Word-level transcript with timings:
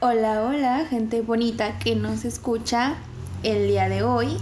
Hola, 0.00 0.42
hola, 0.42 0.84
gente 0.90 1.20
bonita 1.20 1.78
que 1.78 1.94
nos 1.94 2.24
escucha 2.24 2.96
el 3.44 3.68
día 3.68 3.88
de 3.88 4.02
hoy. 4.02 4.36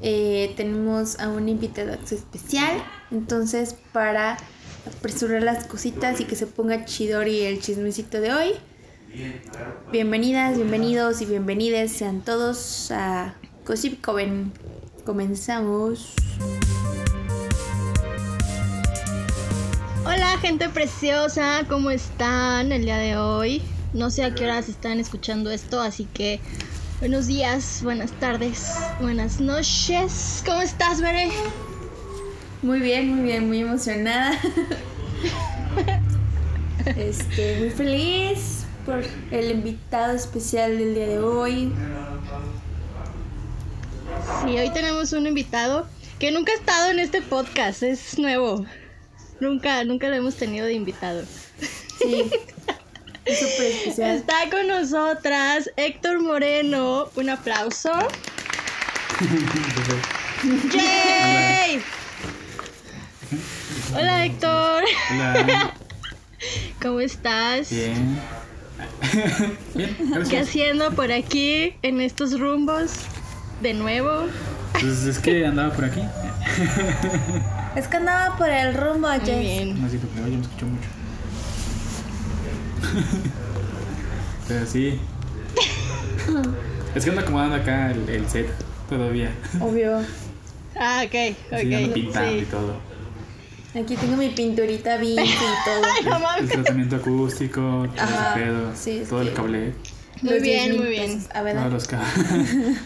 Eh, 0.00 0.54
tenemos 0.56 1.18
a 1.18 1.28
un 1.28 1.48
invitado 1.48 1.92
especial, 1.94 2.80
entonces 3.10 3.74
para 3.92 4.38
apresurar 4.86 5.42
las 5.42 5.66
cositas 5.66 6.20
y 6.20 6.24
que 6.24 6.36
se 6.36 6.46
ponga 6.46 6.84
chidori 6.84 7.40
el 7.40 7.60
chismecito 7.60 8.20
de 8.20 8.32
hoy. 8.32 8.52
Bienvenidas, 9.90 10.56
bienvenidos 10.56 11.20
y 11.22 11.26
bienvenidas 11.26 11.90
sean 11.90 12.20
todos 12.20 12.92
a 12.92 13.34
Gossip 13.66 14.00
Coven. 14.00 14.52
Comenzamos. 15.04 16.14
Hola 20.04 20.38
gente 20.40 20.68
preciosa, 20.68 21.64
¿cómo 21.68 21.90
están 21.90 22.70
el 22.70 22.84
día 22.84 22.98
de 22.98 23.16
hoy? 23.16 23.60
No 23.94 24.10
sé 24.10 24.22
a 24.22 24.34
qué 24.34 24.44
horas 24.44 24.68
están 24.68 25.00
escuchando 25.00 25.50
esto, 25.50 25.80
así 25.80 26.06
que 26.12 26.40
buenos 27.00 27.26
días, 27.26 27.80
buenas 27.82 28.12
tardes, 28.12 28.74
buenas 29.00 29.40
noches. 29.40 30.42
¿Cómo 30.44 30.60
estás, 30.60 31.00
Bere? 31.00 31.30
Muy 32.60 32.80
bien, 32.80 33.14
muy 33.14 33.24
bien, 33.24 33.46
muy 33.46 33.60
emocionada. 33.60 34.38
este, 36.96 37.60
muy 37.60 37.70
feliz 37.70 38.66
por 38.84 39.02
el 39.30 39.50
invitado 39.50 40.14
especial 40.14 40.76
del 40.76 40.94
día 40.94 41.06
de 41.06 41.18
hoy. 41.20 41.72
Sí, 44.44 44.58
hoy 44.58 44.70
tenemos 44.74 45.14
un 45.14 45.26
invitado 45.26 45.86
que 46.18 46.30
nunca 46.30 46.52
ha 46.52 46.56
estado 46.56 46.90
en 46.90 46.98
este 46.98 47.22
podcast, 47.22 47.82
es 47.82 48.18
nuevo. 48.18 48.66
Nunca, 49.40 49.82
nunca 49.84 50.10
lo 50.10 50.16
hemos 50.16 50.34
tenido 50.34 50.66
de 50.66 50.74
invitado. 50.74 51.22
Sí. 51.98 52.30
Es 53.28 53.40
súper 53.40 53.66
especial. 53.72 54.16
Está 54.16 54.48
con 54.50 54.66
nosotras 54.68 55.70
Héctor 55.76 56.22
Moreno. 56.22 57.10
Un 57.14 57.28
aplauso. 57.28 57.92
¡Yay! 60.72 61.82
Hola 63.94 64.24
Héctor. 64.24 64.84
Hola. 65.10 65.74
¿Cómo 66.82 67.00
estás? 67.00 67.70
Bien. 67.70 68.18
Bien, 69.74 69.96
¿Qué 70.30 70.38
haciendo 70.38 70.92
por 70.92 71.12
aquí 71.12 71.74
en 71.82 72.00
estos 72.00 72.38
rumbos? 72.38 72.92
De 73.60 73.74
nuevo. 73.74 74.26
Pues 74.72 75.04
es 75.04 75.18
que 75.18 75.44
andaba 75.44 75.74
por 75.74 75.84
aquí. 75.84 76.00
Es 77.76 77.88
que 77.88 77.96
andaba 77.96 78.36
por 78.36 78.48
el 78.48 78.74
rumbo, 78.74 79.08
Muy 79.08 79.18
Jess. 79.20 79.40
bien. 79.40 79.82
No 79.82 79.88
porque 79.88 80.22
oye, 80.22 80.36
me 80.36 80.42
escuchó 80.42 80.66
mucho. 80.66 80.88
Pero 84.48 84.66
sí. 84.66 84.98
Es 86.94 87.04
que 87.04 87.10
ando 87.10 87.22
acomodando 87.22 87.56
acá 87.56 87.90
el, 87.90 88.08
el 88.08 88.28
set 88.28 88.48
todavía. 88.88 89.30
Obvio. 89.60 90.00
Ah, 90.80 91.02
ok, 91.04 91.34
ok. 91.50 91.92
pintando 91.92 92.36
y 92.36 92.40
Sí. 92.40 92.46
todo. 92.48 92.76
Aquí 93.74 93.96
tengo 93.96 94.16
mi 94.16 94.28
pinturita 94.28 94.96
vintage 94.96 95.26
y 95.28 95.34
todo. 95.64 95.82
Ay, 95.84 96.04
no 96.04 96.16
El, 96.16 96.22
mames. 96.22 96.42
el 96.42 96.48
tratamiento 96.50 96.96
acústico, 96.96 97.60
todo 97.60 98.04
Ajá, 98.04 98.30
ese 98.36 98.44
pedo, 98.44 98.72
sí, 98.76 99.02
todo 99.08 99.22
el 99.22 99.32
cable, 99.32 99.74
Muy 100.22 100.34
Los 100.34 100.42
bien, 100.42 100.64
10,000 100.70 100.78
muy 100.80 100.88
bien. 100.90 101.24
A 101.34 101.42
ver, 101.42 101.56
todos 101.56 101.72
los 101.72 101.88
cables. 101.88 102.78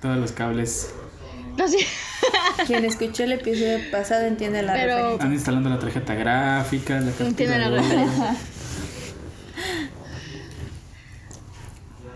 todos 0.00 0.16
los 0.18 0.30
cables. 0.30 0.90
No 1.58 1.66
sé. 1.66 1.78
quien 2.68 2.84
escuchó 2.84 3.24
el 3.24 3.32
episodio 3.32 3.78
pasado 3.90 4.26
entiende 4.26 4.62
la 4.62 4.74
Pero- 4.74 4.94
referencia. 4.94 5.24
Ando 5.24 5.34
instalando 5.34 5.70
la 5.70 5.78
tarjeta 5.80 6.14
gráfica, 6.14 7.00
la 7.00 7.10
Entiende 7.26 7.58
la 7.58 7.68
referencia. 7.70 8.36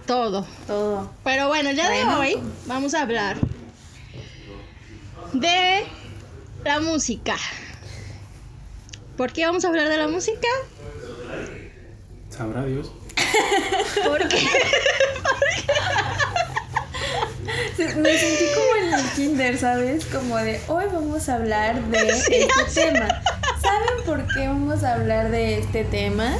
Todo. 0.08 0.46
Todo. 0.66 1.10
Pero 1.22 1.48
bueno, 1.48 1.68
el 1.68 1.76
día 1.76 1.90
de 1.90 2.02
hoy 2.04 2.38
vamos 2.64 2.94
a 2.94 3.02
hablar 3.02 3.36
de 5.34 5.84
la 6.64 6.80
música. 6.80 7.36
¿Por 9.18 9.32
qué 9.34 9.44
vamos 9.44 9.66
a 9.66 9.68
hablar 9.68 9.90
de 9.90 9.98
la 9.98 10.08
música? 10.08 10.48
Sabrá 12.30 12.64
Dios. 12.64 12.90
Porque 14.06 14.48
Me 17.78 18.18
sentí 18.18 18.44
como 18.54 18.76
en 18.76 18.94
el 18.94 19.10
kinder, 19.10 19.58
¿sabes? 19.58 20.06
Como 20.06 20.38
de 20.38 20.58
hoy 20.68 20.86
vamos 20.90 21.28
a 21.28 21.34
hablar 21.34 21.82
de 21.82 22.08
este 22.08 22.48
tema. 22.74 23.08
¿Saben 23.60 24.04
por 24.06 24.26
qué 24.34 24.48
vamos 24.48 24.82
a 24.84 24.94
hablar 24.94 25.30
de 25.30 25.58
este 25.58 25.84
tema? 25.84 26.34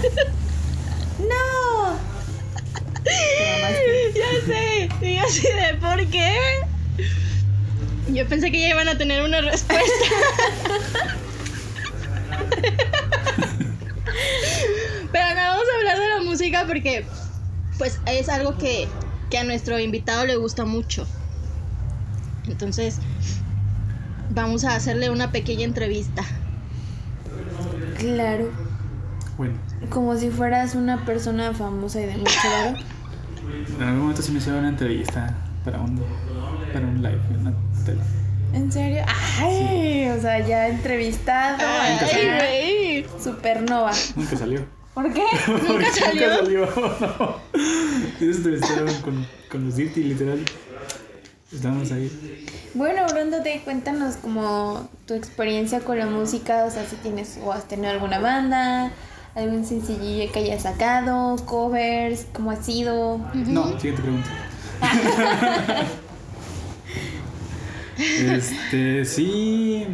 ¡No! 1.19 1.99
Te 3.05 3.61
mamaste. 3.61 4.88
ya 4.88 4.88
y 5.01 5.17
así 5.19 5.43
de 5.43 5.75
¿por 5.81 6.07
qué? 6.07 6.37
Yo 8.09 8.27
pensé 8.27 8.51
que 8.51 8.61
ya 8.61 8.71
iban 8.71 8.89
a 8.89 8.97
tener 8.97 9.23
una 9.23 9.41
respuesta. 9.41 10.05
Pero 15.13 15.35
no 15.35 15.41
vamos 15.41 15.65
a 15.73 15.77
hablar 15.79 15.99
de 15.99 16.09
la 16.09 16.23
música 16.23 16.65
porque 16.67 17.05
pues 17.77 18.01
es 18.07 18.29
algo 18.29 18.57
que, 18.59 18.89
que 19.31 19.39
a 19.39 19.45
nuestro 19.45 19.79
invitado 19.79 20.27
le 20.27 20.37
gusta 20.37 20.65
mucho. 20.65 21.07
Entonces, 22.47 22.99
vamos 24.31 24.65
a 24.65 24.75
hacerle 24.75 25.11
una 25.11 25.31
pequeña 25.31 25.65
entrevista. 25.65 26.23
Claro. 27.99 28.51
Bueno, 29.37 29.55
Como 29.91 30.17
si 30.17 30.31
fueras 30.31 30.75
una 30.75 31.05
persona 31.05 31.53
famosa 31.55 32.01
y 32.01 32.07
de 32.07 32.17
mucho. 32.17 32.33
En 33.77 33.83
algún 33.83 34.01
momento 34.01 34.23
sí 34.23 34.33
me 34.33 34.39
hicieron 34.39 34.61
una 34.61 34.71
entrevista 34.71 35.35
para 35.65 35.81
un, 35.81 36.03
para 36.73 36.87
un 36.87 37.03
live 37.03 37.21
en 37.31 37.45
la 37.45 37.53
tele. 37.85 38.01
¿En 38.53 38.73
serio? 38.73 39.05
¡Ay! 39.41 40.09
O 40.09 40.21
sea, 40.21 40.47
ya 40.47 40.69
entrevistado. 40.69 41.59
Ay. 41.61 43.07
Supernova. 43.23 43.93
Nunca 44.17 44.37
salió. 44.37 44.65
¿Por 44.95 45.13
qué? 45.13 45.25
Porque 45.47 45.87
salió? 45.93 46.29
Nunca 46.29 46.37
salió, 46.37 46.61
no. 47.19 47.37
Ellos 48.21 48.37
entrevistaron 48.37 48.95
con, 49.03 49.27
con 49.51 49.65
los 49.67 49.77
Dirty, 49.77 50.03
literal. 50.03 50.45
Estábamos 51.53 51.93
ahí. 51.93 52.11
Bueno, 52.75 53.07
te 53.43 53.61
cuéntanos 53.63 54.17
como 54.17 54.89
tu 55.07 55.15
experiencia 55.15 55.81
con 55.81 55.99
la 55.99 56.07
música, 56.07 56.65
o 56.65 56.71
sea, 56.71 56.85
si 56.85 56.97
tienes 56.97 57.39
o 57.43 57.53
has 57.53 57.67
tenido 57.67 57.91
alguna 57.91 58.19
banda, 58.19 58.93
algún 59.39 59.65
sencillillo 59.65 60.31
que 60.33 60.41
hayas 60.41 60.63
sacado, 60.63 61.37
covers, 61.47 62.27
cómo 62.33 62.51
ha 62.51 62.57
sido. 62.57 63.19
No, 63.35 63.79
siguiente 63.79 64.03
pregunta. 64.03 64.31
este, 67.99 69.05
sí. 69.05 69.87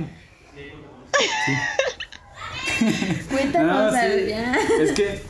Cuéntanos, 3.31 3.93
No, 3.93 3.99
a 3.99 4.03
sí. 4.03 4.27
ya. 4.28 4.55
Es 4.81 4.93
que 4.93 5.22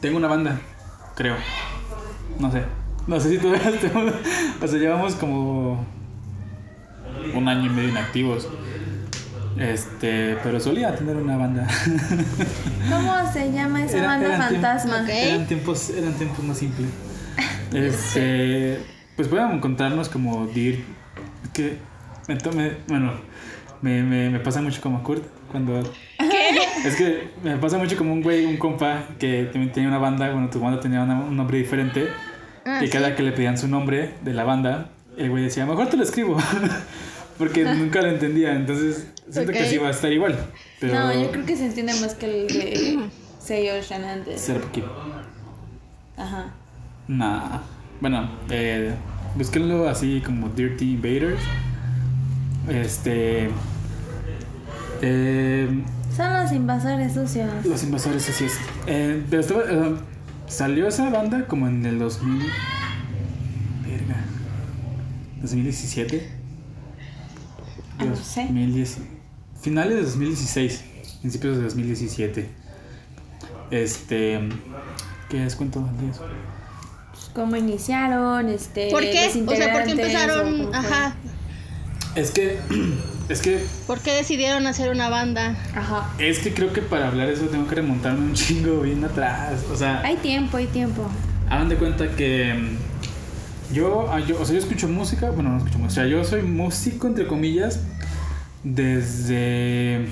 tengo 0.00 0.18
una 0.18 0.28
banda, 0.28 0.60
creo. 1.14 1.36
No 2.38 2.50
sé. 2.50 2.64
No 3.06 3.20
sé 3.20 3.30
si 3.30 3.38
tú 3.38 3.52
tenemos. 3.52 4.14
O 4.62 4.66
sea, 4.66 4.78
llevamos 4.78 5.14
como 5.14 5.84
un 7.34 7.48
año 7.48 7.66
y 7.66 7.70
medio 7.70 7.88
inactivos. 7.90 8.48
Este, 9.58 10.36
pero 10.42 10.58
solía 10.60 10.94
tener 10.96 11.16
una 11.16 11.36
banda. 11.36 11.66
¿Cómo 12.90 13.14
se 13.32 13.52
llama 13.52 13.84
esa 13.84 13.98
Era- 13.98 14.06
banda 14.08 14.26
eran 14.26 14.40
tiemp- 14.40 14.50
fantasma? 14.52 15.10
Eran 15.10 15.46
tiempos, 15.46 15.90
eran 15.90 16.12
tiempos 16.14 16.44
más 16.44 16.58
simples. 16.58 16.88
Este, 17.72 18.78
pues 19.16 19.26
podemos 19.28 19.54
encontrarnos 19.54 20.08
como 20.08 20.46
Dirt. 20.46 20.80
Que 21.52 21.78
me 22.28 22.36
tome, 22.36 22.72
bueno, 22.88 23.12
me, 23.82 24.02
me, 24.02 24.30
me 24.30 24.38
pasa 24.40 24.60
mucho 24.62 24.80
como 24.80 24.98
a 24.98 25.02
Kurt 25.02 25.24
cuando. 25.50 25.80
Es 26.84 26.96
que 26.96 27.30
me 27.42 27.56
pasa 27.56 27.78
mucho 27.78 27.96
como 27.96 28.12
un 28.12 28.22
güey, 28.22 28.44
un 28.44 28.58
compa 28.58 29.04
que 29.18 29.44
también 29.50 29.72
tenía 29.72 29.88
una 29.88 29.96
banda, 29.98 30.30
bueno, 30.30 30.50
tu 30.50 30.60
banda 30.60 30.80
tenía 30.80 31.02
una- 31.02 31.20
un 31.20 31.36
nombre 31.36 31.56
diferente. 31.58 32.08
Ah, 32.66 32.80
y 32.82 32.86
sí. 32.86 32.92
cada 32.92 33.14
que 33.16 33.22
le 33.22 33.32
pedían 33.32 33.56
su 33.58 33.68
nombre 33.68 34.14
de 34.22 34.32
la 34.34 34.44
banda, 34.44 34.90
el 35.16 35.30
güey 35.30 35.44
decía, 35.44 35.64
mejor 35.66 35.88
te 35.88 35.96
lo 35.96 36.02
escribo. 36.02 36.36
Porque 37.38 37.64
nunca 37.64 38.00
lo 38.02 38.08
entendía, 38.08 38.52
entonces 38.54 39.08
siento 39.30 39.52
que 39.52 39.64
sí 39.68 39.78
va 39.78 39.88
a 39.88 39.90
estar 39.90 40.12
igual. 40.12 40.36
Pero 40.80 40.94
No, 40.94 41.12
yo 41.12 41.30
creo 41.30 41.44
que 41.46 41.56
se 41.56 41.66
entiende 41.66 41.94
más 42.00 42.14
que 42.14 42.26
el 42.26 42.46
de 42.48 43.08
Seiyo 43.40 43.72
Shanante. 43.82 44.38
Ser 44.38 44.60
poquito. 44.60 44.90
Ajá. 46.16 46.52
Nah. 47.08 47.58
Bueno, 48.00 48.30
eh, 48.50 48.94
búsquenlo 49.36 49.88
así 49.88 50.22
como 50.24 50.48
Dirty 50.48 50.92
Invaders. 50.92 51.40
Este. 52.68 53.50
Eh, 55.02 55.82
Son 56.16 56.32
los 56.32 56.52
invasores 56.52 57.12
sucios. 57.14 57.50
los 57.66 57.82
invasores, 57.82 58.28
así 58.28 58.44
es. 58.44 58.58
Eh, 58.86 59.22
pero 59.28 59.40
estaba- 59.42 59.62
eh, 59.68 59.94
salió 60.46 60.88
esa 60.88 61.10
banda 61.10 61.46
como 61.46 61.66
en 61.68 61.84
el 61.84 61.98
2000. 61.98 62.40
Verga. 63.86 64.16
2017. 65.42 66.30
Ah, 67.98 68.04
no 68.04 68.16
sé. 68.16 68.42
2010 68.44 68.98
finales 69.64 69.94
de 69.96 70.02
2016, 70.02 70.84
principios 71.22 71.56
de 71.56 71.62
2017. 71.64 72.48
Este. 73.70 74.38
¿Qué 75.30 75.46
es 75.46 75.56
cuento 75.56 75.80
de 75.98 76.10
eso? 76.10 76.22
¿Cómo 77.32 77.56
iniciaron? 77.56 78.48
Este, 78.50 78.90
¿Por 78.90 79.00
qué? 79.00 79.30
O 79.46 79.56
sea, 79.56 79.72
¿por 79.72 79.84
qué 79.84 79.92
empezaron? 79.92 80.74
Ajá. 80.74 81.16
Es 82.14 82.30
que, 82.30 82.58
es 83.30 83.40
que, 83.40 83.64
¿Por 83.86 84.00
qué 84.00 84.12
decidieron 84.12 84.66
hacer 84.66 84.90
una 84.90 85.08
banda? 85.08 85.56
Ajá. 85.74 86.12
es 86.18 86.40
que 86.40 86.52
creo 86.52 86.72
que 86.72 86.82
para 86.82 87.08
hablar 87.08 87.30
eso 87.30 87.46
tengo 87.46 87.66
que 87.66 87.76
remontarme 87.76 88.20
un 88.20 88.34
chingo 88.34 88.82
bien 88.82 89.02
atrás. 89.02 89.64
O 89.72 89.76
sea, 89.76 90.02
Hay 90.02 90.16
tiempo, 90.16 90.58
hay 90.58 90.66
tiempo. 90.66 91.08
hagan 91.48 91.70
de 91.70 91.76
cuenta 91.76 92.14
que 92.14 92.54
mm, 92.54 93.74
yo, 93.74 94.12
ah, 94.12 94.20
yo, 94.20 94.40
o 94.40 94.44
sea, 94.44 94.54
yo 94.54 94.60
escucho 94.60 94.88
música, 94.88 95.30
bueno, 95.30 95.50
no 95.50 95.56
escucho 95.56 95.78
música, 95.78 96.02
o 96.02 96.04
sea, 96.04 96.06
yo 96.06 96.22
soy 96.22 96.42
músico, 96.42 97.06
entre 97.08 97.26
comillas, 97.26 97.80
desde 98.64 100.06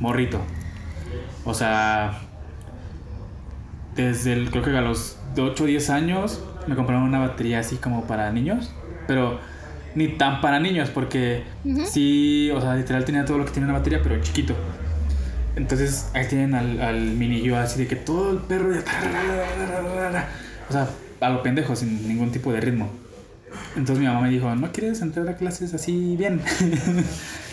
morrito. 0.00 0.40
O 1.44 1.54
sea, 1.54 2.20
desde 3.94 4.32
el, 4.32 4.50
creo 4.50 4.62
que 4.64 4.76
a 4.76 4.80
los 4.80 5.18
8 5.36 5.64
o 5.64 5.66
10 5.66 5.90
años 5.90 6.42
me 6.66 6.74
compraron 6.74 7.04
una 7.04 7.18
batería 7.20 7.60
así 7.60 7.76
como 7.76 8.06
para 8.06 8.30
niños, 8.32 8.72
pero 9.06 9.38
ni 9.94 10.08
tan 10.08 10.40
para 10.40 10.60
niños, 10.60 10.90
porque 10.90 11.44
Ujú. 11.64 11.84
sí, 11.86 12.50
o 12.54 12.60
sea, 12.60 12.74
literal 12.74 13.04
tenía 13.04 13.24
todo 13.24 13.38
lo 13.38 13.44
que 13.44 13.52
tiene 13.52 13.68
una 13.68 13.78
batería, 13.78 14.00
pero 14.02 14.20
chiquito. 14.22 14.54
Entonces 15.56 16.10
ahí 16.14 16.26
tienen 16.28 16.54
al, 16.54 16.80
al 16.80 17.00
mini 17.00 17.42
yo 17.42 17.56
así 17.58 17.80
de 17.80 17.88
que 17.88 17.96
todo 17.96 18.30
el 18.30 18.38
perro 18.38 18.70
de... 18.70 18.78
O 20.68 20.72
sea, 20.72 20.88
a 21.20 21.30
lo 21.30 21.42
pendejo, 21.42 21.74
sin 21.74 22.06
ningún 22.06 22.30
tipo 22.30 22.52
de 22.52 22.60
ritmo. 22.60 22.88
Entonces 23.74 23.98
mi 23.98 24.06
mamá 24.06 24.20
me 24.20 24.30
dijo, 24.30 24.54
¿no 24.54 24.70
quieres 24.70 25.00
entrar 25.00 25.28
a 25.28 25.36
clases 25.36 25.74
así 25.74 26.14
bien? 26.16 26.40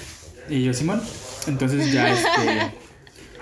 y 0.49 0.63
yo, 0.63 0.73
Simón. 0.73 1.01
Entonces 1.47 1.91
ya 1.91 2.09
este, 2.13 2.71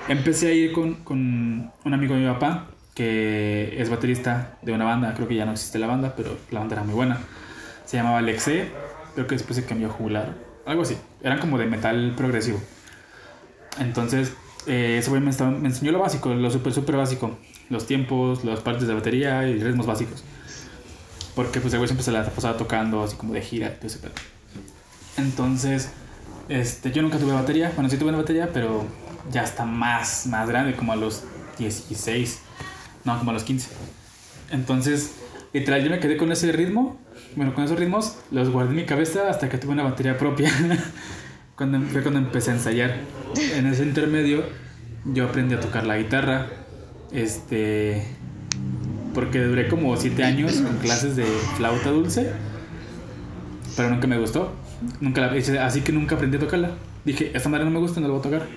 empecé 0.07 0.47
a 0.47 0.51
ir 0.53 0.71
con, 0.71 0.95
con 1.03 1.71
un 1.83 1.93
amigo 1.93 2.13
de 2.15 2.21
mi 2.21 2.27
papá, 2.27 2.67
que 2.95 3.75
es 3.81 3.89
baterista 3.89 4.57
de 4.61 4.73
una 4.73 4.85
banda. 4.85 5.13
Creo 5.15 5.27
que 5.27 5.35
ya 5.35 5.45
no 5.45 5.51
existe 5.53 5.79
la 5.79 5.87
banda, 5.87 6.13
pero 6.15 6.37
la 6.51 6.59
banda 6.59 6.75
era 6.75 6.83
muy 6.83 6.93
buena. 6.95 7.19
Se 7.85 7.97
llamaba 7.97 8.21
Lexe. 8.21 8.69
Creo 9.15 9.27
que 9.27 9.35
después 9.35 9.55
se 9.57 9.65
cambió 9.65 9.87
a 9.87 9.91
jugular. 9.91 10.33
Algo 10.65 10.81
así. 10.83 10.97
Eran 11.21 11.39
como 11.39 11.57
de 11.57 11.65
metal 11.65 12.13
progresivo. 12.17 12.59
Entonces, 13.79 14.33
eh, 14.67 14.97
ese 14.99 15.09
güey 15.09 15.21
me, 15.21 15.29
estaba- 15.29 15.51
me 15.51 15.67
enseñó 15.67 15.91
lo 15.91 15.99
básico, 15.99 16.33
lo 16.33 16.49
súper, 16.51 16.73
súper 16.73 16.95
básico. 16.97 17.37
Los 17.69 17.87
tiempos, 17.87 18.43
las 18.43 18.59
partes 18.59 18.87
de 18.87 18.93
batería 18.93 19.47
y 19.47 19.61
ritmos 19.61 19.85
básicos. 19.85 20.23
Porque 21.35 21.59
pues 21.59 21.73
el 21.73 21.79
güey 21.79 21.87
siempre 21.87 22.03
se 22.03 22.11
la 22.11 22.23
pasaba 22.25 22.57
tocando 22.57 23.03
así 23.03 23.15
como 23.15 23.33
de 23.33 23.41
gira 23.41 23.67
y 23.67 23.75
todo 23.77 23.87
ese 23.87 23.99
pedo. 23.99 24.11
Entonces, 25.17 25.89
este, 26.53 26.91
yo 26.91 27.01
nunca 27.01 27.17
tuve 27.17 27.33
batería. 27.33 27.71
Bueno, 27.73 27.89
sí 27.89 27.97
tuve 27.97 28.09
una 28.09 28.19
batería, 28.19 28.51
pero 28.53 28.85
ya 29.31 29.41
está 29.41 29.65
más, 29.65 30.27
más 30.27 30.47
grande, 30.47 30.75
como 30.75 30.93
a 30.93 30.95
los 30.95 31.23
16. 31.57 32.39
No, 33.05 33.17
como 33.17 33.31
a 33.31 33.33
los 33.33 33.43
15. 33.43 33.69
Entonces, 34.51 35.15
literal, 35.51 35.83
yo 35.83 35.89
me 35.89 35.99
quedé 35.99 36.15
con 36.15 36.31
ese 36.31 36.51
ritmo. 36.51 36.99
Bueno, 37.35 37.55
con 37.55 37.63
esos 37.63 37.79
ritmos 37.79 38.17
los 38.29 38.51
guardé 38.51 38.69
en 38.69 38.75
mi 38.75 38.85
cabeza 38.85 39.29
hasta 39.31 39.49
que 39.49 39.57
tuve 39.57 39.71
una 39.71 39.81
batería 39.81 40.19
propia. 40.19 40.51
cuando, 41.55 41.81
fue 41.87 42.03
cuando 42.03 42.19
empecé 42.19 42.51
a 42.51 42.53
ensayar. 42.53 42.97
En 43.55 43.65
ese 43.65 43.81
intermedio, 43.81 44.43
yo 45.05 45.25
aprendí 45.25 45.55
a 45.55 45.59
tocar 45.59 45.87
la 45.87 45.97
guitarra. 45.97 46.49
Este. 47.11 48.05
Porque 49.15 49.39
duré 49.39 49.69
como 49.69 49.97
7 49.97 50.23
años 50.23 50.53
con 50.53 50.77
clases 50.77 51.15
de 51.15 51.25
flauta 51.57 51.89
dulce. 51.89 52.31
Pero 53.75 53.89
nunca 53.89 54.05
me 54.05 54.19
gustó. 54.19 54.53
Nunca 54.99 55.21
la 55.21 55.65
así 55.65 55.81
que 55.81 55.91
nunca 55.91 56.15
aprendí 56.15 56.37
a 56.37 56.39
tocarla. 56.39 56.71
Dije, 57.05 57.31
esta 57.33 57.49
madre 57.49 57.65
no 57.65 57.71
me 57.71 57.79
gusta, 57.79 57.99
no 57.99 58.07
la 58.07 58.13
voy 58.13 58.19
a 58.19 58.23
tocar. 58.23 58.47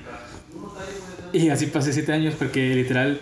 Y 1.32 1.48
así 1.48 1.66
pasé 1.66 1.92
7 1.92 2.12
años 2.12 2.34
porque 2.38 2.74
literal 2.74 3.20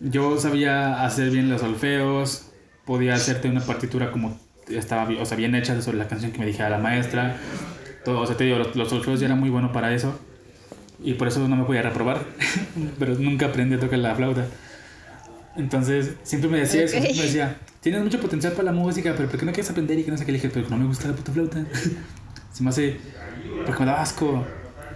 yo 0.00 0.38
sabía 0.38 1.04
hacer 1.04 1.30
bien 1.30 1.50
los 1.50 1.60
solfeos, 1.60 2.50
podía 2.84 3.14
hacerte 3.14 3.48
una 3.48 3.60
partitura 3.60 4.12
como 4.12 4.38
estaba 4.68 5.08
o 5.20 5.26
sea, 5.26 5.36
bien 5.36 5.54
hecha 5.54 5.80
sobre 5.82 5.98
la 5.98 6.08
canción 6.08 6.32
que 6.32 6.38
me 6.38 6.46
dijera 6.46 6.70
la 6.70 6.78
maestra. 6.78 7.36
Todo, 8.04 8.20
o 8.20 8.26
sea, 8.26 8.36
te 8.36 8.44
digo, 8.44 8.58
los, 8.58 8.76
los 8.76 8.88
solfeos 8.88 9.20
ya 9.20 9.26
era 9.26 9.34
muy 9.34 9.50
bueno 9.50 9.72
para 9.72 9.94
eso. 9.94 10.18
Y 11.02 11.14
por 11.14 11.28
eso 11.28 11.46
no 11.48 11.56
me 11.56 11.64
podía 11.64 11.82
reprobar. 11.82 12.24
Pero 12.98 13.14
nunca 13.14 13.46
aprendí 13.46 13.74
a 13.76 13.80
tocar 13.80 13.98
la 13.98 14.14
flauta. 14.14 14.46
Entonces, 15.56 16.14
siempre 16.22 16.48
me 16.48 16.58
decía 16.60 16.84
eso, 16.84 16.92
siempre 16.92 17.14
me 17.14 17.22
decía, 17.22 17.58
tienes 17.80 18.02
mucho 18.02 18.20
potencial 18.20 18.52
para 18.52 18.66
la 18.66 18.72
música, 18.72 19.14
pero 19.16 19.28
¿por 19.28 19.38
qué 19.38 19.44
no 19.44 19.52
quieres 19.52 19.68
aprender? 19.68 19.98
Y 19.98 20.04
que 20.04 20.10
no 20.10 20.16
sé 20.16 20.24
qué 20.24 20.32
le 20.32 20.38
dije, 20.38 20.48
pero 20.48 20.68
no 20.68 20.76
me 20.76 20.86
gusta 20.86 21.08
la 21.08 21.14
puta 21.14 21.32
flauta. 21.32 21.58
Se 22.52 22.62
me 22.62 22.70
hace, 22.70 22.96
porque 23.64 23.80
me 23.80 23.86
da 23.86 24.02
asco. 24.02 24.44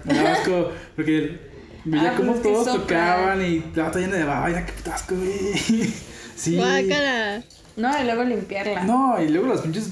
Me 0.04 0.14
da 0.14 0.32
asco, 0.32 0.72
porque 0.96 1.40
veía 1.84 2.10
Ah, 2.10 2.14
cómo 2.16 2.32
pues 2.32 2.42
todos 2.42 2.66
tocaban 2.66 3.42
y 3.42 3.60
la 3.60 3.72
flauta 3.72 3.98
llena 3.98 4.16
de 4.16 4.24
baba, 4.24 4.66
qué 4.66 4.72
puta 4.72 4.94
asco, 4.94 5.14
güey. 5.16 5.92
Sí. 6.36 6.56
Guácala. 6.56 7.44
No, 7.76 8.00
y 8.00 8.04
luego 8.04 8.24
limpiarla. 8.24 8.82
No, 8.82 9.22
y 9.22 9.28
luego 9.28 9.46
los 9.46 9.60
pinches 9.60 9.90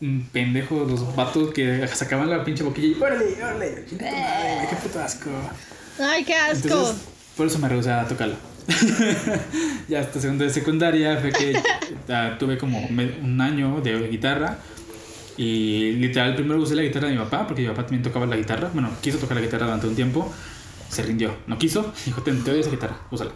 mm, 0.00 0.20
pendejos, 0.32 0.90
los 0.90 1.14
vatos 1.14 1.52
que 1.54 1.86
sacaban 1.86 2.28
la 2.28 2.44
pinche 2.44 2.64
boquilla 2.64 2.88
y 2.88 3.00
órale, 3.00 3.24
órale, 3.36 3.84
madre, 3.92 4.66
qué 4.68 4.76
puto 4.82 5.00
asco. 5.00 5.30
Ay, 6.00 6.24
qué 6.24 6.34
asco. 6.34 6.68
Entonces, 6.68 6.96
por 7.36 7.46
eso 7.46 7.58
me 7.60 7.68
rehusé 7.68 7.92
a 7.92 8.06
tocarla. 8.08 8.34
ya 9.88 10.00
hasta 10.00 10.20
segundo 10.20 10.44
de 10.44 10.50
secundaria 10.50 11.18
fue 11.18 11.32
que 11.32 11.60
ah, 12.12 12.36
tuve 12.38 12.58
como 12.58 12.78
un 12.80 13.40
año 13.40 13.80
de 13.80 14.08
guitarra 14.08 14.58
y 15.36 15.92
literal 15.92 16.34
primero 16.34 16.60
usé 16.60 16.74
la 16.74 16.82
guitarra 16.82 17.08
de 17.08 17.14
mi 17.14 17.20
papá 17.20 17.46
porque 17.46 17.62
mi 17.62 17.68
papá 17.68 17.82
también 17.82 18.02
tocaba 18.02 18.26
la 18.26 18.36
guitarra. 18.36 18.70
Bueno, 18.72 18.90
quiso 19.00 19.18
tocar 19.18 19.36
la 19.36 19.42
guitarra 19.42 19.66
durante 19.66 19.86
un 19.86 19.94
tiempo, 19.94 20.32
se 20.88 21.02
rindió, 21.02 21.34
no 21.46 21.58
quiso, 21.58 21.92
dijo, 22.06 22.22
te, 22.22 22.32
te 22.32 22.50
doy 22.50 22.60
esa 22.60 22.70
guitarra, 22.70 22.98
úsala. 23.10 23.32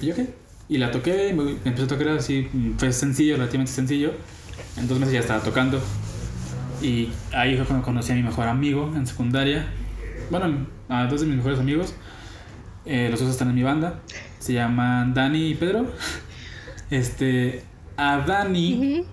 Y 0.00 0.06
yo 0.06 0.14
qué, 0.14 0.34
y 0.68 0.78
la 0.78 0.90
toqué, 0.90 1.34
me 1.34 1.50
empecé 1.50 1.82
a 1.82 1.86
tocar 1.86 2.08
así, 2.08 2.48
mm, 2.52 2.78
fue 2.78 2.92
sencillo, 2.92 3.36
relativamente 3.36 3.72
sencillo. 3.72 4.12
En 4.76 4.88
dos 4.88 4.98
meses 4.98 5.12
ya 5.12 5.20
estaba 5.20 5.42
tocando. 5.42 5.78
Y 6.80 7.10
ahí 7.32 7.56
fue 7.56 7.66
cuando 7.66 7.84
conocí 7.84 8.12
a 8.12 8.14
mi 8.14 8.22
mejor 8.22 8.48
amigo 8.48 8.90
en 8.96 9.06
secundaria. 9.06 9.66
Bueno, 10.30 10.66
a 10.88 11.06
dos 11.06 11.20
de 11.20 11.26
mis 11.26 11.36
mejores 11.36 11.58
amigos. 11.60 11.94
Eh, 12.86 13.08
los 13.10 13.20
dos 13.20 13.28
están 13.30 13.50
en 13.50 13.54
mi 13.54 13.62
banda. 13.62 14.00
Se 14.38 14.54
llaman 14.54 15.14
Dani 15.14 15.48
y 15.50 15.54
Pedro. 15.54 15.92
Este. 16.90 17.64
A 17.96 18.18
Dani. 18.18 19.04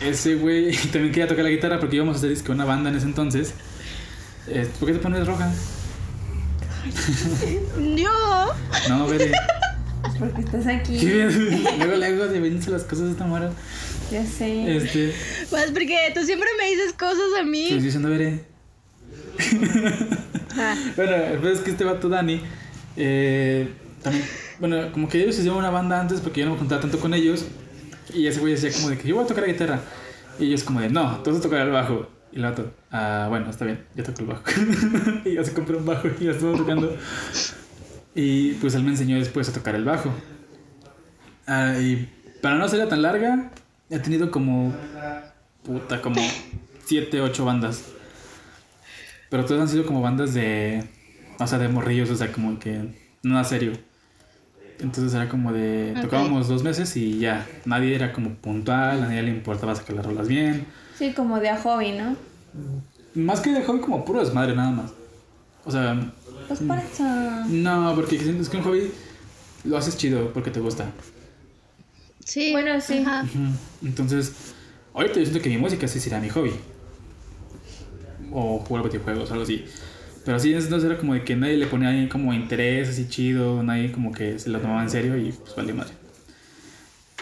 Ese 0.00 0.34
güey 0.36 0.76
también 0.92 1.12
quería 1.12 1.28
tocar 1.28 1.44
la 1.44 1.50
guitarra 1.50 1.78
porque 1.80 1.96
íbamos 1.96 2.16
a 2.16 2.18
hacer 2.18 2.30
disque 2.30 2.52
una 2.52 2.64
banda 2.64 2.90
en 2.90 2.96
ese 2.96 3.06
entonces. 3.06 3.52
Eh, 4.48 4.68
¿Por 4.78 4.88
qué 4.88 4.94
te 4.94 5.00
pones 5.00 5.26
roja? 5.26 5.50
Yo. 7.96 8.10
No, 8.88 9.06
vete. 9.08 9.32
Pues 10.02 10.14
porque 10.32 10.40
estás 10.42 10.66
aquí. 10.66 11.00
luego, 11.00 11.96
luego 11.96 12.26
de 12.28 12.40
venirse 12.40 12.70
las 12.70 12.84
cosas 12.84 13.06
de 13.06 13.10
esta 13.12 13.24
manera. 13.26 13.52
Ya 14.10 14.24
sé. 14.24 14.76
Este. 14.76 15.12
Pues 15.50 15.72
porque 15.72 15.96
tú 16.14 16.24
siempre 16.24 16.48
me 16.58 16.70
dices 16.70 16.92
cosas 16.92 17.18
a 17.36 17.40
Estoy 17.40 17.50
mí. 17.50 17.78
diciendo, 17.80 18.08
veré. 18.08 18.44
Ah, 20.58 20.74
Bueno, 20.96 21.16
el 21.16 21.46
es 21.48 21.60
que 21.60 21.70
este 21.72 21.84
vato 21.84 22.08
Dani, 22.08 22.40
eh, 22.96 23.68
también, 24.02 24.24
bueno, 24.60 24.92
como 24.92 25.08
que 25.08 25.20
ellos 25.22 25.36
hicieron 25.36 25.58
una 25.58 25.70
banda 25.70 26.00
antes 26.00 26.20
porque 26.20 26.40
yo 26.40 26.46
no 26.46 26.52
me 26.52 26.58
juntaba 26.58 26.80
tanto 26.80 26.98
con 27.00 27.12
ellos. 27.12 27.44
Y 28.12 28.26
ese 28.26 28.40
güey 28.40 28.54
decía 28.54 28.70
como 28.72 28.90
de 28.90 28.98
que 28.98 29.08
yo 29.08 29.16
voy 29.16 29.24
a 29.24 29.26
tocar 29.26 29.46
la 29.46 29.52
guitarra. 29.52 29.80
Y 30.38 30.46
ellos 30.46 30.64
como 30.64 30.80
de, 30.80 30.90
no, 30.90 31.22
tú 31.22 31.30
vas 31.30 31.40
a 31.40 31.42
tocar 31.42 31.60
el 31.60 31.72
bajo. 31.72 32.08
Y 32.32 32.36
el 32.36 32.42
vato, 32.42 32.70
ah, 32.90 33.26
bueno, 33.28 33.48
está 33.50 33.64
bien, 33.64 33.84
yo 33.94 34.04
toco 34.04 34.20
el 34.22 34.26
bajo. 34.26 34.42
y 35.24 35.34
yo 35.34 35.44
se 35.44 35.52
compré 35.52 35.76
un 35.76 35.86
bajo 35.86 36.08
y 36.20 36.24
ya 36.24 36.32
estuvo 36.32 36.56
tocando. 36.56 36.96
Y 38.14 38.52
pues 38.54 38.74
él 38.74 38.82
me 38.82 38.90
enseñó 38.90 39.16
después 39.16 39.48
a 39.48 39.52
tocar 39.52 39.74
el 39.74 39.84
bajo. 39.84 40.10
Ah, 41.46 41.74
y 41.80 42.08
para 42.42 42.56
no 42.56 42.68
ser 42.68 42.88
tan 42.88 43.02
larga, 43.02 43.50
he 43.90 43.98
tenido 43.98 44.30
como, 44.30 44.74
puta, 45.62 46.02
como 46.02 46.20
7, 46.84 47.20
8 47.20 47.44
bandas. 47.44 47.84
Pero 49.30 49.44
todas 49.44 49.62
han 49.62 49.68
sido 49.68 49.86
como 49.86 50.00
bandas 50.00 50.34
de. 50.34 50.84
O 51.38 51.46
sea, 51.46 51.58
de 51.58 51.68
morrillos, 51.68 52.10
o 52.10 52.16
sea, 52.16 52.32
como 52.32 52.58
que. 52.58 52.94
Nada 53.22 53.44
serio. 53.44 53.72
Entonces 54.80 55.14
era 55.14 55.28
como 55.28 55.52
de. 55.52 55.94
Tocábamos 56.02 56.48
dos 56.48 56.62
meses 56.62 56.96
y 56.96 57.18
ya. 57.18 57.46
Nadie 57.64 57.94
era 57.94 58.12
como 58.12 58.34
puntual, 58.34 59.02
a 59.02 59.06
nadie 59.06 59.22
le 59.22 59.30
importaba 59.30 59.74
sacar 59.74 59.96
las 59.96 60.04
rolas 60.06 60.28
bien. 60.28 60.66
Sí, 60.98 61.12
como 61.12 61.40
de 61.40 61.48
a 61.50 61.60
hobby, 61.60 61.92
¿no? 61.92 62.16
Más 63.14 63.40
que 63.40 63.50
de 63.52 63.62
hobby, 63.64 63.80
como 63.80 64.04
puro 64.04 64.20
desmadre, 64.20 64.54
nada 64.54 64.70
más. 64.70 64.90
O 65.64 65.70
sea, 65.70 66.12
Pues 66.48 66.60
por 66.60 66.78
eso. 66.78 67.04
no, 67.48 67.92
porque 67.96 68.16
es 68.16 68.48
que 68.48 68.56
un 68.58 68.62
hobby 68.62 68.90
lo 69.64 69.76
haces 69.78 69.96
chido 69.96 70.32
porque 70.32 70.50
te 70.50 70.60
gusta. 70.60 70.86
sí. 72.24 72.52
Bueno, 72.52 72.80
sí. 72.80 72.98
Ajá. 72.98 73.24
Entonces, 73.82 74.32
ahorita 74.94 75.14
yo 75.18 75.22
siento 75.26 75.42
que 75.42 75.48
mi 75.48 75.58
música 75.58 75.88
sí 75.88 75.98
será 76.00 76.20
mi 76.20 76.28
hobby. 76.28 76.52
O 78.32 78.58
jugar 78.58 78.84
videojuegos, 78.84 79.30
algo 79.30 79.44
así. 79.44 79.64
Pero 80.26 80.38
sí, 80.40 80.52
en 80.52 80.58
ese 80.58 80.66
entonces 80.66 80.90
era 80.90 80.98
como 81.00 81.14
de 81.14 81.24
que 81.24 81.36
nadie 81.36 81.56
le 81.56 81.68
ponía 81.68 81.88
ahí 81.90 82.08
como 82.08 82.34
interés 82.34 82.90
así 82.90 83.08
chido, 83.08 83.62
nadie 83.62 83.92
como 83.92 84.12
que 84.12 84.38
se 84.38 84.50
lo 84.50 84.60
tomaba 84.60 84.82
en 84.82 84.90
serio 84.90 85.16
y 85.16 85.32
pues 85.32 85.56
vale 85.56 85.72
madre. 85.74 85.94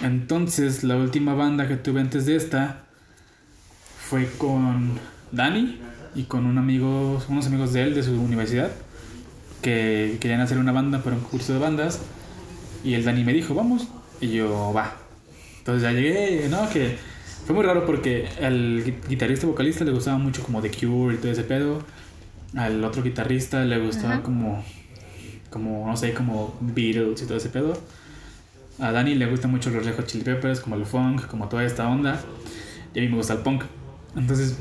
Entonces, 0.03 0.85
la 0.85 0.97
última 0.97 1.35
banda 1.35 1.69
que 1.69 1.77
tuve 1.77 2.01
antes 2.01 2.27
de 2.27 2.37
esta 2.37 2.85
fue 4.09 4.29
con 4.39 4.99
Dani 5.33 5.79
y 6.15 6.25
con 6.25 6.47
un 6.47 6.59
amigo, 6.59 7.23
unos 7.29 7.47
amigos 7.47 7.73
de 7.73 7.83
él 7.83 7.95
de 7.95 8.03
su 8.03 8.13
universidad 8.21 8.71
que 9.63 10.19
querían 10.21 10.41
hacer 10.41 10.59
una 10.59 10.73
banda 10.73 11.03
para 11.03 11.17
un 11.17 11.23
curso 11.23 11.53
de 11.55 11.59
bandas 11.59 12.01
Y 12.85 12.95
el 12.95 13.05
Dani 13.05 13.25
me 13.25 13.33
dijo, 13.35 13.55
vamos. 13.55 13.89
Y 14.21 14.29
yo, 14.31 14.73
va. 14.77 14.97
Entonces 15.59 15.83
ya 15.85 15.93
llegué, 15.93 16.49
no, 16.51 16.69
que 16.71 16.99
fue 17.47 17.55
muy 17.55 17.65
raro 17.65 17.87
porque 17.87 18.29
al 18.43 18.85
gui- 18.85 19.09
guitarrista 19.09 19.47
vocalista 19.47 19.85
le 19.85 19.93
gustaba 19.93 20.19
mucho 20.19 20.43
como 20.45 20.63
The 20.63 20.71
Cure 20.71 21.17
y 21.17 21.19
todo 21.19 21.33
ese 21.33 21.45
pedo. 21.45 21.83
Al 22.57 22.83
otro 22.85 23.03
guitarrista 23.03 23.65
le 23.65 23.79
gustaba 23.79 24.15
Ajá. 24.15 24.23
como, 24.23 24.65
como, 25.51 25.87
no 25.89 25.97
sé, 25.97 26.15
como 26.15 26.57
Beatles 26.61 27.23
y 27.23 27.27
todo 27.27 27.37
ese 27.39 27.49
pedo. 27.49 27.77
A 28.79 28.93
Dani 28.93 29.15
le 29.15 29.27
gusta 29.27 29.49
mucho 29.49 29.71
los 29.71 29.87
Hot 29.87 30.07
Chili 30.07 30.25
Peppers, 30.25 30.61
como 30.61 30.77
el 30.77 30.85
funk, 30.87 31.27
como 31.27 31.49
toda 31.49 31.65
esta 31.65 31.89
onda. 31.89 32.21
Y 32.95 32.99
a 32.99 33.03
mí 33.03 33.09
me 33.09 33.17
gusta 33.17 33.35
el 33.35 33.41
punk. 33.41 33.63
Entonces, 34.17 34.57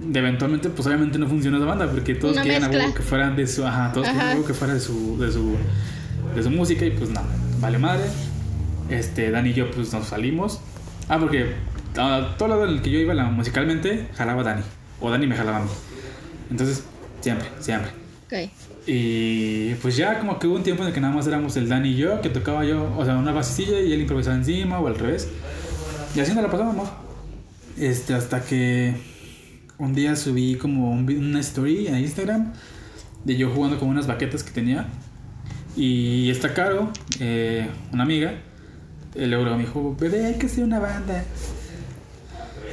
de 0.00 0.18
eventualmente, 0.18 0.68
pues 0.70 0.86
obviamente 0.86 1.18
no 1.18 1.26
funciona 1.28 1.56
esa 1.58 1.66
banda 1.66 1.90
porque 1.90 2.14
todos 2.14 2.34
Una 2.34 2.42
querían 2.42 2.64
a 2.64 2.68
mezcla. 2.68 2.84
huevo 2.84 2.94
que 2.94 3.02
fueran 3.02 3.36
de 3.36 3.46
su, 3.46 3.66
ajá, 3.66 3.92
todos 3.92 4.06
Ajá. 4.08 4.32
huevo 4.34 4.46
que 4.46 4.54
fuera 4.54 4.74
de 4.74 4.80
su, 4.80 5.18
de 5.18 5.32
su, 5.32 5.56
de 6.34 6.42
su 6.42 6.50
música 6.50 6.84
y 6.84 6.90
pues 6.90 7.10
no, 7.10 7.20
vale 7.60 7.78
madre. 7.78 8.04
Este, 8.90 9.30
Dani 9.30 9.50
y 9.50 9.54
yo 9.54 9.70
pues 9.70 9.92
nos 9.92 10.06
salimos. 10.08 10.60
Ah, 11.08 11.18
porque 11.18 11.54
a 11.98 12.34
todo 12.38 12.48
lado 12.48 12.64
en 12.64 12.70
el 12.74 12.82
que 12.82 12.90
yo 12.90 12.98
iba 12.98 13.14
la, 13.14 13.24
musicalmente, 13.24 14.08
jalaba 14.16 14.42
Dani. 14.42 14.62
O 15.00 15.10
Dani 15.10 15.26
me 15.26 15.36
jalaba 15.36 15.58
a 15.58 15.62
mí. 15.62 15.70
Entonces, 16.50 16.84
siempre, 17.20 17.48
siempre. 17.60 17.90
Y 18.86 19.74
pues 19.76 19.96
ya 19.96 20.18
como 20.18 20.38
que 20.38 20.46
hubo 20.46 20.56
un 20.56 20.62
tiempo 20.62 20.82
en 20.82 20.88
el 20.88 20.94
que 20.94 21.00
nada 21.00 21.14
más 21.14 21.26
éramos 21.26 21.56
el 21.56 21.68
Dani 21.68 21.90
y 21.90 21.96
yo, 21.96 22.20
que 22.20 22.30
tocaba 22.30 22.64
yo, 22.64 22.94
o 22.96 23.04
sea, 23.04 23.16
una 23.16 23.32
basecilla 23.32 23.80
y 23.80 23.92
él 23.92 24.00
improvisaba 24.00 24.36
encima 24.36 24.80
o 24.80 24.86
al 24.86 24.98
revés. 24.98 25.28
Y 26.14 26.20
así 26.20 26.32
nos 26.34 26.42
la 26.42 26.50
pasábamos. 26.50 26.88
Este, 27.78 28.14
hasta 28.14 28.42
que 28.42 28.94
un 29.78 29.94
día 29.94 30.16
subí 30.16 30.56
como 30.56 30.90
un 30.90 31.08
una 31.10 31.40
story 31.40 31.88
a 31.88 32.00
Instagram 32.00 32.52
de 33.24 33.36
yo 33.36 33.50
jugando 33.50 33.78
con 33.78 33.88
unas 33.88 34.06
baquetas 34.06 34.42
que 34.42 34.50
tenía. 34.50 34.86
Y 35.76 36.30
está 36.30 36.54
Caro, 36.54 36.90
eh, 37.20 37.68
una 37.92 38.02
amiga, 38.02 38.32
eh, 39.14 39.26
luego 39.26 39.44
me 39.56 39.64
dijo, 39.64 39.96
bebé, 39.98 40.26
hay 40.26 40.34
que 40.34 40.46
hacer 40.46 40.64
una 40.64 40.80
banda. 40.80 41.24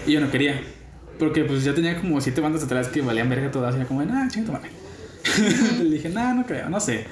Y 0.07 0.13
yo 0.13 0.21
no 0.21 0.31
quería. 0.31 0.61
Porque 1.19 1.43
pues 1.45 1.63
ya 1.63 1.73
tenía 1.73 1.99
como 1.99 2.19
siete 2.19 2.41
bandas 2.41 2.63
atrás 2.63 2.87
que 2.89 3.01
valían 3.01 3.29
verga 3.29 3.51
todas. 3.51 3.75
Y 3.75 3.77
era 3.77 3.87
como, 3.87 4.01
ah, 4.01 4.27
chinga 4.29 4.51
madre. 4.51 4.69
Le 5.83 5.89
dije, 5.89 6.09
no, 6.09 6.33
no 6.33 6.45
creo, 6.45 6.69
no 6.69 6.79
sé. 6.79 7.05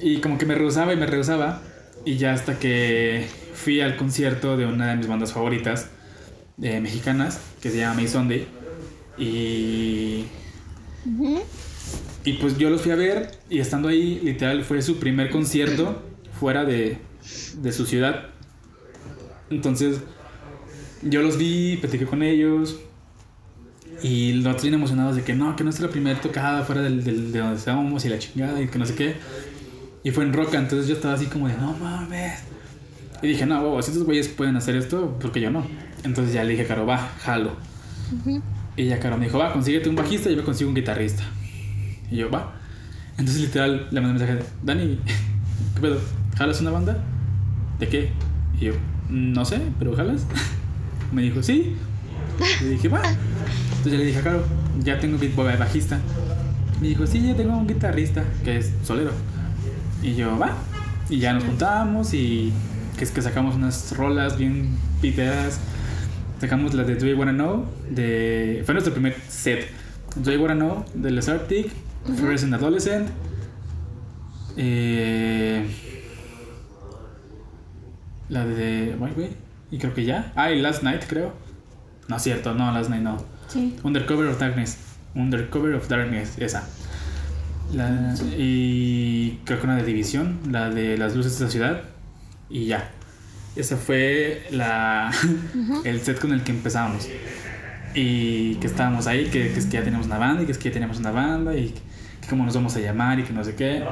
Y 0.00 0.18
como 0.18 0.38
que 0.38 0.46
me 0.46 0.54
rehusaba 0.54 0.92
y 0.92 0.96
me 0.96 1.06
rehusaba. 1.06 1.62
Y 2.04 2.16
ya 2.16 2.32
hasta 2.32 2.58
que 2.58 3.26
fui 3.54 3.80
al 3.80 3.96
concierto 3.96 4.56
de 4.56 4.66
una 4.66 4.90
de 4.90 4.96
mis 4.96 5.06
bandas 5.06 5.32
favoritas 5.32 5.88
eh, 6.62 6.80
mexicanas, 6.80 7.40
que 7.60 7.70
se 7.70 7.78
llama 7.78 7.94
May 7.94 8.08
Sunday. 8.08 8.46
Y, 9.16 10.24
y 12.24 12.32
pues 12.40 12.58
yo 12.58 12.68
los 12.70 12.82
fui 12.82 12.90
a 12.92 12.96
ver 12.96 13.30
y 13.48 13.60
estando 13.60 13.88
ahí, 13.88 14.20
literal, 14.22 14.64
fue 14.64 14.82
su 14.82 14.98
primer 14.98 15.30
concierto 15.30 16.02
fuera 16.38 16.64
de, 16.64 16.98
de 17.58 17.72
su 17.72 17.86
ciudad. 17.86 18.26
Entonces, 19.50 20.00
yo 21.04 21.22
los 21.22 21.38
vi, 21.38 21.76
platiqué 21.78 22.06
con 22.06 22.22
ellos. 22.22 22.76
Y 24.02 24.32
nosotros 24.34 24.62
bien 24.62 24.74
emocionados 24.74 25.16
de 25.16 25.22
que 25.22 25.34
no, 25.34 25.54
que 25.56 25.64
nuestra 25.64 25.88
primera 25.88 26.20
tocada 26.20 26.62
fuera 26.64 26.82
del, 26.82 27.04
del- 27.04 27.32
de 27.32 27.38
donde 27.38 27.56
estábamos 27.56 28.04
y 28.04 28.08
la 28.08 28.18
chingada 28.18 28.60
y 28.60 28.68
que 28.68 28.78
no 28.78 28.86
sé 28.86 28.94
qué. 28.94 29.14
Y 30.02 30.10
fue 30.10 30.24
en 30.24 30.32
Roca, 30.32 30.58
entonces 30.58 30.88
yo 30.88 30.94
estaba 30.94 31.14
así 31.14 31.26
como 31.26 31.48
de 31.48 31.56
no 31.56 31.72
mames. 31.74 32.40
Y 33.22 33.28
dije, 33.28 33.46
no, 33.46 33.60
huevos, 33.62 33.84
si 33.86 33.92
estos 33.92 34.04
güeyes 34.06 34.28
pueden 34.28 34.56
hacer 34.56 34.76
esto, 34.76 35.16
porque 35.20 35.40
yo 35.40 35.50
no. 35.50 35.64
Entonces 36.02 36.34
ya 36.34 36.44
le 36.44 36.50
dije 36.50 36.66
Caro, 36.66 36.84
va, 36.84 36.98
jalo. 37.20 37.52
Y 38.76 38.86
ya 38.86 38.98
Caro 39.00 39.16
me 39.16 39.26
dijo, 39.26 39.38
va, 39.38 39.52
consíguete 39.52 39.88
un 39.88 39.96
bajista 39.96 40.28
y 40.28 40.32
yo 40.32 40.38
me 40.38 40.44
consigo 40.44 40.68
un 40.68 40.74
guitarrista. 40.74 41.22
Y 42.10 42.16
yo, 42.16 42.30
va. 42.30 42.52
Entonces 43.16 43.40
literal 43.42 43.88
le 43.90 44.00
mandé 44.00 44.20
un 44.22 44.28
mensaje, 44.28 44.46
Dani, 44.62 44.98
¿qué 45.76 45.80
pedo? 45.80 45.98
¿Jalas 46.36 46.60
una 46.60 46.72
banda? 46.72 46.98
¿De 47.78 47.88
qué? 47.88 48.10
Y 48.60 48.66
yo, 48.66 48.72
no 49.08 49.44
sé, 49.44 49.60
pero 49.78 49.94
¿jalas? 49.96 50.26
Me 51.14 51.22
dijo, 51.22 51.42
sí. 51.42 51.76
Le 52.60 52.70
dije, 52.70 52.88
va. 52.88 53.02
Entonces 53.04 53.92
ya 53.92 53.98
le 53.98 54.04
dije 54.06 54.18
a 54.18 54.22
Caro, 54.22 54.44
ya 54.82 54.98
tengo 54.98 55.18
bajista. 55.58 56.00
Me 56.80 56.88
dijo, 56.88 57.06
sí, 57.06 57.26
ya 57.26 57.36
tengo 57.36 57.56
un 57.56 57.66
guitarrista, 57.66 58.24
que 58.42 58.58
es 58.58 58.72
solero. 58.82 59.12
Y 60.02 60.16
yo, 60.16 60.36
va. 60.38 60.56
Y 61.08 61.18
ya 61.18 61.32
nos 61.32 61.44
juntamos 61.44 62.12
y 62.14 62.52
que 62.98 63.04
es 63.04 63.10
que 63.10 63.22
sacamos 63.22 63.54
unas 63.54 63.96
rolas 63.96 64.36
bien 64.36 64.76
piteadas. 65.00 65.60
Sacamos 66.40 66.74
la 66.74 66.82
de 66.82 66.96
Do 66.96 67.06
You 67.06 67.16
Wanna 67.16 67.32
Know, 67.32 67.66
de... 67.90 68.62
Fue 68.64 68.74
nuestro 68.74 68.92
primer 68.92 69.16
set. 69.28 69.68
Do 70.16 70.32
You 70.32 70.42
Wanna 70.42 70.54
Know, 70.56 70.84
de 70.94 71.10
Les 71.12 71.28
Arctic, 71.28 71.70
Fluorescent 72.16 72.52
Adolescent. 72.52 73.08
Eh, 74.56 75.64
la 78.28 78.44
de... 78.44 78.96
Wait, 78.98 79.16
wait. 79.16 79.43
Y 79.74 79.78
creo 79.78 79.92
que 79.92 80.04
ya. 80.04 80.32
Ah, 80.36 80.52
y 80.52 80.60
Last 80.60 80.84
Night, 80.84 81.02
creo. 81.08 81.32
No 82.06 82.14
es 82.16 82.22
cierto, 82.22 82.54
no, 82.54 82.70
Last 82.70 82.90
Night 82.90 83.02
no. 83.02 83.16
Sí. 83.48 83.74
Undercover 83.82 84.28
of 84.28 84.38
Darkness. 84.38 84.78
Undercover 85.16 85.74
of 85.74 85.88
Darkness, 85.88 86.38
esa. 86.38 86.62
La- 87.72 88.14
y 88.38 89.40
creo 89.44 89.58
que 89.58 89.64
una 89.66 89.74
de 89.76 89.82
División, 89.82 90.38
la 90.48 90.70
de 90.70 90.96
las 90.96 91.16
luces 91.16 91.36
de 91.40 91.44
la 91.46 91.50
ciudad. 91.50 91.82
Y 92.48 92.66
ya. 92.66 92.88
Ese 93.56 93.74
fue 93.76 94.46
la, 94.52 95.10
el 95.84 96.00
set 96.02 96.20
con 96.20 96.32
el 96.32 96.44
que 96.44 96.52
empezamos. 96.52 97.08
Y 97.96 98.54
que 98.56 98.68
estábamos 98.68 99.08
ahí, 99.08 99.24
que, 99.24 99.52
que 99.52 99.58
es 99.58 99.66
que 99.66 99.72
ya 99.72 99.82
teníamos 99.82 100.06
una 100.06 100.18
banda 100.18 100.42
y 100.42 100.46
que 100.46 100.52
es 100.52 100.58
que 100.58 100.68
ya 100.68 100.72
teníamos 100.72 100.98
una 101.00 101.10
banda 101.10 101.56
y 101.56 101.70
que 102.20 102.28
cómo 102.30 102.44
nos 102.44 102.54
vamos 102.54 102.76
a 102.76 102.80
llamar 102.80 103.18
y 103.18 103.24
que 103.24 103.32
no 103.32 103.42
sé 103.42 103.56
qué. 103.56 103.82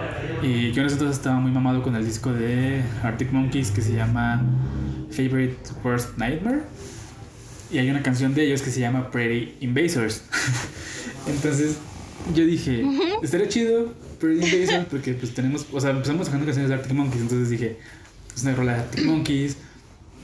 Y 0.45 0.71
yo 0.71 0.81
en 0.83 0.87
ese 0.87 0.95
entonces 0.95 1.17
estaba 1.17 1.41
muy 1.41 1.51
mamado 1.51 1.83
con 1.83 1.97
el 1.97 2.05
disco 2.05 2.33
de 2.33 2.83
Arctic 3.03 3.33
Monkeys 3.33 3.73
que 3.73 3.81
se 3.81 3.95
llama 3.95 4.43
Favorite 5.13 5.57
Worst 5.85 6.17
Nightmare. 6.19 6.63
Y 7.71 7.79
hay 7.79 7.91
una 7.91 8.03
canción 8.03 8.35
de 8.35 8.45
ellos 8.45 8.63
que 8.63 8.71
se 8.71 8.81
llama 8.81 9.11
Pretty 9.11 9.55
Invasors. 9.61 10.25
Entonces 11.27 11.77
yo 12.35 12.45
dije, 12.45 12.85
estaría 13.23 13.49
chido 13.49 13.95
Pretty 14.19 14.45
Invasors 14.45 14.87
porque 14.91 15.15
pues 15.15 15.35
tenemos, 15.35 15.67
o 15.73 15.81
sea, 15.81 15.91
empezamos 15.91 16.27
sacando 16.27 16.47
canciones 16.47 16.69
de 16.69 16.75
Arctic 16.75 16.93
Monkeys. 16.93 17.23
Entonces 17.23 17.51
dije, 17.51 17.79
es 18.35 18.43
una 18.43 18.55
rola 18.55 18.75
de 18.75 18.81
Arctic 18.81 19.05
Monkeys. 19.05 19.57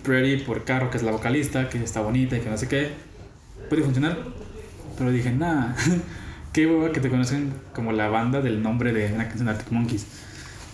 Pretty 0.03 0.45
por 0.45 0.65
Caro, 0.65 0.91
que 0.91 0.97
es 0.97 1.03
la 1.03 1.13
vocalista, 1.13 1.69
que 1.69 1.83
está 1.83 2.01
bonita 2.01 2.37
y 2.37 2.41
que 2.41 2.49
no 2.49 2.57
sé 2.57 2.69
qué. 2.69 2.91
Puede 3.69 3.83
funcionar. 3.83 4.19
Pero 4.97 5.11
dije, 5.13 5.31
nah, 5.33 5.75
qué 6.53 6.67
hueva 6.67 6.93
que 6.93 7.01
te 7.01 7.09
conocen 7.11 7.53
como 7.75 7.93
la 7.93 8.09
banda 8.09 8.41
del 8.41 8.63
nombre 8.63 8.93
de 8.93 9.13
una 9.13 9.27
canción 9.27 9.47
de 9.47 9.53
Arctic 9.53 9.73
Monkeys. 9.73 10.07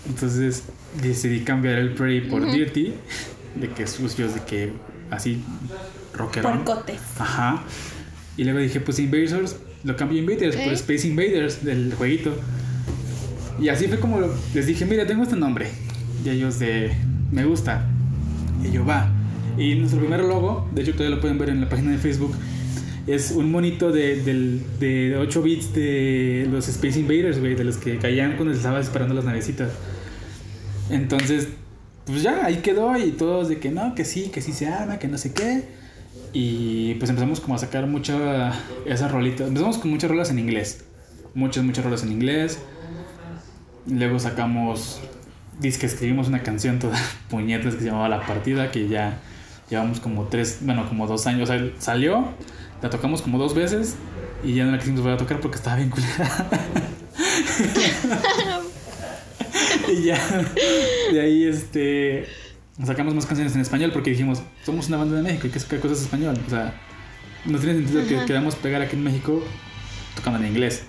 Entonces 0.07 0.65
decidí 1.03 1.45
cambiar 1.45 1.77
el 1.77 1.95
Pretty 1.95 2.29
por 2.29 2.51
Dirty, 2.51 2.95
de 3.57 3.69
que 3.71 3.87
sucios, 3.87 4.35
de 4.35 4.41
que 4.43 4.73
así 5.11 5.43
rockerón. 6.15 6.65
Porcotes. 6.65 7.01
Ajá. 7.19 7.63
Y 8.37 8.45
luego 8.45 8.59
dije, 8.59 8.81
pues 8.81 8.99
Invaders, 8.99 9.57
lo 9.85 9.97
cambio 9.97 10.19
a 10.19 10.21
Invaders 10.23 10.57
por 10.57 10.67
Ok. 10.67 10.73
Space 10.73 11.07
Invaders 11.09 11.65
del 11.65 11.95
jueguito. 11.95 12.35
Y 13.61 13.69
así 13.69 13.87
fue 13.87 14.01
como 14.01 14.19
lo- 14.21 14.35
les 14.55 14.67
dije, 14.67 14.85
mira, 14.87 15.07
tengo 15.07 15.23
este 15.23 15.37
nombre. 15.37 15.69
Y 16.25 16.29
ellos 16.31 16.59
de, 16.59 16.93
me 17.31 17.45
gusta. 17.45 17.87
Y 18.65 18.73
yo, 18.73 18.85
va. 18.85 19.11
Y 19.57 19.77
nuestro 19.77 20.01
primer 20.01 20.21
logo, 20.21 20.69
de 20.75 20.83
hecho 20.83 20.93
todavía 20.93 21.15
lo 21.17 21.21
pueden 21.21 21.39
ver 21.39 21.51
en 21.51 21.61
la 21.61 21.69
página 21.69 21.93
de 21.93 21.99
Facebook, 21.99 22.35
es 23.07 23.31
un 23.31 23.53
monito 23.53 23.93
de, 23.93 24.23
del- 24.23 24.63
de 24.81 25.17
8 25.17 25.43
bits 25.43 25.73
de 25.75 26.49
los 26.51 26.67
Space 26.69 26.99
Invaders, 26.99 27.39
güey, 27.39 27.55
de 27.55 27.63
los 27.63 27.77
que 27.77 27.99
caían 27.99 28.35
cuando 28.37 28.53
estaba 28.55 28.81
esperando 28.81 29.15
las 29.15 29.25
navecitas. 29.25 29.71
Entonces, 30.91 31.49
pues 32.07 32.23
ya, 32.23 32.45
ahí 32.45 32.57
quedó 32.57 32.97
y 32.97 33.13
todos 33.13 33.49
de 33.49 33.59
que 33.59 33.71
no, 33.71 33.95
que 33.95 34.05
sí, 34.05 34.29
que 34.29 34.41
sí 34.43 34.53
se 34.53 34.67
ama, 34.69 34.99
que 34.99 35.09
no 35.09 35.19
sé 35.19 35.33
qué. 35.33 35.65
Y 36.33 36.95
pues 36.95 37.11
empezamos 37.11 37.41
como 37.41 37.55
a 37.55 37.59
sacar 37.59 37.87
mucha 37.87 38.53
esas 38.85 39.11
rolitas. 39.11 39.49
Empezamos 39.49 39.79
con 39.79 39.91
muchas 39.91 40.11
rolas 40.11 40.31
en 40.31 40.39
inglés. 40.39 40.85
Muchas, 41.35 41.65
muchas 41.65 41.85
rolas 41.85 42.03
en 42.03 42.13
inglés. 42.13 42.59
Luego 43.87 44.19
sacamos, 44.19 45.01
dice 45.61 45.79
que 45.79 45.87
escribimos 45.87 46.29
una 46.29 46.43
canción 46.43 46.79
toda 46.79 46.99
puñetas 47.31 47.75
que 47.75 47.81
se 47.81 47.87
llamaba 47.87 48.09
La 48.09 48.27
Partida, 48.27 48.71
que 48.71 48.89
ya 48.89 49.19
llevamos 49.71 50.01
como 50.01 50.25
tres, 50.25 50.59
bueno, 50.63 50.89
como 50.89 51.07
dos 51.07 51.27
años. 51.27 51.49
O 51.49 51.53
sea, 51.53 51.71
salió, 51.79 52.29
la 52.83 52.91
tocamos 52.91 53.23
como 53.23 53.39
dos 53.39 53.55
veces 53.55 53.97
y 54.43 54.55
ya 54.55 54.65
no 54.65 54.73
la 54.73 54.79
quisimos 54.79 55.01
volver 55.01 55.15
a 55.15 55.19
tocar 55.19 55.41
porque 55.41 55.57
estaba 55.57 55.77
bien 55.77 55.91
culera. 55.91 56.49
y 59.93 60.05
ya, 60.05 60.19
de 61.13 61.21
ahí 61.21 61.45
este, 61.45 62.27
sacamos 62.85 63.15
más 63.15 63.27
canciones 63.27 63.55
en 63.55 63.61
español 63.61 63.91
porque 63.93 64.11
dijimos, 64.11 64.43
somos 64.65 64.89
una 64.89 64.99
banda 64.99 65.17
de 65.17 65.23
México 65.23 65.43
y 65.45 65.47
hay 65.49 65.53
que 65.53 65.61
sacar 65.61 65.81
cosas 65.81 65.99
en 65.99 66.05
español. 66.05 66.39
O 66.47 66.51
sea, 66.51 66.75
no 67.45 67.59
tiene 67.59 67.75
sentido 67.75 68.07
que 68.07 68.17
Ajá. 68.17 68.27
queramos 68.27 68.57
pegar 68.57 68.83
aquí 68.83 68.97
en 68.97 69.05
México 69.05 69.43
tocando 70.17 70.39
en 70.41 70.47
inglés. 70.47 70.85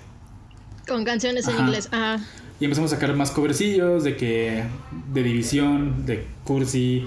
Con 0.86 1.04
canciones 1.04 1.46
en 1.48 1.54
Ajá. 1.54 1.64
inglés. 1.64 1.88
Ajá. 1.92 2.24
Y 2.58 2.64
empezamos 2.64 2.92
a 2.92 2.96
sacar 2.96 3.14
más 3.14 3.30
covercillos 3.30 4.02
de 4.04 4.16
que 4.16 4.64
de 5.12 5.22
División, 5.22 6.06
de 6.06 6.26
Cursi, 6.44 7.04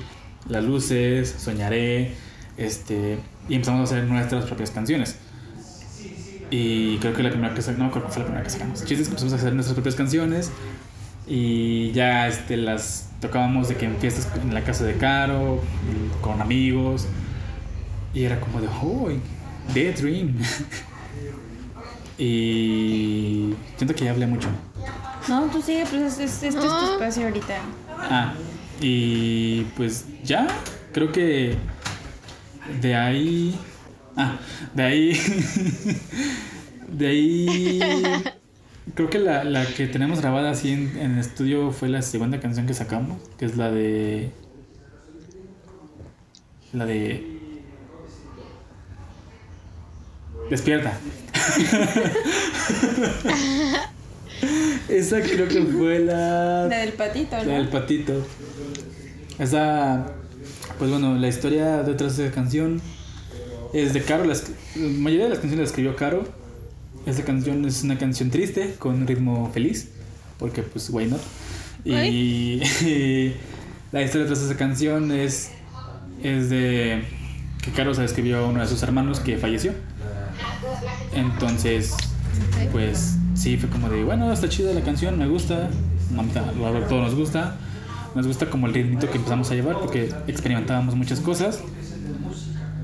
Las 0.48 0.63
Luces, 0.63 1.36
Soñaré, 1.39 2.13
este, 2.58 3.17
y 3.48 3.55
empezamos 3.55 3.89
a 3.89 3.96
hacer 3.96 4.08
nuestras 4.08 4.46
propias 4.46 4.69
canciones. 4.69 5.17
Y 6.51 6.98
creo 6.98 7.13
que 7.13 7.24
la 7.24 7.29
primera 7.29 7.53
que 7.53 7.62
sacamos, 7.62 7.88
no 7.88 7.91
creo 7.91 8.05
que 8.05 8.12
fue 8.12 8.19
la 8.19 8.25
primera 8.25 8.43
que 8.43 8.50
sacamos. 8.50 8.81
El 8.81 8.88
chiste 8.88 9.03
es 9.03 9.08
que 9.08 9.13
empezamos 9.13 9.34
a 9.34 9.36
hacer 9.38 9.53
nuestras 9.53 9.74
propias 9.74 9.96
canciones 9.96 10.51
Y 11.29 11.91
ya 11.91 12.27
este, 12.27 12.57
las 12.57 13.09
tocábamos 13.21 13.69
de 13.69 13.75
que 13.77 13.86
en 13.86 13.98
fiestas 13.98 14.27
en 14.41 14.53
la 14.53 14.63
casa 14.63 14.83
de 14.83 14.95
Caro, 14.95 15.62
con 16.21 16.41
amigos. 16.41 17.05
Y 18.13 18.24
era 18.24 18.39
como 18.39 18.59
de, 18.62 18.67
oh, 18.67 19.09
Daydream. 19.75 20.36
y 22.17 23.53
siento 23.77 23.93
que 23.95 24.05
ya 24.05 24.12
hablé 24.12 24.25
mucho. 24.27 24.50
No, 25.27 25.43
tú 25.45 25.62
sigue, 25.62 25.86
pues 25.89 26.01
es- 26.01 26.19
es- 26.19 26.43
este 26.43 26.48
es 26.48 26.55
tu 26.79 26.93
espacio 26.93 27.24
ahorita. 27.27 27.57
Ah, 27.89 28.33
y 28.81 29.62
pues 29.77 30.05
ya, 30.24 30.48
creo 30.91 31.12
que 31.12 31.55
de 32.81 32.95
ahí. 32.95 33.55
Ah, 34.17 34.38
de 34.74 34.83
ahí. 34.83 35.13
de 36.88 37.07
ahí. 37.07 38.24
Creo 38.96 39.10
que 39.10 39.19
la, 39.19 39.43
la 39.43 39.65
que 39.65 39.88
tenemos 39.88 40.22
grabada 40.22 40.51
así 40.51 40.72
en, 40.72 40.98
en 40.98 41.12
el 41.13 41.19
estudio 41.19 41.72
fue 41.72 41.89
la 41.89 42.01
segunda 42.01 42.39
canción 42.39 42.65
que 42.67 42.74
sacamos, 42.74 43.22
que 43.38 43.46
es 43.46 43.58
la 43.58 43.72
de. 43.72 44.31
La 46.74 46.86
de. 46.86 47.39
Despierta. 50.50 50.98
Esa 54.89 55.22
creo 55.22 55.48
que 55.48 55.62
fue 55.62 56.00
la. 56.00 56.65
La 56.67 56.77
del 56.79 56.93
patito, 56.93 57.38
La 57.38 57.43
¿no? 57.43 57.51
del 57.51 57.69
patito. 57.69 58.25
Esa, 59.38 60.08
pues 60.77 60.89
bueno, 60.89 61.15
la 61.15 61.27
historia 61.27 61.84
detrás 61.84 62.17
de 62.17 62.25
esa 62.25 62.36
canción 62.36 62.81
es 63.74 63.93
de 63.93 64.01
Caro. 64.01 64.25
La, 64.25 64.34
la 64.34 64.88
mayoría 65.00 65.25
de 65.25 65.29
las 65.29 65.39
canciones 65.39 65.60
las 65.60 65.69
escribió 65.69 65.96
Caro. 65.96 66.24
Esta 67.06 67.24
canción 67.24 67.65
es 67.65 67.84
una 67.84 67.98
canción 67.98 68.29
triste 68.29 68.75
con 68.77 68.96
un 68.96 69.08
ritmo 69.08 69.50
feliz, 69.53 69.89
porque 70.38 70.62
pues 70.63 70.89
why 70.89 71.08
not. 71.08 71.22
Y, 71.86 72.60
la 73.91 74.01
historia 74.03 74.24
detrás 74.24 74.39
de 74.39 74.46
esa 74.46 74.58
canción 74.58 75.12
es, 75.12 75.51
es 76.24 76.50
de 76.50 77.03
que 77.62 77.84
la 77.84 78.06
escribió 78.06 78.39
a 78.39 78.48
uno 78.48 78.62
de 78.62 78.68
sus 78.68 78.82
hermanos 78.84 79.20
que 79.20 79.38
falleció. 79.38 79.74
Entonces, 81.13 81.96
pues 82.72 83.15
sí, 83.36 83.58
fue 83.58 83.70
como 83.70 83.89
de, 83.89 84.03
bueno, 84.03 84.32
está 84.32 84.50
chida 84.50 84.74
la 84.74 84.82
canción, 84.82 85.18
me 85.18 85.27
gusta, 85.27 85.70
a 86.18 86.88
todos 86.88 87.03
nos 87.03 87.15
gusta, 87.15 87.58
nos 88.15 88.27
gusta 88.27 88.50
como 88.50 88.68
el 88.68 88.74
ritmito 88.74 89.10
que 89.10 89.18
empezamos 89.18 89.50
a 89.51 89.56
llevar 89.56 89.79
porque 89.79 90.10
experimentábamos 90.27 90.96
muchas 90.96 91.20
cosas 91.20 91.60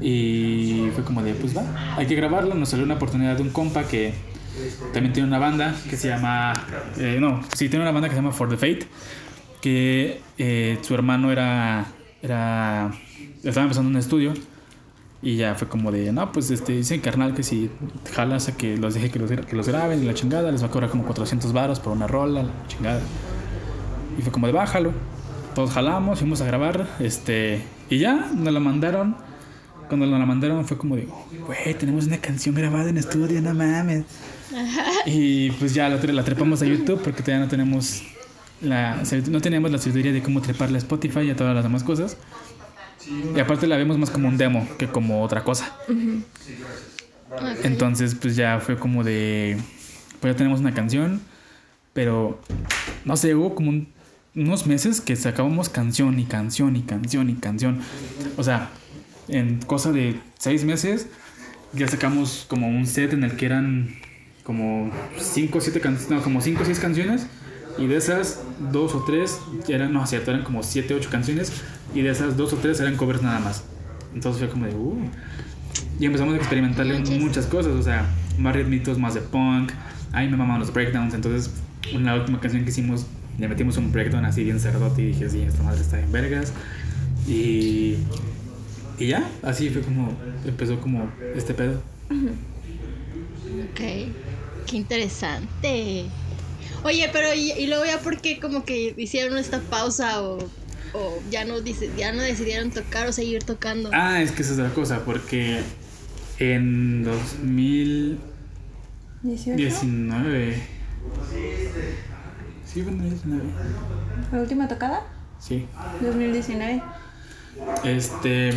y 0.02 0.90
fue 0.94 1.04
como 1.04 1.24
de, 1.24 1.34
pues 1.34 1.56
va, 1.56 1.64
hay 1.98 2.06
que 2.06 2.16
grabarlo, 2.16 2.56
nos 2.56 2.70
salió 2.70 2.86
una 2.86 2.96
oportunidad 2.96 3.36
de 3.36 3.44
un 3.44 3.50
compa 3.50 3.84
que 3.84 4.14
también 4.94 5.14
tiene 5.14 5.28
una 5.28 5.40
banda 5.40 5.76
que 5.90 5.98
se 5.98 6.10
llama, 6.10 6.54
eh, 6.98 7.18
no, 7.20 7.42
sí, 7.54 7.70
tiene 7.70 7.84
una 7.84 7.92
banda 7.92 8.08
que 8.08 8.16
se 8.16 8.22
llama 8.22 8.32
For 8.32 8.50
the 8.50 8.58
Fate, 8.58 8.88
que 9.62 10.22
eh, 10.38 10.78
su 10.82 10.94
hermano 10.94 11.32
era, 11.32 11.88
era, 12.22 12.92
estaba 13.44 13.64
empezando 13.64 13.90
un 13.90 13.98
estudio 13.98 14.34
y 15.22 15.38
ya 15.38 15.56
fue 15.56 15.68
como 15.68 15.92
de, 15.92 16.12
no, 16.12 16.32
pues 16.32 16.52
este, 16.52 16.74
dicen 16.74 17.02
carnal 17.02 17.34
que 17.34 17.42
si 17.42 17.72
jalas 18.14 18.48
a 18.48 18.56
que 18.56 18.78
los 18.78 18.94
deje 18.94 19.10
que 19.10 19.18
los, 19.18 19.32
que 19.32 19.56
los 19.56 19.68
graben 19.68 20.04
y 20.04 20.06
la 20.06 20.14
chingada, 20.14 20.52
les 20.52 20.62
va 20.62 20.68
a 20.68 20.70
cobrar 20.70 20.90
como 20.92 21.04
400 21.04 21.52
varos 21.52 21.80
por 21.80 21.94
una 21.94 22.06
rola, 22.06 22.44
la 22.44 22.68
chingada. 22.68 23.02
Y 24.18 24.22
fue 24.22 24.32
como 24.32 24.48
de, 24.48 24.54
bájalo. 24.54 24.92
Todos 25.56 25.72
jalamos, 25.72 26.20
fuimos 26.20 26.42
a 26.42 26.46
grabar, 26.46 26.88
este, 27.00 27.64
y 27.90 27.98
ya, 27.98 28.30
nos 28.36 28.54
la 28.54 28.60
mandaron. 28.60 29.16
Cuando 29.88 30.06
nos 30.08 30.20
la 30.20 30.26
mandaron 30.26 30.66
fue 30.66 30.78
como 30.78 30.96
de, 30.96 31.08
güey, 31.46 31.74
tenemos 31.78 32.06
una 32.08 32.18
canción 32.18 32.56
grabada 32.56 32.90
en 32.90 32.98
estudio, 32.98 33.42
no 33.42 33.54
mames. 33.54 34.06
Y 35.06 35.52
pues 35.52 35.74
ya 35.74 35.90
la, 35.90 35.98
la 35.98 36.24
trepamos 36.24 36.62
a 36.62 36.66
YouTube 36.66 37.02
porque 37.04 37.22
todavía 37.22 37.44
no 37.46 37.50
tenemos 37.50 38.04
la, 38.62 39.02
no 39.30 39.42
teníamos 39.42 39.72
la 39.72 39.78
sabiduría 39.78 40.12
de 40.12 40.22
cómo 40.24 40.42
treparla 40.42 40.78
a 40.78 40.80
Spotify 40.80 41.20
y 41.22 41.30
a 41.32 41.36
todas 41.36 41.54
las 41.54 41.64
demás 41.64 41.84
cosas. 41.84 42.18
Y 43.36 43.40
aparte 43.40 43.68
la 43.68 43.78
vemos 43.78 43.98
más 44.00 44.10
como 44.10 44.28
un 44.28 44.38
demo 44.38 44.68
que 44.80 44.88
como 44.88 45.22
otra 45.22 45.44
cosa. 45.44 45.76
Entonces, 47.64 48.16
pues 48.16 48.36
ya 48.36 48.60
fue 48.60 48.78
como 48.78 49.04
de. 49.04 49.58
Pues 50.20 50.34
ya 50.34 50.38
tenemos 50.38 50.60
una 50.60 50.74
canción, 50.74 51.22
pero 51.94 52.40
no 53.04 53.18
sé, 53.18 53.36
hubo 53.36 53.54
como 53.56 53.70
un- 53.70 53.88
unos 54.36 54.66
meses 54.68 55.02
que 55.02 55.16
sacábamos 55.16 55.70
canción 55.70 56.20
y 56.20 56.26
canción 56.26 56.76
y 56.76 56.82
canción 56.82 57.30
y 57.30 57.36
canción. 57.36 57.80
O 58.38 58.44
sea, 58.44 58.70
en 59.28 59.60
cosa 59.62 59.92
de 59.92 60.20
seis 60.38 60.64
meses 60.64 61.08
ya 61.74 61.88
sacamos 61.88 62.46
como 62.48 62.68
un 62.68 62.86
set 62.88 63.14
en 63.14 63.24
el 63.24 63.36
que 63.36 63.46
eran 63.46 63.96
como 64.44 64.92
cinco 65.18 65.58
o 65.58 65.62
siete 65.62 65.82
canciones, 65.82 66.10
no, 66.10 66.24
como 66.24 66.42
cinco 66.42 66.64
o 66.64 66.66
seis 66.66 66.80
canciones. 66.80 67.28
Y 67.78 67.88
de 67.88 67.98
esas, 67.98 68.42
dos 68.72 68.96
o 68.96 69.04
tres 69.04 69.38
eran, 69.68 69.92
no, 69.92 70.06
cierto, 70.08 70.32
eran 70.32 70.44
como 70.44 70.64
siete, 70.64 70.94
ocho 70.94 71.10
canciones. 71.10 71.52
Y 71.94 72.02
de 72.02 72.12
esas, 72.12 72.38
dos 72.38 72.54
o 72.54 72.58
tres 72.58 72.80
eran 72.80 72.96
covers 72.96 73.22
nada 73.22 73.40
más. 73.40 73.64
Entonces 74.14 74.40
fue 74.40 74.50
como 74.50 74.66
de, 74.66 74.74
uh. 74.74 74.98
Y 76.00 76.06
empezamos 76.06 76.36
a 76.36 76.38
experimentarle 76.38 77.00
muchas 77.20 77.46
cosas, 77.48 77.74
o 77.74 77.84
sea, 77.84 78.06
más 78.38 78.56
ritmitos, 78.56 78.98
más 78.98 79.14
de 79.14 79.22
punk. 79.22 79.72
Ahí 80.14 80.30
me 80.30 80.38
mamaban 80.38 80.62
los 80.62 80.72
breakdowns. 80.72 81.14
Entonces, 81.14 81.52
en 81.92 82.06
la 82.06 82.16
última 82.16 82.40
canción 82.40 82.64
que 82.64 82.70
hicimos, 82.70 83.06
le 83.38 83.48
metimos 83.50 83.76
un 83.78 83.92
breakdown 83.92 84.24
así 84.24 84.44
bien 84.44 84.60
cerdote 84.60 85.02
y 85.02 85.08
dije, 85.08 85.30
sí, 85.30 85.42
esta 85.42 85.64
madre 85.64 85.82
está 85.82 86.00
en 86.00 86.12
vergas. 86.12 86.54
Y, 87.28 87.98
y 89.00 89.08
ya, 89.08 89.30
así 89.44 89.70
fue 89.70 89.82
como 89.82 90.16
empezó 90.46 90.80
como 90.80 91.12
este 91.36 91.54
pedo. 91.54 91.82
Ok, 92.10 93.80
qué 94.68 94.76
interesante. 94.78 96.06
Oye, 96.84 97.10
pero 97.12 97.34
y, 97.34 97.52
y 97.52 97.68
luego 97.68 97.86
ya 97.86 98.00
por 98.00 98.22
qué 98.22 98.40
como 98.40 98.64
que 98.64 98.94
hicieron 98.98 99.38
esta 99.38 99.60
pausa 99.60 100.22
o, 100.22 100.38
o 100.94 101.20
ya 101.32 101.46
no 101.46 101.62
dice, 101.62 101.90
ya 101.98 102.12
no 102.12 102.22
decidieron 102.22 102.72
tocar 102.72 103.08
o 103.08 103.12
seguir 103.12 103.44
tocando. 103.44 103.90
Ah, 103.94 104.22
es 104.22 104.32
que 104.32 104.44
esa 104.44 104.52
es 104.54 104.58
la 104.60 104.70
cosa, 104.70 105.04
porque 105.04 105.62
en 106.40 107.04
2019. 107.04 108.20
18. 109.24 109.58
Sí, 112.66 112.82
fue 112.84 112.92
en 112.92 113.00
2019. 113.00 113.44
¿La 114.32 114.42
última 114.42 114.68
tocada? 114.68 115.02
Sí. 115.40 115.66
2019. 116.02 116.84
Este. 117.84 118.52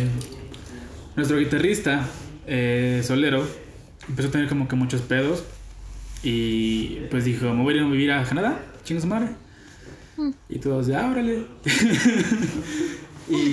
Nuestro 1.15 1.37
guitarrista, 1.37 2.07
eh, 2.47 3.01
Solero, 3.03 3.45
empezó 4.07 4.29
a 4.29 4.31
tener 4.31 4.47
como 4.47 4.67
que 4.67 4.75
muchos 4.75 5.01
pedos. 5.01 5.43
Y 6.23 7.01
pues 7.11 7.25
dijo: 7.25 7.53
Me 7.53 7.63
voy 7.63 7.73
a 7.73 7.77
ir 7.77 7.83
a 7.83 7.87
vivir 7.87 8.11
a 8.11 8.23
Canadá, 8.23 8.59
chinga 8.83 9.01
su 9.01 9.07
madre. 9.07 9.29
Y 10.49 10.59
todos 10.59 10.87
de, 10.87 10.95
ah, 10.95 11.09
órale. 11.09 11.45
y. 13.29 13.51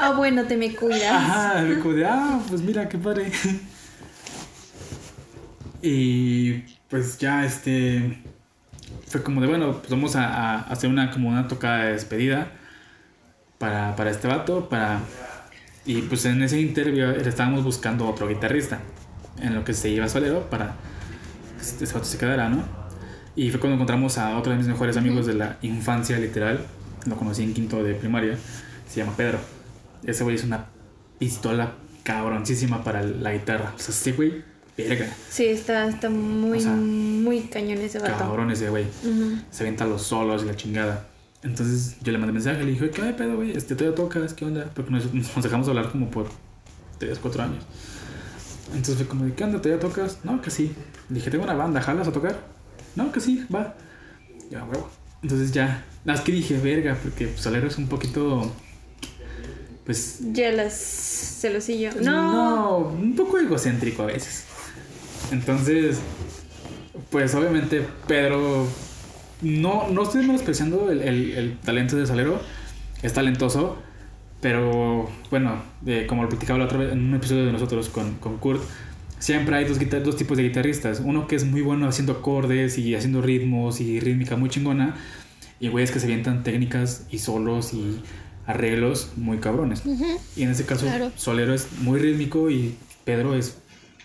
Ah, 0.00 0.12
bueno, 0.16 0.44
te 0.44 0.56
me 0.56 0.74
cuidas. 0.74 1.12
Ajá, 1.12 1.64
fue 1.66 1.78
como 1.80 1.94
de, 1.94 2.06
ah, 2.06 2.40
pues 2.48 2.62
mira, 2.62 2.88
qué 2.88 2.98
padre. 2.98 3.30
y 5.82 6.52
pues 6.88 7.18
ya 7.18 7.44
este. 7.44 8.22
Fue 9.06 9.22
como 9.22 9.40
de, 9.40 9.46
bueno, 9.46 9.78
pues 9.78 9.90
vamos 9.90 10.16
a, 10.16 10.26
a 10.26 10.60
hacer 10.64 10.90
una 10.90 11.10
como 11.10 11.30
una 11.30 11.48
tocada 11.48 11.84
de 11.84 11.92
despedida 11.92 12.57
para, 13.58 13.94
para 13.96 14.10
este 14.10 14.28
vato, 14.28 14.68
para... 14.68 15.00
Y 15.84 16.02
pues 16.02 16.24
en 16.26 16.42
ese 16.42 16.60
interview 16.60 17.10
estábamos 17.10 17.64
buscando 17.64 18.08
otro 18.08 18.28
guitarrista, 18.28 18.80
en 19.40 19.54
lo 19.54 19.64
que 19.64 19.72
se 19.72 19.90
lleva 19.90 20.08
Solero 20.08 20.48
para 20.50 20.74
que 21.56 21.62
este 21.62 21.86
vato 21.86 22.04
se 22.04 22.18
quedara, 22.18 22.48
¿no? 22.48 22.62
Y 23.34 23.50
fue 23.50 23.60
cuando 23.60 23.74
encontramos 23.76 24.18
a 24.18 24.36
otro 24.36 24.52
de 24.52 24.58
mis 24.58 24.66
mejores 24.66 24.96
amigos 24.96 25.26
de 25.26 25.34
la 25.34 25.58
infancia, 25.62 26.18
literal. 26.18 26.60
Lo 27.06 27.16
conocí 27.16 27.42
en 27.42 27.54
quinto 27.54 27.82
de 27.84 27.94
primaria. 27.94 28.36
Se 28.88 29.00
llama 29.00 29.16
Pedro. 29.16 29.38
Ese 30.04 30.24
güey 30.24 30.34
es 30.34 30.44
una 30.44 30.66
pistola 31.18 31.74
cabroncísima 32.02 32.82
para 32.82 33.02
la 33.02 33.32
guitarra. 33.32 33.72
O 33.76 33.78
sea, 33.78 33.94
ese 33.94 34.12
güey, 34.12 34.42
verga. 34.76 35.06
Sí, 35.30 35.46
está, 35.46 35.86
está 35.86 36.10
muy, 36.10 36.58
O 36.58 36.60
sea, 36.60 36.72
muy 36.72 37.42
cañón 37.42 37.78
ese 37.78 38.00
vato. 38.00 38.18
Cabrón 38.18 38.50
ese 38.50 38.70
güey. 38.70 38.86
Ujú. 39.04 39.38
Se 39.50 39.62
avienta 39.62 39.86
los 39.86 40.02
solos 40.02 40.42
y 40.42 40.46
la 40.46 40.56
chingada. 40.56 41.06
Entonces 41.42 41.96
yo 42.02 42.12
le 42.12 42.18
mandé 42.18 42.32
mensaje, 42.32 42.64
le 42.64 42.72
dije, 42.72 42.90
¿qué 42.90 43.02
hay, 43.02 43.12
pedo, 43.12 43.36
güey? 43.36 43.52
Este, 43.56 43.74
todavía 43.76 43.96
tocas, 43.96 44.34
¿qué 44.34 44.44
onda? 44.44 44.70
Porque 44.74 44.90
nos, 44.90 45.12
nos 45.14 45.42
dejamos 45.42 45.68
hablar 45.68 45.90
como 45.90 46.10
por 46.10 46.28
3, 46.98 47.18
4 47.20 47.42
años. 47.42 47.64
Entonces 48.68 48.96
fue 48.96 49.06
como, 49.06 49.34
¿qué 49.34 49.44
onda? 49.44 49.62
¿Todavía 49.62 49.80
tocas? 49.80 50.18
No, 50.24 50.42
que 50.42 50.50
sí. 50.50 50.74
Le 51.08 51.16
dije, 51.16 51.30
tengo 51.30 51.44
una 51.44 51.54
banda, 51.54 51.80
¿jalas 51.80 52.08
a 52.08 52.12
tocar? 52.12 52.38
No, 52.96 53.12
que 53.12 53.20
sí, 53.20 53.46
va. 53.54 53.76
Ya, 54.50 54.64
huevo. 54.64 54.90
Entonces 55.22 55.52
ya, 55.52 55.84
más 56.04 56.20
que 56.20 56.32
dije, 56.32 56.58
verga, 56.58 56.96
porque 57.02 57.36
Solero 57.36 57.68
es 57.68 57.78
un 57.78 57.88
poquito, 57.88 58.52
pues... 59.84 60.18
Ya 60.32 60.52
las 60.52 60.74
celosillo. 61.40 61.90
pues, 61.92 62.04
No. 62.04 62.32
No, 62.32 62.78
un 62.88 63.16
poco 63.16 63.38
egocéntrico 63.38 64.02
a 64.02 64.06
veces. 64.06 64.44
Entonces, 65.30 65.98
pues 67.10 67.34
obviamente 67.34 67.86
Pedro, 68.06 68.66
no, 69.42 69.88
no 69.88 70.02
estoy 70.02 70.26
menospreciando 70.26 70.90
el, 70.90 71.00
el, 71.02 71.30
el 71.32 71.56
talento 71.58 71.96
de 71.96 72.06
Solero, 72.06 72.40
es 73.02 73.12
talentoso, 73.12 73.78
pero 74.40 75.08
bueno, 75.30 75.62
de- 75.80 76.06
como 76.06 76.22
lo 76.22 76.28
platicaba 76.28 76.58
la 76.58 76.64
otra 76.66 76.78
vez 76.78 76.92
en 76.92 77.00
un 77.08 77.14
episodio 77.14 77.46
de 77.46 77.52
nosotros 77.52 77.88
con, 77.88 78.14
con 78.16 78.38
Kurt, 78.38 78.62
siempre 79.18 79.56
hay 79.56 79.64
dos, 79.64 79.78
dos 80.04 80.16
tipos 80.16 80.36
de 80.36 80.44
guitarristas. 80.44 81.00
Uno 81.04 81.26
que 81.26 81.36
es 81.36 81.44
muy 81.44 81.60
bueno 81.62 81.88
haciendo 81.88 82.12
acordes 82.12 82.78
y 82.78 82.94
haciendo 82.94 83.20
ritmos 83.22 83.80
y 83.80 83.98
rítmica 84.00 84.36
muy 84.36 84.48
chingona. 84.48 84.96
Y 85.60 85.68
güeyes 85.68 85.90
que 85.90 85.98
se 85.98 86.06
avientan 86.06 86.44
técnicas 86.44 87.04
y 87.10 87.18
solos 87.18 87.74
y 87.74 88.00
arreglos 88.46 89.10
muy 89.16 89.38
cabrones. 89.38 89.82
Y 90.36 90.42
en 90.44 90.50
ese 90.50 90.64
caso, 90.64 90.86
Claro. 90.86 91.10
Solero 91.16 91.52
es 91.52 91.66
muy 91.80 91.98
rítmico 91.98 92.48
y 92.48 92.76
Pedro 93.04 93.34
es 93.34 93.58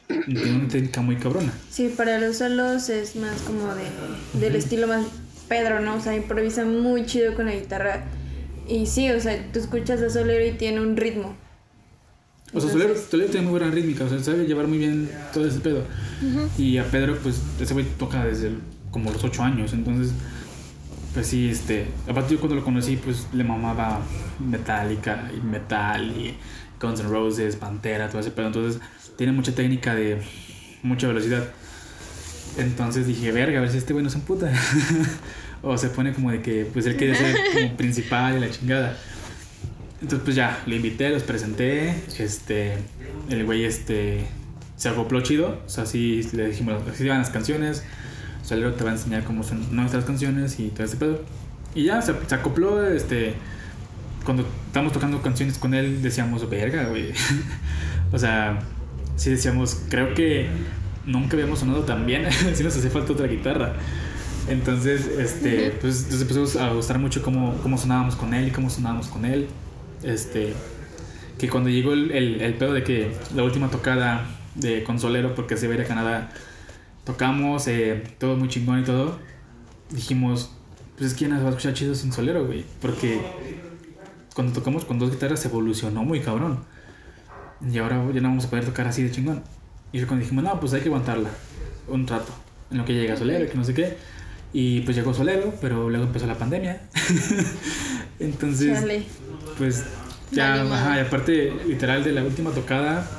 tiene 0.07 0.51
una 0.55 0.67
técnica 0.67 1.01
muy 1.01 1.15
cabrona. 1.17 1.53
Sí, 1.69 1.93
para 1.95 2.19
los 2.19 2.37
solos 2.37 2.89
es 2.89 3.15
más 3.15 3.41
como 3.43 3.73
de, 3.75 3.83
del 4.39 4.55
estilo 4.55 4.87
más 4.87 5.05
Pedro, 5.53 5.81
¿no? 5.81 5.95
O 5.97 6.01
sea, 6.01 6.15
improvisa 6.15 6.65
muy 6.65 7.05
chido 7.05 7.35
con 7.35 7.45
la 7.45 7.51
guitarra. 7.53 8.05
Y 8.67 8.87
sí, 8.87 9.11
o 9.11 9.19
sea, 9.19 9.37
tú 9.53 9.59
escuchas 9.59 10.01
a 10.01 10.09
Solero 10.09 10.43
y 10.43 10.53
tiene 10.57 10.81
un 10.81 10.97
ritmo. 10.97 11.35
O 12.53 12.59
sea, 12.59 12.71
Solero, 12.71 12.95
Solero 12.97 13.29
tiene 13.29 13.45
muy 13.47 13.59
buena 13.59 13.71
rítmica, 13.73 14.03
o 14.05 14.09
sea, 14.09 14.17
sabe 14.19 14.45
llevar 14.45 14.65
muy 14.67 14.79
bien 14.79 15.09
todo 15.31 15.45
ese 15.45 15.59
pedo. 15.59 15.83
Y 16.57 16.77
a 16.79 16.85
Pedro, 16.85 17.17
pues, 17.21 17.39
ese 17.59 17.73
güey 17.75 17.85
toca 17.99 18.25
desde 18.25 18.47
el- 18.47 18.59
como 18.89 19.11
los 19.11 19.23
8 19.23 19.43
años, 19.43 19.73
entonces, 19.73 20.11
pues 21.13 21.27
sí, 21.27 21.49
este, 21.49 21.85
aparte 22.09 22.33
yo 22.33 22.39
cuando 22.39 22.55
lo 22.55 22.63
conocí, 22.63 22.95
pues 22.95 23.27
le 23.33 23.43
mamaba 23.43 24.01
Metallica 24.39 25.29
y 25.37 25.39
Metal 25.45 26.03
y 26.09 26.35
Guns 26.81 26.99
N' 27.01 27.09
Roses, 27.09 27.55
Pantera, 27.57 28.07
todo 28.09 28.21
ese 28.21 28.31
pedo, 28.31 28.47
entonces 28.47 28.81
tiene 29.17 29.33
mucha 29.33 29.53
técnica 29.53 29.93
de 29.93 30.19
mucha 30.81 31.07
velocidad. 31.07 31.43
Entonces 32.57 33.07
dije, 33.07 33.31
verga, 33.31 33.57
a 33.57 33.61
ver 33.61 33.71
si 33.71 33.77
este 33.79 33.93
güey 33.93 34.03
no 34.03 34.09
se 34.11 34.17
emputa. 34.17 34.51
o 35.63 35.77
se 35.77 35.89
pone 35.89 36.13
como 36.13 36.29
de 36.29 36.41
que, 36.41 36.65
pues 36.71 36.85
él 36.85 36.97
quiere 36.97 37.15
ser 37.15 37.35
como 37.53 37.77
principal 37.77 38.37
y 38.37 38.41
la 38.41 38.51
chingada. 38.51 38.97
Entonces 40.01 40.19
pues 40.23 40.35
ya, 40.35 40.61
le 40.65 40.75
invité, 40.75 41.09
los 41.09 41.23
presenté, 41.23 41.95
este, 42.19 42.73
el 43.29 43.45
güey 43.45 43.63
este, 43.63 44.25
se 44.75 44.89
acopló 44.89 45.21
chido, 45.21 45.61
o 45.65 45.69
sea, 45.69 45.85
así 45.85 46.29
le 46.33 46.49
dijimos, 46.49 46.75
así 46.91 47.07
van 47.07 47.19
las 47.19 47.29
canciones, 47.29 47.83
Solero 48.43 48.73
te 48.73 48.83
va 48.83 48.89
a 48.89 48.93
enseñar 48.93 49.23
cómo 49.23 49.43
son 49.43 49.73
nuestras 49.73 50.03
canciones 50.03 50.59
y 50.59 50.67
todo 50.67 50.83
ese 50.83 50.97
pedo. 50.97 51.21
Y 51.73 51.85
ya, 51.85 52.01
se, 52.01 52.13
se 52.27 52.35
acopló, 52.35 52.85
este, 52.85 53.35
cuando 54.25 54.45
estábamos 54.67 54.91
tocando 54.91 55.21
canciones 55.21 55.57
con 55.57 55.73
él 55.73 56.01
decíamos, 56.01 56.49
verga, 56.49 56.85
güey. 56.89 57.13
o 58.11 58.19
sea, 58.19 58.59
sí 59.15 59.29
decíamos, 59.29 59.81
creo 59.89 60.13
que 60.13 60.47
nunca 61.05 61.35
habíamos 61.35 61.59
sonado 61.59 61.83
tan 61.83 62.05
bien, 62.05 62.25
sí 62.53 62.63
nos 62.63 62.75
hacía 62.75 62.89
falta 62.89 63.13
otra 63.13 63.27
guitarra. 63.27 63.73
Entonces, 64.47 65.07
este, 65.07 65.71
pues 65.81 66.11
nos 66.11 66.21
empezó 66.21 66.59
a 66.59 66.73
gustar 66.73 66.99
mucho 66.99 67.21
cómo, 67.21 67.57
cómo 67.61 67.77
sonábamos 67.77 68.15
con 68.15 68.33
él 68.33 68.47
y 68.47 68.51
cómo 68.51 68.69
sonábamos 68.69 69.07
con 69.07 69.25
él. 69.25 69.47
Este, 70.03 70.53
que 71.37 71.49
cuando 71.49 71.69
llegó 71.69 71.93
el, 71.93 72.11
el, 72.11 72.41
el 72.41 72.53
pedo 72.55 72.73
de 72.73 72.83
que 72.83 73.11
la 73.35 73.43
última 73.43 73.69
tocada 73.69 74.25
de 74.55 74.83
Consolero, 74.83 75.33
porque 75.35 75.57
se 75.57 75.67
veía 75.67 75.83
a 75.83 75.87
Canadá, 75.87 76.31
tocamos, 77.05 77.67
eh, 77.67 78.03
todo 78.17 78.35
muy 78.35 78.49
chingón 78.49 78.81
y 78.81 78.83
todo, 78.83 79.19
dijimos, 79.89 80.51
pues 80.97 81.11
es 81.11 81.17
que 81.17 81.25
ya 81.25 81.29
nos 81.29 81.41
va 81.41 81.47
a 81.47 81.49
escuchar 81.49 81.73
chido 81.73 81.95
sin 81.95 82.11
Solero, 82.11 82.45
güey, 82.45 82.65
porque 82.81 83.21
cuando 84.35 84.53
tocamos 84.53 84.85
con 84.85 84.99
dos 84.99 85.11
guitarras 85.11 85.43
evolucionó 85.45 86.03
muy 86.03 86.19
cabrón. 86.19 86.59
Y 87.71 87.77
ahora 87.77 88.03
ya 88.13 88.19
no 88.19 88.29
vamos 88.29 88.45
a 88.45 88.49
poder 88.49 88.65
tocar 88.65 88.87
así 88.87 89.03
de 89.03 89.11
chingón. 89.11 89.41
Y 89.93 89.99
fue 89.99 90.07
cuando 90.07 90.23
dijimos, 90.23 90.43
no, 90.43 90.59
pues 90.59 90.73
hay 90.73 90.81
que 90.81 90.89
aguantarla 90.89 91.29
un 91.87 92.07
rato, 92.07 92.31
en 92.71 92.77
lo 92.77 92.85
que 92.85 92.93
llega 92.93 93.15
Solero, 93.15 93.49
que 93.49 93.57
no 93.57 93.63
sé 93.63 93.73
qué. 93.73 93.97
Y 94.53 94.81
pues 94.81 94.95
llegó 94.95 95.13
Solero, 95.13 95.53
pero 95.59 95.89
luego 95.89 96.05
empezó 96.05 96.27
la 96.27 96.35
pandemia. 96.35 96.81
Entonces, 98.19 98.79
pues 99.57 99.83
ya, 100.31 100.63
madre. 100.63 100.73
ajá, 100.75 100.97
y 100.97 101.01
aparte, 101.01 101.53
literal, 101.67 102.03
de 102.03 102.11
la 102.11 102.23
última 102.23 102.51
tocada, 102.51 103.09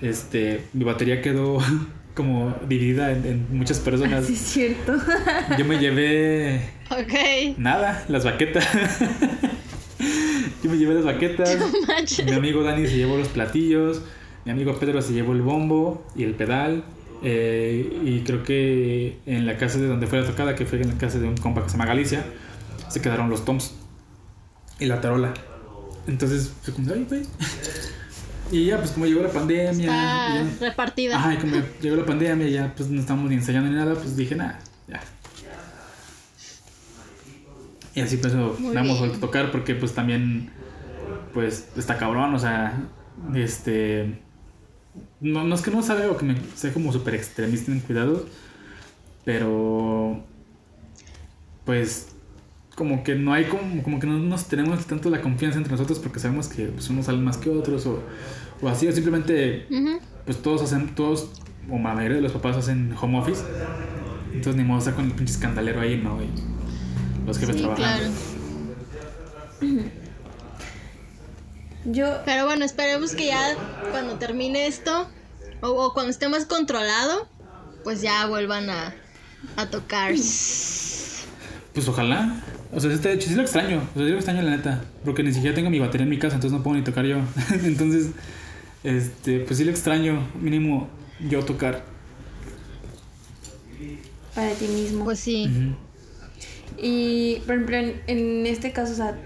este, 0.00 0.64
mi 0.72 0.84
batería 0.84 1.20
quedó 1.22 1.58
como 2.14 2.54
dividida 2.68 3.10
en, 3.10 3.26
en 3.26 3.46
muchas 3.58 3.80
personas. 3.80 4.26
Sí, 4.26 4.34
es 4.34 4.38
cierto. 4.40 4.96
Yo 5.58 5.64
me 5.64 5.78
llevé 5.78 6.60
Ok. 6.90 7.58
nada, 7.58 8.04
las 8.08 8.24
baquetas. 8.24 8.64
Yo 10.62 10.70
me 10.70 10.76
llevé 10.78 10.94
las 10.94 11.04
baquetas. 11.04 11.58
Manches. 11.88 12.24
Mi 12.24 12.32
amigo 12.32 12.62
Dani 12.62 12.86
se 12.86 12.96
llevó 12.96 13.16
los 13.16 13.28
platillos. 13.28 14.02
Mi 14.44 14.52
amigo 14.52 14.78
Pedro 14.78 15.00
se 15.02 15.12
llevó 15.12 15.32
el 15.32 15.42
bombo 15.42 16.06
y 16.14 16.22
el 16.24 16.34
pedal. 16.34 16.84
Eh, 17.24 18.02
y 18.04 18.20
creo 18.20 18.42
que 18.42 19.18
en 19.24 19.46
la 19.46 19.56
casa 19.56 19.78
de 19.78 19.86
donde 19.86 20.06
fue 20.06 20.20
la 20.20 20.26
tocada, 20.26 20.54
que 20.54 20.66
fue 20.66 20.80
en 20.80 20.88
la 20.88 20.98
casa 20.98 21.18
de 21.18 21.26
un 21.26 21.36
compa 21.38 21.62
que 21.62 21.70
se 21.70 21.76
llama 21.78 21.86
Galicia, 21.86 22.22
se 22.88 23.00
quedaron 23.00 23.30
los 23.30 23.44
toms 23.46 23.74
y 24.78 24.84
la 24.84 25.00
tarola. 25.00 25.32
Entonces 26.06 26.52
fue 26.62 26.74
como, 26.74 26.92
ay, 26.92 27.06
güey. 27.08 27.22
Y 28.52 28.66
ya, 28.66 28.76
pues 28.76 28.90
como 28.90 29.06
llegó 29.06 29.22
la 29.22 29.30
pandemia. 29.30 29.86
Ya- 29.86 30.46
repartida. 30.60 31.16
Ajá, 31.16 31.32
y 31.32 31.38
como 31.38 31.56
llegó 31.80 31.96
la 31.96 32.04
pandemia, 32.04 32.46
ya 32.46 32.74
pues 32.76 32.90
no 32.90 33.00
estábamos 33.00 33.30
ni 33.30 33.36
ensayando 33.36 33.70
ni 33.70 33.74
nada, 33.74 33.94
pues 33.94 34.16
dije, 34.16 34.36
nada, 34.36 34.60
ya. 34.86 35.00
Y 37.94 38.00
así 38.02 38.18
pues 38.18 38.34
bien. 38.34 38.72
vuelto 38.72 39.16
a 39.16 39.20
tocar 39.20 39.50
porque 39.50 39.74
pues 39.74 39.94
también, 39.94 40.50
pues 41.32 41.68
está 41.74 41.96
cabrón, 41.96 42.34
o 42.34 42.38
sea, 42.38 42.82
este... 43.34 44.20
No, 45.20 45.44
no 45.44 45.54
es 45.54 45.62
que 45.62 45.70
no 45.70 45.82
sabe 45.82 46.06
o 46.06 46.16
que 46.16 46.24
me 46.24 46.36
sea 46.54 46.72
como 46.72 46.92
súper 46.92 47.14
extremista 47.14 47.72
en 47.72 47.80
cuidados, 47.80 48.22
pero 49.24 50.22
pues 51.64 52.08
como 52.76 53.02
que 53.04 53.14
no 53.14 53.32
hay 53.32 53.44
como, 53.44 53.82
como 53.82 54.00
que 54.00 54.06
no 54.06 54.18
nos 54.18 54.46
tenemos 54.48 54.84
tanto 54.86 55.08
la 55.10 55.20
confianza 55.22 55.58
entre 55.58 55.72
nosotros 55.72 55.98
porque 56.00 56.18
sabemos 56.20 56.48
que 56.48 56.66
pues, 56.66 56.88
unos 56.90 57.06
salen 57.06 57.24
más 57.24 57.36
que 57.36 57.48
otros 57.50 57.86
o, 57.86 58.02
o 58.60 58.68
así 58.68 58.86
o 58.88 58.92
simplemente 58.92 59.66
pues 60.24 60.42
todos 60.42 60.62
hacen, 60.62 60.94
todos, 60.94 61.30
o 61.70 61.74
la 61.78 61.94
mayoría 61.94 62.16
de 62.16 62.22
los 62.22 62.32
papás 62.32 62.56
hacen 62.56 62.94
home 63.00 63.18
office. 63.18 63.42
Entonces 64.32 64.56
ni 64.56 64.64
modo 64.64 64.78
estar 64.80 64.94
con 64.94 65.04
el 65.06 65.12
pinche 65.12 65.32
escandalero 65.34 65.80
ahí, 65.80 66.00
¿no? 66.02 66.20
Y 66.22 66.28
los 67.26 67.38
jefes 67.38 67.56
Sí, 67.56 67.62
trabajando. 67.62 68.10
claro. 69.60 70.03
Yo, 71.84 72.22
Pero 72.24 72.46
bueno, 72.46 72.64
esperemos 72.64 73.14
que 73.14 73.26
ya 73.26 73.56
cuando 73.90 74.14
termine 74.14 74.66
esto, 74.66 75.08
o, 75.60 75.68
o 75.68 75.92
cuando 75.92 76.10
esté 76.10 76.28
más 76.28 76.46
controlado, 76.46 77.28
pues 77.82 78.00
ya 78.00 78.26
vuelvan 78.26 78.70
a, 78.70 78.94
a 79.56 79.66
tocar. 79.66 80.12
Pues 80.12 81.88
ojalá. 81.88 82.42
O 82.72 82.80
sea, 82.80 82.92
este, 82.92 83.20
sí 83.20 83.34
lo 83.34 83.42
extraño. 83.42 83.78
O 83.94 83.98
sea, 83.98 84.06
sí 84.06 84.10
lo 84.10 84.16
extraño 84.16 84.42
la 84.42 84.56
neta. 84.56 84.82
Porque 85.04 85.22
ni 85.22 85.32
siquiera 85.32 85.54
tengo 85.54 85.70
mi 85.70 85.78
batería 85.78 86.04
en 86.04 86.10
mi 86.10 86.18
casa, 86.18 86.36
entonces 86.36 86.56
no 86.56 86.62
puedo 86.62 86.76
ni 86.76 86.82
tocar 86.82 87.04
yo. 87.04 87.18
entonces, 87.64 88.08
este, 88.82 89.40
pues 89.40 89.58
sí 89.58 89.64
lo 89.64 89.70
extraño. 89.70 90.28
Mínimo 90.40 90.88
yo 91.28 91.44
tocar. 91.44 91.84
para 94.34 94.52
ti 94.54 94.66
mismo. 94.66 95.04
Pues 95.04 95.20
sí. 95.20 95.74
Y, 96.78 97.36
por 97.46 97.54
ejemplo, 97.54 97.76
en, 97.76 98.02
en 98.06 98.46
este 98.46 98.72
caso, 98.72 98.92
o 98.92 98.96
sea, 98.96 99.16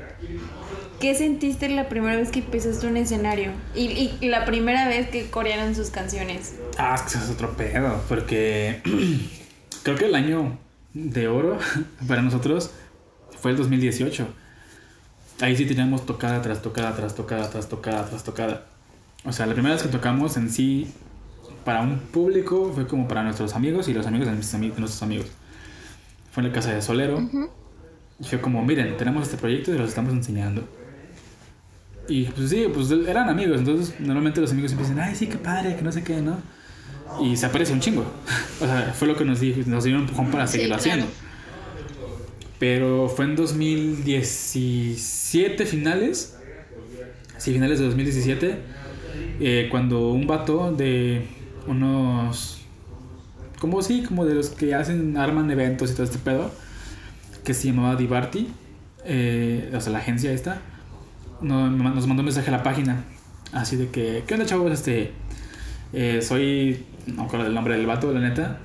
¿qué 1.01 1.15
sentiste 1.15 1.69
la 1.69 1.89
primera 1.89 2.17
vez 2.17 2.31
que 2.31 2.43
pisaste 2.43 2.87
un 2.87 2.97
escenario? 2.97 3.53
Y, 3.75 4.13
y 4.21 4.29
la 4.29 4.45
primera 4.45 4.89
vez 4.89 5.09
que 5.09 5.31
corearon 5.31 5.75
sus 5.75 5.91
canciones. 5.91 6.55
Ah, 6.77 6.95
es 6.95 7.03
que 7.03 7.09
eso 7.19 7.25
es 7.25 7.31
otro 7.31 7.57
pedo. 7.57 8.03
Porque 8.09 8.83
creo 9.83 9.97
que 9.97 10.07
el 10.07 10.15
año 10.15 10.59
de 10.95 11.29
oro 11.29 11.59
para 12.09 12.23
nosotros 12.23 12.71
fue 13.41 13.53
el 13.53 13.57
2018. 13.57 14.27
Ahí 15.41 15.57
sí 15.57 15.67
teníamos 15.67 16.05
tocada 16.05 16.43
tras 16.43 16.63
tocada, 16.63 16.95
tras 16.97 17.15
tocada, 17.15 17.49
tras 17.49 17.69
tocada, 17.69 18.09
tras 18.09 18.25
tocada. 18.25 18.67
O 19.25 19.33
sea, 19.33 19.47
la 19.47 19.53
primera 19.53 19.75
vez 19.75 19.83
que 19.83 19.89
tocamos 19.89 20.37
en 20.37 20.51
sí 20.51 20.93
para 21.65 21.83
un 21.83 21.99
público 21.99 22.73
fue 22.75 22.87
como 22.87 23.07
para 23.07 23.23
nuestros 23.23 23.55
amigos 23.55 23.89
y 23.89 23.95
los 23.95 24.07
amigos 24.07 24.27
de, 24.27 24.33
mis 24.33 24.51
de 24.51 24.81
nuestros 24.81 25.03
amigos. 25.03 25.27
Fue 26.33 26.43
en 26.43 26.49
la 26.49 26.55
casa 26.55 26.73
de 26.73 26.83
Solero. 26.83 27.21
Y 28.21 28.25
fue 28.25 28.41
como, 28.41 28.65
miren, 28.65 28.97
tenemos 28.97 29.25
este 29.25 29.37
proyecto 29.37 29.73
y 29.73 29.79
los 29.79 29.91
estamos 29.91 30.13
enseñando. 30.13 30.69
Y 32.09 32.25
pues 32.25 32.51
sí, 32.51 32.67
pues 32.73 32.91
eran 32.91 33.29
amigos, 33.29 33.59
entonces 33.59 33.95
normalmente 34.01 34.41
los 34.41 34.51
amigos 34.53 34.71
siempre 34.71 34.89
dicen, 34.89 35.03
ay, 35.03 35.15
sí, 35.15 35.27
qué 35.27 35.37
padre, 35.39 35.77
que 35.77 35.83
no 35.83 35.93
sé 35.93 36.03
qué, 36.03 36.21
¿no? 36.23 36.39
Y 37.21 37.37
se 37.37 37.47
aparece 37.47 37.73
un 37.73 37.81
chingo. 37.81 38.05
O 38.61 38.67
sea, 38.67 38.93
fue 38.95 39.09
lo 39.09 39.17
que 39.17 39.25
nos 39.25 39.41
dijo, 39.41 39.61
nos 39.67 39.85
dio 39.85 39.95
un 39.97 40.03
empujón 40.03 40.31
para 40.31 40.47
Sí, 40.47 40.53
seguirlo 40.53 40.77
claro. 40.79 40.81
haciendo. 40.81 41.07
Pero 42.59 43.09
fue 43.09 43.25
en 43.27 43.37
2017 43.37 45.65
finales. 45.67 46.37
Sí, 47.37 47.53
finales 47.53 47.79
de 47.79 47.85
2017. 47.87 48.57
eh, 49.41 49.69
cuando 49.71 50.11
un 50.11 50.27
vato 50.27 50.73
de 50.73 51.23
unos... 51.67 52.61
Como 53.61 53.83
sí, 53.83 54.03
como 54.03 54.25
de 54.25 54.35
los 54.35 54.51
que 54.51 54.75
hacen, 54.75 55.17
arman 55.17 55.51
eventos 55.51 55.91
y 55.91 55.95
todo 55.95 56.05
este 56.05 56.19
pedo. 56.19 56.51
Que 57.45 57.55
se 57.55 57.69
llamaba 57.69 57.97
Divarti. 57.97 58.49
eh, 59.05 59.71
o 59.75 59.81
sea, 59.81 59.93
la 59.93 59.99
agencia 59.99 60.33
esta. 60.33 60.61
No- 61.41 61.71
nos 61.71 62.07
mandó 62.07 62.21
un 62.23 62.27
mensaje 62.27 62.49
a 62.49 62.53
la 62.53 62.63
página. 62.63 63.05
Así 63.53 63.77
de 63.77 63.89
que, 63.89 64.25
¿qué 64.27 64.35
onda 64.35 64.47
chavos? 64.47 64.73
Este... 64.73 65.13
eh, 65.93 66.21
soy... 66.23 66.85
No 67.07 67.23
me 67.23 67.23
acuerdo 67.25 67.45
del 67.47 67.55
nombre 67.55 67.77
del 67.77 67.87
vato, 67.87 68.13
la 68.13 68.21
neta. 68.21 68.59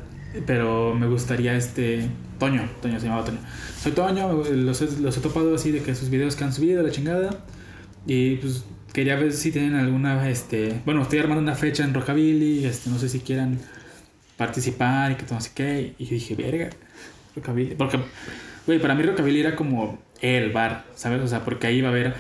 Pero 0.45 0.93
me 0.95 1.07
gustaría 1.07 1.55
este... 1.55 2.09
Toño, 2.39 2.67
Toño 2.81 2.99
se 2.99 3.05
llamaba 3.05 3.23
Toño. 3.23 3.37
Soy 3.81 3.91
Toño, 3.93 4.43
los, 4.43 4.81
los 4.99 5.17
he 5.17 5.21
topado 5.21 5.55
así 5.55 5.71
de 5.71 5.81
que 5.81 5.95
sus 5.95 6.09
videos 6.09 6.35
que 6.35 6.43
han 6.43 6.51
subido, 6.51 6.83
la 6.83 6.91
chingada. 6.91 7.45
Y 8.05 8.35
pues 8.37 8.65
quería 8.91 9.15
ver 9.15 9.31
si 9.31 9.51
tienen 9.51 9.75
alguna, 9.75 10.29
este... 10.29 10.81
Bueno, 10.85 11.03
estoy 11.03 11.19
armando 11.19 11.41
una 11.41 11.55
fecha 11.55 11.83
en 11.83 11.93
Rockabilly, 11.93 12.65
este, 12.65 12.89
no 12.89 12.99
sé 12.99 13.07
si 13.07 13.19
quieran 13.21 13.59
participar 14.35 15.11
y 15.11 15.15
que 15.15 15.23
no 15.31 15.39
sé 15.39 15.51
qué. 15.55 15.95
Y 15.97 16.05
dije, 16.05 16.35
verga, 16.35 16.69
Rockabilly. 17.35 17.75
Porque 17.75 17.99
Güey, 18.65 18.79
para 18.79 18.95
mí 18.95 19.03
Rockabilly 19.03 19.39
era 19.41 19.55
como 19.55 20.01
el 20.23 20.51
bar, 20.51 20.85
¿sabes? 20.95 21.21
O 21.21 21.27
sea, 21.27 21.43
porque 21.43 21.67
ahí 21.67 21.77
iba 21.77 21.89
a 21.89 21.91
ver 21.91 22.15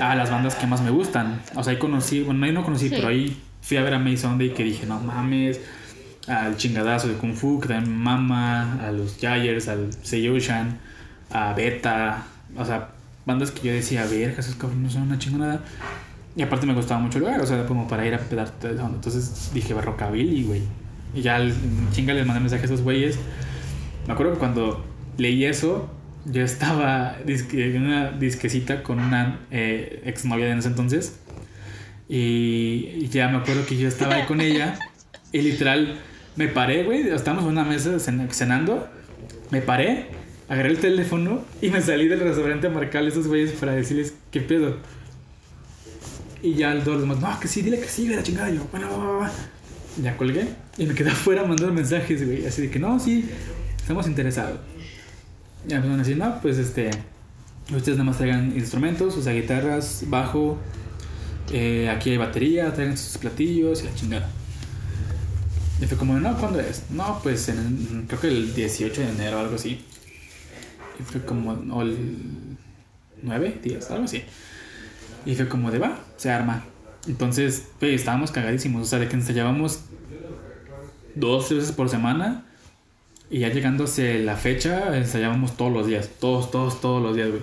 a 0.00 0.14
las 0.14 0.30
bandas 0.30 0.54
que 0.54 0.66
más 0.66 0.80
me 0.82 0.90
gustan. 0.90 1.42
O 1.56 1.62
sea, 1.62 1.72
ahí 1.72 1.78
conocí, 1.78 2.22
bueno, 2.22 2.46
ahí 2.46 2.52
no 2.52 2.64
conocí, 2.64 2.88
Sí. 2.88 2.94
pero 2.96 3.08
ahí 3.08 3.36
fui 3.60 3.76
a 3.76 3.82
ver 3.82 3.92
a 3.94 3.98
May 3.98 4.16
Sunday 4.16 4.54
que 4.54 4.64
dije, 4.64 4.86
no 4.86 5.00
mames, 5.00 5.60
al 6.28 6.56
chingadazo 6.56 7.08
de 7.08 7.14
Kung 7.14 7.34
Fu, 7.34 7.60
que 7.60 7.68
también 7.68 7.94
mama, 7.96 8.78
a 8.86 8.92
los 8.92 9.18
Gyres, 9.20 9.68
al 9.68 9.92
Seiyushan, 10.02 10.78
a 11.30 11.52
Beta, 11.54 12.24
o 12.56 12.64
sea, 12.64 12.90
bandas 13.26 13.50
que 13.50 13.66
yo 13.68 13.72
decía, 13.74 14.06
ver, 14.06 14.34
esos 14.38 14.54
cabrones 14.54 14.82
no 14.84 14.90
son 14.90 15.02
una 15.02 15.18
chingonada. 15.18 15.60
Y 16.36 16.42
aparte 16.42 16.64
me 16.66 16.74
gustaba 16.74 17.00
mucho 17.00 17.18
el 17.18 17.24
lugar, 17.24 17.40
o 17.40 17.46
sea, 17.46 17.66
como 17.66 17.88
para 17.88 18.06
ir 18.06 18.14
a 18.14 18.18
pedar. 18.18 18.52
Entonces 18.62 19.50
dije, 19.52 19.74
va 19.74 19.82
Rockabilly, 19.82 20.44
güey. 20.44 20.62
Y 21.12 21.22
ya 21.22 21.40
chinga 21.90 22.14
les 22.14 22.24
mandé 22.24 22.38
mensaje 22.40 22.62
a 22.62 22.66
esos 22.66 22.82
güeyes. 22.82 23.18
Me 24.06 24.12
acuerdo 24.12 24.34
que 24.34 24.38
cuando 24.38 24.84
leí 25.18 25.44
eso, 25.44 25.90
yo 26.26 26.42
estaba 26.44 27.16
disque- 27.26 27.74
en 27.74 27.82
una 27.82 28.10
disquecita 28.12 28.82
con 28.82 29.00
una 29.00 29.40
eh, 29.50 30.02
exnovia 30.04 30.46
de 30.46 30.52
en 30.52 30.58
ese 30.58 30.68
entonces. 30.68 31.16
Y 32.08 33.06
ya 33.08 33.28
me 33.28 33.38
acuerdo 33.38 33.64
que 33.66 33.76
yo 33.76 33.88
estaba 33.88 34.16
ahí 34.16 34.24
con 34.26 34.40
ella. 34.40 34.78
Y 35.32 35.42
literal, 35.42 35.96
me 36.36 36.48
paré, 36.48 36.82
güey. 36.84 37.08
Estábamos 37.08 37.44
en 37.44 37.50
una 37.52 37.64
mesa 37.64 37.90
cen- 37.96 38.28
cenando. 38.30 38.88
Me 39.50 39.62
paré, 39.62 40.06
agarré 40.48 40.70
el 40.70 40.78
teléfono 40.78 41.44
y 41.62 41.70
me 41.70 41.80
salí 41.80 42.08
del 42.08 42.20
restaurante 42.20 42.66
a 42.66 42.70
marcarle 42.70 43.08
a 43.10 43.12
esos 43.12 43.26
güeyes 43.28 43.52
para 43.52 43.72
decirles 43.72 44.14
qué 44.32 44.40
pedo. 44.40 44.78
Y 46.42 46.54
ya 46.54 46.72
todos 46.82 47.00
los 47.00 47.00
demás, 47.02 47.20
no, 47.20 47.38
que 47.40 47.48
sí, 47.48 47.62
dile 47.62 47.78
que 47.80 47.86
sí, 47.88 48.08
ve 48.08 48.16
la 48.16 48.22
chingada. 48.22 48.50
Yo, 48.50 48.66
bueno, 48.70 48.88
va, 48.90 48.96
va, 49.04 49.18
va. 49.18 49.32
Ya 50.02 50.16
colgué 50.16 50.46
y 50.78 50.86
me 50.86 50.94
quedé 50.94 51.10
afuera 51.12 51.42
mandando 51.44 51.72
mensajes, 51.74 52.24
güey. 52.26 52.46
Así 52.46 52.62
de 52.62 52.70
que 52.70 52.78
no, 52.78 52.98
sí, 52.98 53.28
estamos 53.80 54.06
interesados. 54.08 54.58
Ya 55.66 55.80
van 55.80 55.92
a 55.92 55.96
decir, 55.98 56.16
no, 56.16 56.40
pues 56.40 56.58
este, 56.58 56.90
ustedes 57.74 57.98
nada 57.98 58.04
más 58.04 58.16
traigan 58.16 58.52
instrumentos, 58.56 59.16
o 59.16 59.22
sea, 59.22 59.32
guitarras, 59.32 60.04
bajo, 60.06 60.58
eh, 61.52 61.88
aquí 61.90 62.10
hay 62.10 62.16
batería, 62.16 62.72
traigan 62.72 62.96
sus 62.96 63.18
platillos 63.18 63.82
y 63.82 63.86
la 63.86 63.94
chingada. 63.94 64.28
Y 65.80 65.86
fue 65.86 65.96
como, 65.96 66.18
no, 66.18 66.36
¿cuándo 66.36 66.60
es? 66.60 66.84
No, 66.90 67.20
pues 67.22 67.48
en, 67.48 68.04
creo 68.06 68.20
que 68.20 68.28
el 68.28 68.54
18 68.54 69.00
de 69.00 69.08
enero 69.08 69.38
o 69.38 69.40
algo 69.40 69.54
así. 69.54 69.84
Y 70.98 71.02
fue 71.02 71.24
como, 71.24 71.52
o 71.74 71.82
el 71.82 72.58
9, 73.22 73.60
10, 73.62 73.90
algo 73.90 74.04
así. 74.04 74.22
Y 75.24 75.34
fue 75.34 75.48
como 75.48 75.70
de 75.70 75.78
va, 75.78 75.98
se 76.16 76.30
arma. 76.30 76.64
Entonces, 77.06 77.68
güey, 77.80 77.94
estábamos 77.94 78.30
cagadísimos. 78.30 78.82
O 78.82 78.84
sea, 78.84 78.98
de 78.98 79.08
que 79.08 79.16
ensayábamos 79.16 79.80
dos, 81.14 81.50
veces 81.50 81.72
por 81.72 81.88
semana. 81.88 82.44
Y 83.30 83.38
ya 83.38 83.48
llegándose 83.48 84.18
la 84.18 84.36
fecha, 84.36 84.96
ensayábamos 84.96 85.56
todos 85.56 85.72
los 85.72 85.86
días. 85.86 86.10
Todos, 86.18 86.50
todos, 86.50 86.80
todos 86.80 87.00
los 87.00 87.14
días, 87.14 87.30
güey. 87.30 87.42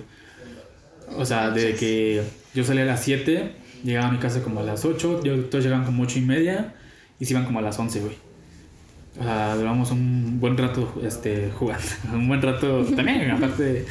O 1.16 1.24
sea, 1.24 1.50
de 1.50 1.74
que 1.74 2.22
yo 2.54 2.62
salía 2.62 2.82
a 2.82 2.86
las 2.86 3.02
7, 3.02 3.52
llegaba 3.82 4.08
a 4.08 4.12
mi 4.12 4.18
casa 4.18 4.42
como 4.42 4.60
a 4.60 4.62
las 4.62 4.84
8, 4.84 5.22
yo, 5.24 5.44
todos 5.46 5.64
llegaban 5.64 5.86
como 5.86 6.02
8 6.02 6.18
y 6.18 6.22
media 6.22 6.74
y 7.18 7.24
se 7.24 7.32
iban 7.32 7.46
como 7.46 7.60
a 7.60 7.62
las 7.62 7.78
11, 7.78 8.00
güey. 8.00 8.16
O 9.18 9.22
sea, 9.22 9.56
duramos 9.56 9.90
un 9.90 10.38
buen 10.38 10.58
rato 10.58 11.00
este, 11.02 11.50
jugando. 11.58 11.86
Un 12.12 12.28
buen 12.28 12.42
rato 12.42 12.84
también, 12.96 13.30
aparte 13.30 13.86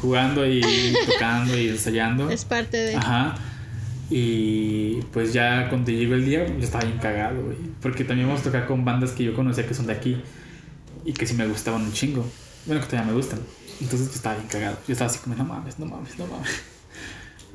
jugando 0.00 0.46
y 0.46 0.60
tocando 1.06 1.56
y 1.56 1.68
ensayando. 1.68 2.28
Es 2.28 2.44
parte 2.44 2.76
de. 2.76 2.96
Ajá. 2.96 3.36
Y 4.10 5.00
pues 5.12 5.32
ya 5.32 5.68
cuando 5.68 5.90
llegó 5.90 6.14
el 6.14 6.24
día, 6.24 6.46
yo 6.46 6.58
estaba 6.62 6.84
bien 6.84 6.98
cagado, 6.98 7.42
güey. 7.42 7.56
Porque 7.80 8.04
también 8.04 8.28
vamos 8.28 8.42
a 8.42 8.44
tocar 8.44 8.66
con 8.66 8.84
bandas 8.84 9.12
que 9.12 9.24
yo 9.24 9.34
conocía 9.34 9.66
que 9.66 9.74
son 9.74 9.86
de 9.86 9.94
aquí 9.94 10.16
y 11.06 11.12
que 11.12 11.24
sí 11.24 11.34
me 11.34 11.46
gustaban 11.46 11.82
un 11.82 11.92
chingo. 11.92 12.26
Bueno, 12.66 12.80
que 12.82 12.88
todavía 12.88 13.12
me 13.12 13.16
gustan. 13.16 13.38
Entonces 13.80 14.08
yo 14.08 14.14
estaba 14.14 14.34
bien 14.34 14.48
cagado. 14.48 14.76
Yo 14.86 14.92
estaba 14.92 15.08
así 15.08 15.20
como, 15.20 15.36
no 15.36 15.44
mames, 15.44 15.78
no 15.78 15.86
mames, 15.86 16.18
no 16.18 16.26
mames. 16.26 16.50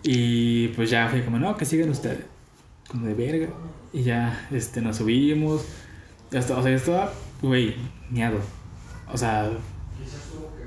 Y 0.03 0.69
pues 0.69 0.89
ya 0.89 1.09
fue 1.09 1.23
como, 1.23 1.37
no, 1.37 1.57
que 1.57 1.65
sigan 1.65 1.89
ustedes. 1.89 2.25
Como 2.87 3.05
de 3.05 3.13
verga. 3.13 3.49
Y 3.91 4.03
ya 4.03 4.47
este, 4.51 4.81
nos 4.81 4.97
subimos. 4.97 5.63
Ya 6.31 6.39
estaba, 6.39 6.61
o 6.61 6.63
sea, 6.63 6.71
yo 6.71 6.77
estaba, 6.77 7.13
güey, 7.41 7.75
miado. 8.09 8.39
O 9.11 9.17
sea, 9.17 9.51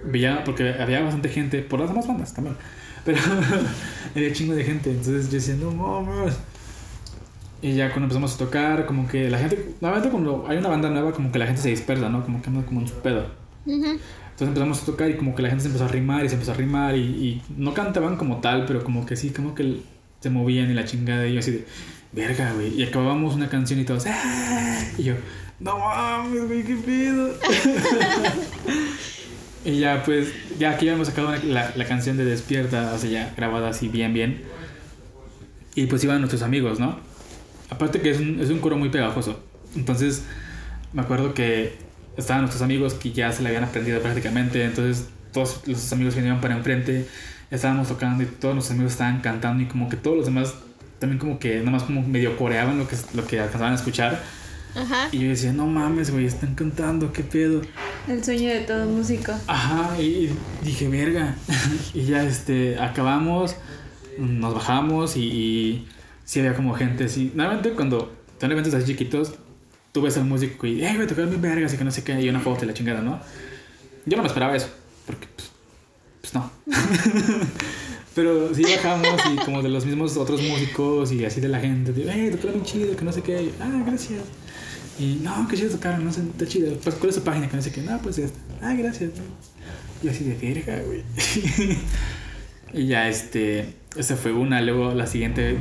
veía, 0.04 0.44
porque 0.44 0.74
había 0.74 1.00
bastante 1.00 1.30
gente, 1.30 1.62
por 1.62 1.80
las 1.80 1.88
demás 1.88 2.06
bandas 2.06 2.34
también. 2.34 2.56
Pero 3.04 3.18
había 4.14 4.32
chingo 4.32 4.54
de 4.54 4.64
gente. 4.64 4.90
Entonces 4.90 5.26
yo 5.26 5.32
decía, 5.32 5.54
no 5.54 5.70
mames. 5.70 6.34
Y 7.64 7.72
ya 7.76 7.86
cuando 7.88 8.02
empezamos 8.04 8.34
a 8.34 8.36
tocar, 8.38 8.84
como 8.84 9.08
que 9.08 9.30
la 9.30 9.38
gente, 9.38 9.70
normalmente 9.80 10.10
cuando 10.10 10.44
hay 10.46 10.58
una 10.58 10.68
banda 10.68 10.90
nueva, 10.90 11.12
como 11.12 11.32
que 11.32 11.38
la 11.38 11.46
gente 11.46 11.62
se 11.62 11.70
dispersa, 11.70 12.10
¿no? 12.10 12.22
Como 12.22 12.42
que 12.42 12.50
anda 12.50 12.62
como 12.66 12.80
en 12.82 12.88
su 12.88 12.94
pedo. 12.96 13.26
Ujú. 13.64 13.86
Entonces 13.86 14.48
empezamos 14.48 14.82
a 14.82 14.84
tocar 14.84 15.08
y 15.08 15.14
como 15.16 15.34
que 15.34 15.40
la 15.40 15.48
gente 15.48 15.62
se 15.62 15.68
empezó 15.68 15.86
a 15.86 15.88
rimar 15.88 16.26
y 16.26 16.28
se 16.28 16.34
empezó 16.34 16.52
a 16.52 16.56
rimar 16.56 16.94
y, 16.94 17.00
y 17.00 17.42
no 17.56 17.72
cantaban 17.72 18.16
como 18.16 18.42
tal, 18.42 18.66
pero 18.66 18.84
como 18.84 19.06
que 19.06 19.16
sí, 19.16 19.30
como 19.30 19.54
que 19.54 19.78
se 20.20 20.28
movían 20.28 20.70
y 20.70 20.74
la 20.74 20.84
chingada 20.84 21.26
y 21.26 21.32
yo 21.32 21.38
así 21.40 21.52
de, 21.52 21.64
verga, 22.12 22.52
güey. 22.52 22.74
Y 22.78 22.82
acabábamos 22.84 23.34
una 23.34 23.48
canción 23.48 23.80
y 23.80 23.84
todos, 23.84 24.04
¡ah! 24.08 24.80
Y 24.98 25.04
yo, 25.04 25.14
no 25.58 25.78
mames, 25.78 26.46
güey, 26.46 26.64
qué 26.64 26.74
pedo. 26.76 27.30
y 29.64 29.78
ya 29.78 30.02
pues, 30.04 30.28
ya 30.58 30.72
aquí 30.72 30.86
habíamos 30.88 31.08
sacado 31.08 31.28
una- 31.28 31.42
la, 31.44 31.72
la 31.74 31.84
canción 31.86 32.18
de 32.18 32.26
Despierta, 32.26 32.92
o 32.94 32.98
sea, 32.98 33.08
ya 33.10 33.32
grabada 33.34 33.70
así 33.70 33.88
bien, 33.88 34.12
bien. 34.12 34.42
Y 35.74 35.86
pues 35.86 36.04
iban 36.04 36.18
nuestros 36.20 36.42
amigos, 36.42 36.78
¿no? 36.78 37.13
Aparte 37.74 38.00
que 38.00 38.10
es 38.10 38.20
un, 38.20 38.40
es 38.40 38.50
un 38.50 38.58
coro 38.58 38.76
muy 38.76 38.88
pegajoso. 38.88 39.40
Entonces, 39.74 40.22
me 40.92 41.02
acuerdo 41.02 41.34
que 41.34 41.76
estaban 42.16 42.42
nuestros 42.42 42.62
amigos 42.62 42.94
que 42.94 43.12
ya 43.12 43.32
se 43.32 43.42
le 43.42 43.48
habían 43.48 43.64
aprendido 43.64 44.00
prácticamente. 44.00 44.64
Entonces, 44.64 45.08
todos 45.32 45.62
los 45.66 45.92
amigos 45.92 46.14
venían 46.14 46.40
para 46.40 46.56
enfrente. 46.56 47.06
Estábamos 47.50 47.88
tocando 47.88 48.22
y 48.22 48.26
todos 48.26 48.54
los 48.54 48.70
amigos 48.70 48.92
estaban 48.92 49.20
cantando. 49.20 49.62
Y 49.62 49.66
como 49.66 49.88
que 49.88 49.96
todos 49.96 50.16
los 50.16 50.26
demás 50.26 50.54
también, 50.98 51.18
como 51.18 51.38
que 51.38 51.58
nada 51.58 51.72
más 51.72 51.82
como 51.82 52.02
medio 52.02 52.36
coreaban 52.36 52.78
lo 52.78 52.86
que, 52.86 52.96
lo 53.14 53.26
que 53.26 53.40
alcanzaban 53.40 53.72
a 53.72 53.76
escuchar. 53.76 54.22
Ajá. 54.74 55.08
Y 55.12 55.18
yo 55.18 55.28
decía, 55.28 55.52
no 55.52 55.66
mames, 55.66 56.10
güey, 56.10 56.26
están 56.26 56.54
cantando, 56.54 57.12
qué 57.12 57.22
pedo. 57.22 57.62
El 58.08 58.24
sueño 58.24 58.48
de 58.48 58.60
todo 58.60 58.86
músico. 58.86 59.32
Ajá, 59.46 60.00
y 60.00 60.30
dije, 60.62 60.88
verga. 60.88 61.36
y 61.94 62.04
ya 62.04 62.24
este, 62.24 62.78
acabamos, 62.78 63.56
nos 64.18 64.54
bajamos 64.54 65.16
y, 65.16 65.20
y 65.20 65.88
sí 66.24 66.40
había 66.40 66.54
como 66.54 66.74
gente 66.74 67.04
así. 67.04 67.32
Normalmente 67.34 67.70
cuando 67.72 68.12
son 68.40 68.52
eventos 68.52 68.74
así 68.74 68.86
chiquitos, 68.86 69.34
tú 69.92 70.02
ves 70.02 70.16
al 70.16 70.24
músico 70.24 70.66
y, 70.66 70.84
eh, 70.84 70.92
güey, 70.94 71.06
tocar 71.06 71.26
mi 71.26 71.36
verga, 71.36 71.66
así 71.66 71.76
que 71.76 71.84
no 71.84 71.90
sé 71.90 72.02
qué, 72.02 72.20
y 72.20 72.28
una 72.28 72.40
foto 72.40 72.64
y 72.64 72.68
la 72.68 72.74
chingada, 72.74 73.00
¿no? 73.00 73.20
Yo 74.06 74.16
no 74.16 74.22
me 74.22 74.28
esperaba 74.28 74.56
eso, 74.56 74.68
porque, 75.06 75.28
pues, 75.36 75.50
pues 76.20 76.34
no. 76.34 76.50
Pero 78.14 78.54
sí 78.54 78.62
bajamos 78.62 79.20
y 79.32 79.36
como 79.44 79.62
de 79.62 79.68
los 79.68 79.84
mismos 79.84 80.16
otros 80.16 80.40
músicos 80.42 81.10
y 81.10 81.24
así 81.24 81.40
de 81.40 81.48
la 81.48 81.58
gente, 81.58 81.92
de, 81.92 82.02
eh, 82.02 82.30
tocaron 82.30 82.58
muy 82.58 82.66
chido, 82.66 82.96
que 82.96 83.04
no 83.04 83.12
sé 83.12 83.22
qué, 83.22 83.42
y, 83.42 83.54
ah, 83.60 83.82
gracias. 83.86 84.22
Y 84.98 85.20
no, 85.22 85.48
que 85.48 85.56
chido 85.56 85.70
tocaron, 85.70 86.04
no 86.04 86.12
sé, 86.12 86.20
está 86.20 86.46
chido. 86.46 86.76
Pues, 86.78 86.94
¿cuál 86.96 87.08
es 87.08 87.16
su 87.16 87.22
página? 87.22 87.48
Que 87.48 87.56
no 87.56 87.62
sé 87.62 87.72
qué, 87.72 87.82
no, 87.82 87.98
pues 88.00 88.18
esta. 88.18 88.38
Ah, 88.62 88.74
gracias. 88.74 89.10
Y 90.02 90.08
así 90.08 90.24
de 90.24 90.34
verga, 90.34 90.80
güey. 90.86 91.02
y 92.72 92.86
ya, 92.86 93.08
este, 93.08 93.74
esa 93.96 94.16
fue 94.16 94.32
una. 94.32 94.60
Luego 94.60 94.94
la 94.94 95.06
siguiente, 95.08 95.56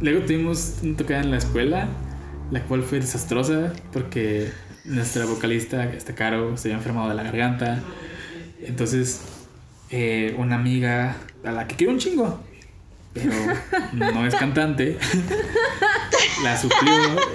luego 0.00 0.20
tuvimos 0.24 0.78
una 0.82 0.96
tocada 0.96 1.20
en 1.20 1.30
la 1.30 1.38
escuela, 1.38 1.88
la 2.50 2.62
cual 2.62 2.82
fue 2.82 3.00
desastrosa 3.00 3.72
porque 3.92 4.50
nuestra 4.84 5.24
vocalista, 5.24 5.84
este 5.84 6.14
Caro, 6.14 6.56
se 6.56 6.68
había 6.68 6.78
enfermado 6.78 7.08
de 7.08 7.14
la 7.14 7.22
garganta. 7.22 7.82
Entonces, 8.60 9.20
eh, 9.90 10.34
una 10.38 10.56
amiga 10.56 11.16
a 11.44 11.52
la 11.52 11.66
que 11.66 11.76
quiero 11.76 11.92
un 11.92 11.98
chingo, 11.98 12.42
pero 13.12 13.32
no 13.92 14.26
es 14.26 14.34
cantante, 14.34 14.98
la 16.42 16.56
suplió 16.56 16.94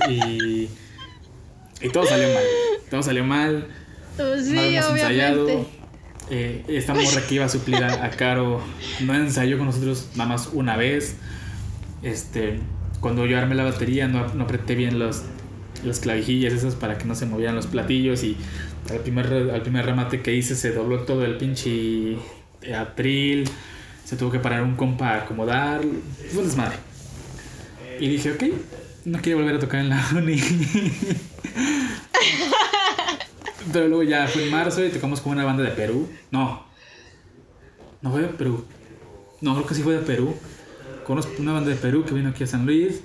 y, 0.09 0.69
y 1.81 1.89
todo 1.89 2.05
salió 2.05 2.27
mal. 2.33 2.43
Todo 2.89 3.03
salió 3.03 3.23
mal. 3.23 3.67
Pues 4.17 4.47
no 4.47 4.51
sí, 4.51 4.67
habíamos 4.67 4.91
ensayado. 4.91 5.43
obviamente. 5.45 5.81
Eh, 6.33 6.63
esta 6.69 6.93
morra 6.93 7.21
que 7.27 7.35
iba 7.35 7.45
a 7.45 7.49
suplir 7.49 7.83
a, 7.83 8.05
a 8.05 8.09
Caro 8.11 8.61
no 9.01 9.13
ensayó 9.15 9.57
con 9.57 9.65
nosotros 9.67 10.09
nada 10.15 10.29
más 10.29 10.49
una 10.53 10.77
vez. 10.77 11.17
Este, 12.03 12.59
cuando 12.99 13.25
yo 13.25 13.37
armé 13.37 13.55
la 13.55 13.63
batería 13.63 14.07
no, 14.07 14.19
apreté 14.19 14.75
bien 14.75 14.99
los, 14.99 15.23
las 15.83 15.99
clavijillas 15.99 16.53
esas 16.53 16.75
para 16.75 16.97
que 16.97 17.05
no 17.05 17.15
se 17.15 17.25
movieran 17.25 17.55
los 17.55 17.67
platillos 17.67 18.23
y 18.23 18.37
al 18.89 18.99
primer, 18.99 19.51
al 19.53 19.61
primer 19.61 19.85
remate 19.85 20.21
que 20.21 20.33
hice 20.33 20.55
se 20.55 20.71
dobló 20.71 21.01
todo 21.03 21.25
el 21.25 21.37
pinche 21.37 22.17
atril. 22.75 23.49
Se 24.05 24.15
tuvo 24.17 24.31
que 24.31 24.39
parar 24.39 24.63
un 24.63 24.75
compa 24.75 25.09
a 25.11 25.17
acomodar. 25.21 25.81
Fue 26.31 26.39
un 26.41 26.47
desmadre. 26.47 26.75
Y 27.99 28.07
dije, 28.09 28.31
ok, 28.31 28.43
no 29.05 29.21
quiero 29.21 29.39
volver 29.39 29.55
a 29.55 29.59
tocar 29.59 29.79
en 29.81 29.89
la 29.89 30.05
uni. 30.15 30.41
Pero 33.71 33.87
luego 33.87 34.03
ya 34.03 34.27
fue 34.27 34.43
en 34.43 34.51
marzo 34.51 34.83
y 34.85 34.89
tocamos 34.89 35.21
con 35.21 35.33
una 35.33 35.45
banda 35.45 35.63
de 35.63 35.71
Perú. 35.71 36.09
No. 36.31 36.65
No 38.01 38.11
fue 38.11 38.21
de 38.21 38.27
Perú. 38.27 38.65
No, 39.39 39.53
creo 39.55 39.67
que 39.67 39.75
sí 39.75 39.81
fue 39.81 39.93
de 39.93 39.99
Perú. 39.99 40.35
Con 41.11 41.17
unos- 41.17 41.39
una 41.39 41.51
banda 41.51 41.69
de 41.71 41.75
Perú 41.75 42.05
que 42.05 42.13
vino 42.13 42.29
aquí 42.29 42.45
a 42.45 42.47
San 42.47 42.65
Luis. 42.65 43.01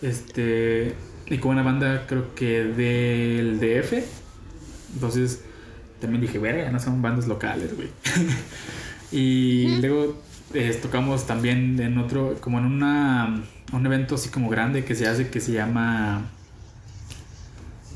Este. 0.00 0.94
Y 1.26 1.36
con 1.36 1.50
una 1.50 1.62
banda, 1.62 2.06
creo 2.06 2.34
que 2.34 2.64
del 2.64 3.60
DF. 3.60 4.02
Entonces, 4.94 5.42
también 6.00 6.22
dije, 6.22 6.38
verga, 6.38 6.70
no 6.72 6.80
son 6.80 7.02
bandas 7.02 7.28
locales, 7.28 7.76
güey. 7.76 7.88
y 9.12 9.82
luego 9.82 10.18
eh, 10.54 10.78
tocamos 10.80 11.26
también 11.26 11.78
en 11.78 11.98
otro, 11.98 12.38
como 12.40 12.58
en 12.58 12.64
una, 12.64 13.42
un 13.70 13.84
evento 13.84 14.14
así 14.14 14.30
como 14.30 14.48
grande 14.48 14.86
que 14.86 14.94
se 14.94 15.06
hace 15.06 15.28
que 15.28 15.38
se 15.42 15.52
llama... 15.52 16.22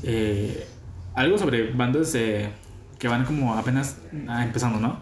eh, 0.03 0.67
algo 1.15 1.39
sobre 1.39 1.71
bandas 1.71 2.13
eh, 2.13 2.49
que 2.99 3.07
van 3.07 3.25
como 3.25 3.55
apenas 3.55 3.97
ah, 4.27 4.43
empezando, 4.45 4.79
¿no? 4.79 4.99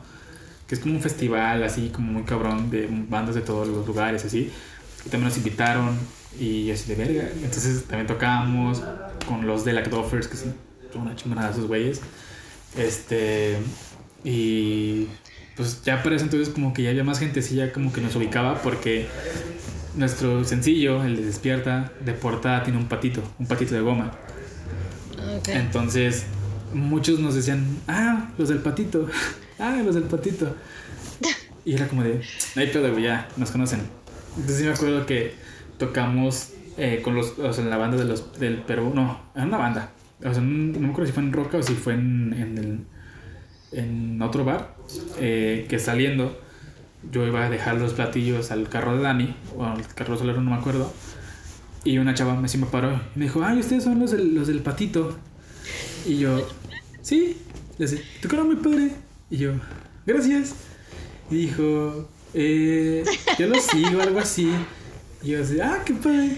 Que 0.67 0.75
es 0.75 0.81
como 0.81 0.95
un 0.95 1.01
festival 1.01 1.63
así 1.63 1.89
como 1.89 2.11
muy 2.11 2.23
cabrón 2.23 2.69
de 2.71 2.87
bandas 3.09 3.35
de 3.35 3.41
todos 3.41 3.67
los 3.67 3.85
lugares, 3.85 4.25
así. 4.25 4.51
Y 5.05 5.09
también 5.09 5.29
nos 5.29 5.37
invitaron 5.37 5.97
y 6.39 6.71
así 6.71 6.87
de 6.87 6.95
verga. 6.95 7.29
Entonces 7.43 7.83
también 7.85 8.07
tocamos 8.07 8.81
con 9.27 9.45
los 9.45 9.63
de 9.63 9.73
la 9.73 9.81
Doffers, 9.81 10.27
que 10.27 10.37
son 10.37 10.55
una 10.95 11.15
chingada 11.15 11.47
de 11.47 11.51
esos 11.51 11.67
güeyes. 11.67 12.01
Este. 12.77 13.57
Y. 14.23 15.07
Pues 15.55 15.83
ya 15.83 16.03
para 16.03 16.17
eso 16.17 16.25
entonces 16.25 16.49
como 16.49 16.73
que 16.73 16.83
ya 16.83 16.89
había 16.89 17.05
más 17.05 17.19
gente, 17.19 17.41
sí, 17.41 17.55
ya 17.55 17.71
como 17.71 17.93
que 17.93 18.01
nos 18.01 18.13
ubicaba 18.17 18.61
porque 18.61 19.07
nuestro 19.95 20.43
sencillo, 20.43 21.03
el 21.03 21.15
de 21.15 21.25
Despierta, 21.25 21.93
de 22.03 22.11
portada 22.11 22.63
tiene 22.63 22.77
un 22.77 22.87
patito, 22.87 23.21
un 23.39 23.47
patito 23.47 23.73
de 23.73 23.81
goma. 23.81 24.11
Ok. 25.37 25.47
Entonces, 25.49 26.25
muchos 26.73 27.19
nos 27.19 27.35
decían, 27.35 27.65
ah, 27.87 28.31
los 28.37 28.49
del 28.49 28.59
patito, 28.59 29.07
ah, 29.59 29.81
los 29.83 29.95
del 29.95 30.05
patito. 30.05 30.55
Y 31.63 31.73
era 31.73 31.87
como 31.87 32.03
de, 32.03 32.21
no 32.55 32.61
hay 32.61 32.67
pedo, 32.67 32.97
ya, 32.99 33.27
nos 33.37 33.51
conocen. 33.51 33.81
Entonces, 34.35 34.57
sí 34.57 34.63
me 34.65 34.71
acuerdo 34.73 35.05
que 35.05 35.33
tocamos 35.79 36.51
eh, 36.77 37.01
con 37.03 37.15
los, 37.15 37.39
o 37.39 37.53
sea, 37.53 37.63
en 37.63 37.69
la 37.69 37.77
banda 37.77 37.97
de 37.97 38.05
los, 38.05 38.39
del 38.39 38.57
Perú, 38.57 38.91
no, 38.93 39.19
en 39.35 39.45
una 39.45 39.57
banda. 39.57 39.91
O 40.23 40.31
sea, 40.33 40.41
no 40.41 40.79
me 40.79 40.89
acuerdo 40.89 41.07
si 41.07 41.13
fue 41.13 41.23
en 41.23 41.33
Roca 41.33 41.57
o 41.57 41.63
si 41.63 41.73
fue 41.73 41.93
en, 41.93 42.33
en, 42.33 42.57
el- 42.57 42.85
en 43.71 44.21
otro 44.21 44.45
bar, 44.45 44.75
eh, 45.19 45.65
que 45.69 45.79
saliendo 45.79 46.39
yo 47.11 47.25
iba 47.27 47.45
a 47.45 47.49
dejar 47.49 47.77
los 47.77 47.93
platillos 47.93 48.51
al 48.51 48.69
carro 48.69 48.95
de 48.97 49.03
Dani, 49.03 49.35
o 49.55 49.63
al 49.65 49.85
carro 49.87 50.17
solero, 50.17 50.41
no 50.41 50.51
me 50.51 50.57
acuerdo. 50.57 50.91
Y 51.83 51.97
una 51.99 52.13
chava 52.15 52.35
me, 52.35 52.47
sí 52.47 52.57
me 52.57 52.65
paró 52.65 52.93
y 53.15 53.19
me 53.19 53.25
dijo, 53.25 53.43
ay, 53.43 53.59
ustedes 53.59 53.83
son 53.83 53.99
los 53.99 54.11
del, 54.11 54.33
los 54.35 54.47
del 54.47 54.59
patito. 54.61 55.17
Y 56.05 56.17
yo, 56.17 56.47
sí, 57.01 57.37
le 57.77 57.85
dice, 57.87 58.03
tocaron 58.21 58.47
muy 58.47 58.55
padre. 58.57 58.91
Y 59.35 59.37
yo, 59.37 59.51
gracias. 60.05 60.55
Y 61.29 61.47
dijo, 61.47 62.09
eh, 62.33 63.03
yo 63.37 63.47
lo 63.47 63.59
sigo, 63.59 64.01
algo 64.01 64.19
así. 64.19 64.49
Y 65.21 65.31
yo 65.31 65.41
así, 65.41 65.59
ah, 65.59 65.81
qué 65.85 65.93
padre. 65.93 66.37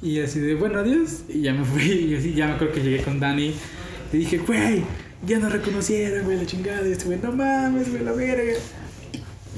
Y 0.00 0.18
así 0.18 0.40
de, 0.40 0.54
bueno, 0.54 0.78
adiós. 0.78 1.24
Y 1.28 1.42
ya 1.42 1.52
me 1.52 1.62
fui. 1.62 1.82
Y 1.82 2.14
así, 2.16 2.32
ya 2.32 2.46
me 2.46 2.54
acuerdo 2.54 2.72
que 2.72 2.80
llegué 2.80 3.02
con 3.02 3.20
Dani. 3.20 3.54
Y 4.14 4.16
dije, 4.16 4.38
güey, 4.38 4.82
ya 5.26 5.40
nos 5.40 5.52
reconocieron, 5.52 6.24
güey, 6.24 6.38
la 6.38 6.46
chingada. 6.46 6.88
Y 6.88 6.92
este 6.92 7.04
güey, 7.04 7.18
no 7.22 7.32
mames, 7.32 7.90
güey, 7.90 8.02
la 8.02 8.12
verga. 8.12 8.58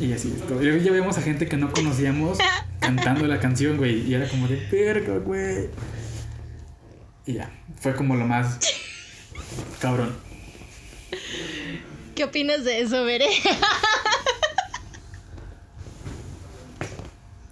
Y 0.00 0.12
así, 0.12 0.34
esto. 0.36 0.60
Y 0.60 0.82
ya 0.82 0.90
veíamos 0.90 1.16
a 1.16 1.22
gente 1.22 1.46
que 1.46 1.56
no 1.56 1.70
conocíamos 1.70 2.38
cantando 2.80 3.28
la 3.28 3.38
canción, 3.38 3.76
güey. 3.76 4.00
Y 4.00 4.14
era 4.14 4.28
como 4.28 4.48
de 4.48 4.56
verga, 4.72 5.18
güey. 5.18 5.68
Y 7.24 7.34
ya, 7.34 7.52
fue 7.80 7.94
como 7.94 8.16
lo 8.16 8.26
más 8.26 8.58
cabrón. 9.80 10.24
¿Qué 12.14 12.24
opinas 12.24 12.64
de 12.64 12.80
eso, 12.80 13.04
Veré? 13.04 13.28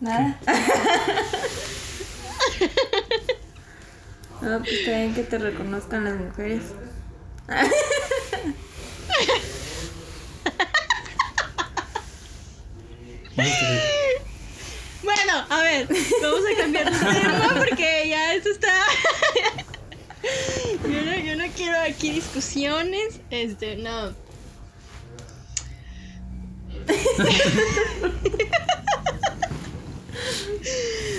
Nada. 0.00 0.38
No, 4.42 4.58
pues 4.58 4.72
está 4.72 4.90
bien 4.90 5.14
que 5.14 5.22
te 5.22 5.38
reconozcan 5.38 6.02
las 6.02 6.16
mujeres. 6.16 6.62
Bueno, 15.02 15.32
a 15.48 15.62
ver, 15.62 15.88
vamos 16.22 16.40
a 16.40 16.60
cambiar 16.60 16.90
de 16.90 16.98
tema 16.98 17.54
porque 17.56 18.08
ya 18.08 18.34
esto 18.34 18.50
está. 18.50 18.72
Yo 20.84 21.02
no, 21.02 21.16
yo 21.16 21.36
no 21.36 21.44
quiero 21.56 21.80
aquí 21.80 22.10
discusiones. 22.10 23.20
Este, 23.30 23.76
no. 23.76 24.14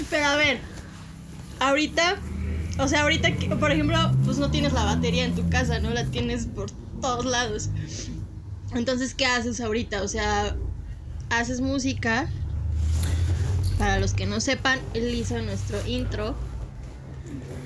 Pero 0.09 0.25
a 0.25 0.35
ver, 0.35 0.59
ahorita, 1.59 2.17
o 2.79 2.87
sea, 2.87 3.01
ahorita, 3.03 3.35
que- 3.35 3.49
por 3.55 3.71
ejemplo, 3.71 3.97
pues 4.25 4.37
no 4.37 4.51
tienes 4.51 4.73
la 4.73 4.83
batería 4.85 5.25
en 5.25 5.35
tu 5.35 5.49
casa, 5.49 5.79
¿no? 5.79 5.89
La 5.91 6.05
tienes 6.05 6.45
por 6.47 6.69
todos 7.01 7.25
lados. 7.25 7.69
Entonces, 8.73 9.13
¿qué 9.13 9.25
haces 9.25 9.59
ahorita? 9.61 10.01
O 10.03 10.07
sea, 10.07 10.55
haces 11.29 11.61
música. 11.61 12.29
Para 13.77 13.99
los 13.99 14.13
que 14.13 14.25
no 14.25 14.39
sepan, 14.39 14.79
él 14.93 15.13
hizo 15.13 15.37
nuestro 15.41 15.85
intro 15.87 16.35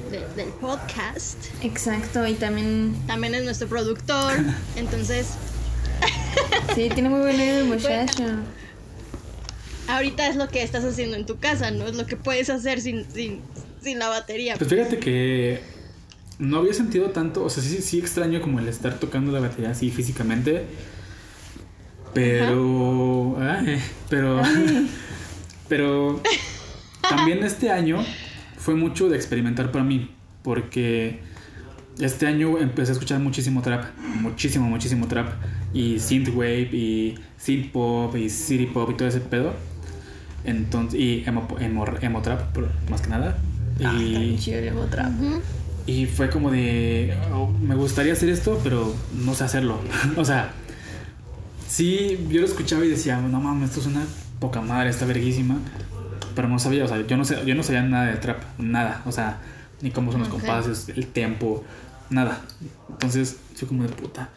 de- 0.09 0.25
del 0.41 0.49
podcast. 0.53 1.37
Exacto, 1.61 2.25
y 2.25 2.33
también, 2.33 2.95
También 3.07 3.35
es 3.35 3.43
nuestro 3.43 3.67
productor. 3.67 4.33
Entonces, 4.77 5.27
sí, 6.75 6.89
tiene 6.93 7.09
muy 7.09 7.19
buen 7.19 7.39
oído 7.39 7.59
el 7.59 7.65
muchacho. 7.65 8.23
ahorita 9.87 10.27
es 10.27 10.35
lo 10.35 10.47
que 10.47 10.63
estás 10.63 10.83
haciendo 10.83 11.15
en 11.15 11.25
tu 11.25 11.39
casa, 11.39 11.71
¿no? 11.71 11.87
Es 11.87 11.95
lo 11.95 12.05
que 12.05 12.15
puedes 12.15 12.49
hacer 12.49 12.81
sin, 12.81 13.09
sin, 13.11 13.41
sin 13.81 13.99
la 13.99 14.09
batería. 14.09 14.55
Pues 14.57 14.69
fíjate 14.69 14.99
que 14.99 15.61
no 16.39 16.57
había 16.57 16.73
sentido 16.73 17.11
tanto, 17.11 17.43
o 17.43 17.49
sea, 17.49 17.63
sí, 17.63 17.81
sí 17.81 17.99
extraño 17.99 18.41
como 18.41 18.59
el 18.59 18.67
estar 18.67 18.99
tocando 18.99 19.31
la 19.31 19.39
batería 19.39 19.71
así 19.71 19.89
físicamente. 19.89 20.65
Pero. 22.13 23.37
ay, 23.39 23.81
pero. 24.09 24.41
pero. 25.67 26.21
También 27.09 27.43
este 27.43 27.71
año 27.71 28.03
fue 28.57 28.75
mucho 28.75 29.07
de 29.07 29.15
experimentar 29.15 29.71
para 29.71 29.83
mí. 29.83 30.11
Porque 30.43 31.19
este 31.99 32.27
año 32.27 32.57
empecé 32.59 32.91
a 32.91 32.93
escuchar 32.93 33.19
muchísimo 33.19 33.61
trap. 33.61 33.85
Muchísimo, 34.21 34.67
muchísimo 34.67 35.07
trap. 35.07 35.29
Y 35.73 35.99
synthwave, 35.99 36.69
y 36.73 37.15
synth 37.37 37.71
pop, 37.71 38.15
y 38.15 38.29
city 38.29 38.67
pop, 38.67 38.89
y 38.91 38.93
todo 38.95 39.07
ese 39.07 39.19
pedo. 39.19 39.53
Entonces, 40.43 40.99
y 40.99 41.23
emo, 41.25 41.47
emo, 41.59 41.85
emo 42.01 42.21
trap, 42.21 42.53
por- 42.53 42.69
más 42.89 43.01
que 43.01 43.09
nada. 43.09 43.37
Ah, 43.83 43.95
y, 43.99 44.37
chido 44.39 44.59
emo 44.59 44.85
trap. 44.85 45.11
Y 45.85 46.05
fue 46.05 46.29
como 46.29 46.51
de, 46.51 47.13
oh, 47.33 47.49
me 47.49 47.75
gustaría 47.75 48.13
hacer 48.13 48.29
esto, 48.29 48.59
pero 48.63 48.93
no 49.23 49.33
sé 49.33 49.43
hacerlo. 49.43 49.79
o 50.17 50.25
sea, 50.25 50.51
sí, 51.67 52.27
yo 52.29 52.41
lo 52.41 52.47
escuchaba 52.47 52.85
y 52.85 52.89
decía, 52.89 53.19
no 53.19 53.39
mames, 53.39 53.69
esto 53.69 53.81
es 53.81 53.87
una 53.87 54.05
poca 54.39 54.61
madre, 54.61 54.89
está 54.89 55.05
verguísima. 55.05 55.57
Pero 56.35 56.47
no 56.47 56.59
sabía, 56.59 56.85
o 56.85 56.87
sea, 56.87 57.05
yo 57.05 57.17
no, 57.17 57.25
sé, 57.25 57.37
yo 57.45 57.55
no 57.55 57.63
sabía 57.63 57.81
nada 57.81 58.05
de 58.05 58.17
trap, 58.17 58.41
nada. 58.59 59.01
O 59.05 59.11
sea, 59.11 59.39
ni 59.81 59.91
cómo 59.91 60.11
son 60.11 60.21
los 60.21 60.29
compases, 60.29 60.89
el 60.89 61.07
tempo, 61.07 61.63
nada. 62.09 62.41
Entonces, 62.89 63.37
fue 63.55 63.67
como 63.67 63.83
de 63.83 63.89
puta. 63.89 64.29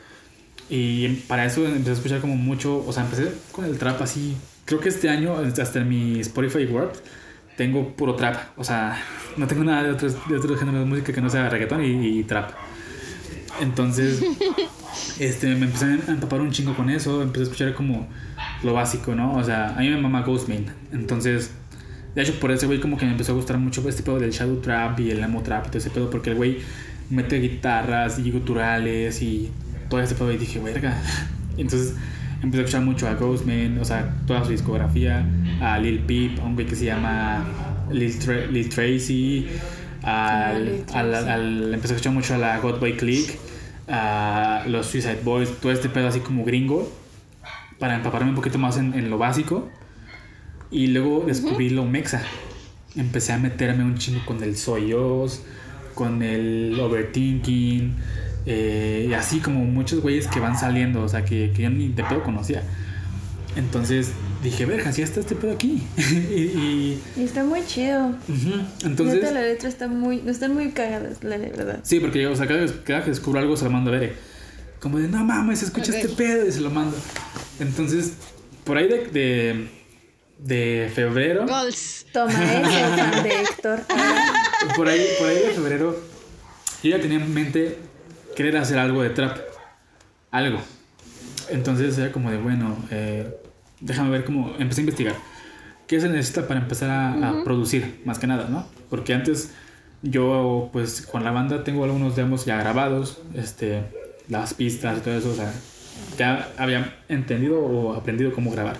Y 0.68 1.08
para 1.26 1.44
eso 1.44 1.66
empecé 1.66 1.90
a 1.90 1.94
escuchar 1.94 2.20
como 2.20 2.36
mucho, 2.36 2.84
o 2.86 2.92
sea, 2.92 3.04
empecé 3.04 3.32
con 3.52 3.64
el 3.64 3.78
trap 3.78 4.00
así. 4.02 4.36
Creo 4.64 4.80
que 4.80 4.88
este 4.88 5.08
año, 5.08 5.34
hasta 5.36 5.80
en 5.80 5.88
mi 5.88 6.20
Spotify 6.20 6.64
Wrapped, 6.66 7.00
tengo 7.56 7.94
puro 7.96 8.14
trap. 8.14 8.36
O 8.56 8.64
sea, 8.64 9.02
no 9.36 9.46
tengo 9.46 9.64
nada 9.64 9.82
de 9.82 9.90
otros, 9.90 10.16
de 10.28 10.36
otros 10.36 10.58
géneros 10.58 10.80
de 10.80 10.86
música 10.86 11.12
que 11.12 11.20
no 11.20 11.28
sea 11.28 11.48
reggaetón 11.48 11.84
y, 11.84 12.20
y 12.20 12.24
trap. 12.24 12.52
Entonces, 13.60 14.22
este, 15.18 15.54
me 15.56 15.66
empecé 15.66 15.86
a 15.86 16.12
empapar 16.12 16.40
un 16.40 16.50
chingo 16.52 16.76
con 16.76 16.88
eso. 16.88 17.20
Empecé 17.20 17.40
a 17.40 17.44
escuchar 17.44 17.74
como 17.74 18.08
lo 18.62 18.72
básico, 18.72 19.14
¿no? 19.14 19.34
O 19.34 19.44
sea, 19.44 19.74
a 19.76 19.80
mí 19.80 19.88
me 19.88 20.00
mama 20.00 20.22
Ghostman. 20.22 20.66
Entonces, 20.92 21.50
de 22.14 22.22
hecho, 22.22 22.38
por 22.40 22.50
ese 22.50 22.66
güey 22.66 22.80
como 22.80 22.96
que 22.96 23.06
me 23.06 23.12
empezó 23.12 23.32
a 23.32 23.34
gustar 23.34 23.58
mucho 23.58 23.86
este 23.88 24.02
pedo 24.02 24.18
del 24.18 24.30
Shadow 24.30 24.60
Trap 24.60 25.00
y 25.00 25.10
el 25.10 25.22
Emo 25.22 25.42
Trap 25.42 25.66
y 25.66 25.68
todo 25.68 25.78
ese 25.78 25.90
pedo. 25.90 26.10
Porque 26.10 26.30
el 26.30 26.36
güey 26.36 26.58
mete 27.10 27.38
guitarras 27.40 28.18
y 28.18 28.30
guturales 28.30 29.20
y 29.22 29.50
todo 29.88 30.00
ese 30.00 30.14
pedo. 30.14 30.32
Y 30.32 30.38
dije, 30.38 30.58
verga. 30.60 30.96
Entonces, 31.58 31.94
empecé 32.42 32.62
a 32.62 32.64
escuchar 32.64 32.82
mucho 32.82 33.08
a 33.08 33.14
Ghostman, 33.14 33.78
o 33.78 33.84
sea, 33.84 34.14
toda 34.26 34.44
su 34.44 34.50
discografía. 34.50 35.26
A 35.60 35.78
Lil 35.78 36.00
Peep, 36.00 36.38
a 36.40 36.44
un 36.44 36.54
güey 36.54 36.66
que 36.66 36.76
se 36.76 36.86
llama 36.86 37.44
Lil, 37.90 38.18
Tra- 38.18 38.46
Lil 38.48 38.68
Tracy. 38.68 39.48
Al, 40.02 40.84
al, 40.94 41.74
empecé 41.74 41.92
a 41.92 41.96
escuchar 41.96 42.14
mucho 42.14 42.34
a 42.34 42.38
la 42.38 42.58
Godboy 42.58 42.96
Click, 42.96 43.36
a 43.86 44.64
los 44.66 44.86
Suicide 44.86 45.20
Boys, 45.22 45.50
todo 45.60 45.72
este 45.72 45.90
pedo 45.90 46.08
así 46.08 46.20
como 46.20 46.42
gringo, 46.44 46.90
para 47.78 47.96
empaparme 47.96 48.30
un 48.30 48.36
poquito 48.36 48.56
más 48.56 48.78
en, 48.78 48.94
en 48.94 49.10
lo 49.10 49.18
básico. 49.18 49.68
Y 50.70 50.86
luego 50.86 51.24
descubrí 51.26 51.68
lo 51.68 51.84
mexa. 51.84 52.22
Empecé 52.96 53.32
a 53.34 53.38
meterme 53.38 53.84
un 53.84 53.96
chingo 53.98 54.24
con 54.24 54.42
el 54.42 54.56
Soyos, 54.56 55.42
con 55.94 56.22
el 56.22 56.78
Overthinking, 56.80 57.94
eh, 58.46 59.06
y 59.10 59.12
así 59.14 59.38
como 59.40 59.64
muchos 59.64 60.00
güeyes 60.00 60.26
que 60.28 60.40
van 60.40 60.58
saliendo, 60.58 61.02
o 61.02 61.08
sea, 61.08 61.24
que, 61.24 61.52
que 61.54 61.62
yo 61.62 61.70
ni 61.70 61.88
de 61.88 62.02
pedo 62.04 62.22
conocía. 62.22 62.62
Entonces 63.56 64.12
dije, 64.42 64.64
verga, 64.64 64.92
si 64.92 65.02
está 65.02 65.20
este 65.20 65.34
pedo 65.34 65.52
aquí. 65.52 65.82
y, 65.98 66.34
y- 66.34 67.02
Y 67.16 67.22
está 67.24 67.44
muy 67.44 67.64
chido. 67.66 68.08
ujú, 68.28 68.52
entonces. 68.84 69.16
Neta, 69.16 69.32
la 69.32 69.42
letra 69.42 69.68
está 69.68 69.88
muy, 69.88 70.22
están 70.26 70.54
muy 70.54 70.70
cagadas, 70.70 71.22
la 71.24 71.36
verdad. 71.36 71.80
Sí, 71.82 71.98
porque 72.00 72.26
o 72.26 72.36
sea, 72.36 72.46
cada, 72.46 72.60
vez- 72.60 72.74
cada 72.84 73.02
que 73.04 73.10
descubro 73.10 73.40
algo 73.40 73.56
se 73.56 73.64
lo 73.64 73.70
mando 73.70 73.92
a 73.92 73.98
ver. 73.98 74.14
como 74.80 74.98
de, 74.98 75.08
no 75.08 75.24
mames, 75.24 75.62
escucha 75.62 75.94
este 75.96 76.08
pedo 76.10 76.46
y 76.46 76.52
se 76.52 76.60
lo 76.60 76.70
mando. 76.70 76.96
Entonces, 77.58 78.12
por 78.64 78.78
ahí 78.78 78.88
de, 78.88 79.06
de, 79.08 79.68
de 80.42 80.90
febrero. 80.94 81.46
Goals. 81.46 82.06
Toma 82.12 82.32
fan 82.32 83.22
de 83.22 83.42
Héctor. 83.42 83.80
Por 84.76 84.88
ahí, 84.88 85.06
por 85.18 85.28
ahí 85.28 85.38
de 85.38 85.50
febrero, 85.50 86.00
yo 86.82 86.90
ya 86.90 87.00
tenía 87.00 87.18
en 87.18 87.32
mente 87.32 87.78
querer 88.34 88.56
hacer 88.56 88.78
algo 88.78 89.02
de 89.02 89.10
trap. 89.10 89.38
Algo. 90.30 90.60
Entonces 91.50 91.98
era 91.98 92.12
como 92.12 92.30
de, 92.30 92.38
bueno, 92.38 92.76
eh, 92.90 93.34
déjame 93.80 94.10
ver 94.10 94.24
cómo. 94.24 94.54
Empecé 94.58 94.80
a 94.80 94.84
investigar. 94.84 95.14
¿Qué 95.86 96.00
se 96.00 96.08
necesita 96.08 96.46
para 96.46 96.60
empezar 96.60 96.90
a, 96.90 97.40
a 97.40 97.44
producir? 97.44 98.00
Más 98.04 98.18
que 98.18 98.28
nada, 98.28 98.46
¿no? 98.48 98.64
Porque 98.88 99.12
antes 99.12 99.50
yo, 100.02 100.70
pues, 100.72 101.02
con 101.02 101.24
la 101.24 101.30
banda 101.30 101.64
tengo 101.64 101.84
algunos 101.84 102.16
demos 102.16 102.44
ya 102.46 102.56
grabados, 102.56 103.20
este, 103.34 103.82
las 104.28 104.54
pistas 104.54 104.98
y 104.98 105.00
todo 105.00 105.14
eso, 105.14 105.30
o 105.30 105.34
sea, 105.34 105.52
ya 106.16 106.48
había 106.56 106.98
entendido 107.08 107.60
o 107.60 107.94
aprendido 107.94 108.32
cómo 108.32 108.50
grabar. 108.50 108.78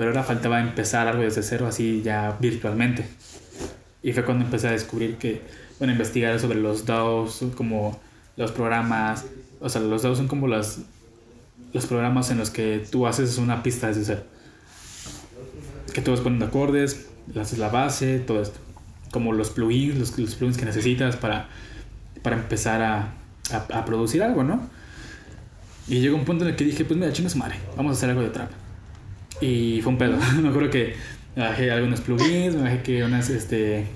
Pero 0.00 0.12
ahora 0.12 0.22
faltaba 0.22 0.62
empezar 0.62 1.08
algo 1.08 1.22
desde 1.22 1.42
cero, 1.42 1.66
así 1.66 2.00
ya 2.02 2.34
virtualmente. 2.40 3.04
Y 4.02 4.14
fue 4.14 4.24
cuando 4.24 4.46
empecé 4.46 4.68
a 4.68 4.70
descubrir 4.70 5.18
que, 5.18 5.42
bueno, 5.78 5.92
investigar 5.92 6.40
sobre 6.40 6.58
los 6.58 6.86
DAWs, 6.86 7.44
como 7.54 8.00
los 8.38 8.50
programas, 8.50 9.26
o 9.60 9.68
sea, 9.68 9.82
los 9.82 10.00
DAWs 10.00 10.16
son 10.16 10.26
como 10.26 10.48
las, 10.48 10.78
los 11.74 11.84
programas 11.84 12.30
en 12.30 12.38
los 12.38 12.48
que 12.48 12.82
tú 12.90 13.06
haces 13.06 13.36
una 13.36 13.62
pista 13.62 13.88
desde 13.88 14.04
cero. 14.06 14.22
Que 15.92 16.00
tú 16.00 16.12
vas 16.12 16.20
poniendo 16.20 16.46
acordes, 16.46 17.10
haces 17.38 17.58
la 17.58 17.68
base, 17.68 18.20
todo 18.20 18.40
esto. 18.40 18.58
Como 19.10 19.34
los 19.34 19.50
plugins, 19.50 19.98
los, 19.98 20.12
plugins 20.12 20.56
que 20.56 20.64
necesitas 20.64 21.16
para, 21.16 21.50
para 22.22 22.36
empezar 22.36 22.80
a, 22.80 23.12
a, 23.52 23.78
a 23.78 23.84
producir 23.84 24.22
algo, 24.22 24.44
¿no? 24.44 24.66
Y 25.88 26.00
llegó 26.00 26.16
un 26.16 26.24
punto 26.24 26.44
en 26.44 26.52
el 26.52 26.56
que 26.56 26.64
dije, 26.64 26.86
pues 26.86 26.98
mira, 26.98 27.12
chingas 27.12 27.36
madre, 27.36 27.56
vamos 27.76 27.90
a 27.90 27.98
hacer 27.98 28.08
algo 28.08 28.22
de 28.22 28.30
trap. 28.30 28.59
Y 29.40 29.80
fue 29.82 29.92
un 29.92 29.98
pedo. 29.98 30.18
me 30.42 30.48
acuerdo 30.48 30.70
que 30.70 30.94
bajé 31.36 31.70
algunos 31.70 32.00
plugins, 32.00 32.54
me 32.54 32.62
bajé 32.62 32.82
que 32.82 33.04
unas, 33.04 33.30
este, 33.30 33.86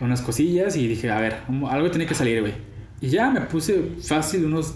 unas 0.00 0.20
cosillas 0.20 0.76
y 0.76 0.86
dije, 0.86 1.10
a 1.10 1.20
ver, 1.20 1.38
algo 1.68 1.90
tiene 1.90 2.06
que 2.06 2.14
salir, 2.14 2.40
güey. 2.40 2.54
Y 3.00 3.08
ya 3.08 3.30
me 3.30 3.40
puse 3.42 3.92
fácil 4.02 4.44
unos, 4.44 4.74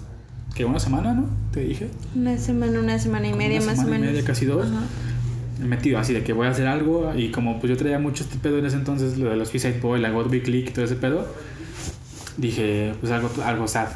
que 0.54 0.64
una 0.64 0.78
semana, 0.78 1.12
¿no? 1.12 1.28
Te 1.52 1.60
dije. 1.60 1.88
Una 2.14 2.36
semana, 2.38 2.80
una 2.80 2.98
semana 2.98 3.28
y 3.28 3.32
media 3.32 3.58
una 3.58 3.66
más 3.66 3.78
o 3.78 3.82
semana 3.82 3.96
y 3.96 4.00
menos. 4.00 4.14
media, 4.14 4.26
casi 4.26 4.46
dos. 4.46 4.66
Ajá. 4.66 4.82
Metido 5.66 5.98
así 5.98 6.12
de 6.12 6.24
que 6.24 6.32
voy 6.32 6.48
a 6.48 6.50
hacer 6.50 6.66
algo 6.66 7.12
y 7.14 7.30
como 7.30 7.60
pues 7.60 7.70
yo 7.70 7.76
traía 7.76 8.00
mucho 8.00 8.24
este 8.24 8.36
pedo 8.36 8.58
en 8.58 8.66
ese 8.66 8.76
entonces, 8.76 9.16
lo 9.16 9.30
de 9.30 9.36
los 9.36 9.48
Suicide 9.48 9.78
Boy, 9.80 10.00
la 10.00 10.10
God 10.10 10.28
Be 10.28 10.42
Click 10.42 10.70
y 10.70 10.72
todo 10.72 10.84
ese 10.84 10.96
pedo, 10.96 11.28
dije, 12.36 12.94
pues 13.00 13.12
algo, 13.12 13.30
algo 13.44 13.68
sad. 13.68 13.88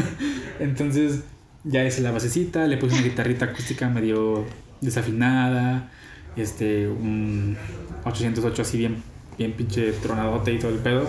entonces 0.58 1.20
ya 1.62 1.84
hice 1.84 2.00
la 2.00 2.10
basecita, 2.10 2.66
le 2.66 2.78
puse 2.78 2.94
una 2.94 3.04
guitarrita 3.04 3.44
acústica 3.44 3.88
medio 3.88 4.44
desafinada, 4.84 5.90
este, 6.36 6.88
un 6.88 7.56
808 8.04 8.62
así 8.62 8.78
bien, 8.78 9.02
bien 9.38 9.52
pinche 9.52 9.92
tronadote 9.92 10.52
y 10.52 10.58
todo 10.58 10.70
el 10.70 10.78
pedo. 10.78 11.08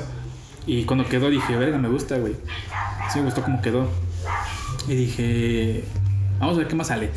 Y 0.67 0.83
cuando 0.85 1.07
quedó 1.07 1.29
dije, 1.29 1.55
verga, 1.57 1.77
me 1.77 1.89
gusta, 1.89 2.17
güey. 2.17 2.33
Sí 3.11 3.19
me 3.19 3.25
gustó 3.25 3.43
cómo 3.43 3.61
quedó. 3.61 3.89
Y 4.87 4.95
dije, 4.95 5.83
vamos 6.39 6.55
a 6.55 6.59
ver 6.59 6.67
qué 6.67 6.75
más 6.75 6.87
sale. 6.87 7.09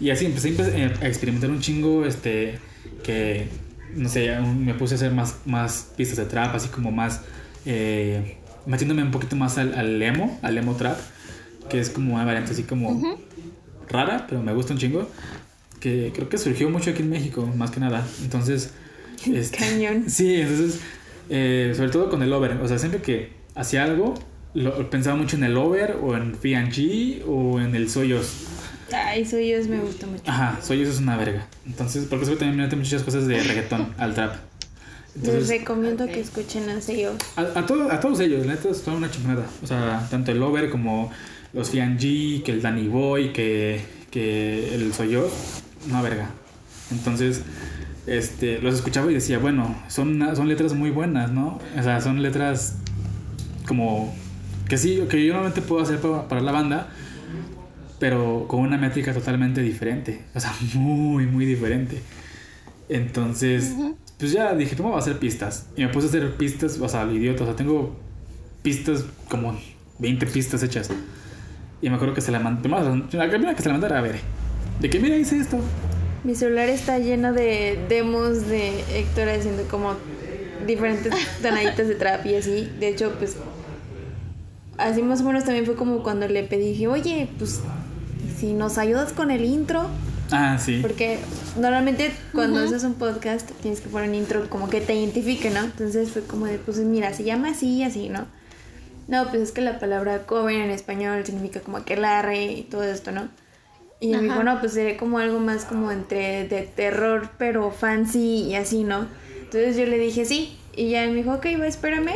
Y 0.00 0.10
así 0.10 0.26
empecé 0.26 0.56
empe- 0.56 1.02
a 1.02 1.06
experimentar 1.06 1.50
un 1.50 1.60
chingo, 1.60 2.04
este, 2.06 2.58
que, 3.02 3.48
no 3.94 4.08
sé, 4.08 4.34
me 4.40 4.74
puse 4.74 4.94
a 4.94 4.96
hacer 4.96 5.12
más, 5.12 5.36
más 5.46 5.92
pistas 5.96 6.16
de 6.18 6.24
trap, 6.24 6.54
así 6.54 6.68
como 6.68 6.90
más, 6.90 7.20
eh, 7.66 8.38
metiéndome 8.66 9.02
un 9.02 9.10
poquito 9.10 9.36
más 9.36 9.56
al, 9.58 9.74
al 9.74 10.02
emo, 10.02 10.38
al 10.42 10.56
emo 10.58 10.74
trap, 10.74 10.98
que 11.70 11.78
es 11.80 11.90
como 11.90 12.14
una 12.14 12.24
variante 12.24 12.52
así 12.52 12.62
como 12.64 13.18
rara, 13.88 14.26
pero 14.28 14.42
me 14.42 14.52
gusta 14.52 14.72
un 14.72 14.78
chingo, 14.78 15.08
que 15.84 16.12
creo 16.14 16.30
que 16.30 16.38
surgió 16.38 16.70
mucho 16.70 16.90
aquí 16.90 17.02
en 17.02 17.10
México, 17.10 17.46
más 17.56 17.70
que 17.70 17.78
nada. 17.78 18.06
Entonces, 18.22 18.70
este, 19.26 19.58
Cañón. 19.58 20.04
Sí, 20.08 20.34
entonces, 20.36 20.80
eh, 21.28 21.74
sobre 21.76 21.90
todo 21.90 22.08
con 22.08 22.22
el 22.22 22.32
over, 22.32 22.52
o 22.62 22.66
sea, 22.68 22.78
siempre 22.78 23.02
que 23.02 23.32
hacía 23.54 23.84
algo, 23.84 24.14
lo, 24.54 24.88
pensaba 24.88 25.14
mucho 25.16 25.36
en 25.36 25.44
el 25.44 25.56
over 25.58 25.98
o 26.02 26.16
en 26.16 26.32
G 26.40 27.22
o 27.26 27.60
en 27.60 27.74
el 27.74 27.90
Soyos. 27.90 28.32
Ay, 28.92 29.26
Soyos 29.26 29.66
me 29.68 29.78
gusta 29.78 30.06
mucho. 30.06 30.22
Ajá, 30.26 30.58
Soyos 30.62 30.88
es 30.88 31.00
una 31.00 31.16
verga. 31.18 31.46
Entonces, 31.66 32.06
porque 32.08 32.24
eso 32.24 32.36
también 32.36 32.56
me 32.56 32.62
mete 32.62 32.76
muchas 32.76 33.02
cosas 33.02 33.26
de 33.26 33.42
reggaetón 33.42 33.92
al 33.98 34.14
trap. 34.14 34.36
Les 35.16 35.28
Entonces, 35.28 35.48
recomiendo 35.60 36.06
que 36.06 36.20
escuchen 36.20 36.68
a 36.70 36.80
Soyos. 36.80 37.16
a, 37.36 37.42
a, 37.42 37.66
todo- 37.66 37.90
a 37.92 38.00
todos 38.00 38.20
ellos, 38.20 38.46
la 38.46 38.54
neta, 38.54 38.70
es 38.70 38.82
toda 38.82 38.96
una 38.96 39.10
chingada. 39.10 39.44
O 39.62 39.66
sea, 39.66 40.06
tanto 40.10 40.32
el 40.32 40.42
over 40.42 40.70
como 40.70 41.10
los 41.52 41.72
G, 41.74 42.42
que 42.42 42.50
el 42.52 42.62
Danny 42.62 42.88
Boy, 42.88 43.32
que, 43.32 43.80
que 44.10 44.74
el 44.74 44.92
Soyos, 44.92 45.30
una 45.88 46.02
verga. 46.02 46.30
Entonces, 46.90 47.42
este, 48.06 48.58
los 48.60 48.74
escuchaba 48.74 49.10
y 49.10 49.14
decía, 49.14 49.38
bueno, 49.38 49.76
son, 49.88 50.20
son 50.36 50.48
letras 50.48 50.74
muy 50.74 50.90
buenas, 50.90 51.30
¿no? 51.30 51.58
O 51.78 51.82
sea, 51.82 52.00
son 52.00 52.22
letras 52.22 52.76
como 53.66 54.14
que 54.68 54.78
sí, 54.78 55.02
que 55.08 55.24
yo 55.24 55.32
normalmente 55.32 55.62
puedo 55.62 55.82
hacer 55.82 55.98
para, 55.98 56.28
para 56.28 56.40
la 56.40 56.52
banda, 56.52 56.88
pero 57.98 58.46
con 58.48 58.60
una 58.60 58.76
métrica 58.76 59.12
totalmente 59.12 59.60
diferente. 59.60 60.24
O 60.34 60.40
sea, 60.40 60.52
muy, 60.74 61.26
muy 61.26 61.46
diferente. 61.46 62.00
Entonces, 62.88 63.74
pues 64.18 64.32
ya 64.32 64.54
dije, 64.54 64.76
¿cómo 64.76 64.90
voy 64.90 64.96
a 64.96 65.00
hacer 65.00 65.18
pistas? 65.18 65.68
Y 65.76 65.82
me 65.82 65.88
puse 65.88 66.06
a 66.06 66.08
hacer 66.10 66.36
pistas, 66.36 66.78
o 66.78 66.88
sea, 66.88 67.02
al 67.02 67.16
idiota. 67.16 67.44
O 67.44 67.46
sea, 67.46 67.56
tengo 67.56 67.96
pistas 68.62 69.04
como 69.28 69.58
20 69.98 70.26
pistas 70.26 70.62
hechas. 70.62 70.90
Y 71.80 71.88
me 71.88 71.96
acuerdo 71.96 72.14
que 72.14 72.20
se 72.20 72.32
la 72.32 72.38
mandé. 72.40 72.68
La 72.68 73.28
primera 73.28 73.54
que 73.54 73.62
se 73.62 73.68
la 73.68 73.74
mandara 73.74 73.98
a 73.98 74.02
ver. 74.02 74.20
De 74.80 74.90
que, 74.90 74.98
mira, 75.00 75.16
hice 75.16 75.38
esto. 75.38 75.58
Mi 76.24 76.34
celular 76.34 76.68
está 76.68 76.98
lleno 76.98 77.32
de 77.32 77.78
demos 77.88 78.46
de 78.48 78.80
Héctor 78.98 79.28
haciendo 79.28 79.64
como 79.64 79.94
diferentes 80.66 81.12
tonaditas 81.42 81.88
de 81.88 81.94
trap 81.94 82.24
y 82.26 82.36
así. 82.36 82.70
De 82.80 82.88
hecho, 82.88 83.12
pues 83.18 83.36
así 84.78 85.02
más 85.02 85.20
o 85.20 85.24
menos 85.24 85.44
también 85.44 85.66
fue 85.66 85.74
como 85.76 86.02
cuando 86.02 86.26
le 86.28 86.42
pedí, 86.44 86.70
dije, 86.70 86.88
oye, 86.88 87.28
pues 87.38 87.60
si 88.38 88.52
nos 88.54 88.78
ayudas 88.78 89.12
con 89.12 89.30
el 89.30 89.44
intro, 89.44 89.86
Ah, 90.30 90.58
sí. 90.58 90.78
porque 90.82 91.18
normalmente 91.60 92.10
cuando 92.32 92.60
haces 92.60 92.82
un 92.84 92.94
podcast 92.94 93.48
tienes 93.60 93.80
que 93.80 93.88
poner 93.90 94.08
un 94.08 94.14
intro 94.14 94.48
como 94.48 94.68
que 94.70 94.80
te 94.80 94.94
identifique, 94.94 95.50
¿no? 95.50 95.60
Entonces 95.60 96.10
fue 96.10 96.22
como 96.22 96.46
de, 96.46 96.58
pues 96.58 96.78
mira, 96.78 97.12
se 97.12 97.24
llama 97.24 97.50
así, 97.50 97.82
así, 97.84 98.08
¿no? 98.08 98.26
No, 99.06 99.28
pues 99.28 99.42
es 99.42 99.52
que 99.52 99.60
la 99.60 99.78
palabra 99.78 100.24
cover 100.26 100.54
en 100.56 100.70
español 100.70 101.24
significa 101.26 101.60
como 101.60 101.76
aquelarre 101.76 102.44
y 102.46 102.62
todo 102.62 102.82
esto, 102.84 103.12
¿no? 103.12 103.28
Y 104.00 104.08
me 104.08 104.22
dijo, 104.22 104.34
Ajá. 104.34 104.44
no, 104.44 104.60
pues 104.60 104.72
sería 104.72 104.96
como 104.96 105.18
algo 105.18 105.40
más 105.40 105.64
como 105.64 105.90
entre 105.90 106.46
de 106.48 106.62
terror, 106.62 107.30
pero 107.38 107.70
fancy 107.70 108.42
y 108.42 108.54
así, 108.56 108.84
¿no? 108.84 109.06
Entonces 109.38 109.76
yo 109.76 109.86
le 109.86 109.98
dije 109.98 110.24
sí. 110.24 110.58
Y 110.76 110.90
ya 110.90 111.06
me 111.06 111.14
dijo, 111.14 111.34
ok, 111.34 111.46
va, 111.60 111.66
espérame. 111.66 112.14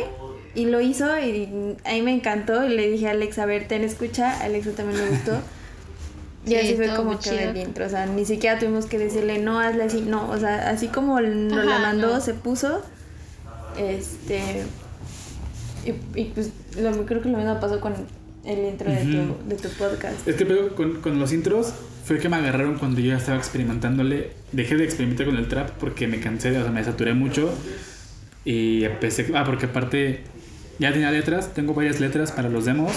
Y 0.55 0.65
lo 0.65 0.81
hizo 0.81 1.17
y 1.19 1.77
ahí 1.85 2.01
me 2.01 2.13
encantó. 2.13 2.63
Y 2.65 2.69
le 2.69 2.89
dije 2.89 3.07
a 3.07 3.11
Alex, 3.11 3.39
a 3.39 3.45
ver, 3.45 3.67
ten 3.67 3.83
escucha. 3.83 4.31
A 4.31 4.43
Alexa 4.45 4.71
también 4.71 4.99
le 5.01 5.09
gustó. 5.09 5.33
Y 6.45 6.51
Sí, 6.51 6.55
así 6.55 6.75
fue 6.75 6.95
como 6.95 7.19
quedó 7.19 7.37
el 7.37 7.57
intro. 7.57 7.85
O 7.85 7.89
sea, 7.89 8.05
ni 8.05 8.23
siquiera 8.23 8.57
tuvimos 8.57 8.85
que 8.85 8.97
decirle, 8.97 9.39
no, 9.39 9.59
hazle 9.59 9.83
así. 9.83 10.01
No, 10.01 10.29
o 10.29 10.37
sea, 10.37 10.69
así 10.69 10.87
como 10.87 11.19
nos 11.19 11.65
la 11.65 11.79
mandó, 11.79 12.13
no. 12.13 12.21
se 12.21 12.33
puso. 12.33 12.81
Este. 13.77 14.63
Y, 15.85 16.19
y 16.19 16.25
pues 16.33 16.51
lo, 16.77 17.05
creo 17.05 17.21
que 17.21 17.29
lo 17.29 17.37
mismo 17.37 17.59
pasó 17.59 17.81
con 17.81 17.93
el 18.45 18.65
intro 18.69 18.89
de, 18.91 18.97
tu, 19.03 19.49
de 19.49 19.55
tu 19.55 19.69
podcast. 19.69 20.27
Es 20.27 20.35
que 20.35 20.45
pero 20.45 20.75
con, 20.75 21.01
con 21.01 21.19
los 21.19 21.31
intros 21.33 21.73
fue 22.05 22.17
que 22.19 22.29
me 22.29 22.37
agarraron 22.37 22.77
cuando 22.77 22.99
yo 23.01 23.07
ya 23.11 23.17
estaba 23.17 23.37
experimentándole. 23.37 24.31
Dejé 24.51 24.75
de 24.75 24.83
experimentar 24.85 25.25
con 25.27 25.35
el 25.37 25.47
trap 25.47 25.69
porque 25.79 26.07
me 26.07 26.19
cansé, 26.19 26.57
o 26.57 26.63
sea, 26.63 26.71
me 26.71 26.83
saturé 26.83 27.13
mucho. 27.13 27.53
Y 28.45 28.83
empecé. 28.85 29.31
Ah, 29.35 29.43
porque 29.45 29.65
aparte 29.67 30.21
ya 30.79 30.91
tenía 30.93 31.11
letras, 31.11 31.53
tengo 31.53 31.73
varias 31.73 31.99
letras 31.99 32.31
para 32.31 32.49
los 32.49 32.65
demos, 32.65 32.91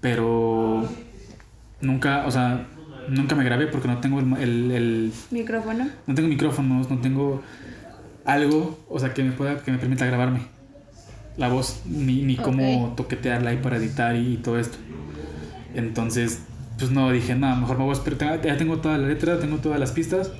pero 0.00 0.88
nunca, 1.80 2.26
o 2.26 2.30
sea, 2.30 2.66
nunca 3.08 3.34
me 3.36 3.44
grabé 3.44 3.66
porque 3.68 3.88
no 3.88 3.98
tengo 4.00 4.20
el, 4.20 4.32
el- 4.42 4.70
el- 4.72 5.12
Micrófono. 5.30 5.88
no 6.06 6.14
tengo 6.14 6.28
micrófonos, 6.28 6.90
no 6.90 6.98
tengo 6.98 7.42
algo, 8.24 8.78
o 8.88 8.98
sea, 8.98 9.14
que 9.14 9.22
me 9.22 9.32
pueda, 9.32 9.58
que 9.62 9.70
me 9.70 9.78
permita 9.78 10.04
grabarme 10.06 10.40
la 11.40 11.48
voz, 11.48 11.80
ni, 11.86 12.20
ni 12.20 12.36
cómo 12.36 12.92
toquetearla 12.98 13.50
ahí 13.50 13.56
para 13.56 13.78
editar 13.78 14.14
y, 14.14 14.36
todo 14.36 14.58
esto. 14.58 14.76
Entonces, 15.74 16.42
pues 16.78 16.90
no, 16.90 17.10
dije, 17.10 17.34
nada, 17.34 17.56
mejor 17.56 17.78
me 17.78 17.84
voy 17.84 17.94
a 17.94 17.98
esperar, 17.98 18.42
ya 18.42 18.58
tengo 18.58 18.76
toda 18.78 18.98
la 18.98 19.08
letra, 19.08 19.40
tengo 19.40 19.56
todas 19.56 19.80
las 19.80 19.92
pistas, 19.92 20.32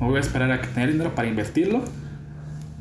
me 0.00 0.06
voy 0.06 0.16
a 0.16 0.20
esperar 0.20 0.50
a 0.50 0.62
tener 0.62 0.92
dinero 0.92 1.14
para 1.14 1.28
invertirlo 1.28 1.84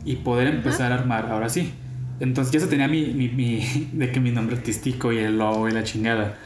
y 0.06 0.16
poder 0.16 0.48
empezar 0.48 0.94
a 0.94 0.96
armar, 0.96 1.26
ahora 1.26 1.50
sí. 1.50 1.74
Entonces 2.22 2.54
ya 2.54 2.62
se 2.62 2.68
tenía 2.68 2.88
mi, 2.88 3.08
mi, 3.08 3.28
mi- 3.28 3.90
de 3.94 4.10
que 4.10 4.22
mi 4.22 4.32
nombre 4.32 4.56
artístico 4.56 5.12
y 5.12 5.18
el 5.18 5.38
logo 5.38 5.68
y 5.68 5.74
la 5.74 5.84
chingada. 5.84 6.38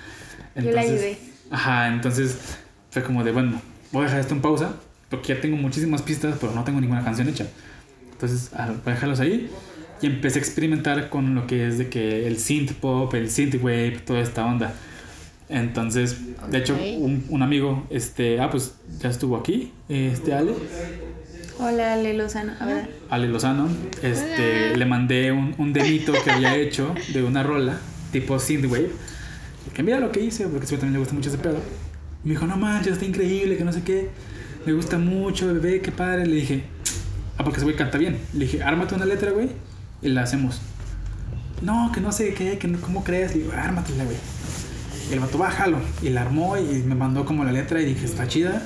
Yo 0.55 0.63
le 0.63 0.69
Entonces, 0.69 0.91
ayudé. 0.91 1.17
Ajá, 1.51 1.89
entonces 1.89 2.57
fue 2.89 3.03
como 3.03 3.23
de, 3.23 3.31
bueno, 3.33 3.61
voy 3.91 4.01
a 4.01 4.05
dejar 4.05 4.21
esto 4.21 4.33
en 4.33 4.41
pausa 4.41 4.73
porque 5.11 5.35
ya 5.35 5.41
tengo 5.41 5.57
muchísimas 5.57 6.01
pistas, 6.01 6.37
pero 6.41 6.53
no 6.53 6.63
tengo 6.63 6.81
ninguna 6.81 7.03
canción 7.03 7.29
hecha. 7.29 7.45
Entonces, 8.13 8.49
voy 8.51 8.77
a 8.87 8.89
dejarlos 8.89 9.19
ahí 9.19 9.47
y 10.01 10.07
empecé 10.07 10.39
a 10.39 10.41
experimentar 10.41 11.09
con 11.09 11.35
lo 11.35 11.47
que 11.47 11.67
es 11.67 11.77
de 11.77 11.89
que 11.89 12.27
el 12.27 12.37
synth 12.37 12.73
pop, 12.73 13.13
el 13.13 13.29
synth 13.29 13.55
wave, 13.55 13.99
toda 14.05 14.21
esta 14.21 14.45
onda. 14.45 14.73
Entonces, 15.49 16.17
de 16.49 16.57
hecho, 16.59 16.75
un, 16.75 17.25
un 17.29 17.41
amigo, 17.41 17.85
este, 17.89 18.39
ah, 18.39 18.49
pues 18.49 18.75
ya 18.99 19.09
estuvo 19.09 19.35
aquí, 19.35 19.71
este 19.89 20.33
Ale, 20.33 20.53
Hola, 21.61 21.93
Ale 21.93 22.13
Lozano. 22.13 22.53
A 22.59 22.65
ver. 22.65 22.89
Ale 23.09 23.27
Lozano, 23.27 23.67
este, 24.01 24.67
Hola. 24.67 24.77
le 24.77 24.85
mandé 24.85 25.31
un, 25.31 25.55
un 25.57 25.73
demito 25.73 26.13
que 26.23 26.31
había 26.31 26.55
hecho 26.55 26.95
de 27.11 27.21
una 27.23 27.43
rola, 27.43 27.77
tipo 28.13 28.39
synthwave, 28.39 28.91
que 29.73 29.83
mira 29.83 29.99
lo 29.99 30.11
que 30.11 30.21
hice, 30.21 30.47
porque 30.47 30.65
a 30.67 30.69
también 30.69 30.93
le 30.93 30.99
gusta 30.99 31.13
mucho 31.13 31.29
ese 31.29 31.37
pedo. 31.37 31.59
Y 32.23 32.27
me 32.29 32.33
dijo, 32.35 32.47
no 32.47 32.55
manches, 32.55 32.93
está 32.93 33.05
increíble, 33.05 33.57
que 33.57 33.65
no 33.65 33.73
sé 33.73 33.81
qué, 33.81 34.09
me 34.65 34.71
gusta 34.71 34.97
mucho, 34.97 35.47
bebé, 35.47 35.81
qué 35.81 35.91
padre. 35.91 36.27
Le 36.27 36.35
dije, 36.35 36.63
ah, 37.37 37.43
porque 37.43 37.57
ese 37.57 37.65
güey 37.65 37.75
canta 37.75 37.97
bien. 37.97 38.17
Le 38.33 38.45
dije, 38.45 38.63
ármate 38.63 38.95
una 38.95 39.05
letra, 39.05 39.31
güey, 39.31 39.49
y 40.01 40.09
la 40.09 40.23
hacemos. 40.23 40.61
No, 41.61 41.91
que 41.93 42.01
no 42.01 42.11
sé 42.11 42.33
qué, 42.33 42.57
que 42.57 42.67
no, 42.67 42.79
¿cómo 42.79 43.03
crees? 43.03 43.35
Le 43.35 43.41
digo, 43.41 43.53
ármatela, 43.53 44.05
güey. 44.05 44.17
Y 45.09 45.13
el 45.13 45.19
vato, 45.19 45.37
bájalo. 45.37 45.79
Y 46.01 46.09
la 46.09 46.21
armó 46.21 46.57
y 46.57 46.83
me 46.83 46.95
mandó 46.95 47.25
como 47.25 47.43
la 47.43 47.51
letra 47.51 47.81
y 47.81 47.85
dije, 47.85 48.05
está 48.05 48.27
chida, 48.27 48.61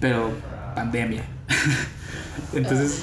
pero 0.00 0.30
pandemia. 0.74 1.24
Entonces, 2.54 3.02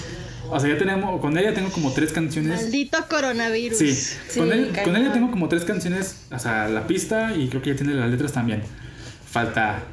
o 0.49 0.59
sea, 0.59 0.69
ya 0.69 0.77
tenemos, 0.77 1.19
con 1.19 1.37
ella 1.37 1.53
tengo 1.53 1.69
como 1.69 1.91
tres 1.91 2.11
canciones. 2.13 2.61
Maldito 2.61 2.97
coronavirus. 3.09 3.77
Sí, 3.77 3.93
Sí, 3.93 4.39
con, 4.39 4.51
él, 4.51 4.71
con 4.83 4.95
ella 4.95 5.11
tengo 5.11 5.31
como 5.31 5.49
tres 5.49 5.65
canciones, 5.65 6.27
o 6.31 6.39
sea, 6.39 6.67
la 6.69 6.87
pista 6.87 7.35
y 7.35 7.47
creo 7.49 7.61
que 7.61 7.71
ya 7.71 7.75
tiene 7.75 7.93
las 7.93 8.09
letras 8.09 8.31
también. 8.31 8.61
Falta 9.29 9.83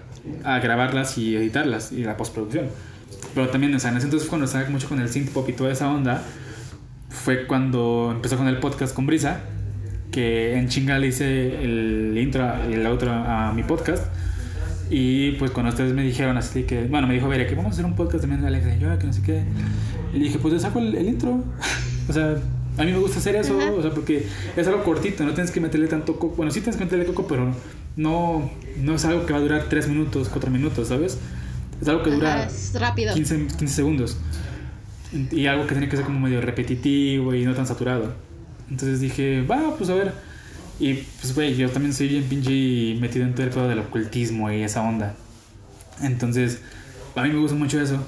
a 0.44 0.58
grabarlas 0.60 1.18
y 1.18 1.34
editarlas 1.36 1.92
y 1.92 2.04
la 2.04 2.16
postproducción. 2.16 2.68
Pero 3.34 3.48
también, 3.48 3.74
o 3.74 3.80
sea, 3.80 3.90
en 3.90 3.96
ese 3.96 4.06
entonces 4.06 4.28
cuando 4.28 4.44
estaba 4.46 4.68
mucho 4.68 4.88
con 4.88 5.00
el 5.00 5.08
synth 5.08 5.30
pop 5.30 5.48
y 5.48 5.52
toda 5.52 5.72
esa 5.72 5.90
onda, 5.90 6.22
fue 7.12 7.46
cuando 7.46 8.10
empezó 8.14 8.36
con 8.36 8.48
el 8.48 8.58
podcast 8.58 8.94
con 8.94 9.06
Brisa, 9.06 9.40
que 10.10 10.56
en 10.56 10.68
chinga 10.68 10.98
le 10.98 11.08
hice 11.08 11.62
el 11.62 12.16
intro 12.18 12.50
y 12.70 12.74
el 12.74 12.86
outro 12.86 13.12
a 13.12 13.52
mi 13.54 13.62
podcast. 13.62 14.04
Y 14.90 15.32
pues 15.32 15.50
cuando 15.52 15.70
ustedes 15.70 15.92
me 15.94 16.02
dijeron 16.02 16.36
así 16.36 16.64
que, 16.64 16.84
bueno, 16.84 17.06
me 17.06 17.14
dijo, 17.14 17.28
veré, 17.28 17.46
que 17.46 17.54
vamos 17.54 17.70
a 17.70 17.74
hacer 17.74 17.84
un 17.84 17.94
podcast 17.94 18.20
también 18.22 18.42
de 18.42 18.48
Alex, 18.48 18.66
y 18.76 18.78
yo, 18.80 18.90
"Ah, 18.90 18.98
que 18.98 19.06
no 19.06 19.12
sé 19.12 19.22
qué. 19.22 19.42
Y 20.12 20.18
le 20.18 20.24
dije, 20.24 20.38
pues 20.38 20.52
le 20.52 20.60
saco 20.60 20.80
el, 20.80 20.94
el 20.94 21.06
intro. 21.08 21.42
o 22.08 22.12
sea, 22.12 22.36
a 22.76 22.84
mí 22.84 22.92
me 22.92 22.98
gusta 22.98 23.18
hacer 23.18 23.36
eso, 23.36 23.58
Ajá. 23.58 23.70
o 23.72 23.80
sea, 23.82 23.90
porque 23.92 24.26
es 24.56 24.66
algo 24.66 24.82
cortito, 24.82 25.24
no 25.24 25.32
tienes 25.32 25.50
que 25.50 25.60
meterle 25.60 25.86
tanto 25.86 26.18
coco. 26.18 26.36
Bueno, 26.36 26.52
sí 26.52 26.60
tienes 26.60 26.76
que 26.76 26.84
meterle 26.84 27.06
coco, 27.06 27.26
pero 27.26 27.54
no, 27.96 28.50
no 28.78 28.94
es 28.94 29.04
algo 29.04 29.24
que 29.24 29.32
va 29.32 29.38
a 29.38 29.42
durar 29.42 29.66
3 29.70 29.88
minutos, 29.88 30.28
4 30.28 30.50
minutos, 30.50 30.88
¿sabes? 30.88 31.18
Es 31.80 31.88
algo 31.88 32.02
que 32.02 32.10
dura 32.10 32.34
Ajá, 32.34 32.46
es 32.46 32.72
rápido. 32.78 33.14
15, 33.14 33.46
15 33.58 33.66
segundos. 33.68 34.18
Y 35.30 35.46
algo 35.46 35.66
que 35.66 35.74
tiene 35.74 35.88
que 35.88 35.96
ser 35.96 36.04
como 36.06 36.20
medio 36.20 36.40
repetitivo 36.40 37.34
y 37.34 37.44
no 37.44 37.54
tan 37.54 37.66
saturado. 37.66 38.14
Entonces 38.70 39.00
dije, 39.00 39.42
va, 39.42 39.76
pues 39.76 39.90
a 39.90 39.94
ver. 39.94 40.12
Y 40.80 40.94
pues, 41.20 41.34
güey, 41.34 41.54
yo 41.54 41.68
también 41.70 41.92
soy 41.92 42.08
bien 42.08 42.24
pinche 42.24 42.96
metido 43.00 43.24
en 43.26 43.34
todo 43.34 43.44
el 43.44 43.50
pedo 43.50 43.68
del 43.68 43.78
ocultismo 43.80 44.50
y 44.50 44.62
esa 44.62 44.82
onda. 44.82 45.14
Entonces, 46.02 46.60
a 47.14 47.22
mí 47.22 47.28
me 47.30 47.38
gusta 47.40 47.56
mucho 47.56 47.80
eso. 47.80 48.04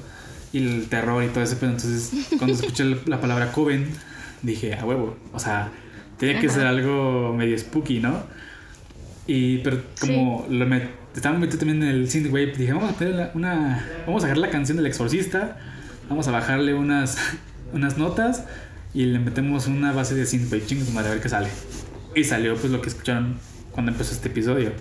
Y 0.52 0.58
el 0.58 0.86
terror 0.88 1.22
y 1.22 1.28
todo 1.28 1.44
ese 1.44 1.56
pedo. 1.56 1.70
Entonces, 1.70 2.10
cuando 2.38 2.54
escuché 2.54 2.84
la- 2.84 2.96
la 3.06 3.20
palabra 3.20 3.52
Coven, 3.52 3.88
dije, 4.42 4.74
a 4.74 4.84
huevo. 4.84 5.16
O 5.32 5.38
sea, 5.38 5.70
tiene 6.18 6.40
que 6.40 6.48
ser 6.48 6.66
algo 6.66 7.34
medio 7.36 7.58
spooky, 7.58 8.00
¿no? 8.00 8.22
Y, 9.26 9.58
pero 9.58 9.82
como 10.00 10.46
lo 10.50 10.66
met, 10.66 10.88
estaba 11.14 11.38
metido 11.38 11.58
también 11.58 11.82
en 11.82 11.88
el 11.88 12.10
synthwave, 12.10 12.52
dije, 12.56 12.72
vamos 12.72 12.90
a 12.90 12.94
poner 12.94 13.30
una, 13.34 13.84
vamos 14.06 14.22
a 14.22 14.26
agarrar 14.26 14.38
la 14.38 14.50
canción 14.50 14.76
del 14.76 14.86
exorcista, 14.86 15.56
vamos 16.08 16.28
a 16.28 16.30
bajarle 16.30 16.74
unas, 16.74 17.16
unas 17.72 17.98
notas 17.98 18.44
y 18.92 19.06
le 19.06 19.18
metemos 19.18 19.66
una 19.66 19.92
base 19.92 20.14
de 20.14 20.26
synthwave, 20.26 20.66
chingos, 20.66 20.94
a 20.96 21.02
ver 21.02 21.20
qué 21.20 21.28
sale. 21.28 21.48
Y 22.14 22.24
salió 22.24 22.56
pues 22.56 22.72
lo 22.72 22.80
que 22.80 22.88
escucharon 22.88 23.36
cuando 23.72 23.92
empezó 23.92 24.12
este 24.14 24.28
episodio. 24.28 24.72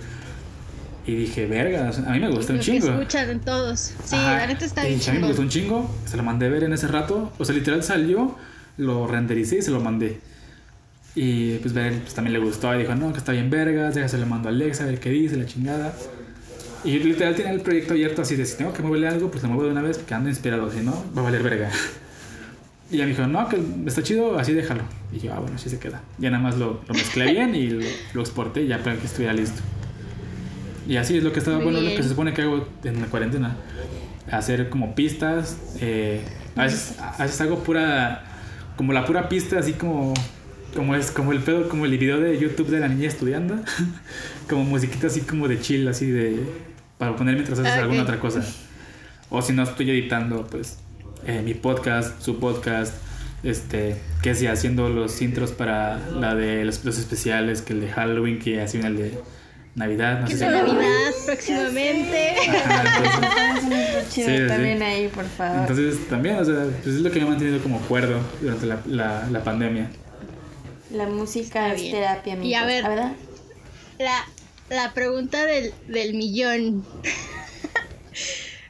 Y 1.05 1.15
dije, 1.15 1.47
verga, 1.47 1.89
a 1.89 2.11
mí 2.11 2.19
me 2.19 2.29
gusta 2.29 2.53
un 2.53 2.59
Lo 2.59 2.63
que 2.63 2.71
chingo. 2.71 2.87
escuchan 2.87 3.29
en 3.29 3.39
todos. 3.41 3.93
Sí, 4.05 4.15
Ajá. 4.15 4.37
la 4.37 4.47
neta 4.47 4.63
está 4.63 4.85
bien 4.85 4.99
a 5.05 5.11
mí 5.11 5.19
me 5.19 5.27
gustó 5.27 5.41
un 5.41 5.49
chingo, 5.49 5.93
se 6.05 6.15
lo 6.15 6.23
mandé 6.23 6.45
a 6.45 6.49
ver 6.49 6.63
en 6.63 6.71
ese 6.73 6.87
rato. 6.87 7.33
O 7.37 7.43
sea, 7.43 7.53
literal 7.55 7.83
salió, 7.83 8.37
lo 8.77 9.05
rendericé 9.07 9.57
y 9.57 9.61
se 9.61 9.71
lo 9.71 9.81
mandé. 9.81 10.21
Y 11.15 11.57
pues 11.57 11.73
ver, 11.73 11.99
pues 11.99 12.13
también 12.13 12.33
le 12.33 12.39
gustó 12.39 12.73
y 12.73 12.79
dijo, 12.79 12.95
no, 12.95 13.11
que 13.11 13.19
está 13.19 13.33
bien 13.33 13.49
vergas, 13.49 13.95
déjase 13.95 14.17
lo 14.17 14.25
mando 14.27 14.47
a 14.47 14.51
Alexa, 14.51 14.83
a 14.83 14.87
ver 14.87 14.99
qué 14.99 15.09
dice, 15.09 15.35
la 15.35 15.45
chingada. 15.45 15.93
Y 16.83 16.99
literal 16.99 17.35
tenía 17.35 17.51
el 17.51 17.61
proyecto 17.61 17.93
abierto 17.93 18.21
así 18.21 18.35
de 18.35 18.45
si 18.45 18.57
tengo 18.57 18.73
que 18.73 18.81
moverle 18.81 19.07
algo, 19.07 19.31
pues 19.31 19.43
lo 19.43 19.49
muevo 19.49 19.63
de 19.63 19.71
una 19.71 19.81
vez 19.81 19.97
porque 19.97 20.13
ando 20.13 20.29
inspirado, 20.29 20.69
si 20.71 20.81
no, 20.81 21.03
va 21.15 21.21
a 21.21 21.25
valer 21.25 21.43
verga. 21.43 21.69
Y 22.91 22.97
ella 22.97 23.05
me 23.05 23.11
dijo, 23.11 23.25
no, 23.25 23.47
que 23.47 23.59
está 23.87 24.03
chido, 24.03 24.37
así 24.37 24.53
déjalo. 24.53 24.83
Y 25.11 25.19
yo, 25.19 25.33
ah, 25.33 25.39
bueno, 25.39 25.55
así 25.55 25.69
se 25.69 25.79
queda. 25.79 26.01
Ya 26.19 26.29
nada 26.29 26.43
más 26.43 26.57
lo, 26.57 26.81
lo 26.87 26.93
mezclé 26.93 27.31
bien 27.31 27.55
y 27.55 27.67
lo, 27.67 27.85
lo 28.13 28.21
exporté 28.21 28.67
ya 28.67 28.79
para 28.83 28.97
que 28.97 29.05
estuviera 29.05 29.33
listo. 29.33 29.61
Y 30.87 30.97
así 30.97 31.17
es 31.17 31.23
lo 31.23 31.31
que 31.31 31.39
estaba, 31.39 31.57
Muy 31.57 31.71
bueno, 31.71 31.81
lo 31.81 31.95
que 31.95 32.03
se 32.03 32.09
supone 32.09 32.33
que 32.33 32.41
hago 32.41 32.67
en 32.83 33.01
la 33.01 33.07
cuarentena. 33.07 33.55
Hacer 34.29 34.69
como 34.69 34.95
pistas. 34.95 35.57
eh, 35.79 36.23
a, 36.55 36.63
veces, 36.63 36.99
a 36.99 37.23
veces 37.23 37.39
hago 37.41 37.63
pura, 37.63 38.25
como 38.75 38.93
la 38.93 39.05
pura 39.05 39.29
pista, 39.29 39.59
así 39.59 39.73
como, 39.73 40.13
como 40.75 40.93
es, 40.95 41.09
como 41.11 41.31
el 41.31 41.39
pedo, 41.39 41.69
como 41.69 41.85
el 41.85 41.97
video 41.97 42.19
de 42.19 42.37
YouTube 42.37 42.67
de 42.67 42.79
la 42.79 42.89
niña 42.89 43.07
estudiando. 43.07 43.55
como 44.49 44.65
musiquita 44.65 45.07
así 45.07 45.21
como 45.21 45.47
de 45.47 45.59
chill, 45.59 45.87
así 45.87 46.11
de, 46.11 46.43
para 47.05 47.15
poner 47.17 47.35
mientras 47.35 47.59
haces 47.59 47.71
Ah, 47.71 47.75
ok. 47.77 47.81
alguna 47.83 48.03
otra 48.03 48.19
cosa. 48.19 48.43
O 49.29 49.41
si 49.41 49.53
no 49.53 49.63
estoy 49.63 49.89
editando, 49.89 50.45
pues, 50.47 50.77
eh, 51.25 51.41
mi 51.43 51.53
podcast, 51.53 52.21
su 52.21 52.39
podcast, 52.39 52.93
este, 53.43 53.95
que 54.21 54.35
sea 54.35 54.53
haciendo 54.53 54.89
los 54.89 55.21
intros 55.21 55.51
para 55.51 55.97
la 56.11 56.35
de 56.35 56.63
los, 56.65 56.83
los 56.85 56.97
especiales, 56.97 57.61
que 57.61 57.73
el 57.73 57.81
de 57.81 57.89
Halloween, 57.89 58.39
que 58.39 58.61
así 58.61 58.77
viene 58.77 58.89
el 58.95 58.97
de 59.11 59.19
Navidad, 59.75 60.19
no 60.21 60.27
Que 60.27 60.33
sé 60.37 60.45
si 60.45 60.51
Navidad 60.51 61.11
próximamente. 61.25 62.35
Ajá, 62.39 62.83
entonces, 63.63 64.05
Sí, 64.09 64.23
sí. 64.23 64.47
también 64.47 64.81
ahí, 64.83 65.07
por 65.07 65.25
favor. 65.25 65.61
entonces, 65.61 66.07
también, 66.07 66.35
o 66.37 66.45
sea, 66.45 66.65
pues 66.83 66.95
es 66.95 67.01
lo 67.01 67.09
que 67.11 67.19
me 67.19 67.25
ha 67.25 67.29
mantenido 67.29 67.59
como 67.63 67.79
cuerdo 67.79 68.19
durante 68.41 68.65
la, 68.67 68.79
la, 68.85 69.27
la 69.31 69.43
pandemia. 69.43 69.89
la 70.91 71.07
música 71.07 71.69
Está 71.69 71.73
es 71.75 71.81
bien. 71.81 71.95
terapia, 71.95 72.33
Y 72.43 72.53
a 72.53 72.61
amigos, 72.61 72.67
ver. 72.67 72.83
¿verdad? 72.87 73.11
La, 73.99 74.25
la 74.69 74.93
pregunta 74.93 75.45
del, 75.45 75.73
del 75.87 76.13
millón. 76.13 76.85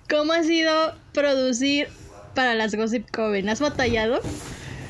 ¿Cómo 0.10 0.34
ha 0.34 0.44
sido 0.44 0.96
producir 1.14 1.88
para 2.36 2.56
las 2.56 2.76
Gossip 2.76 3.10
Coven? 3.12 3.50
¿Has 3.50 3.60
batallado? 3.62 4.22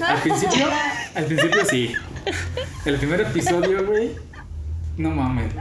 Al 0.05 0.21
principio, 0.21 0.67
al 1.15 1.25
principio 1.25 1.65
sí. 1.69 1.91
El 2.85 2.97
primer 2.97 3.21
episodio, 3.21 3.85
güey, 3.85 4.11
no 4.97 5.11
mames. 5.11 5.53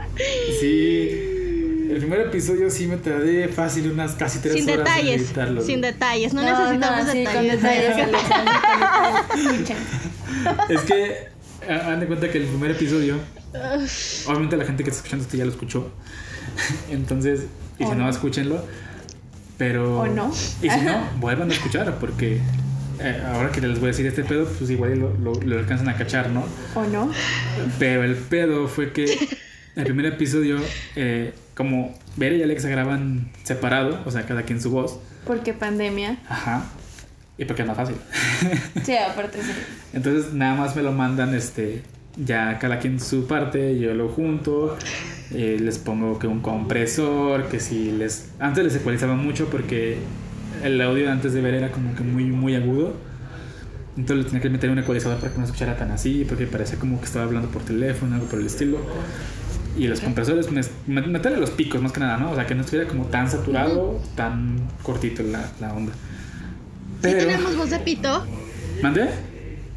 Sí. 0.59 1.29
El 1.89 1.97
primer 1.99 2.21
episodio 2.21 2.69
sí 2.71 2.87
me 2.87 2.97
tardé 2.97 3.47
fácil 3.49 3.91
unas 3.91 4.13
casi 4.13 4.39
tres 4.39 4.53
Sin 4.55 4.63
horas 4.69 4.79
en 4.79 4.83
detalles. 5.05 5.21
editarlo. 5.21 5.61
Sin 5.61 5.81
detalles. 5.81 6.33
No, 6.33 6.41
necesitamos 6.41 7.11
sí, 7.11 7.17
detalles. 7.23 7.35
con 7.35 7.61
detalles, 7.61 7.97
Alexandra, 7.97 8.61
con 8.65 9.43
detalles. 9.43 9.53
Escuchen. 9.53 9.77
Es 10.69 10.81
que, 10.81 11.27
ha- 11.71 11.85
hagan 11.87 11.99
de 11.99 12.07
cuenta 12.07 12.31
que 12.31 12.37
el 12.39 12.45
primer 12.45 12.71
episodio, 12.71 13.17
obviamente 14.27 14.57
la 14.57 14.65
gente 14.65 14.83
que 14.83 14.89
está 14.89 14.99
escuchando 14.99 15.25
esto 15.25 15.37
ya 15.37 15.45
lo 15.45 15.51
escuchó. 15.51 15.91
Entonces, 16.89 17.47
y 17.79 17.83
si 17.83 17.89
no, 17.89 17.95
no. 17.95 18.09
escúchenlo. 18.09 18.65
Pero. 19.57 19.99
O 19.99 20.07
no. 20.07 20.31
Y 20.61 20.69
si 20.69 20.81
no, 20.81 21.07
vuelvan 21.19 21.49
a 21.51 21.53
escuchar, 21.53 21.99
porque 21.99 22.39
eh, 22.99 23.23
ahora 23.25 23.51
que 23.51 23.61
les 23.61 23.79
voy 23.79 23.89
a 23.89 23.91
decir 23.91 24.05
este 24.05 24.23
pedo, 24.23 24.45
pues 24.45 24.69
igual 24.69 24.97
lo, 24.99 25.13
lo, 25.17 25.33
lo 25.33 25.59
alcanzan 25.59 25.89
a 25.89 25.95
cachar, 25.95 26.29
¿no? 26.29 26.45
¿O 26.75 26.83
no? 26.85 27.11
Pero 27.79 28.03
el 28.03 28.15
pedo 28.15 28.67
fue 28.67 28.91
que 28.91 29.05
el 29.75 29.83
primer 29.83 30.05
episodio, 30.07 30.57
eh, 30.95 31.33
como 31.55 31.97
Bere 32.15 32.37
y 32.37 32.43
Alexa 32.43 32.69
graban 32.69 33.31
separado, 33.43 34.01
o 34.05 34.11
sea, 34.11 34.25
cada 34.25 34.43
quien 34.43 34.61
su 34.61 34.71
voz. 34.71 34.99
Porque 35.25 35.53
pandemia. 35.53 36.17
Ajá. 36.27 36.65
Y 37.37 37.45
porque 37.45 37.63
es 37.63 37.67
más 37.67 37.77
fácil. 37.77 37.95
Sí, 38.83 38.95
aparte 38.95 39.41
sí. 39.41 39.51
Entonces 39.93 40.33
nada 40.33 40.55
más 40.55 40.75
me 40.75 40.83
lo 40.83 40.91
mandan 40.91 41.33
este 41.33 41.83
ya 42.17 42.59
cada 42.59 42.79
quien 42.79 42.99
su 42.99 43.25
parte, 43.27 43.79
yo 43.79 43.93
lo 43.93 44.09
junto, 44.09 44.77
eh, 45.31 45.57
les 45.59 45.77
pongo 45.79 46.19
que 46.19 46.27
un 46.27 46.41
compresor, 46.41 47.47
que 47.49 47.59
si 47.59 47.91
les 47.91 48.29
antes 48.39 48.63
les 48.63 48.75
ecualizaba 48.75 49.15
mucho 49.15 49.47
porque 49.49 49.97
el 50.63 50.79
audio 50.81 51.11
antes 51.11 51.33
de 51.33 51.41
ver 51.41 51.55
era 51.55 51.71
como 51.71 51.95
que 51.95 52.03
muy 52.03 52.25
muy 52.25 52.55
agudo. 52.55 52.93
Entonces 53.95 54.23
le 54.25 54.29
tenía 54.31 54.41
que 54.41 54.49
meter 54.49 54.69
un 54.71 54.79
ecualizador 54.79 55.19
para 55.19 55.31
que 55.31 55.37
no 55.39 55.45
escuchara 55.45 55.77
tan 55.77 55.91
así, 55.91 56.25
porque 56.27 56.47
parecía 56.47 56.79
como 56.79 56.99
que 56.99 57.05
estaba 57.05 57.25
hablando 57.25 57.49
por 57.49 57.61
teléfono, 57.63 58.15
algo 58.15 58.27
por 58.27 58.39
el 58.39 58.47
estilo. 58.47 58.79
Y 59.77 59.87
los 59.87 60.01
compresores, 60.01 60.51
me- 60.51 60.61
meterle 60.87 61.39
los 61.39 61.51
picos 61.51 61.81
más 61.81 61.91
que 61.91 61.99
nada, 61.99 62.17
¿no? 62.17 62.31
O 62.31 62.35
sea, 62.35 62.45
que 62.47 62.53
no 62.55 62.61
estuviera 62.61 62.87
como 62.89 63.05
tan 63.05 63.29
saturado, 63.29 63.99
tan 64.15 64.67
cortito 64.83 65.21
la, 65.23 65.51
la 65.59 65.73
onda. 65.73 65.93
¿Sí 67.03 67.09
tenemos 67.11 67.55
voz 67.55 67.69
de 67.69 67.79
pito? 67.79 68.25
¿Mandé? 68.81 69.09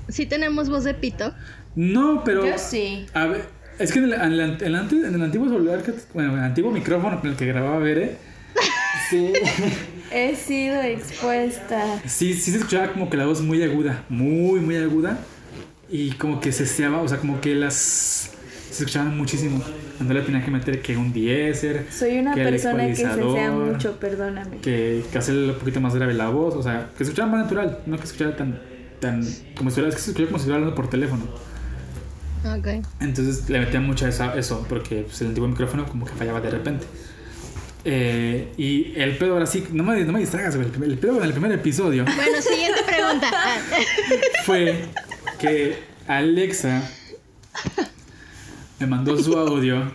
Sí 0.09 0.27
tenemos 0.27 0.69
voz 0.71 0.85
de 0.85 0.95
pito. 0.95 1.33
No, 1.77 2.23
pero. 2.25 2.45
Yo 2.47 2.59
sí. 2.59 3.07
A 3.15 3.27
ver, 3.27 3.45
es 3.79 3.93
que 3.93 3.99
en 4.01 4.07
el, 4.07 4.13
en 4.15 4.33
el 4.33 4.41
en 4.41 4.61
el 4.63 4.75
ante- 4.75 5.07
en 5.07 5.15
el 5.15 5.23
antiguo 5.23 5.47
celular, 5.49 5.83
que, 5.83 5.93
bueno, 6.15 6.33
en 6.33 6.39
el 6.39 6.45
antiguo 6.45 6.71
micrófono 6.73 7.21
con 7.21 7.31
el 7.31 7.37
que 7.37 7.47
grababa 7.47 7.79
Bere, 7.79 8.17
sí, 9.11 9.33
He 10.11 10.35
sido 10.35 10.81
expuesta. 10.83 12.01
sí, 12.07 12.35
sí 12.35 12.51
se 12.51 12.59
escuchaba 12.59 12.93
como 12.93 13.11
que 13.11 13.17
la 13.17 13.27
voz 13.27 13.43
muy 13.43 13.63
aguda, 13.63 14.05
muy, 14.09 14.61
muy 14.61 14.77
aguda. 14.77 15.19
Y 15.89 16.13
como 16.13 16.41
que 16.41 16.51
se 16.51 16.67
seaba, 16.67 17.01
o 17.01 17.07
sea, 17.09 17.19
como 17.19 17.41
que 17.41 17.55
las. 17.55 17.75
se 18.71 18.83
escuchaban 18.83 19.17
muchísimo. 19.17 19.63
Cuando 19.99 20.13
le 20.15 20.23
tenía 20.23 20.45
que 20.45 20.51
meter 20.51 20.83
que 20.83 20.97
un 20.97 21.13
diéser, 21.13 21.87
Soy 21.91 22.19
una 22.19 22.35
que 22.35 22.43
persona 22.43 22.87
que 22.87 22.97
se 22.97 23.03
sea 23.15 23.51
mucho, 23.51 23.99
perdóname. 23.99 24.59
que, 24.59 25.03
que 25.11 25.19
hacerle 25.19 25.53
un 25.53 25.59
poquito 25.59 25.81
más 25.81 25.95
grave 25.95 26.13
la 26.15 26.29
voz, 26.29 26.55
o 26.55 26.63
sea, 26.63 26.91
que 26.99 26.99
se 26.99 27.11
escuchara 27.11 27.29
más 27.31 27.45
natural, 27.45 27.79
no 27.87 27.97
que 27.97 28.03
se 28.03 28.13
escuchara 28.13 28.37
tan, 28.37 28.61
tan, 29.01 29.23
como 29.57 29.71
si 29.71 29.81
estuviera, 29.81 29.89
es 29.89 29.95
que 29.95 30.01
se 30.03 30.11
escuchara 30.11 30.27
como 30.27 30.39
si 30.39 30.43
estuviera 30.43 30.57
hablando 30.57 30.75
por 30.75 30.91
teléfono. 30.91 31.25
Entonces 33.01 33.49
le 33.49 33.61
metía 33.61 33.81
mucho 33.81 34.07
esa, 34.07 34.35
eso, 34.35 34.65
porque 34.69 35.03
pues, 35.03 35.21
el 35.21 35.29
antiguo 35.29 35.49
micrófono 35.49 35.87
como 35.87 36.07
que 36.07 36.13
fallaba 36.13 36.41
de 36.41 36.51
repente. 36.51 36.87
Eh, 37.89 38.53
y 38.57 38.93
el 38.97 39.17
pedo 39.17 39.35
ahora 39.35 39.47
sí, 39.47 39.65
no 39.73 39.85
me, 39.85 40.05
no 40.05 40.13
me 40.13 40.19
distraigas, 40.21 40.57
güey. 40.57 40.69
El 40.83 40.99
pedo 40.99 41.21
del 41.21 41.31
primer 41.31 41.53
episodio 41.53 42.05
Bueno, 42.05 42.43
siguiente 42.43 42.81
pregunta. 42.85 43.31
Fue 44.45 44.87
que 45.39 45.79
Alexa 46.09 46.83
me 48.81 48.87
mandó 48.87 49.17
su 49.23 49.39
audio 49.39 49.93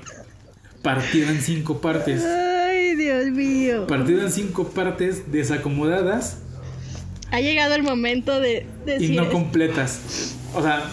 partido 0.82 1.30
en 1.30 1.42
cinco 1.42 1.82
partes. 1.82 2.24
Ay, 2.24 2.96
Dios 2.96 3.26
mío. 3.28 3.88
Partido 3.88 4.22
en 4.22 4.32
cinco 4.32 4.70
partes 4.70 5.32
desacomodadas 5.32 6.38
Ha 7.32 7.42
llegado 7.42 7.76
el 7.76 7.84
momento 7.84 8.40
de 8.40 8.66
y 8.86 8.90
decir. 8.90 9.16
no 9.16 9.30
completas. 9.30 10.38
O 10.54 10.62
sea, 10.62 10.84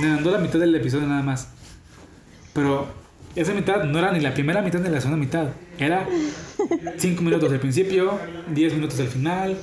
me 0.00 0.08
mandó 0.08 0.30
la 0.30 0.38
mitad 0.38 0.58
del 0.58 0.74
episodio 0.74 1.06
nada 1.06 1.22
más. 1.22 1.48
Pero 2.52 2.86
esa 3.34 3.52
mitad 3.52 3.84
no 3.84 3.98
era 3.98 4.12
ni 4.12 4.20
la 4.20 4.32
primera 4.34 4.62
mitad 4.62 4.80
ni 4.80 4.88
la 4.88 5.00
segunda 5.00 5.18
mitad. 5.24 5.48
Era 5.78 6.06
5 6.96 7.22
minutos 7.22 7.50
del 7.50 7.60
principio, 7.60 8.18
10 8.52 8.74
minutos 8.74 8.96
del 8.98 9.08
final, 9.08 9.56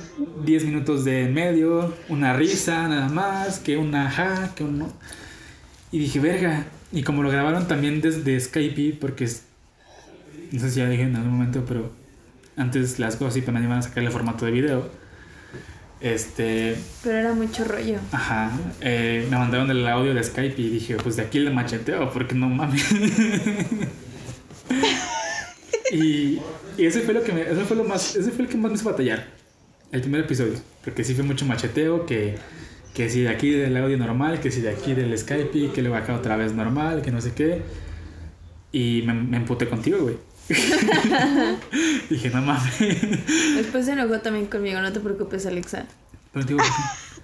10 0.44 0.64
minutos 0.64 1.04
de 1.04 1.28
medio, 1.28 1.92
una 2.08 2.34
risa 2.34 2.86
nada 2.88 3.08
más, 3.08 3.58
que 3.58 3.76
una 3.76 4.10
ja, 4.10 4.52
que 4.54 4.64
un 4.64 4.78
no. 4.78 4.92
Y 5.90 5.98
dije, 5.98 6.20
verga. 6.20 6.64
Y 6.92 7.02
como 7.02 7.22
lo 7.24 7.30
grabaron 7.30 7.66
también 7.66 8.00
desde 8.00 8.38
Skype, 8.38 8.98
porque 9.00 9.24
es- 9.24 9.42
no 10.52 10.60
sé 10.60 10.70
si 10.70 10.78
ya 10.78 10.88
dije 10.88 11.02
en 11.02 11.16
algún 11.16 11.32
momento, 11.32 11.64
pero 11.66 11.90
antes 12.56 13.00
las 13.00 13.16
cosas 13.16 13.36
iban 13.36 13.56
a 13.72 13.82
sacar 13.82 14.04
el 14.04 14.10
formato 14.12 14.44
de 14.46 14.52
video. 14.52 14.88
Este, 16.04 16.76
Pero 17.02 17.16
era 17.16 17.32
mucho 17.32 17.64
rollo. 17.64 17.96
Ajá, 18.12 18.52
eh, 18.82 19.26
me 19.30 19.38
mandaron 19.38 19.70
el 19.70 19.86
audio 19.86 20.12
de 20.12 20.22
Skype 20.22 20.60
y 20.60 20.68
dije, 20.68 20.96
pues 20.96 21.16
de 21.16 21.22
aquí 21.22 21.38
le 21.38 21.50
macheteo, 21.50 22.12
porque 22.12 22.34
no 22.34 22.50
mames. 22.50 22.84
y, 25.90 26.40
y 26.76 26.84
ese 26.84 27.00
fue 27.00 27.14
lo 27.14 27.24
que 27.24 27.32
me, 27.32 27.40
ese 27.40 27.64
fue 27.64 27.78
lo 27.78 27.84
más, 27.84 28.16
ese 28.16 28.32
fue 28.32 28.44
el 28.44 28.50
que 28.50 28.58
más 28.58 28.70
me 28.70 28.76
hizo 28.76 28.84
batallar, 28.84 29.28
el 29.92 30.02
primer 30.02 30.20
episodio, 30.20 30.52
porque 30.84 31.04
sí 31.04 31.14
fue 31.14 31.24
mucho 31.24 31.46
macheteo, 31.46 32.04
que, 32.04 32.34
que 32.92 33.08
si 33.08 33.22
de 33.22 33.30
aquí 33.30 33.52
del 33.52 33.74
audio 33.74 33.96
normal, 33.96 34.40
que 34.40 34.50
si 34.50 34.60
de 34.60 34.68
aquí 34.68 34.92
del 34.92 35.16
Skype, 35.16 35.72
que 35.72 35.80
luego 35.80 35.96
acá 35.96 36.14
otra 36.14 36.36
vez 36.36 36.52
normal, 36.52 37.00
que 37.00 37.12
no 37.12 37.22
sé 37.22 37.32
qué, 37.32 37.62
y 38.72 39.04
me, 39.06 39.14
me 39.14 39.38
emputé 39.38 39.70
contigo, 39.70 40.00
güey. 40.02 40.16
dije, 42.10 42.30
no 42.30 42.42
mames. 42.42 42.78
Después 43.56 43.86
se 43.86 43.92
enojó 43.92 44.20
también 44.20 44.46
conmigo, 44.46 44.80
no 44.80 44.92
te 44.92 45.00
preocupes, 45.00 45.46
Alexa. 45.46 45.86
Pero 46.32 46.44
digo, 46.44 46.60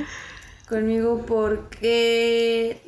Conmigo 0.69 1.25
porque 1.27 2.81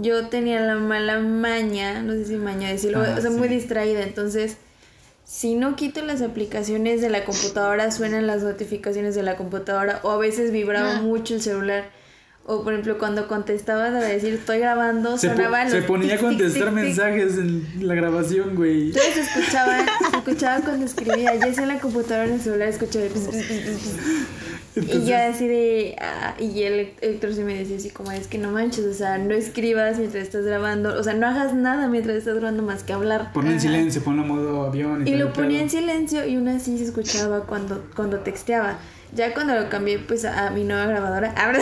yo 0.00 0.28
tenía 0.28 0.60
la 0.60 0.76
mala 0.76 1.18
maña, 1.20 2.02
no 2.02 2.12
sé 2.14 2.24
si 2.24 2.36
maña 2.36 2.70
decirlo, 2.70 3.02
Ah, 3.06 3.16
o 3.18 3.20
sea, 3.20 3.30
muy 3.30 3.48
distraída. 3.48 4.02
Entonces, 4.02 4.56
si 5.24 5.54
no 5.56 5.76
quito 5.76 6.02
las 6.02 6.22
aplicaciones 6.22 7.02
de 7.02 7.10
la 7.10 7.24
computadora, 7.24 7.90
suenan 7.90 8.26
las 8.26 8.42
notificaciones 8.42 9.14
de 9.14 9.22
la 9.22 9.36
computadora 9.36 10.00
o 10.04 10.10
a 10.10 10.16
veces 10.16 10.52
vibraba 10.52 10.96
Ah. 10.96 11.02
mucho 11.02 11.34
el 11.34 11.42
celular. 11.42 11.90
O 12.46 12.62
por 12.62 12.74
ejemplo, 12.74 12.98
cuando 12.98 13.26
contestaba 13.26 13.90
de 13.90 14.06
decir 14.06 14.34
estoy 14.34 14.58
grabando, 14.58 15.16
se, 15.16 15.28
sonaban 15.28 15.70
se 15.70 15.80
ponía 15.80 16.14
a 16.14 16.18
tic, 16.18 16.26
contestar 16.26 16.68
tic, 16.68 16.74
tic. 16.74 16.84
mensajes 16.84 17.38
en 17.38 17.66
la 17.80 17.94
grabación, 17.94 18.54
güey. 18.54 18.88
Entonces 18.88 19.28
escuchaba, 19.28 19.78
se 20.10 20.16
escuchaba 20.18 20.60
cuando 20.60 20.84
escribía, 20.84 21.34
ya 21.36 21.54
sea 21.54 21.62
en 21.62 21.68
la 21.68 21.80
computadora 21.80 22.24
o 22.24 22.28
en 22.28 22.34
el 22.34 22.40
celular, 22.40 22.68
escuchaba. 22.68 23.06
pss. 23.06 23.34
Y 24.76 24.80
Entonces- 24.80 25.06
yo 25.06 25.16
así 25.16 25.46
de. 25.46 25.96
ah, 26.00 26.34
y 26.38 26.64
el 26.64 26.92
Héctor 27.00 27.32
sí 27.32 27.42
me 27.42 27.54
decía 27.54 27.76
así 27.76 27.90
como: 27.90 28.10
es 28.10 28.26
que 28.26 28.38
no 28.38 28.50
manches, 28.50 28.84
o 28.84 28.92
sea, 28.92 29.18
no 29.18 29.32
escribas 29.32 29.98
mientras 29.98 30.24
estás 30.24 30.44
grabando, 30.44 30.98
o 30.98 31.02
sea, 31.04 31.14
no 31.14 31.28
hagas 31.28 31.54
nada 31.54 31.86
mientras 31.86 32.16
estás 32.16 32.34
grabando 32.34 32.62
más 32.64 32.82
que 32.82 32.92
hablar. 32.92 33.32
Ponlo 33.32 33.52
en 33.52 33.60
silencio, 33.60 34.02
ponlo 34.02 34.22
en 34.22 34.28
modo 34.28 34.66
avión. 34.66 35.06
Y 35.06 35.12
todo 35.12 35.24
lo 35.24 35.32
ponía 35.32 35.62
en 35.62 35.70
silencio 35.70 36.26
y 36.26 36.34
aún 36.34 36.48
así 36.48 36.76
se 36.76 36.84
escuchaba 36.84 37.44
cuando, 37.46 37.84
cuando 37.94 38.18
texteaba. 38.18 38.78
Ya 39.12 39.32
cuando 39.32 39.54
lo 39.54 39.68
cambié 39.68 40.00
pues 40.00 40.24
a, 40.24 40.50
mi 40.50 40.64
nueva 40.64 40.86
grabadora, 40.86 41.32
ahora, 41.36 41.60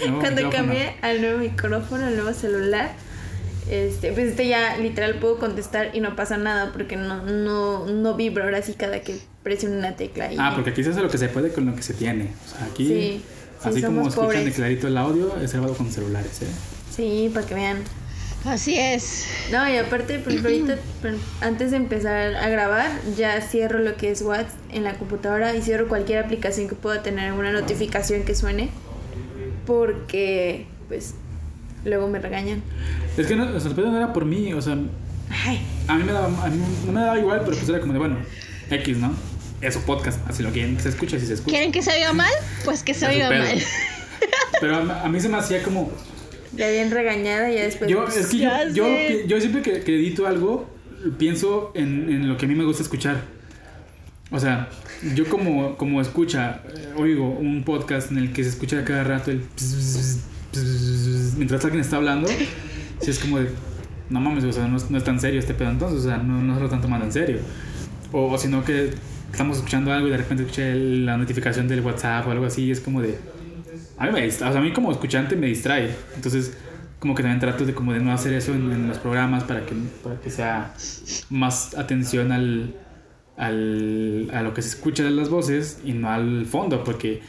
Nuevo 0.00 0.20
cuando 0.20 0.42
micrófono. 0.42 0.50
cambié 0.68 0.94
al 1.02 1.20
nuevo 1.20 1.38
micrófono, 1.38 2.06
al 2.06 2.16
nuevo 2.16 2.32
celular, 2.34 2.92
este, 3.70 4.12
pues 4.12 4.26
este 4.28 4.46
ya 4.48 4.76
literal 4.76 5.14
puedo 5.20 5.38
contestar 5.38 5.90
y 5.94 6.00
no 6.00 6.14
pasa 6.16 6.36
nada 6.36 6.72
porque 6.72 6.96
no, 6.96 7.22
no, 7.22 7.86
no 7.86 8.14
vibra 8.14 8.44
ahora 8.44 8.60
sí 8.62 8.74
cada 8.74 9.00
que 9.00 9.18
presiono 9.42 9.78
una 9.78 9.96
tecla. 9.96 10.32
Y, 10.32 10.36
Ah, 10.38 10.52
porque 10.54 10.70
aquí 10.70 10.84
se 10.84 10.90
hace 10.90 11.00
lo 11.00 11.08
que 11.08 11.18
se 11.18 11.28
puede 11.28 11.52
con 11.52 11.66
lo 11.66 11.74
que 11.74 11.82
se 11.82 11.94
tiene. 11.94 12.30
O 12.46 12.56
sea, 12.58 12.66
aquí, 12.66 12.86
Sí, 12.86 13.22
sí, 13.62 13.68
así 13.68 13.82
como 13.82 13.98
somos 14.00 14.14
escuchan 14.14 14.30
de 14.30 14.36
pobres. 14.40 14.54
clarito 14.56 14.88
el 14.88 14.96
audio, 14.98 15.36
es 15.40 15.52
grabado 15.52 15.74
con 15.74 15.90
celulares, 15.90 16.42
¿eh? 16.42 16.46
Sí, 16.94 17.30
para 17.32 17.46
que 17.46 17.54
vean. 17.54 17.78
Así 18.44 18.78
es. 18.78 19.24
No, 19.50 19.66
y 19.66 19.78
aparte, 19.78 20.18
por 20.18 20.30
ejemplo, 20.30 20.50
ahorita, 20.50 20.76
antes 21.40 21.70
de 21.70 21.78
empezar 21.78 22.34
a 22.36 22.48
grabar, 22.50 22.90
ya 23.16 23.40
cierro 23.40 23.78
lo 23.78 23.96
que 23.96 24.10
es 24.10 24.20
WhatsApp 24.20 24.50
en 24.70 24.84
la 24.84 24.98
computadora 24.98 25.54
y 25.56 25.62
cierro 25.62 25.88
cualquier 25.88 26.22
aplicación 26.22 26.68
que 26.68 26.74
pueda 26.74 27.02
tener 27.02 27.32
una 27.32 27.52
notificación 27.52 28.24
que 28.24 28.34
suene, 28.34 28.68
porque, 29.66 30.66
pues, 30.88 31.14
luego 31.84 32.08
me 32.08 32.18
regañan. 32.18 32.62
Es 33.16 33.26
que 33.26 33.36
no, 33.36 33.44
o 33.44 33.60
sea, 33.60 33.70
el 33.70 33.76
pedo 33.76 33.90
no 33.90 33.96
era 33.96 34.12
por 34.12 34.24
mí, 34.24 34.52
o 34.52 34.62
sea, 34.62 34.76
Ay, 35.30 35.60
a 35.88 35.94
mí 35.96 36.04
me 36.04 36.12
daba, 36.12 36.26
a 36.26 36.48
mí 36.48 36.62
no 36.86 36.92
me 36.92 37.00
daba 37.00 37.18
igual, 37.18 37.40
pero 37.44 37.56
pues 37.56 37.68
era 37.68 37.80
como 37.80 37.92
de, 37.92 37.98
bueno, 37.98 38.16
X, 38.70 38.98
¿no? 38.98 39.14
Es 39.60 39.74
su 39.74 39.80
podcast, 39.82 40.18
así 40.28 40.42
lo 40.42 40.50
quieren, 40.50 40.76
que 40.76 40.82
se 40.82 40.88
escucha, 40.90 41.18
si 41.18 41.26
se 41.26 41.34
escucha. 41.34 41.52
¿Quieren 41.52 41.72
que 41.72 41.82
se 41.82 41.90
oiga 41.92 42.12
mal? 42.12 42.32
Pues 42.64 42.82
que 42.82 42.94
se 42.94 43.06
oiga 43.06 43.30
mal. 43.30 43.58
Pero 44.60 44.76
a, 44.76 45.04
a 45.04 45.08
mí 45.08 45.20
se 45.20 45.28
me 45.28 45.38
hacía 45.38 45.62
como, 45.62 45.90
ya 46.56 46.68
bien 46.68 46.90
regañada 46.90 47.50
y 47.50 47.56
ya 47.56 47.62
después... 47.62 47.90
yo, 47.90 48.06
es 48.06 48.26
que 48.26 48.38
yo, 48.38 48.44
Ya 48.44 48.68
yo, 48.68 48.86
yo 49.26 49.40
siempre 49.40 49.62
que, 49.62 49.80
que 49.80 49.96
edito 49.96 50.26
algo, 50.26 50.68
pienso 51.18 51.72
en, 51.74 52.10
en 52.10 52.28
lo 52.28 52.36
que 52.36 52.46
a 52.46 52.48
mí 52.48 52.54
me 52.54 52.64
gusta 52.64 52.82
escuchar. 52.82 53.22
O 54.34 54.40
sea, 54.40 54.68
yo 55.14 55.28
como, 55.28 55.76
como 55.76 56.00
escucha, 56.00 56.60
eh, 56.66 56.92
oigo 56.96 57.30
un 57.30 57.62
podcast 57.62 58.10
en 58.10 58.18
el 58.18 58.32
que 58.32 58.42
se 58.42 58.50
escucha 58.50 58.84
cada 58.84 59.04
rato 59.04 59.30
el... 59.30 59.42
pss, 59.42 60.24
mientras 61.36 61.64
alguien 61.64 61.80
está 61.80 61.96
hablando, 61.96 62.28
si 63.00 63.10
es 63.12 63.20
como 63.20 63.38
de... 63.38 63.50
No 64.10 64.18
mames, 64.18 64.42
o 64.42 64.52
sea, 64.52 64.66
no, 64.66 64.76
no 64.90 64.98
es 64.98 65.04
tan 65.04 65.20
serio 65.20 65.38
este 65.38 65.54
pedo 65.54 65.70
entonces, 65.70 66.00
o 66.00 66.08
sea, 66.08 66.18
no, 66.18 66.42
no 66.42 66.54
se 66.54 66.58
lo 66.58 66.66
están 66.66 66.80
tomando 66.80 67.06
en 67.06 67.12
serio. 67.12 67.38
O, 68.10 68.36
sino 68.36 68.64
que 68.64 68.90
estamos 69.30 69.58
escuchando 69.58 69.92
algo 69.92 70.08
y 70.08 70.10
de 70.10 70.16
repente 70.16 70.42
escuché 70.42 70.74
la 70.74 71.16
notificación 71.16 71.68
del 71.68 71.82
WhatsApp 71.82 72.26
o 72.26 72.32
algo 72.32 72.46
así 72.46 72.72
es 72.72 72.80
como 72.80 73.02
de... 73.02 73.16
A 73.98 74.06
mí, 74.06 74.12
me 74.12 74.26
o 74.26 74.30
sea, 74.32 74.48
a 74.48 74.60
mí 74.60 74.72
como 74.72 74.90
escuchante 74.90 75.36
me 75.36 75.46
distrae. 75.46 75.94
Entonces, 76.16 76.56
como 76.98 77.14
que 77.14 77.22
también 77.22 77.38
trato 77.38 77.64
de, 77.64 77.72
como 77.72 77.92
de 77.92 78.00
no 78.00 78.12
hacer 78.12 78.32
eso 78.34 78.52
en, 78.52 78.72
en 78.72 78.88
los 78.88 78.98
programas 78.98 79.44
para 79.44 79.64
que, 79.64 79.76
para 80.02 80.20
que 80.20 80.30
sea 80.30 80.74
más 81.30 81.76
atención 81.76 82.32
al, 82.32 82.74
al, 83.36 84.30
a 84.32 84.42
lo 84.42 84.54
que 84.54 84.62
se 84.62 84.68
escucha 84.68 85.02
de 85.04 85.10
las 85.10 85.28
voces 85.28 85.78
y 85.84 85.92
no 85.92 86.10
al 86.10 86.46
fondo, 86.46 86.84
porque 86.84 87.22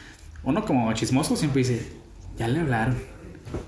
uno 0.44 0.64
como 0.64 0.92
chismoso 0.92 1.36
siempre 1.36 1.60
dice, 1.60 1.86
ya 2.38 2.48
le 2.48 2.60
hablaron. 2.60 2.96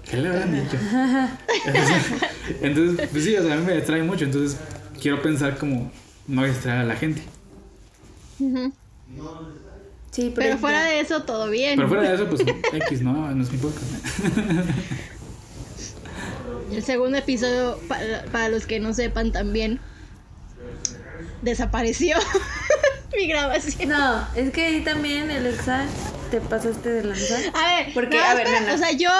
¿Qué 0.09 0.16
le 0.16 0.28
habrán 0.28 0.53
dicho? 0.53 0.76
Entonces, 2.61 3.09
pues 3.11 3.24
sí, 3.24 3.36
o 3.36 3.43
sea, 3.43 3.55
a 3.55 3.57
mí 3.57 3.64
me 3.64 3.74
distrae 3.76 4.03
mucho, 4.03 4.24
entonces 4.24 4.59
quiero 5.01 5.22
pensar 5.22 5.57
como 5.57 5.91
no 6.26 6.45
distraer 6.45 6.80
a 6.80 6.84
la 6.84 6.97
gente. 6.97 7.22
Ujú. 8.41 8.72
Sí, 10.11 10.30
por 10.30 10.34
Pero 10.34 10.49
ejemplo, 10.49 10.59
fuera 10.59 10.84
de 10.84 11.01
eso, 11.01 11.22
todo 11.22 11.49
bien. 11.49 11.76
Pero 11.76 11.89
fuera 11.89 12.09
de 12.09 12.14
eso, 12.14 12.26
pues 12.28 12.41
X, 12.72 13.03
¿no? 13.03 13.32
No 13.32 13.43
es 13.43 13.53
mi 13.53 13.59
podcast. 13.59 13.84
El 16.72 16.82
segundo 16.82 17.18
episodio, 17.18 17.78
para, 17.89 18.24
para 18.32 18.49
los 18.49 18.66
que 18.66 18.80
no 18.80 18.93
sepan 18.95 19.32
también, 19.32 19.80
desapareció 21.43 22.16
mi 23.16 23.26
grabación. 23.28 23.89
No, 23.89 24.26
es 24.34 24.51
que 24.51 24.66
ahí 24.66 24.80
también, 24.82 25.30
Alexa, 25.30 25.84
te 26.30 26.41
pasaste 26.41 26.89
de 26.91 27.05
lanzar. 27.05 27.41
A 27.55 27.76
ver, 27.76 27.95
Porque, 27.95 28.16
no, 28.18 28.24
a 28.24 28.34
ver, 28.34 28.47
espera, 28.47 28.74
o 28.74 28.78
sea, 28.78 28.93
yo, 28.93 29.11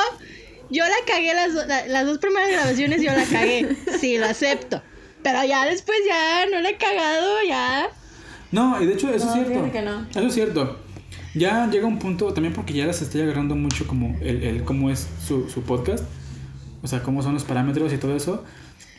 yo 0.71 0.85
la 0.85 0.95
cagué 1.07 1.35
las, 1.35 1.55
do- 1.55 1.67
la- 1.67 1.87
las 1.87 2.07
dos 2.07 2.19
primeras 2.19 2.51
grabaciones, 2.51 3.01
yo 3.03 3.13
la 3.13 3.25
cagué. 3.25 3.77
Sí, 4.01 4.19
lo 4.19 4.27
acepto. 4.27 4.83
Pero 5.23 5.45
ya 5.45 5.65
después 5.67 5.99
ya 6.07 6.47
no 6.47 6.61
la 6.61 6.71
he 6.71 6.77
cagado, 6.77 7.37
ya. 7.47 7.89
No, 8.53 8.81
y 8.81 8.87
de 8.87 8.95
hecho 8.95 9.13
eso 9.13 9.27
No, 9.27 9.33
es 9.33 9.35
cierto. 9.39 9.53
fíjate 9.53 9.73
que 9.73 9.83
no. 9.83 10.07
Eso 10.11 10.21
es 10.27 10.35
cierto. 10.35 10.79
Ya 11.35 11.69
llega 11.71 11.87
un 11.87 11.99
punto, 11.99 12.33
también 12.33 12.55
porque 12.55 12.73
ya 12.73 12.87
las 12.87 13.03
estoy 13.03 13.21
agarrando 13.23 13.55
mucho 13.55 13.87
como 13.87 14.17
el, 14.21 14.43
el 14.43 14.65
cómo 14.65 14.91
es 14.91 15.07
su, 15.27 15.49
su 15.51 15.63
podcast. 15.63 16.05
O 16.83 16.87
sea, 16.87 17.03
cómo 17.03 17.23
son 17.23 17.35
los 17.35 17.45
parámetros 17.45 17.93
y 17.93 17.99
todo 17.99 18.17
eso. 18.17 18.45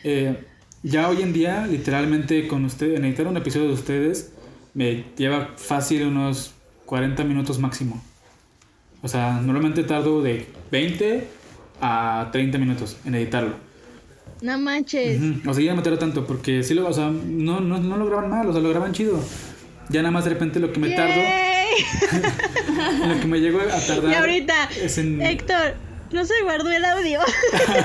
Eh, 0.04 0.46
ya 0.84 1.10
hoy 1.10 1.22
en 1.22 1.34
día, 1.34 1.68
literalmente, 1.68 2.48
con 2.48 2.66
usted, 2.66 2.96
en 2.96 3.06
editar 3.06 3.28
un 3.28 3.38
episodio 3.38 3.68
de 3.68 3.74
ustedes, 3.74 4.32
me 4.74 5.06
lleva 5.18 5.50
fácil 5.58 6.06
unos 6.06 6.54
40 6.86 7.24
minutos 7.24 7.60
máximo. 7.60 8.02
O 9.02 9.08
sea, 9.08 9.40
normalmente 9.42 9.84
tardo 9.84 10.22
de 10.22 10.46
20 10.72 11.28
a 11.82 12.30
30 12.32 12.58
minutos 12.58 12.98
en 13.06 13.16
editarlo. 13.16 13.56
No 14.42 14.58
manches. 14.58 15.22
Ujú, 15.22 15.50
O 15.50 15.54
sea, 15.54 15.64
ya 15.64 15.72
no 15.72 15.78
me 15.78 15.84
tardó 15.84 16.00
tanto 16.00 16.26
porque 16.26 16.64
sí 16.64 16.74
lo, 16.74 16.88
o 16.88 16.94
sea, 16.94 17.10
no, 17.10 17.60
no, 17.60 17.78
no 17.80 17.98
lo 17.98 18.06
graban 18.06 18.30
mal, 18.30 18.48
o 18.48 18.54
sea, 18.54 18.62
lo 18.62 18.70
graban 18.70 18.94
chido. 18.94 19.20
Ya 19.90 20.02
nada 20.02 20.12
más 20.12 20.24
de 20.24 20.32
repente 20.32 20.60
lo 20.60 20.72
que 20.72 20.80
me 20.80 20.92
tardo, 20.92 21.16
Yay. 21.16 23.08
lo 23.08 23.20
que 23.20 23.28
me 23.28 23.40
llego 23.40 23.60
a 23.60 23.80
tardar 23.80 24.12
Y 24.12 24.16
ahorita, 24.16 24.70
es 24.82 24.98
en... 24.98 25.22
Héctor, 25.22 25.76
no 26.12 26.26
se 26.26 26.34
guardó 26.44 26.72
el 26.72 26.86
audio. 26.86 27.20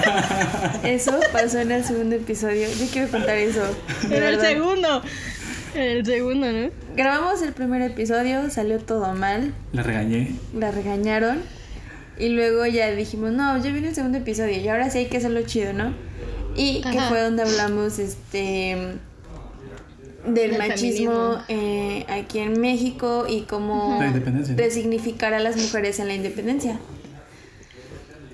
Eso 0.83 1.19
pasó 1.33 1.61
en 1.61 1.73
el 1.73 1.85
segundo 1.85 2.17
episodio. 2.17 2.69
Yo 2.69 2.87
quiero 2.93 3.11
contar 3.11 3.37
eso. 3.37 3.63
En 4.11 4.23
el 4.23 4.41
segundo. 4.41 5.03
En 5.75 5.83
el 5.83 6.07
segundo, 6.07 6.53
¿no? 6.53 6.71
Grabamos 6.97 7.43
el 7.43 7.53
primer 7.53 7.83
episodio, 7.83 8.49
salió 8.51 8.79
todo 8.79 9.13
mal, 9.15 9.53
La 9.73 9.83
regañé. 9.83 10.37
la 10.57 10.71
regañaron 10.71 11.43
y 12.17 12.29
luego 12.29 12.65
ya 12.67 12.91
dijimos, 12.93 13.33
no, 13.33 13.57
ya 13.59 13.73
viene 13.73 13.89
el 13.89 13.95
segundo 13.95 14.19
episodio 14.19 14.61
y 14.61 14.69
ahora 14.69 14.89
sí 14.91 14.99
hay 14.99 15.07
que 15.07 15.17
hacerlo 15.17 15.43
chido, 15.43 15.73
¿no? 15.73 15.93
Y 16.55 16.83
que 16.83 17.01
fue 17.01 17.21
donde 17.21 17.43
hablamos 17.43 17.99
este 17.99 18.77
del 20.29 20.57
machismo 20.57 21.39
eh, 21.49 22.07
aquí 22.09 22.39
en 22.39 22.61
México 22.61 23.27
y 23.29 23.43
cómo 23.43 24.01
resignificar 24.57 25.35
a 25.35 25.41
las 25.41 25.57
mujeres 25.57 25.99
en 25.99 26.07
la 26.07 26.15
independencia. 26.15 26.79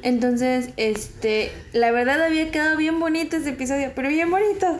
Entonces, 0.02 0.70
este, 0.76 1.52
la 1.72 1.90
verdad 1.90 2.22
había 2.22 2.50
quedado 2.50 2.76
bien 2.76 3.00
bonito 3.00 3.36
ese 3.36 3.50
episodio, 3.50 3.92
pero 3.94 4.08
bien 4.08 4.30
bonito. 4.30 4.78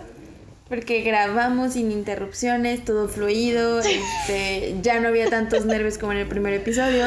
Porque 0.68 1.02
grabamos 1.02 1.72
sin 1.72 1.90
interrupciones, 1.90 2.84
todo 2.84 3.08
fluido, 3.08 3.80
este, 3.80 4.76
ya 4.82 5.00
no 5.00 5.08
había 5.08 5.28
tantos 5.28 5.66
nervios 5.66 5.98
como 5.98 6.12
en 6.12 6.18
el 6.18 6.28
primer 6.28 6.54
episodio. 6.54 7.06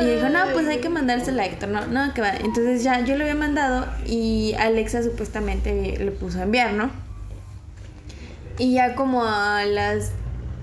Y 0.00 0.04
dijo, 0.04 0.28
no, 0.28 0.40
pues 0.52 0.66
hay 0.68 0.78
que 0.78 0.88
mandársela 0.90 1.44
a 1.44 1.46
Héctor, 1.46 1.70
no, 1.70 1.86
no, 1.86 2.12
que 2.12 2.20
va. 2.20 2.36
Entonces 2.36 2.82
ya 2.82 3.00
yo 3.04 3.16
lo 3.16 3.22
había 3.22 3.36
mandado 3.36 3.86
y 4.06 4.54
Alexa 4.58 5.02
supuestamente 5.02 5.96
le 5.98 6.10
puso 6.10 6.40
a 6.40 6.42
enviar, 6.42 6.72
¿no? 6.74 6.90
Y 8.58 8.74
ya 8.74 8.94
como 8.96 9.24
a 9.24 9.64
las 9.64 10.10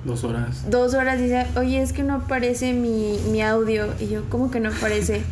Dos 0.04 0.24
horas. 0.26 0.70
dos 0.70 0.94
horas 0.94 1.18
dice, 1.18 1.48
oye, 1.56 1.82
es 1.82 1.92
que 1.92 2.04
no 2.04 2.16
aparece 2.16 2.74
mi, 2.74 3.18
mi 3.32 3.42
audio. 3.42 3.88
Y 4.00 4.10
yo, 4.10 4.30
¿cómo 4.30 4.52
que 4.52 4.60
no 4.60 4.70
aparece? 4.70 5.24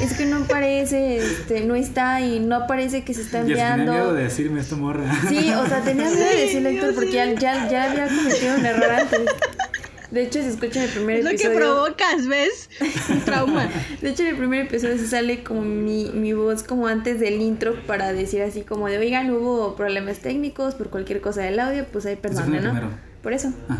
Es 0.00 0.14
que 0.14 0.26
no 0.26 0.38
aparece, 0.38 1.18
este, 1.18 1.60
no 1.60 1.74
está 1.76 2.20
y 2.20 2.40
no 2.40 2.56
aparece 2.56 3.04
que 3.04 3.14
se 3.14 3.22
está 3.22 3.38
Ya 3.40 3.46
tenía 3.46 3.76
miedo 3.76 3.92
enviando. 3.92 4.14
de 4.14 4.22
decirme 4.24 4.60
esta 4.60 4.76
morra. 4.76 5.04
Sí, 5.28 5.52
o 5.52 5.66
sea, 5.66 5.80
tenía 5.82 6.08
miedo 6.10 6.24
de 6.28 6.36
decirle 6.36 6.70
Héctor 6.74 6.94
porque 6.94 7.12
ya, 7.12 7.32
ya, 7.34 7.68
ya 7.70 7.90
había 7.90 8.08
cometido 8.08 8.56
un 8.56 8.66
error 8.66 8.90
antes. 8.90 9.20
De 10.10 10.22
hecho, 10.24 10.42
se 10.42 10.48
escucha 10.50 10.80
en 10.80 10.88
el 10.88 10.90
primer 10.90 11.16
Es 11.18 11.24
lo 11.24 11.30
que 11.30 11.36
episodio. 11.36 11.58
provocas, 11.58 12.26
¿ves? 12.26 12.68
Un 13.08 13.20
trauma. 13.20 13.70
De 14.02 14.10
hecho, 14.10 14.22
en 14.24 14.28
el 14.30 14.36
primer 14.36 14.66
episodio 14.66 14.98
se 14.98 15.06
sale 15.06 15.42
como 15.42 15.62
mi, 15.62 16.10
mi 16.12 16.34
voz 16.34 16.62
como 16.62 16.86
antes 16.86 17.18
del 17.18 17.40
intro 17.40 17.76
para 17.86 18.12
decir 18.12 18.42
así 18.42 18.60
como 18.60 18.88
de, 18.88 18.98
oigan, 18.98 19.30
hubo 19.30 19.74
problemas 19.74 20.18
técnicos 20.18 20.74
por 20.74 20.90
cualquier 20.90 21.22
cosa 21.22 21.40
del 21.42 21.58
audio, 21.60 21.86
pues 21.90 22.04
perdone, 22.20 22.58
el 22.58 22.64
¿no? 22.64 22.70
primero. 22.72 22.90
Por 23.22 23.32
eso. 23.32 23.54
Ah, 23.70 23.78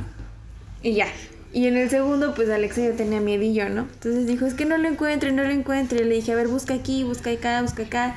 Y 0.83 0.95
ya. 0.95 1.07
Y 1.55 1.67
en 1.67 1.77
el 1.77 1.91
segundo, 1.91 2.35
pues 2.35 2.49
Alexa 2.49 2.81
ya 2.81 2.93
tenía 2.93 3.21
miedillo, 3.21 3.69
¿no? 3.69 3.83
Entonces 3.83 4.27
dijo, 4.27 4.47
es 4.47 4.55
que 4.55 4.65
no 4.65 4.79
lo 4.79 4.89
encuentro, 4.89 5.31
no 5.33 5.43
lo 5.45 5.51
encuentro. 5.51 6.01
Y 6.01 6.05
le 6.05 6.15
dije, 6.15 6.33
a 6.33 6.37
ver, 6.37 6.49
busca 6.49 6.73
aquí, 6.75 7.05
busca 7.05 7.31
acá, 7.31 7.61
busca 7.61 7.83
acá. 7.83 8.17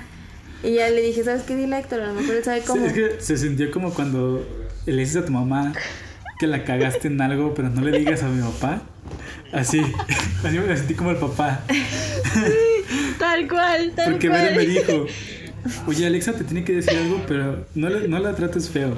Y 0.64 0.76
ya 0.76 0.90
le 0.90 1.02
dije, 1.02 1.24
¿sabes 1.24 1.44
qué? 1.44 1.56
Dile 1.56 1.76
a 1.76 1.80
Héctor, 1.80 2.02
a 2.02 2.08
lo 2.08 2.14
mejor 2.14 2.36
él 2.36 2.44
sabe 2.44 2.62
sí, 2.62 2.68
cómo. 2.68 2.86
es 2.86 2.94
que 2.94 3.12
se 3.20 3.38
sintió 3.38 3.70
como 3.72 3.94
cuando 3.94 4.48
le 4.86 4.96
dices 4.96 5.18
a 5.18 5.26
tu 5.26 5.32
mamá 5.34 5.74
que 6.40 6.48
la 6.48 6.64
cagaste 6.64 7.08
en 7.10 7.20
algo, 7.22 7.54
pero 7.54 7.70
no 7.70 7.82
le 7.82 7.98
digas 7.98 8.24
a 8.24 8.28
mi 8.30 8.42
papá. 8.42 8.82
Así, 9.52 9.80
así 10.44 10.58
me 10.60 10.76
sentí 10.78 10.94
como 10.94 11.12
el 11.12 11.18
papá. 11.18 11.62
Tal 13.20 13.48
cual, 13.48 13.92
tal 13.96 14.12
Porque 14.12 14.28
cual. 14.30 14.42
Beren 14.42 14.58
me 14.58 14.66
dijo, 14.66 15.06
oye 15.88 16.06
Alexa 16.06 16.34
te 16.34 16.44
tiene 16.44 16.64
que 16.64 16.74
decir 16.74 16.98
algo, 16.98 17.22
pero 17.28 17.66
no, 17.76 17.90
le- 17.90 18.08
no 18.08 18.20
la 18.20 18.36
trates 18.36 18.70
feo. 18.70 18.96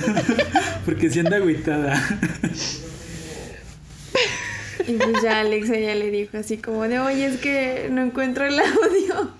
Porque 0.84 1.10
si 1.10 1.20
anda 1.20 1.36
agüitada. 1.36 2.00
Y 4.90 4.96
pues 4.96 5.22
ya 5.22 5.40
Alexa 5.40 5.76
ya 5.78 5.94
le 5.94 6.10
dijo 6.10 6.36
así 6.38 6.56
como 6.58 6.82
de, 6.88 6.98
oye, 6.98 7.26
es 7.26 7.36
que 7.38 7.88
no 7.90 8.02
encuentro 8.02 8.44
el 8.46 8.58
audio. 8.58 9.30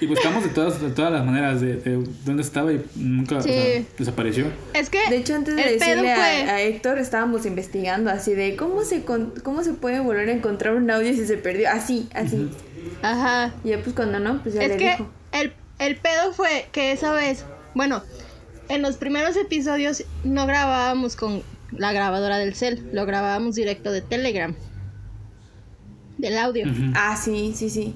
Y 0.00 0.06
buscamos 0.06 0.42
de 0.42 0.50
todas, 0.50 0.80
de 0.82 0.90
todas 0.90 1.10
las 1.12 1.24
maneras 1.24 1.60
de, 1.60 1.76
de 1.76 2.04
dónde 2.24 2.42
estaba 2.42 2.70
y 2.72 2.84
nunca 2.96 3.36
o 3.38 3.42
Sí. 3.42 3.48
sea, 3.48 3.82
desapareció. 3.98 4.46
Es 4.74 4.90
que. 4.90 4.98
De 5.08 5.16
hecho, 5.16 5.34
antes 5.34 5.56
de 5.56 5.62
decirle 5.62 6.14
fue- 6.14 6.42
a, 6.50 6.54
a 6.56 6.60
Héctor, 6.60 6.98
estábamos 6.98 7.46
investigando 7.46 8.10
así 8.10 8.34
de 8.34 8.56
cómo 8.56 8.82
se, 8.84 9.04
con- 9.04 9.32
cómo 9.42 9.62
se 9.62 9.72
puede 9.72 10.00
volver 10.00 10.28
a 10.28 10.32
encontrar 10.32 10.74
un 10.74 10.90
audio 10.90 11.12
si 11.14 11.24
se 11.24 11.36
perdió. 11.38 11.70
Así, 11.70 12.08
así. 12.14 12.50
Ajá. 13.00 13.54
Y 13.64 13.70
ya 13.70 13.78
pues 13.82 13.94
cuando 13.94 14.18
no, 14.18 14.42
pues 14.42 14.54
ya 14.54 14.62
Es 14.64 14.68
le 14.70 14.76
que 14.76 14.90
dijo. 14.90 15.10
el, 15.32 15.52
el 15.78 15.96
pedo 15.96 16.32
fue 16.34 16.66
que 16.72 16.92
esa 16.92 17.12
vez, 17.12 17.44
bueno, 17.74 18.02
en 18.68 18.82
los 18.82 18.96
primeros 18.96 19.36
episodios 19.36 20.04
no 20.24 20.46
grabábamos 20.46 21.16
con 21.16 21.42
la 21.72 21.92
grabadora 21.92 22.36
del 22.38 22.54
cel, 22.54 22.82
lo 22.92 23.06
grabábamos 23.06 23.54
directo 23.54 23.92
de 23.92 24.02
Telegram. 24.02 24.54
Del 26.20 26.38
audio. 26.38 26.66
Ah, 26.94 27.16
sí, 27.16 27.52
sí, 27.56 27.70
sí. 27.70 27.94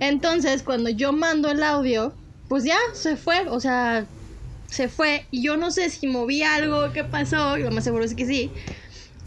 Entonces, 0.00 0.62
cuando 0.62 0.90
yo 0.90 1.12
mando 1.12 1.50
el 1.50 1.62
audio, 1.62 2.12
pues 2.48 2.64
ya 2.64 2.78
se 2.92 3.16
fue, 3.16 3.48
o 3.48 3.60
sea, 3.60 4.06
se 4.68 4.88
fue. 4.88 5.26
Y 5.30 5.42
yo 5.42 5.56
no 5.56 5.70
sé 5.70 5.90
si 5.90 6.06
moví 6.06 6.42
algo, 6.42 6.92
qué 6.92 7.04
pasó, 7.04 7.56
lo 7.56 7.70
más 7.70 7.84
seguro 7.84 8.04
es 8.04 8.14
que 8.14 8.26
sí. 8.26 8.50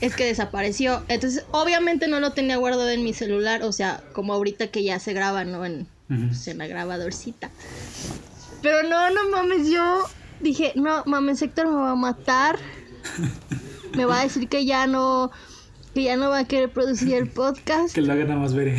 Es 0.02 0.16
que 0.16 0.26
desapareció. 0.26 1.04
Entonces, 1.10 1.44
obviamente 1.52 2.08
no 2.08 2.20
lo 2.20 2.32
tenía 2.32 2.58
guardado 2.58 2.90
en 2.90 3.04
mi 3.04 3.14
celular, 3.14 3.64
o 3.64 3.72
sea, 3.72 4.02
como 4.14 4.34
ahorita 4.34 4.68
que 4.68 4.84
ya 4.84 5.00
se 5.00 5.14
graba, 5.14 5.44
¿no? 5.44 5.66
En, 5.66 5.88
pues, 6.08 6.48
en 6.48 6.58
la 6.58 6.68
grabadorcita. 6.68 7.50
Pero 8.62 8.84
no, 8.84 9.10
no 9.10 9.30
mames, 9.30 9.70
yo 9.70 10.06
dije, 10.40 10.74
no 10.76 11.04
mames, 11.06 11.42
Héctor 11.42 11.68
me 11.68 11.76
va 11.76 11.92
a 11.92 11.96
matar. 11.96 12.58
Me 13.96 14.06
va 14.06 14.20
a 14.20 14.24
decir 14.24 14.48
que 14.48 14.66
ya 14.66 14.86
no, 14.86 15.32
que 16.00 16.06
ya 16.06 16.16
no 16.18 16.30
va 16.30 16.40
a 16.40 16.46
querer 16.46 16.70
producir 16.70 17.14
el 17.16 17.28
podcast. 17.28 17.94
Que 17.94 18.02
lo 18.02 18.14
haga 18.14 18.24
nada 18.24 18.40
más 18.40 18.54
ver. 18.54 18.76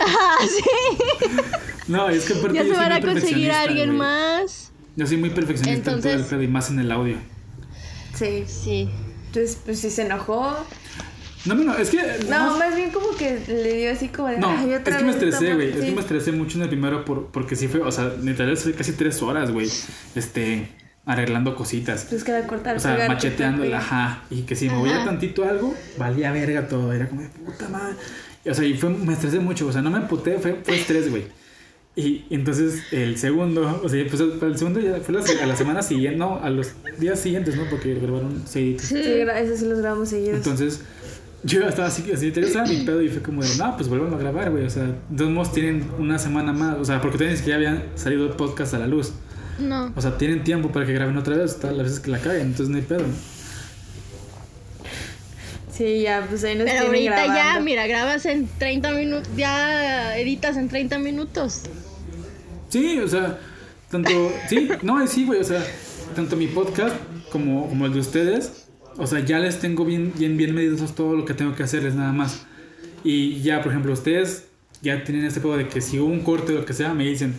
Ah, 0.00 0.36
sí. 0.48 0.62
no, 1.88 2.08
es 2.08 2.24
que 2.24 2.34
aparte 2.34 2.54
Ya 2.58 2.64
se 2.64 2.70
van 2.72 2.92
a 2.92 3.00
conseguir 3.00 3.50
a 3.52 3.60
alguien 3.62 3.88
güey. 3.88 3.98
más. 3.98 4.72
Yo 4.96 5.06
soy 5.06 5.16
muy 5.16 5.30
perfeccionista 5.30 5.92
en 5.92 6.00
todo 6.00 6.08
el 6.08 6.14
Entonces- 6.16 6.30
pedo 6.30 6.42
y 6.42 6.48
más 6.48 6.70
en 6.70 6.78
el 6.80 6.90
audio. 6.90 7.16
Sí. 8.14 8.44
Sí. 8.46 8.90
Entonces, 9.26 9.58
pues 9.64 9.78
sí 9.80 9.90
se 9.90 10.02
enojó. 10.02 10.56
No, 11.44 11.54
no, 11.54 11.64
no, 11.64 11.74
es 11.76 11.90
que. 11.90 11.98
No, 12.28 12.56
más 12.58 12.74
bien 12.76 12.90
como 12.90 13.10
que 13.16 13.38
le 13.48 13.76
dio 13.76 13.92
así 13.92 14.08
como 14.08 14.28
de. 14.28 14.38
No, 14.38 14.48
"Ay, 14.48 14.72
es 14.72 14.80
que 14.82 15.04
me 15.04 15.10
estresé, 15.10 15.38
toma". 15.46 15.54
güey. 15.54 15.68
Es 15.70 15.76
que 15.84 15.90
me 15.92 16.00
estresé 16.00 16.32
mucho 16.32 16.56
en 16.58 16.62
el 16.64 16.68
primero 16.68 17.04
por, 17.04 17.26
porque 17.26 17.56
sí 17.56 17.68
fue, 17.68 17.80
o 17.80 17.90
sea, 17.92 18.12
literal 18.22 18.56
fue 18.56 18.72
casi 18.74 18.92
tres 18.92 19.20
horas, 19.22 19.50
güey. 19.50 19.68
Este, 20.14 20.68
arreglando 21.04 21.54
cositas. 21.56 22.06
Pues 22.08 22.24
que 22.24 22.32
cortar, 22.46 22.76
O 22.76 22.80
sea, 22.80 22.94
pegar, 22.94 23.18
pegar. 23.60 23.80
ajá. 23.80 24.22
Y 24.30 24.42
que 24.42 24.54
si 24.54 24.68
movía 24.68 24.96
Ajá. 24.96 25.06
tantito 25.06 25.44
algo, 25.44 25.74
valía 25.98 26.32
verga 26.32 26.68
todo. 26.68 26.92
Era 26.92 27.08
como 27.08 27.22
de 27.22 27.28
puta 27.28 27.68
madre. 27.68 27.96
Y, 28.44 28.48
O 28.50 28.54
sea, 28.54 28.64
y 28.64 28.74
fue, 28.74 28.90
me 28.90 29.12
estresé 29.12 29.40
mucho. 29.40 29.66
O 29.66 29.72
sea, 29.72 29.82
no 29.82 29.90
me 29.90 29.98
emputé, 29.98 30.38
fue, 30.38 30.60
fue 30.62 30.76
estrés, 30.76 31.10
güey. 31.10 31.24
Y 31.94 32.24
entonces 32.30 32.84
el 32.90 33.18
segundo, 33.18 33.80
o 33.82 33.88
sea, 33.88 34.02
pues 34.08 34.20
el, 34.20 34.56
segundo 34.56 34.80
ya 34.80 34.96
fue 35.00 35.14
la 35.14 35.20
a 35.20 35.46
la 35.46 35.56
semana 35.56 35.82
siguiente, 35.82 36.16
no, 36.18 36.38
a 36.42 36.48
los 36.48 36.72
días 36.98 37.20
siguientes, 37.20 37.54
¿no? 37.54 37.64
Porque 37.68 37.94
grabaron 37.96 38.44
seis. 38.46 38.80
Sí, 38.80 38.96
eso 38.96 39.56
sí 39.56 39.66
los 39.66 39.80
grabamos 39.80 40.08
seguidos. 40.08 40.38
Entonces, 40.38 40.80
yo 41.42 41.68
estaba 41.68 41.88
así, 41.88 42.10
así, 42.10 42.30
te 42.30 42.40
estaba 42.40 42.66
mi 42.66 42.76
pedo 42.76 43.02
y 43.02 43.10
fue 43.10 43.20
como 43.20 43.42
de, 43.42 43.56
no, 43.56 43.76
pues 43.76 43.88
vuelvan 43.90 44.14
a 44.14 44.16
grabar, 44.16 44.50
güey. 44.50 44.64
O 44.64 44.70
sea, 44.70 44.84
de 44.84 45.16
todos 45.18 45.30
modos 45.30 45.52
tienen 45.52 45.86
una 45.98 46.18
semana 46.18 46.54
más. 46.54 46.78
O 46.78 46.84
sea, 46.84 46.98
porque 47.02 47.16
ustedes 47.16 47.42
que 47.42 47.50
ya 47.50 47.56
habían 47.56 47.82
salido 47.94 48.34
podcast 48.38 48.72
a 48.72 48.78
la 48.78 48.86
luz. 48.86 49.12
No. 49.58 49.92
O 49.94 50.00
sea, 50.00 50.16
tienen 50.18 50.44
tiempo 50.44 50.70
para 50.70 50.86
que 50.86 50.92
graben 50.92 51.16
otra 51.16 51.36
vez, 51.36 51.58
todas 51.58 51.76
las 51.76 51.86
veces 51.86 52.00
que 52.00 52.10
la 52.10 52.18
caguen, 52.18 52.48
entonces 52.48 52.68
no 52.68 52.76
hay 52.76 52.82
pedo. 52.82 53.04
Sí, 55.72 56.02
ya, 56.02 56.26
pues 56.28 56.44
ahí 56.44 56.54
nos 56.54 56.66
Pero 56.66 56.86
ahorita 56.86 57.26
ya, 57.26 57.60
mira, 57.60 57.86
grabas 57.86 58.26
en 58.26 58.46
30 58.58 58.92
minutos, 58.92 59.28
ya 59.36 60.16
editas 60.18 60.56
en 60.56 60.68
30 60.68 60.98
minutos. 60.98 61.62
Sí, 62.68 62.98
o 62.98 63.08
sea, 63.08 63.38
tanto, 63.90 64.32
sí, 64.48 64.68
no, 64.82 65.06
sí, 65.06 65.24
güey, 65.24 65.40
o 65.40 65.44
sea, 65.44 65.64
tanto 66.14 66.36
mi 66.36 66.46
podcast 66.46 66.94
como, 67.30 67.68
como 67.68 67.86
el 67.86 67.94
de 67.94 68.00
ustedes, 68.00 68.66
o 68.96 69.06
sea, 69.06 69.20
ya 69.20 69.38
les 69.38 69.60
tengo 69.60 69.84
bien, 69.84 70.12
bien, 70.16 70.36
bien 70.36 70.54
medidos 70.54 70.94
todo 70.94 71.16
lo 71.16 71.24
que 71.24 71.34
tengo 71.34 71.54
que 71.54 71.62
hacerles 71.62 71.94
nada 71.94 72.12
más. 72.12 72.44
Y 73.04 73.40
ya, 73.40 73.62
por 73.62 73.72
ejemplo, 73.72 73.92
ustedes 73.92 74.44
ya 74.82 75.02
tienen 75.04 75.24
este 75.24 75.40
pedo 75.40 75.56
de 75.56 75.68
que 75.68 75.80
si 75.80 75.98
hubo 75.98 76.12
un 76.12 76.20
corte 76.20 76.52
o 76.52 76.56
lo 76.60 76.66
que 76.66 76.74
sea, 76.74 76.92
me 76.92 77.04
dicen, 77.04 77.34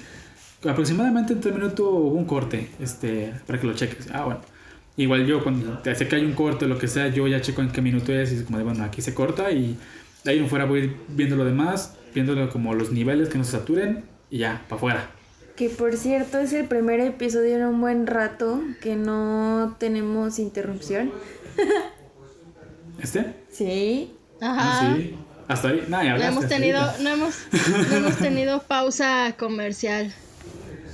aproximadamente 0.69 1.33
en 1.33 1.41
tres 1.41 1.53
minutos 1.53 1.85
hubo 1.87 2.17
un 2.17 2.25
corte, 2.25 2.69
este, 2.79 3.33
para 3.45 3.59
que 3.59 3.67
lo 3.67 3.73
cheques. 3.73 4.09
Ah, 4.11 4.25
bueno. 4.25 4.41
Igual 4.95 5.25
yo, 5.25 5.43
cuando 5.43 5.79
te 5.79 5.89
hace 5.89 6.07
que 6.07 6.17
hay 6.17 6.25
un 6.25 6.33
corte 6.33 6.65
o 6.65 6.67
lo 6.67 6.77
que 6.77 6.87
sea, 6.87 7.07
yo 7.07 7.27
ya 7.27 7.41
checo 7.41 7.61
en 7.61 7.71
qué 7.71 7.81
minuto 7.81 8.13
es 8.13 8.31
y 8.31 8.35
es 8.35 8.43
como 8.43 8.59
de, 8.59 8.63
bueno, 8.63 8.83
aquí 8.83 9.01
se 9.01 9.15
corta 9.15 9.51
y 9.51 9.77
de 10.23 10.31
ahí 10.31 10.39
en 10.39 10.47
fuera 10.47 10.65
voy 10.65 10.95
viendo 11.09 11.35
lo 11.35 11.45
demás, 11.45 11.95
viéndolo 12.13 12.49
como 12.49 12.75
los 12.75 12.91
niveles 12.91 13.29
que 13.29 13.39
no 13.39 13.43
se 13.43 13.51
saturen 13.53 14.03
y 14.29 14.39
ya, 14.39 14.61
para 14.69 14.77
afuera. 14.77 15.09
Que 15.55 15.69
por 15.69 15.97
cierto 15.97 16.37
es 16.39 16.53
el 16.53 16.65
primer 16.67 16.99
episodio 16.99 17.55
en 17.55 17.65
un 17.65 17.81
buen 17.81 18.05
rato 18.05 18.61
que 18.81 18.95
no 18.95 19.75
tenemos 19.79 20.37
interrupción. 20.37 21.11
¿Este? 23.01 23.33
Sí. 23.49 24.13
Ajá. 24.41 24.95
Sí. 24.95 25.15
Hasta 25.47 25.69
ahí. 25.69 25.85
Nah, 25.87 26.03
ya 26.03 26.17
No 26.17 26.23
hemos 26.23 26.47
tenido, 26.47 26.81
no 27.01 27.09
hemos, 27.09 27.35
no 27.89 27.95
hemos 27.97 28.17
tenido 28.17 28.61
pausa 28.61 29.35
comercial. 29.37 30.13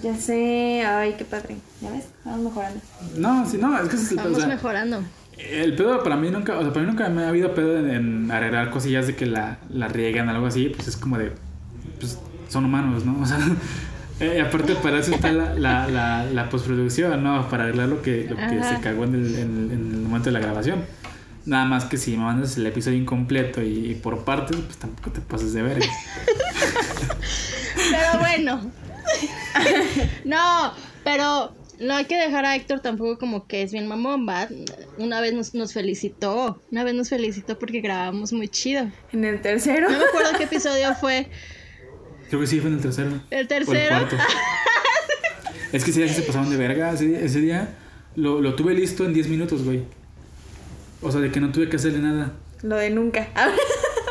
Ya 0.03 0.15
sé, 0.15 0.83
ay, 0.85 1.15
qué 1.17 1.25
padre. 1.25 1.57
¿Ya 1.81 1.91
ves? 1.91 2.05
Vamos 2.23 2.41
mejorando. 2.45 2.79
No, 3.17 3.49
sí, 3.49 3.57
no, 3.57 3.77
es 3.81 3.89
que 3.89 3.95
ese 3.95 4.05
es 4.05 4.11
el 4.11 4.17
pedo. 4.17 4.27
o 4.27 4.31
Vamos 4.31 4.39
sea, 4.39 4.47
mejorando. 4.47 5.03
El 5.37 5.75
pedo 5.75 6.03
para 6.03 6.15
mí 6.17 6.29
nunca, 6.29 6.57
o 6.57 6.61
sea, 6.61 6.73
para 6.73 6.85
mí 6.85 6.91
nunca 6.91 7.09
me 7.09 7.23
ha 7.23 7.29
habido 7.29 7.53
pedo 7.53 7.77
en, 7.79 7.89
en 7.89 8.31
arreglar 8.31 8.71
cosillas 8.71 9.07
de 9.07 9.15
que 9.15 9.25
la, 9.25 9.57
la 9.69 9.87
riegan 9.87 10.27
algo 10.29 10.47
así, 10.47 10.69
pues 10.69 10.87
es 10.89 10.97
como 10.97 11.17
de, 11.17 11.31
pues 11.99 12.17
son 12.49 12.65
humanos, 12.65 13.05
¿no? 13.05 13.19
O 13.21 13.25
sea, 13.25 13.39
eh, 14.19 14.41
aparte 14.41 14.75
para 14.75 14.99
eso 14.99 15.13
está 15.13 15.31
la, 15.31 15.53
la, 15.55 15.87
la, 15.87 16.25
la 16.25 16.49
postproducción, 16.49 17.23
¿no? 17.23 17.47
Para 17.49 17.63
arreglar 17.63 17.87
lo 17.87 18.01
que, 18.01 18.27
lo 18.29 18.35
que 18.35 18.61
se 18.63 18.81
cagó 18.81 19.05
en 19.05 19.15
el, 19.15 19.35
en, 19.35 19.71
en 19.71 19.91
el 19.93 20.01
momento 20.01 20.25
de 20.25 20.33
la 20.33 20.39
grabación. 20.39 20.83
Nada 21.45 21.63
más 21.65 21.85
que 21.85 21.97
si 21.97 22.11
me 22.17 22.25
mandas 22.25 22.57
el 22.57 22.67
episodio 22.67 22.97
incompleto 22.97 23.61
y, 23.63 23.91
y 23.91 23.95
por 23.95 24.25
partes, 24.25 24.57
pues 24.57 24.77
tampoco 24.77 25.11
te 25.11 25.21
pases 25.21 25.53
de 25.53 25.61
ver. 25.61 25.79
Pero 27.75 28.19
bueno. 28.19 28.61
no, 30.25 30.73
pero 31.03 31.53
no 31.79 31.95
hay 31.95 32.05
que 32.05 32.17
dejar 32.17 32.45
a 32.45 32.55
Héctor 32.55 32.81
tampoco 32.81 33.17
como 33.17 33.47
que 33.47 33.61
es 33.61 33.71
bien 33.71 33.87
mamón, 33.87 34.27
¿va? 34.27 34.47
Una 34.97 35.21
vez 35.21 35.33
nos, 35.33 35.53
nos 35.53 35.73
felicitó. 35.73 36.61
Una 36.71 36.83
vez 36.83 36.93
nos 36.93 37.09
felicitó 37.09 37.57
porque 37.57 37.81
grabamos 37.81 38.33
muy 38.33 38.47
chido. 38.47 38.89
En 39.13 39.23
el 39.23 39.41
tercero. 39.41 39.89
No 39.89 39.97
me 39.97 40.05
acuerdo 40.05 40.31
qué 40.37 40.43
episodio 40.43 40.93
fue. 40.95 41.27
Creo 42.27 42.41
que 42.41 42.47
sí 42.47 42.59
fue 42.59 42.69
en 42.69 42.75
el 42.75 42.81
tercero. 42.81 43.09
¿El 43.29 43.37
O 43.37 43.41
el 43.41 43.47
tercero? 43.47 43.89
cuarto. 43.89 44.17
es 45.71 45.83
que 45.83 45.91
ese 45.91 46.01
día 46.01 46.09
sí 46.09 46.15
se 46.15 46.23
pasaron 46.23 46.49
de 46.49 46.57
verga. 46.57 46.91
Ese 46.91 47.05
día, 47.05 47.19
ese 47.21 47.41
día 47.41 47.69
lo, 48.15 48.41
lo 48.41 48.55
tuve 48.55 48.73
listo 48.73 49.05
en 49.05 49.13
10 49.13 49.29
minutos, 49.29 49.63
güey. 49.63 49.83
O 51.01 51.11
sea, 51.11 51.21
de 51.21 51.31
que 51.31 51.39
no 51.39 51.51
tuve 51.51 51.69
que 51.69 51.77
hacerle 51.77 51.99
nada. 51.99 52.33
Lo 52.61 52.75
de 52.75 52.89
nunca. 52.89 53.29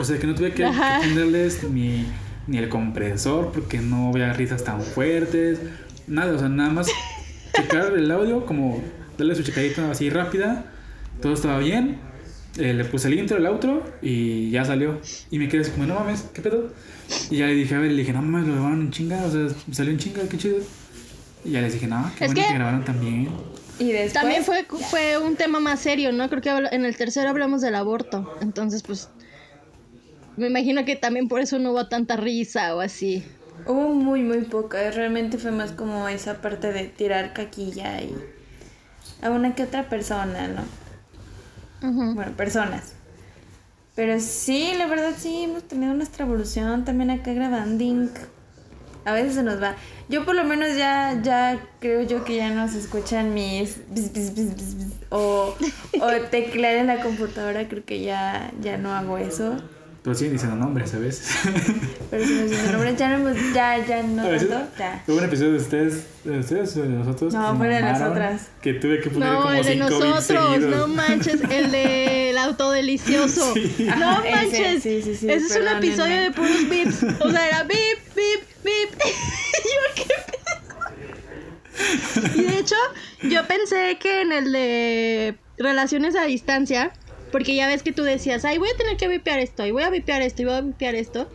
O 0.01 0.05
sea, 0.05 0.17
que 0.17 0.29
no 0.29 0.35
tuve 0.37 0.53
que, 0.53 0.63
que 0.63 1.09
ponerles 1.09 1.65
ni, 1.65 2.07
ni 2.49 2.59
el 2.59 2.69
compresor 2.69 3.53
porque 3.53 3.79
no 3.79 4.09
había 4.09 4.33
risas 4.33 4.65
tan 4.65 4.81
fuertes. 4.83 5.61
Nada, 6.09 6.35
o 6.35 6.39
sea, 6.39 6.49
nada 6.49 6.71
más 6.71 6.89
checar 7.55 7.93
el 7.97 8.11
audio, 8.11 8.45
como 8.47 8.83
darle 9.17 9.35
su 9.37 9.43
checadita 9.45 9.91
así 9.91 10.11
rápida. 10.11 10.65
Todo 11.23 11.35
estaba 11.35 11.59
bien. 11.59 11.99
eh, 12.59 12.73
le 12.75 12.85
puse 12.85 13.07
el 13.09 13.15
intro, 13.19 13.37
el 13.37 13.47
outro 13.47 13.85
y 14.03 14.51
ya 14.51 14.65
salió. 14.65 15.01
Y 15.31 15.39
me 15.39 15.49
quedé 15.49 15.61
así 15.63 15.71
como, 15.71 15.87
no 15.87 15.95
mames, 15.95 16.23
¿qué 16.33 16.41
pedo? 16.43 16.73
Y 17.31 17.37
ya 17.39 17.47
le 17.47 17.55
dije, 17.55 17.75
a 17.75 17.79
ver, 17.79 17.93
le 17.93 17.99
dije, 17.99 18.13
no 18.13 18.23
mames, 18.23 18.49
lo 18.49 18.55
grabaron 18.55 18.81
en 18.83 18.91
chinga, 18.91 19.23
o 19.25 19.31
sea, 19.31 19.47
salió 19.71 19.93
en 19.93 19.99
chinga, 19.99 20.23
qué 20.29 20.37
chido. 20.39 20.57
Y 21.45 21.53
ya 21.53 21.61
les 21.61 21.73
dije, 21.75 21.87
no, 21.87 22.11
qué 22.19 22.25
Es 22.25 22.31
bueno 22.33 22.43
que, 22.43 22.49
que- 22.49 22.55
grabaron 22.55 22.85
también. 22.85 23.29
Y 23.79 23.93
después. 23.93 24.13
También 24.15 24.43
fue, 24.43 24.65
fue 24.91 25.19
un 25.19 25.37
tema 25.37 25.61
más 25.61 25.79
serio, 25.81 26.11
¿no? 26.13 26.29
Creo 26.29 26.43
que 26.43 26.51
en 26.75 26.85
el 26.85 26.97
tercero 26.97 27.29
hablamos 27.29 27.61
del 27.61 27.77
aborto. 27.77 28.35
Entonces, 28.41 28.83
pues. 28.83 29.09
Me 30.39 30.47
imagino 30.47 30.85
que 30.85 30.95
también 30.95 31.29
por 31.29 31.41
eso 31.41 31.59
no 31.59 31.73
hubo 31.73 31.89
tanta 31.89 32.17
risa 32.17 32.77
o 32.77 32.81
así. 32.81 33.25
Hubo 33.67 33.93
muy, 33.93 34.23
muy 34.23 34.43
poca. 34.43 34.91
Realmente 34.93 35.37
fue 35.37 35.51
más 35.51 35.73
como 35.73 36.09
esa 36.09 36.41
parte 36.41 36.73
de 36.73 36.85
tirar 36.85 37.33
caquilla 37.33 38.01
y. 38.01 38.15
A 39.21 39.31
una 39.31 39.57
que 39.57 39.65
otra 39.65 39.89
persona, 39.89 40.47
¿no? 40.47 40.63
Bueno, 42.15 42.33
personas. 42.37 42.93
Pero 43.97 44.21
sí, 44.21 44.75
la 44.79 44.87
verdad 44.87 45.13
sí, 45.19 45.43
hemos 45.43 45.65
tenido 45.65 45.93
nuestra 45.93 46.25
evolución 46.25 46.85
también 46.85 47.11
acá 47.11 47.33
grabando. 47.33 47.85
A 49.05 49.13
veces 49.13 49.35
se 49.35 49.43
nos 49.43 49.61
va. 49.61 49.75
Yo 50.09 50.25
por 50.25 50.37
lo 50.37 50.45
menos 50.45 50.77
ya, 50.77 51.21
ya 51.21 51.61
creo 51.81 52.03
yo 52.03 52.25
que 52.25 52.37
ya 52.37 52.51
no 52.51 52.69
se 52.69 52.79
escuchan 52.79 53.35
mis 53.35 53.79
bis, 53.91 54.13
bis, 54.13 54.35
bis, 54.35 54.55
bis, 54.55 54.77
bis, 54.77 54.87
o, 55.09 55.55
o 56.01 56.11
teclear 56.31 56.77
en 56.77 56.87
la 56.87 57.01
computadora, 57.01 57.67
creo 57.69 57.85
que 57.85 58.03
ya, 58.03 58.53
ya 58.61 58.77
no 58.77 58.93
hago 58.93 59.19
eso. 59.19 59.57
Pero 60.09 60.17
siguen 60.17 60.33
diciendo 60.33 60.57
nombres, 60.57 60.89
¿sabes? 60.91 61.21
Pero 62.11 62.25
si 62.25 62.33
nos 62.33 62.51
dicen 62.51 62.73
nombres, 62.73 62.97
ya 62.97 63.09
no 63.11 63.15
hemos, 63.29 63.37
ya, 63.53 63.87
ya 63.87 64.03
no 64.03 64.23
A 64.23 64.29
veces- 64.29 64.49
tanto, 64.49 64.71
ya. 64.79 65.05
Hubo 65.07 65.19
un 65.19 65.25
episodio 65.25 65.53
de 65.53 65.59
ustedes, 65.59 66.07
de 66.25 66.39
ustedes 66.39 66.77
o 66.79 66.83
de 66.83 66.89
nosotros. 66.89 67.35
No, 67.35 67.41
que 67.43 67.51
se 67.53 67.57
fue 67.59 67.69
de 67.69 67.83
nosotras. 67.83 68.47
Que 68.63 68.73
tuve 68.73 69.01
que 69.03 69.11
poner 69.11 69.29
No, 69.29 69.43
como 69.43 69.51
el 69.53 69.65
de 69.67 69.73
cinco 69.75 69.91
nosotros, 69.91 70.59
no 70.61 70.89
manches, 70.89 71.41
el 71.51 71.71
del 71.73 72.39
autodelicioso. 72.39 73.55
No 73.55 73.93
Ajá, 73.93 74.23
ese, 74.27 74.37
manches, 74.63 74.83
sí, 74.83 75.03
sí, 75.03 75.15
sí, 75.15 75.31
ese 75.31 75.47
es 75.47 75.57
un 75.61 75.69
episodio 75.77 76.17
de 76.23 76.31
puros 76.31 76.69
bips. 76.71 77.03
O 77.21 77.31
sea, 77.31 77.47
era 77.49 77.65
bip, 77.65 77.99
bip, 78.17 78.65
bip. 78.65 78.99
yo 79.65 79.95
qué. 79.95 80.05
Y 82.35 82.43
de 82.45 82.59
hecho, 82.61 82.77
yo 83.25 83.47
pensé 83.47 83.99
que 84.01 84.23
en 84.23 84.33
el 84.33 84.53
de 84.53 85.37
relaciones 85.59 86.17
a 86.17 86.25
distancia, 86.25 86.93
porque 87.33 87.55
ya 87.55 87.67
ves 87.67 87.83
que 87.83 87.93
tú 87.93 88.03
decías, 88.03 88.45
ay, 88.45 88.59
voy 88.59 88.69
a 88.73 88.77
tener 88.77 88.97
que 88.97 89.09
vipear 89.09 89.39
esto, 89.39 89.67
y 89.67 89.71
voy 89.71 89.83
a 89.83 89.91
vipear 89.91 90.23
esto, 90.23 90.43
y 90.43 90.45
voy 90.47 90.55
a 90.55 90.61
vipear 90.61 90.95
esto. 90.95 91.29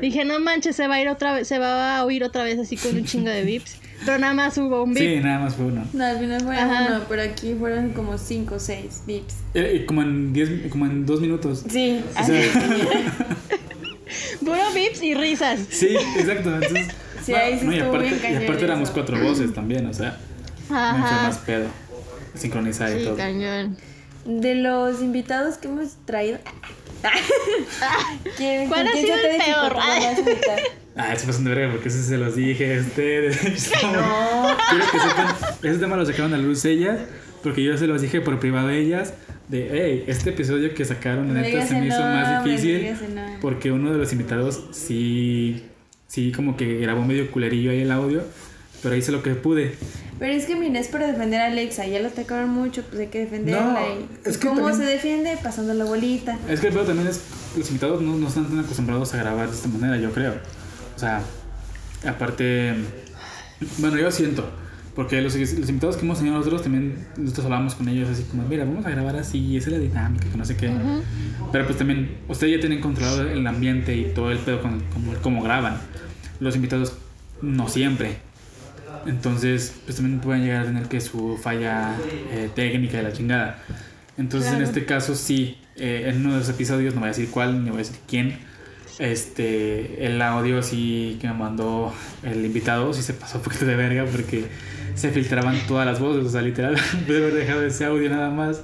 Dije, 0.00 0.24
no 0.24 0.40
manches, 0.40 0.76
se 0.76 0.86
va 0.88 0.94
a 0.94 1.00
ir 1.02 1.08
otra 1.08 1.34
vez, 1.34 1.46
se 1.48 1.58
va 1.58 1.98
a 1.98 2.04
oír 2.06 2.24
otra 2.24 2.42
vez 2.42 2.58
así 2.58 2.76
con 2.76 2.96
un 2.96 3.04
chingo 3.04 3.28
de 3.30 3.42
bips. 3.44 3.76
Pero 4.06 4.16
nada 4.18 4.32
más 4.32 4.56
hubo 4.56 4.82
un 4.84 4.94
bip. 4.94 5.02
Sí, 5.02 5.20
nada 5.20 5.40
más 5.40 5.54
fue 5.56 5.66
uno. 5.66 5.84
No, 5.92 6.04
al 6.06 6.18
final 6.18 6.40
fue 6.40 6.56
Ajá. 6.56 6.86
uno, 6.88 7.04
pero 7.06 7.20
aquí 7.20 7.54
fueron 7.58 7.90
como 7.90 8.16
cinco 8.16 8.54
o 8.54 8.58
seis 8.58 9.02
bips. 9.06 9.34
Eh, 9.52 9.72
eh, 9.82 9.84
como 9.86 10.00
en 10.00 10.32
diez, 10.32 10.48
como 10.70 10.86
en 10.86 11.04
dos 11.04 11.20
minutos. 11.20 11.64
Sí, 11.68 12.02
O 12.16 12.18
así. 12.18 12.32
sea, 12.32 12.50
Puro 14.40 14.72
bips 14.74 15.02
y 15.02 15.14
risas. 15.14 15.60
sí, 15.68 15.96
exacto. 16.16 16.54
Entonces, 16.54 16.88
Sí, 17.24 17.34
ahí 17.34 17.58
sí 17.60 17.66
y 17.66 17.74
estuvo 17.76 17.90
aparte, 17.96 18.08
bien 18.28 18.40
y 18.40 18.44
aparte 18.44 18.64
éramos 18.64 18.90
cuatro 18.90 19.22
voces 19.22 19.52
también, 19.52 19.84
o 19.86 19.92
sea, 19.92 20.18
fue 20.66 20.78
Ajá. 20.78 21.22
más 21.24 21.36
pedo. 21.38 21.66
Sincronizar 22.34 22.90
y 22.96 23.00
Sí, 23.00 23.04
todo. 23.04 23.16
cañón. 23.16 23.76
De 24.24 24.54
los 24.54 25.00
invitados 25.00 25.56
que 25.56 25.68
hemos 25.68 25.96
traído. 26.04 26.38
¿Quién, 28.36 28.68
¿Cuál 28.68 28.86
ha 28.86 28.92
sido 28.92 29.14
el 29.14 29.36
peor? 29.38 29.76
Ah, 30.96 31.14
se 31.16 31.24
pasan 31.24 31.44
de 31.44 31.54
verga 31.54 31.72
porque 31.72 31.88
eso 31.88 32.02
se 32.02 32.18
los 32.18 32.34
dije 32.34 32.76
a 32.76 32.80
ustedes. 32.80 33.70
No. 33.82 34.56
Quiero 34.70 34.84
que 34.90 34.98
sepan, 34.98 35.34
ese 35.62 35.78
tema 35.78 35.96
lo 35.96 36.04
sacaron 36.04 36.34
a 36.34 36.36
la 36.36 36.42
luz 36.42 36.64
ellas, 36.64 36.98
porque 37.42 37.62
yo 37.62 37.78
se 37.78 37.86
los 37.86 38.02
dije 38.02 38.20
por 38.20 38.38
privado 38.38 38.68
a 38.68 38.74
ellas, 38.74 39.14
de, 39.48 39.68
hey, 39.72 40.04
este 40.08 40.30
episodio 40.30 40.74
que 40.74 40.84
sacaron, 40.84 41.32
la 41.32 41.40
neta, 41.40 41.66
se 41.66 41.74
me 41.74 41.86
hizo 41.86 42.00
más 42.00 42.44
difícil, 42.44 42.94
porque 43.40 43.72
uno 43.72 43.92
de 43.92 43.98
los 43.98 44.12
invitados 44.12 44.64
sí, 44.72 45.64
sí 46.06 46.32
como 46.32 46.56
que 46.56 46.78
grabó 46.78 47.04
medio 47.04 47.30
culerillo 47.30 47.70
ahí 47.70 47.80
el 47.80 47.92
audio, 47.92 48.22
pero 48.82 48.94
hice 48.94 49.12
lo 49.12 49.22
que 49.22 49.34
pude. 49.34 49.76
Pero 50.20 50.34
es 50.34 50.44
que 50.44 50.54
mira, 50.54 50.78
es 50.78 50.88
para 50.88 51.06
defender 51.06 51.40
a 51.40 51.46
Alexa. 51.46 51.86
Ya 51.86 51.98
lo 51.98 52.08
atacaron 52.08 52.50
mucho, 52.50 52.82
pues 52.82 53.00
hay 53.00 53.06
que 53.08 53.20
defenderla. 53.20 53.72
No, 53.72 53.80
y, 53.80 54.28
es 54.28 54.36
que 54.36 54.46
¿Cómo 54.48 54.60
también- 54.60 54.78
se 54.78 54.84
defiende? 54.84 55.38
Pasando 55.42 55.72
la 55.74 55.84
bolita. 55.86 56.38
Es 56.48 56.60
que 56.60 56.68
el 56.68 56.74
pedo 56.74 56.84
también 56.84 57.08
es, 57.08 57.22
los 57.56 57.66
invitados 57.68 58.02
no, 58.02 58.16
no 58.16 58.28
están 58.28 58.44
tan 58.44 58.58
acostumbrados 58.60 59.12
a 59.14 59.16
grabar 59.16 59.48
de 59.48 59.56
esta 59.56 59.68
manera, 59.68 59.96
yo 59.96 60.12
creo. 60.12 60.34
O 60.94 60.98
sea, 60.98 61.22
aparte, 62.06 62.74
bueno, 63.78 63.96
yo 63.98 64.10
siento, 64.10 64.46
porque 64.94 65.22
los, 65.22 65.34
los 65.34 65.68
invitados 65.70 65.96
que 65.96 66.04
hemos 66.04 66.18
tenido 66.18 66.36
nosotros 66.36 66.62
también, 66.62 67.06
nosotros 67.16 67.46
hablamos 67.46 67.74
con 67.74 67.88
ellos 67.88 68.10
así 68.10 68.22
como, 68.24 68.42
mira, 68.46 68.66
vamos 68.66 68.84
a 68.84 68.90
grabar 68.90 69.16
así, 69.16 69.56
esa 69.56 69.70
es 69.70 69.72
la 69.72 69.78
dinámica, 69.78 70.28
que 70.30 70.36
no 70.36 70.44
sé 70.44 70.54
qué. 70.56 70.70
Pero 71.50 71.64
pues 71.64 71.78
también, 71.78 72.18
ustedes 72.28 72.56
ya 72.56 72.60
tienen 72.60 72.82
controlado 72.82 73.22
el 73.22 73.46
ambiente 73.46 73.96
y 73.96 74.12
todo 74.12 74.30
el 74.30 74.38
pedo 74.38 74.60
con 74.60 74.80
como, 74.92 75.14
cómo 75.22 75.42
graban. 75.42 75.78
Los 76.40 76.56
invitados 76.56 76.92
no 77.40 77.68
siempre. 77.70 78.18
Entonces, 79.06 79.74
pues 79.84 79.96
también 79.96 80.20
pueden 80.20 80.44
llegar 80.44 80.62
a 80.62 80.66
tener 80.66 80.84
que 80.88 81.00
su 81.00 81.38
falla 81.42 81.96
eh, 82.32 82.50
técnica 82.54 82.98
de 82.98 83.02
la 83.04 83.12
chingada. 83.12 83.62
Entonces, 84.18 84.50
en 84.50 84.56
Claro. 84.58 84.68
este 84.70 84.84
caso, 84.84 85.14
sí, 85.14 85.56
eh, 85.76 86.06
en 86.08 86.20
uno 86.24 86.34
de 86.34 86.40
los 86.40 86.48
episodios, 86.48 86.94
no 86.94 87.00
voy 87.00 87.08
a 87.08 87.12
decir 87.12 87.30
cuál, 87.30 87.64
ni 87.64 87.70
voy 87.70 87.76
a 87.80 87.82
decir 87.82 87.96
quién, 88.06 88.38
este, 88.98 90.04
el 90.06 90.20
audio 90.20 90.62
sí 90.62 91.16
que 91.20 91.26
me 91.28 91.34
mandó 91.34 91.92
el 92.22 92.44
invitado, 92.44 92.92
sí 92.92 93.02
se 93.02 93.14
pasó 93.14 93.38
un 93.38 93.44
poquito 93.44 93.64
de 93.64 93.74
verga 93.76 94.04
porque 94.04 94.44
se 94.94 95.10
filtraban 95.10 95.56
todas 95.66 95.86
las 95.86 95.98
voces, 96.00 96.26
o 96.26 96.30
sea, 96.30 96.42
literal, 96.42 96.76
pude 97.06 97.16
haber 97.18 97.34
dejado 97.34 97.64
ese 97.64 97.86
audio 97.86 98.10
nada 98.10 98.30
más 98.30 98.60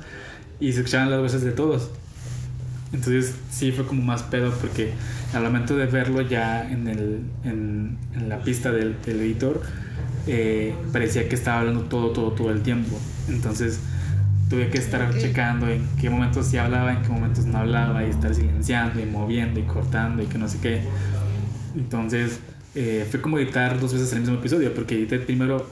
y 0.61 0.72
se 0.72 0.80
escuchaban 0.80 1.11
las 1.11 1.20
voces 1.20 1.43
de 1.43 1.53
todos. 1.53 1.91
Entonces 2.93 3.34
sí 3.51 3.72
fue 3.72 3.87
como 3.87 4.03
más 4.03 4.22
pedo 4.24 4.53
porque 4.61 4.93
al 5.32 5.43
momento 5.43 5.76
de 5.76 5.87
verlo 5.87 6.20
ya 6.22 6.70
en, 6.70 6.87
el, 6.87 7.20
en, 7.45 7.99
en 8.14 8.28
la 8.28 8.43
pista 8.43 8.70
del, 8.70 8.97
del 9.05 9.20
editor 9.20 9.62
eh, 10.27 10.74
parecía 10.93 11.29
que 11.29 11.35
estaba 11.35 11.61
hablando 11.61 11.83
todo, 11.83 12.11
todo, 12.11 12.33
todo 12.33 12.51
el 12.51 12.62
tiempo. 12.62 12.99
Entonces 13.29 13.81
tuve 14.49 14.68
que 14.70 14.79
estar 14.79 15.11
Ok. 15.11 15.18
checando 15.18 15.68
en 15.68 15.87
qué 16.01 16.09
momentos 16.11 16.47
sí 16.47 16.57
hablaba, 16.57 16.93
en 16.93 17.03
qué 17.03 17.09
momentos 17.09 17.45
no 17.47 17.59
hablaba 17.59 18.05
y 18.05 18.11
estar 18.11 18.35
silenciando 18.35 19.01
y 19.01 19.07
moviendo 19.07 19.59
y 19.59 19.64
cortando 19.64 20.22
y 20.22 20.27
que 20.27 20.39
no 20.39 20.49
sé 20.49 20.59
qué. 20.61 20.83
Entonces 21.77 22.41
eh, 22.74 23.07
fue 23.11 23.20
como 23.20 23.39
editar 23.39 23.81
dos 23.81 23.93
veces 23.93 24.12
el 24.12 24.20
mismo 24.20 24.37
episodio 24.37 24.72
porque 24.74 24.95
edité 24.95 25.18
primero 25.18 25.68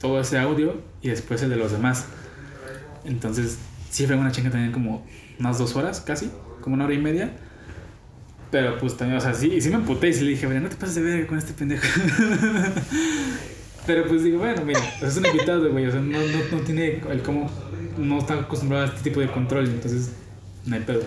todo 0.00 0.20
ese 0.20 0.38
audio 0.38 0.80
y 1.02 1.08
después 1.08 1.42
el 1.42 1.50
de 1.50 1.56
los 1.56 1.72
demás. 1.72 2.06
Entonces 3.04 3.58
sí 3.90 4.06
fue 4.06 4.16
una 4.16 4.32
chinga 4.32 4.50
también 4.50 4.72
como 4.72 5.06
unas 5.38 5.58
dos 5.58 5.74
horas 5.76 6.00
casi, 6.00 6.30
como 6.60 6.74
una 6.74 6.84
hora 6.84 6.94
y 6.94 6.98
media. 6.98 7.30
Pero 8.50 8.78
pues 8.78 8.96
también, 8.96 9.16
o 9.18 9.20
sea, 9.20 9.32
sí, 9.32 9.60
sí 9.60 9.70
me 9.70 9.76
emputé 9.76 10.08
y 10.08 10.12
sí 10.12 10.24
le 10.24 10.30
dije, 10.30 10.46
no 10.48 10.68
te 10.68 10.74
pases 10.76 10.96
de 10.96 11.02
verga 11.02 11.26
con 11.28 11.38
este 11.38 11.52
pendejo. 11.52 11.84
Pero 13.90 14.06
pues 14.06 14.22
digo, 14.22 14.38
bueno, 14.38 14.62
mira, 14.64 14.78
es 15.02 15.16
un 15.16 15.26
invitado, 15.26 15.68
güey, 15.72 15.84
o 15.84 15.90
sea, 15.90 15.98
no, 15.98 16.16
no, 16.16 16.38
no 16.52 16.58
tiene 16.58 17.02
el 17.10 17.22
cómo, 17.24 17.50
no 17.98 18.18
está 18.20 18.34
acostumbrado 18.34 18.84
a 18.84 18.86
este 18.86 19.00
tipo 19.10 19.18
de 19.18 19.26
control, 19.26 19.66
entonces 19.66 20.12
no 20.64 20.76
hay 20.76 20.82
pedo. 20.82 21.02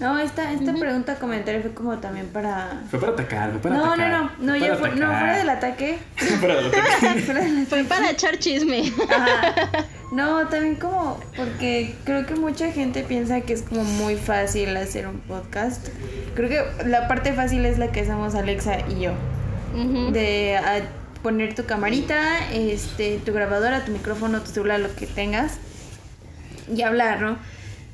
No, 0.00 0.18
esta, 0.18 0.50
esta 0.50 0.72
pregunta 0.72 1.16
comentario 1.16 1.60
fue 1.60 1.74
como 1.74 1.98
también 1.98 2.28
para. 2.28 2.84
Fue 2.90 2.98
para 2.98 3.12
atacar, 3.12 3.50
fue 3.50 3.60
para 3.60 3.76
No, 3.76 3.92
atacar. 3.92 4.10
no, 4.10 4.22
no, 4.22 4.30
no, 4.38 4.52
fue 4.52 4.60
ya 4.60 4.76
fue, 4.76 4.88
no, 4.92 5.06
fuera 5.08 5.36
del 5.36 5.48
ataque. 5.50 5.98
Fuera 6.16 6.54
del 6.54 6.66
ataque. 6.68 7.20
fuera 7.26 7.40
del 7.44 7.66
Fue 7.66 7.84
para 7.84 8.10
echar 8.12 8.38
chisme. 8.38 8.90
Ajá. 9.10 9.84
No, 10.12 10.46
también 10.46 10.76
como 10.76 11.20
porque 11.36 11.96
creo 12.04 12.24
que 12.26 12.36
mucha 12.36 12.70
gente 12.70 13.02
piensa 13.02 13.40
que 13.42 13.52
es 13.52 13.62
como 13.62 13.84
muy 13.84 14.14
fácil 14.14 14.74
hacer 14.78 15.06
un 15.06 15.18
podcast. 15.18 15.88
Creo 16.34 16.48
que 16.48 16.88
la 16.88 17.08
parte 17.08 17.34
fácil 17.34 17.66
es 17.66 17.76
la 17.76 17.90
que 17.92 18.00
hacemos 18.00 18.36
Alexa 18.36 18.88
y 18.88 19.00
yo. 19.00 19.12
De 20.12 20.56
ah, 20.56 20.78
poner 21.22 21.54
tu 21.54 21.64
camarita, 21.64 22.50
este, 22.52 23.18
tu 23.18 23.32
grabadora, 23.32 23.84
tu 23.84 23.92
micrófono, 23.92 24.40
tu 24.42 24.50
celular, 24.50 24.80
lo 24.80 24.94
que 24.94 25.06
tengas 25.06 25.58
y 26.74 26.82
hablar, 26.82 27.20
¿no? 27.20 27.38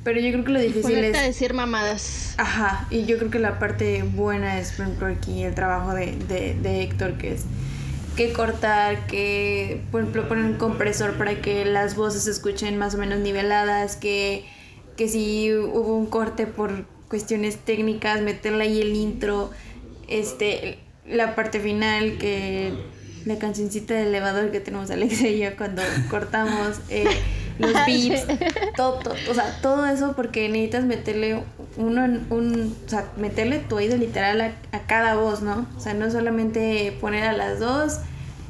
Pero 0.03 0.19
yo 0.19 0.31
creo 0.31 0.43
que 0.43 0.51
lo 0.51 0.59
difícil 0.59 0.95
Ponerte 0.95 1.17
a 1.17 1.21
es 1.21 1.27
decir 1.27 1.53
mamadas. 1.53 2.35
Ajá, 2.37 2.87
y 2.89 3.05
yo 3.05 3.17
creo 3.17 3.31
que 3.31 3.39
la 3.39 3.57
parte 3.57 4.03
buena 4.03 4.59
es, 4.59 4.73
por 4.73 4.85
ejemplo, 4.85 5.07
aquí 5.07 5.43
el 5.43 5.55
trabajo 5.55 5.93
de, 5.93 6.17
de, 6.27 6.55
de 6.55 6.83
Héctor, 6.83 7.17
que 7.17 7.33
es 7.33 7.45
que 8.15 8.33
cortar, 8.33 9.07
que, 9.07 9.81
por 9.91 10.01
ejemplo, 10.01 10.27
poner 10.27 10.45
un 10.45 10.55
compresor 10.55 11.13
para 11.17 11.41
que 11.41 11.65
las 11.65 11.95
voces 11.95 12.23
se 12.23 12.31
escuchen 12.31 12.77
más 12.77 12.95
o 12.95 12.97
menos 12.97 13.19
niveladas, 13.19 13.95
que, 13.95 14.45
que 14.97 15.07
si 15.07 15.53
hubo 15.53 15.97
un 15.97 16.05
corte 16.05 16.47
por 16.47 16.85
cuestiones 17.07 17.57
técnicas, 17.57 18.21
meterle 18.21 18.65
ahí 18.65 18.81
el 18.81 18.93
intro, 18.95 19.51
este, 20.07 20.79
la 21.07 21.33
parte 21.35 21.59
final, 21.59 22.17
que 22.17 22.73
la 23.25 23.37
cancioncita 23.37 23.93
del 23.93 24.07
elevador 24.07 24.51
que 24.51 24.59
tenemos 24.59 24.91
Alexa 24.91 25.27
y 25.27 25.39
yo 25.39 25.55
cuando 25.57 25.81
cortamos, 26.09 26.79
eh, 26.89 27.05
los 27.59 27.73
beats, 27.73 28.25
todo, 28.75 28.99
todo, 28.99 29.15
o 29.29 29.33
sea, 29.33 29.59
todo 29.61 29.85
eso 29.85 30.13
porque 30.15 30.49
necesitas 30.49 30.85
meterle 30.85 31.43
uno 31.77 32.05
en 32.05 32.25
un, 32.29 32.75
o 32.85 32.89
sea, 32.89 33.05
meterle 33.17 33.59
tu 33.59 33.75
oído 33.75 33.97
literal 33.97 34.41
a, 34.41 34.51
a 34.71 34.79
cada 34.87 35.15
voz, 35.15 35.41
¿no? 35.41 35.67
O 35.77 35.79
sea, 35.79 35.93
no 35.93 36.09
solamente 36.09 36.97
poner 36.99 37.23
a 37.23 37.33
las 37.33 37.59
dos 37.59 37.99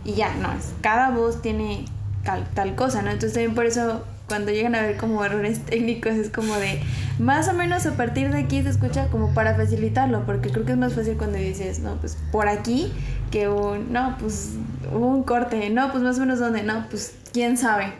y 0.05 0.13
ya, 0.13 0.33
no, 0.35 0.51
es, 0.51 0.73
cada 0.81 1.11
voz 1.11 1.41
tiene 1.41 1.85
tal, 2.23 2.47
tal 2.53 2.75
cosa, 2.75 3.01
¿no? 3.01 3.11
Entonces 3.11 3.33
también 3.33 3.55
por 3.55 3.65
eso 3.65 4.03
cuando 4.27 4.51
llegan 4.51 4.73
a 4.75 4.81
ver 4.81 4.97
como 4.97 5.23
errores 5.23 5.59
técnicos 5.65 6.13
es 6.13 6.29
como 6.29 6.55
de 6.55 6.81
más 7.19 7.47
o 7.49 7.53
menos 7.53 7.85
a 7.85 7.91
partir 7.95 8.31
de 8.31 8.39
aquí 8.39 8.63
se 8.63 8.69
escucha 8.69 9.07
como 9.07 9.33
para 9.33 9.55
facilitarlo, 9.55 10.25
porque 10.25 10.49
creo 10.49 10.65
que 10.65 10.71
es 10.71 10.77
más 10.77 10.93
fácil 10.93 11.17
cuando 11.17 11.37
dices, 11.37 11.79
no, 11.79 11.95
pues 11.97 12.17
por 12.31 12.47
aquí 12.47 12.91
que 13.33 13.47
un, 13.49 13.91
no, 13.91 14.15
pues 14.19 14.51
hubo 14.93 15.07
un 15.07 15.23
corte, 15.23 15.67
no, 15.71 15.91
pues 15.91 16.03
más 16.03 16.17
o 16.17 16.19
menos 16.21 16.37
dónde, 16.37 16.61
no, 16.61 16.85
pues 16.89 17.15
quién 17.33 17.57
sabe, 17.57 17.91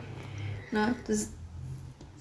¿no? 0.72 0.90
Entonces 0.90 1.32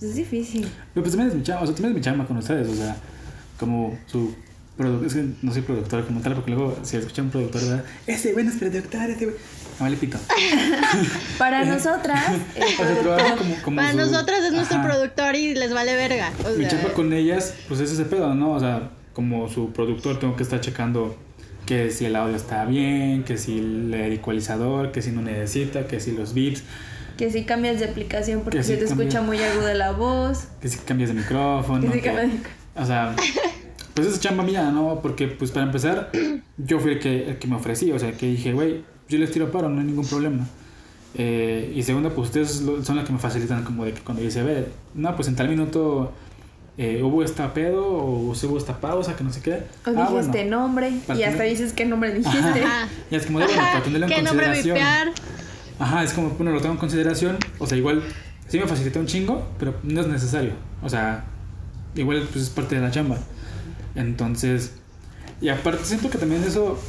es 0.00 0.14
difícil. 0.14 0.66
Pero 0.94 1.04
pues 1.04 1.10
también 1.14 1.28
es 1.28 1.34
mi 1.36 1.42
chamba, 1.42 1.62
o 1.62 1.66
sea, 1.66 1.74
también 1.74 1.92
es 1.92 1.96
mi 1.98 2.00
chamba 2.02 2.24
con 2.26 2.38
ustedes, 2.38 2.66
o 2.68 2.74
sea, 2.74 2.96
como 3.60 3.98
su 4.06 4.34
productor, 4.78 5.06
es 5.06 5.12
que 5.14 5.28
no 5.42 5.52
soy 5.52 5.60
productor 5.60 6.06
como 6.06 6.20
tal, 6.20 6.34
porque 6.36 6.50
luego 6.52 6.78
si 6.82 6.96
escuchan 6.96 7.26
un 7.26 7.30
productor, 7.32 7.60
¿verdad? 7.62 7.84
Ese 8.06 8.32
güey 8.32 8.46
no 8.46 8.50
es 8.50 8.56
productor, 8.56 9.10
ese 9.10 9.24
güey. 9.26 9.36
No 9.78 9.84
vale 9.84 9.96
pito. 9.98 10.18
Para 11.38 11.64
nosotras, 11.66 12.24
productor- 12.78 13.36
como, 13.36 13.54
como 13.62 13.76
Para 13.76 13.90
su- 13.92 13.96
nosotras 13.98 14.42
es 14.44 14.52
nuestro 14.52 14.78
Ajá. 14.78 14.88
productor 14.88 15.34
y 15.34 15.54
les 15.54 15.72
vale 15.74 15.94
verga. 15.96 16.32
O 16.46 16.50
Mi 16.56 16.64
sea, 16.64 16.68
chamba 16.70 16.94
con 16.94 17.12
ellas, 17.12 17.54
pues 17.68 17.80
es 17.80 17.92
ese 17.92 18.04
pedo, 18.04 18.34
¿no? 18.34 18.52
O 18.52 18.60
sea, 18.60 18.90
como 19.12 19.48
su 19.50 19.70
productor 19.72 20.18
tengo 20.18 20.34
que 20.36 20.42
estar 20.44 20.60
checando 20.60 21.14
que 21.72 21.90
si 21.90 22.04
el 22.04 22.16
audio 22.16 22.36
está 22.36 22.66
bien, 22.66 23.22
que 23.24 23.38
si 23.38 23.58
el 23.58 23.94
ecualizador, 23.94 24.92
que 24.92 25.00
si 25.00 25.10
no 25.10 25.22
necesita, 25.22 25.86
que 25.86 26.00
si 26.00 26.12
los 26.12 26.34
beats, 26.34 26.62
que 27.16 27.30
si 27.30 27.44
cambias 27.44 27.78
de 27.80 27.86
aplicación 27.86 28.42
porque 28.42 28.58
Que 28.58 28.62
se 28.64 28.74
sí 28.74 28.78
te 28.80 28.84
escucha 28.84 29.22
muy 29.22 29.38
aguda 29.38 29.72
la 29.72 29.92
voz, 29.92 30.48
que 30.60 30.68
si 30.68 30.76
cambias 30.80 31.08
de 31.08 31.14
micrófono. 31.14 31.80
que 31.80 31.92
si 31.94 32.00
cambias 32.02 32.30
de- 32.30 32.80
O 32.82 32.84
sea, 32.84 33.16
pues 33.94 34.06
es 34.06 34.20
chamba 34.20 34.44
mía, 34.44 34.70
¿no? 34.70 35.00
Porque, 35.00 35.28
pues 35.28 35.50
para 35.50 35.64
empezar, 35.64 36.10
yo 36.58 36.78
fui 36.78 36.92
el 36.92 36.98
que, 36.98 37.30
el 37.30 37.38
que 37.38 37.46
me 37.46 37.56
ofrecí, 37.56 37.90
o 37.90 37.98
sea, 37.98 38.12
que 38.12 38.26
dije, 38.26 38.52
güey, 38.52 38.84
yo 39.08 39.16
les 39.18 39.30
tiro 39.30 39.50
paro, 39.50 39.70
no 39.70 39.80
hay 39.80 39.86
ningún 39.86 40.06
problema. 40.06 40.46
Eh, 41.14 41.72
y 41.74 41.82
segunda, 41.84 42.10
pues 42.10 42.28
ustedes 42.28 42.62
son 42.84 42.96
las 42.96 43.06
que 43.06 43.12
me 43.14 43.18
facilitan, 43.18 43.64
como 43.64 43.86
de 43.86 43.92
que 43.94 44.02
cuando 44.02 44.22
dice, 44.22 44.40
a 44.40 44.44
ver, 44.44 44.68
no, 44.94 45.16
pues 45.16 45.26
en 45.28 45.36
tal 45.36 45.48
minuto 45.48 46.12
eh, 46.78 47.02
hubo 47.02 47.22
esta 47.22 47.52
pedo 47.54 47.84
o 47.86 48.34
se 48.34 48.46
hubo 48.46 48.56
esta 48.58 48.80
pausa, 48.80 49.14
que 49.16 49.24
no 49.24 49.32
sé 49.32 49.40
qué. 49.42 49.52
o 49.54 49.90
Ah, 49.96 50.08
dijiste 50.10 50.42
bueno. 50.44 50.60
nombre 50.62 50.88
y 50.90 50.94
hasta 51.00 51.14
tener- 51.14 51.48
dices 51.50 51.72
qué 51.72 51.84
nombre 51.84 52.14
dijiste. 52.14 52.38
Ajá. 52.64 52.88
Y 53.10 53.14
es 53.16 53.26
como 53.26 53.38
de, 53.40 53.46
bueno, 53.46 53.60
para 53.62 53.82
tenerlo 53.84 54.06
en 54.06 54.12
¿Qué 54.12 54.22
nombre 54.22 54.46
consideración. 54.46 55.10
Ajá, 55.78 56.02
es 56.04 56.12
como, 56.12 56.30
bueno, 56.30 56.52
lo 56.52 56.60
tengo 56.60 56.74
en 56.74 56.78
consideración. 56.80 57.36
O 57.58 57.66
sea, 57.66 57.76
igual 57.76 58.02
sí 58.48 58.58
me 58.58 58.66
facilita 58.66 58.98
un 59.00 59.06
chingo, 59.06 59.48
pero 59.58 59.74
no 59.82 60.00
es 60.00 60.06
necesario. 60.06 60.52
O 60.82 60.88
sea, 60.88 61.24
igual 61.94 62.26
pues 62.32 62.44
es 62.44 62.50
parte 62.50 62.74
de 62.76 62.80
la 62.80 62.90
chamba. 62.90 63.18
Entonces, 63.94 64.72
y 65.40 65.48
aparte 65.48 65.84
siento 65.84 66.08
que 66.10 66.18
también 66.18 66.42
eso, 66.44 66.80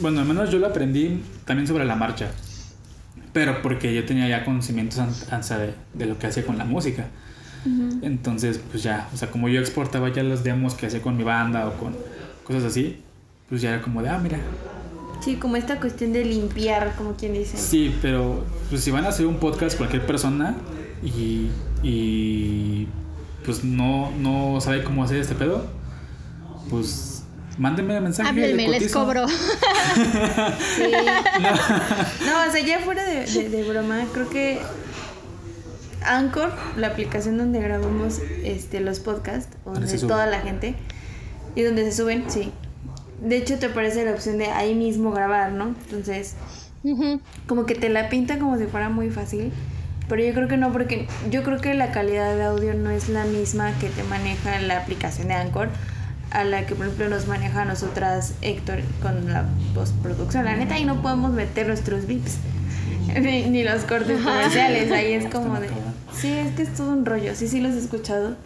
bueno, 0.00 0.20
al 0.20 0.26
menos 0.26 0.50
yo 0.50 0.58
lo 0.58 0.66
aprendí 0.66 1.22
también 1.44 1.66
sobre 1.66 1.84
la 1.84 1.96
marcha. 1.96 2.30
Pero 3.32 3.62
porque 3.62 3.94
yo 3.94 4.04
tenía 4.04 4.28
ya 4.28 4.44
conocimientos 4.44 4.98
de, 5.58 5.74
de 5.94 6.06
lo 6.06 6.18
que 6.18 6.26
hacía 6.26 6.44
con 6.44 6.58
la 6.58 6.64
música. 6.64 7.06
Entonces, 8.02 8.60
pues 8.70 8.82
ya, 8.82 9.08
o 9.12 9.16
sea, 9.16 9.30
como 9.30 9.48
yo 9.48 9.60
exportaba 9.60 10.08
ya 10.12 10.22
los 10.22 10.42
demos 10.42 10.74
que 10.74 10.86
hacía 10.86 11.00
con 11.02 11.16
mi 11.16 11.22
banda 11.24 11.66
o 11.68 11.72
con 11.74 11.94
cosas 12.44 12.64
así, 12.64 12.96
pues 13.48 13.60
ya 13.62 13.70
era 13.70 13.82
como 13.82 14.02
de, 14.02 14.08
ah, 14.08 14.18
mira, 14.18 14.38
Sí, 15.24 15.36
como 15.36 15.54
esta 15.54 15.78
cuestión 15.78 16.12
de 16.12 16.24
limpiar, 16.24 16.94
como 16.96 17.14
quien 17.14 17.32
dice. 17.34 17.56
Sí, 17.56 17.94
pero 18.02 18.44
pues 18.68 18.82
si 18.82 18.90
van 18.90 19.04
a 19.04 19.10
hacer 19.10 19.26
un 19.26 19.36
podcast 19.36 19.76
cualquier 19.76 20.04
persona 20.04 20.56
y, 21.04 21.46
y 21.84 22.88
pues 23.44 23.62
no, 23.62 24.10
no 24.18 24.60
sabe 24.60 24.82
cómo 24.82 25.04
hacer 25.04 25.18
este 25.18 25.36
pedo, 25.36 25.64
pues 26.68 27.22
mándenme 27.56 28.00
mensaje. 28.00 28.30
Háblenme, 28.30 28.66
le 28.68 28.80
les 28.80 28.92
cobro. 28.92 29.26
Sí. 30.76 30.82
No, 32.26 32.48
o 32.48 32.52
sea, 32.52 32.64
ya 32.66 32.80
fuera 32.80 33.04
de, 33.04 33.26
de- 33.26 33.48
de 33.48 33.62
broma, 33.62 34.00
creo 34.12 34.28
que 34.28 34.60
Anchor, 36.04 36.52
la 36.76 36.88
aplicación 36.88 37.38
donde 37.38 37.60
grabamos 37.60 38.20
este, 38.44 38.80
los 38.80 39.00
podcasts, 39.00 39.56
donde 39.64 39.98
toda 39.98 40.26
la 40.26 40.40
gente, 40.40 40.74
y 41.54 41.62
donde 41.62 41.84
se 41.84 41.92
suben, 41.92 42.24
sí. 42.28 42.52
De 43.20 43.36
hecho, 43.36 43.58
te 43.58 43.66
aparece 43.66 44.04
la 44.04 44.12
opción 44.12 44.38
de 44.38 44.46
ahí 44.46 44.74
mismo 44.74 45.12
grabar, 45.12 45.52
¿no? 45.52 45.74
Entonces, 45.84 46.34
como 47.46 47.66
que 47.66 47.74
te 47.74 47.88
la 47.88 48.08
pinta 48.08 48.38
como 48.38 48.58
si 48.58 48.66
fuera 48.66 48.88
muy 48.88 49.10
fácil. 49.10 49.52
Pero 50.08 50.24
yo 50.24 50.34
creo 50.34 50.48
que 50.48 50.56
no, 50.56 50.72
porque 50.72 51.06
yo 51.30 51.42
creo 51.42 51.60
que 51.60 51.74
la 51.74 51.92
calidad 51.92 52.34
de 52.36 52.42
audio 52.42 52.74
no 52.74 52.90
es 52.90 53.08
la 53.08 53.24
misma 53.24 53.72
que 53.78 53.88
te 53.88 54.02
maneja 54.02 54.58
la 54.60 54.78
aplicación 54.78 55.28
de 55.28 55.34
Anchor 55.34 55.68
a 56.32 56.44
la 56.44 56.66
que 56.66 56.74
por 56.74 56.86
ejemplo 56.86 57.08
nos 57.08 57.26
maneja 57.28 57.62
a 57.62 57.64
nosotras 57.64 58.34
Héctor 58.40 58.80
con 59.00 59.32
la 59.32 59.44
postproducción. 59.74 60.44
La 60.44 60.56
neta 60.56 60.74
ahí 60.74 60.84
no 60.84 61.02
podemos 61.02 61.30
meter 61.32 61.66
nuestros 61.66 62.06
beeps 62.06 62.38
ni, 63.20 63.44
ni 63.50 63.62
los 63.62 63.82
cortes 63.84 64.20
comerciales. 64.20 64.90
Ahí 64.90 65.12
es 65.12 65.26
como 65.32 65.60
de... 65.60 65.68
Sí, 66.14 66.28
es 66.28 66.54
que 66.54 66.62
es 66.62 66.74
todo 66.74 66.90
un 66.92 67.04
rollo. 67.06 67.34
Sí, 67.34 67.48
sí 67.48 67.60
los 67.60 67.74
he 67.74 67.78
escuchado, 67.78 68.36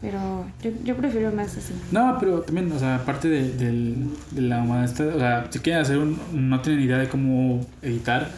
pero 0.00 0.46
yo, 0.62 0.70
yo 0.84 0.96
prefiero 0.96 1.30
más 1.32 1.56
así. 1.56 1.72
No, 1.92 2.16
pero 2.18 2.40
también, 2.42 2.70
o 2.72 2.78
sea, 2.78 2.96
aparte 2.96 3.28
de, 3.28 3.50
del- 3.52 4.08
de 4.30 4.40
la 4.42 4.62
humanidad, 4.62 5.14
o 5.14 5.18
sea, 5.18 5.46
si 5.50 5.58
quieren 5.60 5.82
hacer 5.82 5.98
un, 5.98 6.18
no 6.32 6.60
tienen 6.60 6.82
idea 6.84 6.98
de 6.98 7.08
cómo 7.08 7.64
editar, 7.82 8.30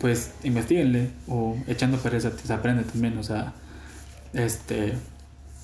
pues 0.00 0.30
investiguenle 0.44 1.10
o 1.26 1.56
echando 1.66 1.98
pereza 1.98 2.30
se 2.42 2.52
aprende 2.52 2.84
también, 2.84 3.16
o 3.18 3.22
sea, 3.22 3.52
este, 4.32 4.92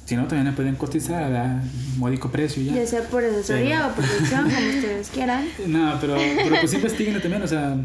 si 0.07 0.17
no 0.17 0.27
también 0.27 0.47
le 0.47 0.53
pueden 0.53 0.75
cotizar 0.77 1.23
a 1.35 1.63
módico 1.97 2.31
precio 2.31 2.63
ya. 2.63 2.73
Ya 2.75 2.87
sea 2.87 3.03
por 3.03 3.25
asesoría 3.25 3.81
Sí. 3.81 3.85
o 3.91 3.95
producción, 3.95 4.43
como 4.51 4.69
ustedes 4.69 5.09
quieran. 5.11 5.45
No, 5.67 5.99
pero, 6.01 6.17
pero 6.37 6.57
pues 6.61 6.75
investiguenle 6.75 7.21
también, 7.21 7.43
o 7.43 7.47
sea, 7.47 7.77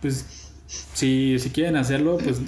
pues 0.00 0.24
si, 0.94 1.38
si 1.38 1.50
quieren 1.50 1.76
hacerlo, 1.76 2.16
pues, 2.18 2.38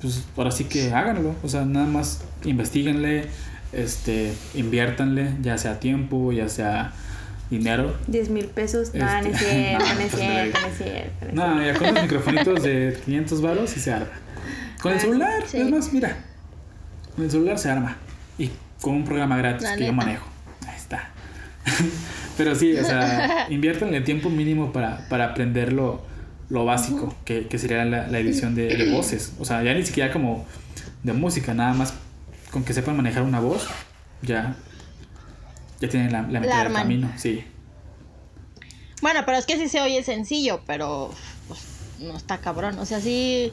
pues 0.00 0.24
ahora 0.36 0.50
sí 0.50 0.64
que 0.64 0.92
háganlo, 0.92 1.34
o 1.42 1.48
sea, 1.48 1.64
nada 1.64 1.86
más 1.86 2.22
investiguenle, 2.44 3.26
este, 3.72 4.32
inviértanle, 4.54 5.32
ya 5.42 5.58
sea 5.58 5.80
tiempo, 5.80 6.32
ya 6.32 6.48
sea 6.48 6.92
dinero. 7.50 7.94
10 8.08 8.30
mil 8.30 8.46
pesos. 8.46 8.92
No, 8.94 9.04
no 9.04 9.18
es 9.20 9.26
Este, 9.26 9.44
cierto, 9.46 9.84
no, 9.88 9.94
no 9.94 10.00
es 10.00 10.10
pues, 10.10 10.22
cierto, 10.22 10.58
no. 10.58 10.66
no 10.66 10.72
es 10.72 10.78
cierto. 10.78 11.16
no 11.22 11.28
es 11.28 11.34
No, 11.34 11.64
ya 11.66 11.74
con 11.78 11.94
los 11.94 12.02
microfonitos 12.02 12.62
de 12.62 13.00
500 13.04 13.42
varos 13.42 13.76
y 13.76 13.80
se 13.80 13.92
arma. 13.92 14.06
Con 14.82 14.92
el 14.92 14.98
Ah, 14.98 15.00
celular, 15.00 15.42
sí. 15.46 15.58
es 15.60 15.70
más, 15.70 15.92
mira, 15.92 16.16
con 17.14 17.24
el 17.24 17.30
celular 17.30 17.58
se 17.58 17.70
arma. 17.70 17.96
Y 18.38 18.50
con 18.80 18.94
un 18.94 19.04
programa 19.04 19.36
gratis 19.38 19.62
La 19.62 19.76
que 19.76 19.86
yo 19.86 19.92
manejo. 19.92 20.26
Ahí 20.66 20.76
está. 20.76 21.08
Pero 22.36 22.54
sí, 22.54 22.76
o 22.76 22.84
sea, 22.84 23.46
inviértanle 23.50 24.00
tiempo 24.02 24.28
mínimo 24.28 24.72
para, 24.72 25.08
para 25.08 25.26
aprender 25.26 25.72
lo, 26.48 26.64
básico, 26.64 27.14
que, 27.24 27.46
que 27.46 27.58
sería 27.58 27.84
la, 27.84 28.06
la 28.06 28.18
edición 28.18 28.54
de, 28.54 28.76
de 28.76 28.92
voces. 28.92 29.32
O 29.38 29.44
sea, 29.44 29.62
ya 29.62 29.74
ni 29.74 29.84
siquiera 29.84 30.12
como 30.12 30.46
de 31.02 31.12
música, 31.12 31.54
nada 31.54 31.72
más 31.72 31.94
con 32.50 32.64
que 32.64 32.72
sepan 32.72 32.96
manejar 32.96 33.22
una 33.22 33.40
voz, 33.40 33.66
ya, 34.22 34.56
ya 35.80 35.88
tienen 35.88 36.12
la, 36.12 36.22
la 36.22 36.40
mitad 36.40 36.64
del 36.64 36.72
camino. 36.72 37.10
Sí. 37.16 37.44
Bueno, 39.02 39.20
pero 39.26 39.38
es 39.38 39.46
que 39.46 39.56
sí 39.56 39.68
se 39.68 39.80
oye 39.80 40.02
sencillo, 40.02 40.60
pero 40.66 41.10
pues, 41.48 41.60
no 42.00 42.16
está 42.16 42.38
cabrón. 42.38 42.78
O 42.78 42.86
sea, 42.86 43.00
sí, 43.00 43.52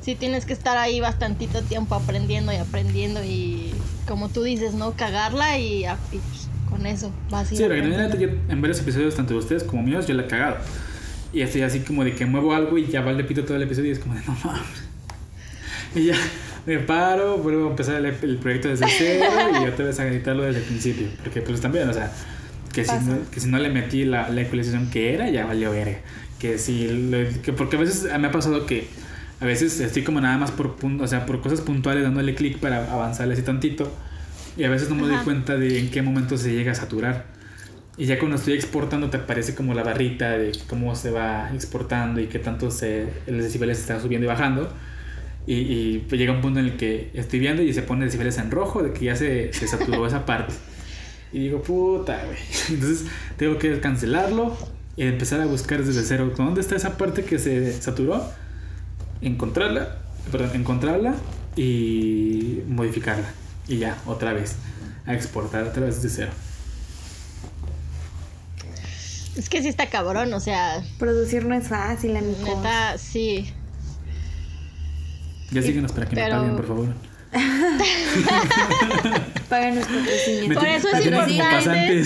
sí 0.00 0.14
tienes 0.14 0.46
que 0.46 0.52
estar 0.52 0.76
ahí 0.76 1.00
bastantito 1.00 1.62
tiempo 1.62 1.94
aprendiendo 1.94 2.52
y 2.52 2.56
aprendiendo 2.56 3.24
y 3.24 3.74
como 4.06 4.28
tú 4.28 4.42
dices, 4.42 4.74
¿no? 4.74 4.92
Cagarla 4.92 5.58
y, 5.58 5.84
pues, 6.10 6.48
con 6.70 6.86
eso 6.86 7.10
vas 7.30 7.50
ir 7.52 7.58
Sí, 7.58 7.64
yo 7.64 8.28
en 8.48 8.60
varios 8.60 8.80
episodios, 8.80 9.14
tanto 9.16 9.34
de 9.34 9.40
ustedes 9.40 9.64
como 9.64 9.82
míos, 9.82 10.06
yo 10.06 10.14
la 10.14 10.22
he 10.22 10.26
cagado. 10.26 10.56
Y 11.34 11.42
estoy 11.42 11.62
así 11.62 11.80
como 11.80 12.04
de 12.04 12.14
que 12.14 12.26
muevo 12.26 12.54
algo 12.54 12.78
y 12.78 12.86
ya 12.86 13.00
va 13.02 13.10
el 13.10 13.26
pito 13.26 13.44
todo 13.44 13.56
el 13.56 13.62
episodio 13.64 13.88
y 13.90 13.92
es 13.92 13.98
como 13.98 14.14
de 14.14 14.20
no 14.20 14.36
mames. 14.44 14.84
Y 15.94 16.06
ya 16.06 16.14
me 16.66 16.78
paro, 16.78 17.38
vuelvo 17.38 17.66
a 17.66 17.70
empezar 17.70 17.96
el, 17.96 18.06
el 18.22 18.36
proyecto 18.38 18.68
desde 18.68 18.86
cero 18.88 19.24
y 19.62 19.66
otra 19.68 19.84
vez 19.86 19.98
a 20.00 20.06
editarlo 20.06 20.44
desde 20.44 20.60
el 20.60 20.64
principio. 20.64 21.08
Porque 21.22 21.42
pues 21.42 21.60
también, 21.60 21.88
o 21.88 21.92
sea, 21.92 22.12
que 22.72 22.84
si, 22.84 22.92
no, 23.04 23.30
que 23.30 23.40
si 23.40 23.48
no 23.48 23.58
le 23.58 23.68
metí 23.68 24.04
la, 24.04 24.28
la 24.30 24.40
ecualización 24.42 24.90
que 24.90 25.12
era, 25.14 25.28
ya 25.30 25.44
valió 25.46 25.70
verga. 25.72 25.98
Que 26.38 26.58
si, 26.58 26.88
le- 26.88 27.40
que 27.42 27.52
porque 27.52 27.76
a 27.76 27.80
veces 27.80 28.04
me 28.18 28.26
ha 28.28 28.32
pasado 28.32 28.66
que 28.66 28.86
a 29.40 29.44
veces 29.44 29.78
estoy 29.80 30.02
como 30.04 30.20
nada 30.20 30.38
más 30.38 30.52
por 30.52 30.76
o 31.00 31.06
sea, 31.08 31.26
por 31.26 31.40
cosas 31.40 31.60
puntuales 31.60 32.02
dándole 32.04 32.34
clic 32.34 32.58
para 32.58 32.90
avanzarle 32.92 33.34
así 33.34 33.42
tantito. 33.42 33.92
Y 34.56 34.64
a 34.64 34.70
veces 34.70 34.88
no 34.88 34.94
me 34.94 35.02
doy 35.02 35.14
Ajá. 35.16 35.24
cuenta 35.24 35.56
de 35.56 35.80
en 35.80 35.90
qué 35.90 36.00
momento 36.02 36.36
se 36.38 36.52
llega 36.52 36.72
a 36.72 36.74
saturar. 36.76 37.33
Y 37.96 38.06
ya 38.06 38.18
cuando 38.18 38.36
estoy 38.36 38.54
exportando 38.54 39.08
te 39.08 39.18
aparece 39.18 39.54
como 39.54 39.72
la 39.72 39.84
barrita 39.84 40.30
de 40.30 40.52
cómo 40.68 40.96
se 40.96 41.10
va 41.10 41.50
exportando 41.54 42.20
y 42.20 42.26
qué 42.26 42.40
tanto 42.40 42.70
se, 42.70 43.06
el 43.26 43.40
decibeles 43.40 43.78
está 43.78 44.00
subiendo 44.00 44.24
y 44.24 44.28
bajando. 44.28 44.72
Y, 45.46 45.54
y 45.54 45.98
pues 46.08 46.18
llega 46.18 46.32
un 46.32 46.40
punto 46.40 46.58
en 46.58 46.66
el 46.66 46.76
que 46.76 47.10
estoy 47.14 47.38
viendo 47.38 47.62
y 47.62 47.72
se 47.72 47.82
pone 47.82 48.06
decibeles 48.06 48.38
en 48.38 48.50
rojo 48.50 48.82
de 48.82 48.92
que 48.92 49.04
ya 49.04 49.16
se, 49.16 49.52
se 49.52 49.68
saturó 49.68 50.06
esa 50.06 50.26
parte. 50.26 50.54
Y 51.32 51.40
digo, 51.40 51.62
puta, 51.62 52.24
güey. 52.24 52.38
Entonces 52.70 53.06
tengo 53.36 53.58
que 53.58 53.78
cancelarlo 53.80 54.56
y 54.96 55.02
empezar 55.02 55.40
a 55.40 55.46
buscar 55.46 55.84
desde 55.84 56.02
cero. 56.02 56.32
¿Dónde 56.36 56.60
está 56.60 56.76
esa 56.76 56.96
parte 56.96 57.24
que 57.24 57.38
se 57.38 57.72
saturó? 57.72 58.24
Encontrarla, 59.20 59.98
perdón, 60.32 60.50
encontrarla 60.54 61.14
y 61.56 62.60
modificarla. 62.68 63.26
Y 63.68 63.78
ya, 63.78 63.98
otra 64.06 64.32
vez. 64.32 64.56
A 65.06 65.14
exportar 65.14 65.64
otra 65.64 65.84
vez 65.86 66.02
desde 66.02 66.24
cero. 66.24 66.32
Es 69.36 69.48
que 69.48 69.62
sí 69.62 69.68
está 69.68 69.86
cabrón, 69.86 70.32
o 70.32 70.40
sea, 70.40 70.82
Producir 70.98 71.44
no 71.44 71.54
es 71.54 71.68
fácil, 71.68 72.16
amigos. 72.16 72.40
neta, 72.42 72.96
sí. 72.98 73.52
Ya 75.50 75.62
síguenos 75.62 75.92
para 75.92 76.06
que 76.08 76.14
Pero- 76.14 76.36
me 76.36 76.40
paguen, 76.40 76.56
por 76.56 76.66
favor. 76.66 76.88
Patrocinios. 79.48 80.48
Me 80.48 80.54
Por 80.54 80.66
eso 80.66 80.88
es 80.88 81.06
importante. 81.06 82.04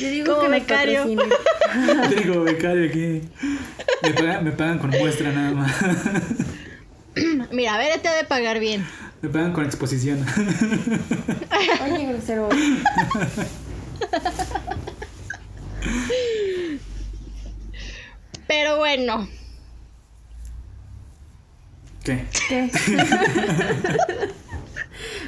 Yo 0.00 0.08
digo 0.08 0.26
Como 0.26 0.42
que 0.42 0.48
me 0.48 0.60
becario. 0.60 1.04
como 2.28 2.42
becario 2.44 2.88
aquí. 2.88 3.22
Me 4.02 4.10
pagan, 4.14 4.44
me 4.44 4.52
pagan 4.52 4.78
con 4.78 4.90
muestra 4.90 5.32
nada 5.32 5.50
más. 5.52 5.72
Mira, 7.52 7.74
a 7.74 7.78
ver, 7.78 8.00
te 8.00 8.08
ha 8.08 8.14
de 8.14 8.24
pagar 8.24 8.60
bien. 8.60 8.86
Me 9.20 9.28
pagan 9.28 9.52
con 9.52 9.64
exposición. 9.66 10.24
Oye, 11.84 12.06
grosero. 12.06 12.48
Pero 18.46 18.76
bueno, 18.78 19.28
¿Qué? 22.04 22.24
¿Qué? 22.48 22.70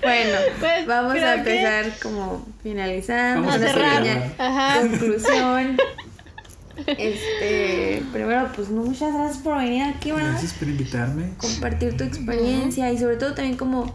bueno, 0.03 0.39
Pues, 0.59 0.87
vamos 0.87 1.13
a 1.17 1.43
que- 1.43 1.61
empezar 1.63 1.93
como 2.03 2.47
finalizando. 2.63 3.47
Vamos 3.49 3.63
a 3.63 3.67
cerrar. 3.73 4.33
Ajá. 4.39 4.81
conclusión. 4.81 5.77
Este, 6.87 8.03
primero, 8.13 8.51
pues 8.57 8.71
muchas 8.71 9.13
gracias 9.13 9.43
por 9.43 9.59
venir 9.59 9.83
aquí, 9.83 10.11
¿verdad? 10.11 10.31
Gracias 10.31 10.55
por 10.55 10.69
invitarme. 10.69 11.35
compartir 11.37 11.99
tu 11.99 12.03
experiencia 12.03 12.91
y 12.91 12.97
sobre 12.99 13.17
todo 13.17 13.35
también 13.35 13.59
como 13.59 13.95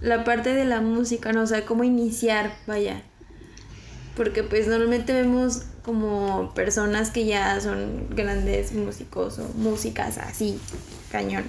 la 0.00 0.24
parte 0.24 0.54
de 0.54 0.64
la 0.64 0.80
música, 0.80 1.32
¿no? 1.34 1.42
O 1.42 1.46
sea, 1.46 1.66
cómo 1.66 1.84
iniciar, 1.84 2.54
vaya. 2.66 3.02
Porque 4.16 4.42
pues 4.42 4.66
normalmente 4.66 5.12
vemos 5.12 5.66
como 5.86 6.52
personas 6.52 7.12
que 7.12 7.26
ya 7.26 7.60
son 7.60 8.08
grandes 8.10 8.72
músicos 8.72 9.38
o 9.38 9.48
músicas 9.56 10.18
así, 10.18 10.58
cañón, 11.12 11.44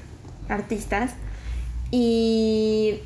artistas. 0.48 1.14
Y 1.90 3.00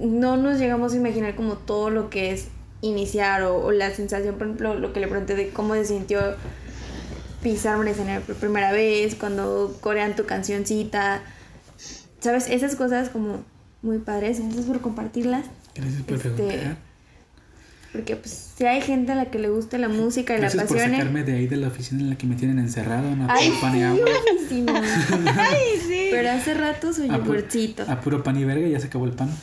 no 0.00 0.36
nos 0.36 0.58
llegamos 0.58 0.92
a 0.92 0.96
imaginar 0.96 1.36
como 1.36 1.54
todo 1.54 1.88
lo 1.88 2.10
que 2.10 2.32
es 2.32 2.48
iniciar 2.80 3.44
o, 3.44 3.64
o 3.64 3.70
la 3.70 3.94
sensación, 3.94 4.34
por 4.34 4.48
ejemplo, 4.48 4.74
lo 4.74 4.92
que 4.92 4.98
le 4.98 5.06
pregunté 5.06 5.36
de 5.36 5.50
cómo 5.50 5.74
se 5.74 5.84
sintió 5.84 6.20
pisar 7.44 7.78
un 7.78 7.86
escenario 7.86 8.20
por 8.22 8.34
primera 8.34 8.72
vez, 8.72 9.14
cuando 9.14 9.76
corean 9.80 10.16
tu 10.16 10.24
cancioncita. 10.24 11.22
¿Sabes? 12.18 12.48
Esas 12.48 12.74
cosas 12.74 13.08
como 13.08 13.44
muy 13.82 13.98
padres. 13.98 14.40
Gracias 14.40 14.66
por 14.66 14.80
compartirlas. 14.80 15.44
Gracias 15.76 16.02
por 16.02 16.16
Este, 16.16 16.32
preguntar. 16.32 16.76
Porque 17.92 18.16
pues 18.16 18.50
si 18.56 18.64
hay 18.64 18.80
gente 18.80 19.12
a 19.12 19.14
la 19.14 19.26
que 19.26 19.38
le 19.38 19.50
guste 19.50 19.76
la 19.78 19.88
música 19.88 20.34
y 20.36 20.40
la 20.40 20.48
por 20.50 20.60
apasione. 20.60 20.96
sacarme 20.96 21.24
de 21.24 21.34
ahí 21.34 21.46
de 21.46 21.56
la 21.56 21.68
oficina 21.68 22.00
en 22.00 22.10
la 22.10 22.16
que 22.16 22.26
me 22.26 22.34
tienen 22.36 22.58
encerrado. 22.58 23.14
No 23.14 23.26
Ay, 23.28 23.50
puro 23.50 23.60
pan 23.60 23.74
y 23.74 23.78
sí, 23.78 23.82
agua. 23.84 24.08
buenísimo. 24.24 24.72
Ay, 25.38 25.58
sí. 25.86 26.08
Pero 26.10 26.30
hace 26.30 26.54
rato 26.54 26.90
pu- 26.90 27.06
yogurcito. 27.06 27.84
A 27.86 28.00
puro 28.00 28.22
pan 28.22 28.38
y 28.38 28.44
verga 28.44 28.66
ya 28.66 28.80
se 28.80 28.86
acabó 28.86 29.04
el 29.04 29.12
pan. 29.12 29.30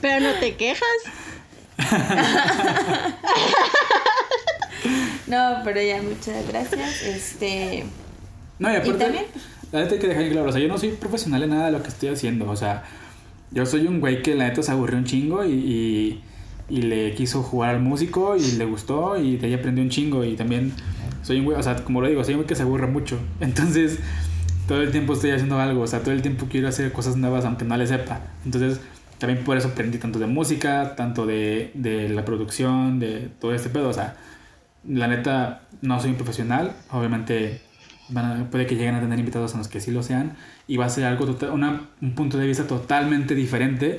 Pero 0.00 0.20
no 0.20 0.32
te 0.38 0.54
quejas. 0.56 0.86
No, 5.26 5.60
pero 5.64 5.80
ya 5.80 6.02
muchas 6.02 6.46
gracias. 6.48 7.02
Este. 7.02 7.84
No, 8.58 8.70
y 8.70 8.76
aparte, 8.76 8.98
también? 9.04 9.24
la 9.70 9.80
neta 9.80 9.94
hay 9.94 10.00
que 10.00 10.08
dejar 10.08 10.24
en 10.24 10.32
claro, 10.32 10.48
o 10.48 10.52
sea, 10.52 10.60
yo 10.60 10.68
no 10.68 10.78
soy 10.78 10.90
profesional 10.90 11.42
en 11.42 11.50
nada 11.50 11.66
de 11.66 11.72
lo 11.72 11.82
que 11.82 11.88
estoy 11.88 12.10
haciendo, 12.10 12.48
o 12.50 12.56
sea, 12.56 12.84
yo 13.52 13.66
soy 13.66 13.86
un 13.86 14.00
güey 14.00 14.22
que 14.22 14.34
la 14.34 14.48
neta 14.48 14.62
se 14.62 14.72
aburrió 14.72 14.98
un 14.98 15.04
chingo 15.04 15.44
y, 15.44 16.20
y, 16.68 16.82
le 16.82 17.14
quiso 17.14 17.42
jugar 17.42 17.74
al 17.74 17.82
músico 17.82 18.36
y 18.36 18.52
le 18.52 18.64
gustó 18.64 19.16
y 19.18 19.36
de 19.36 19.46
ahí 19.46 19.54
aprendió 19.54 19.84
un 19.84 19.90
chingo 19.90 20.24
y 20.24 20.36
también 20.36 20.72
soy 21.22 21.38
un 21.38 21.44
güey, 21.44 21.58
o 21.58 21.62
sea, 21.62 21.76
como 21.84 22.00
lo 22.00 22.08
digo, 22.08 22.24
soy 22.24 22.34
un 22.34 22.38
güey 22.38 22.48
que 22.48 22.54
se 22.54 22.62
aburre 22.62 22.86
mucho, 22.86 23.18
entonces 23.40 23.98
todo 24.66 24.80
el 24.80 24.90
tiempo 24.90 25.12
estoy 25.12 25.32
haciendo 25.32 25.60
algo, 25.60 25.82
o 25.82 25.86
sea, 25.86 26.00
todo 26.00 26.12
el 26.12 26.22
tiempo 26.22 26.46
quiero 26.50 26.68
hacer 26.68 26.92
cosas 26.92 27.16
nuevas 27.16 27.44
aunque 27.44 27.64
no 27.64 27.76
le 27.76 27.86
sepa, 27.86 28.20
entonces 28.44 28.80
también 29.18 29.44
por 29.44 29.56
eso 29.56 29.68
aprendí 29.68 29.98
tanto 29.98 30.18
de 30.18 30.26
música, 30.26 30.96
tanto 30.96 31.26
de, 31.26 31.70
de 31.74 32.08
la 32.08 32.24
producción, 32.24 32.98
de 32.98 33.28
todo 33.40 33.54
este 33.54 33.68
pedo, 33.68 33.88
o 33.88 33.92
sea, 33.92 34.16
la 34.88 35.06
neta 35.08 35.62
no 35.80 36.00
soy 36.00 36.10
un 36.10 36.16
profesional, 36.16 36.72
obviamente 36.90 37.60
van 38.12 38.42
a- 38.42 38.50
puede 38.50 38.66
que 38.66 38.74
lleguen 38.76 38.94
a 38.94 39.00
tener 39.00 39.18
invitados 39.18 39.52
en 39.52 39.58
los 39.58 39.68
que 39.68 39.80
sí 39.80 39.90
lo 39.90 40.02
sean 40.02 40.36
y 40.68 40.76
va 40.76 40.86
a 40.86 40.88
ser 40.88 41.04
algo 41.04 41.26
total, 41.26 41.50
una- 41.50 41.88
un 42.00 42.14
punto 42.14 42.38
de 42.38 42.46
vista 42.46 42.66
totalmente 42.66 43.34
diferente 43.34 43.98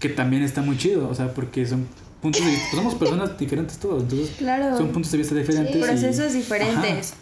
que 0.00 0.08
también 0.08 0.42
está 0.42 0.62
muy 0.62 0.76
chido, 0.76 1.08
o 1.08 1.14
sea, 1.14 1.32
porque 1.32 1.64
son 1.66 1.86
puntos 2.20 2.42
de 2.44 2.50
vista, 2.50 2.64
pues 2.70 2.78
somos 2.82 2.94
personas 2.96 3.38
diferentes 3.38 3.78
todos, 3.78 4.02
entonces 4.02 4.34
Claro. 4.38 4.76
son 4.76 4.88
puntos 4.88 5.12
de 5.12 5.18
vista 5.18 5.34
diferentes. 5.34 5.76
procesos 5.76 6.32
diferentes. 6.32 7.12
Ajá. 7.12 7.20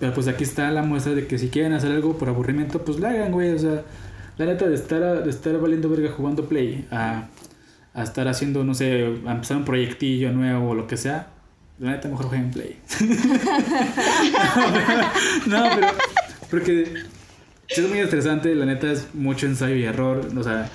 Pero 0.00 0.14
pues 0.14 0.26
aquí 0.28 0.42
está 0.44 0.70
la 0.70 0.82
muestra 0.82 1.14
de 1.14 1.26
que 1.26 1.38
si 1.38 1.48
quieren 1.48 1.72
hacer 1.74 1.92
algo 1.92 2.16
por 2.18 2.28
aburrimiento, 2.28 2.84
pues 2.84 2.98
lo 2.98 3.06
hagan, 3.06 3.30
güey, 3.30 3.52
o 3.52 3.58
sea, 3.58 3.82
la 4.38 4.46
neta 4.46 4.66
de 4.68 4.74
estar, 4.74 5.22
de 5.22 5.30
estar 5.30 5.56
valiendo 5.58 5.88
verga 5.88 6.10
jugando 6.10 6.46
play 6.48 6.86
a, 6.90 7.28
a 7.94 8.02
estar 8.02 8.26
haciendo, 8.26 8.64
no 8.64 8.74
sé, 8.74 9.04
a 9.26 9.32
empezar 9.32 9.56
un 9.58 9.64
proyectillo 9.64 10.32
nuevo 10.32 10.70
o 10.70 10.74
lo 10.74 10.86
que 10.88 10.96
sea, 10.96 11.28
la 11.82 11.90
neta 11.90 12.08
mejor 12.08 12.26
jueguen 12.26 12.50
play. 12.52 12.78
no, 15.46 15.64
pero 15.74 15.88
porque 16.48 16.94
es 17.68 17.88
muy 17.88 17.98
estresante, 17.98 18.54
la 18.54 18.66
neta 18.66 18.92
es 18.92 19.12
mucho 19.14 19.46
ensayo 19.46 19.74
y 19.74 19.82
error, 19.82 20.30
o 20.36 20.42
sea, 20.44 20.70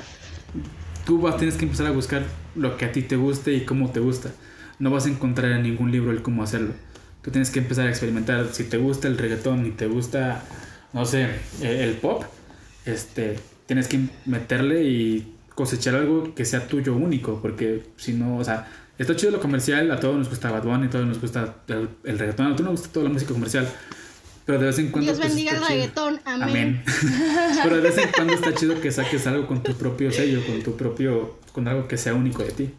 tú 1.05 1.21
vas, 1.21 1.37
tienes 1.37 1.55
que 1.55 1.63
empezar 1.63 1.87
a 1.87 1.91
buscar 1.91 2.23
lo 2.55 2.75
que 2.75 2.83
a 2.83 2.91
ti 2.91 3.03
te 3.03 3.15
guste 3.15 3.53
y 3.53 3.61
cómo 3.61 3.89
te 3.89 4.01
gusta. 4.01 4.31
No 4.79 4.91
vas 4.91 5.05
a 5.05 5.09
encontrar 5.09 5.53
en 5.53 5.63
ningún 5.63 5.93
libro 5.93 6.11
el 6.11 6.21
cómo 6.21 6.43
hacerlo. 6.43 6.73
Tú 7.21 7.31
tienes 7.31 7.51
que 7.51 7.59
empezar 7.59 7.87
a 7.87 7.89
experimentar. 7.89 8.45
Si 8.51 8.65
te 8.65 8.77
gusta 8.77 9.07
el 9.07 9.17
reggaetón 9.17 9.65
y 9.65 9.71
te 9.71 9.87
gusta, 9.87 10.43
no 10.91 11.05
sé, 11.05 11.23
eh, 11.61 11.85
el 11.85 11.93
pop, 11.93 12.25
este, 12.85 13.39
tienes 13.65 13.87
que 13.87 14.01
meterle 14.25 14.83
y 14.83 15.35
cosechar 15.55 15.95
algo 15.95 16.35
que 16.35 16.43
sea 16.43 16.67
tuyo 16.67 16.97
único, 16.97 17.41
porque 17.41 17.85
si 17.95 18.11
no, 18.11 18.37
o 18.37 18.43
sea, 18.43 18.67
está 18.97 19.15
chido 19.15 19.31
lo 19.31 19.39
comercial, 19.39 19.91
a 19.91 19.99
todos 19.99 20.17
nos 20.17 20.29
gusta 20.29 20.51
Bad 20.51 20.63
Bunny, 20.63 20.87
a 20.87 20.89
todos 20.89 21.05
nos 21.05 21.19
gusta 21.19 21.55
el, 21.67 21.89
el 22.03 22.19
reggaetón, 22.19 22.47
a 22.47 22.55
todos 22.55 22.69
nos 22.69 22.79
gusta 22.79 22.93
toda 22.93 23.05
la 23.05 23.11
música 23.11 23.33
comercial. 23.33 23.67
Pero 24.47 24.59
de 24.59 24.65
vez 24.67 24.79
en 24.79 24.91
cuando. 24.91 25.11
Dios 25.11 25.19
pues, 25.19 25.35
bendiga 25.35 25.57
el 25.57 25.67
reggaetón. 25.67 26.21
Amén. 26.23 26.49
Amén. 26.49 26.83
Pero 27.63 27.75
de 27.75 27.81
vez 27.81 27.97
en 27.97 28.09
cuando 28.11 28.33
está 28.33 28.55
chido 28.55 28.79
que 28.79 28.93
saques 28.93 29.27
algo 29.27 29.45
con 29.45 29.61
tu 29.61 29.73
propio 29.73 30.09
sello, 30.09 30.45
con 30.45 30.63
tu 30.63 30.77
propio, 30.77 31.37
con 31.51 31.67
algo 31.67 31.89
que 31.89 31.97
sea 31.97 32.13
único 32.13 32.43
de 32.43 32.51
ti. 32.51 32.73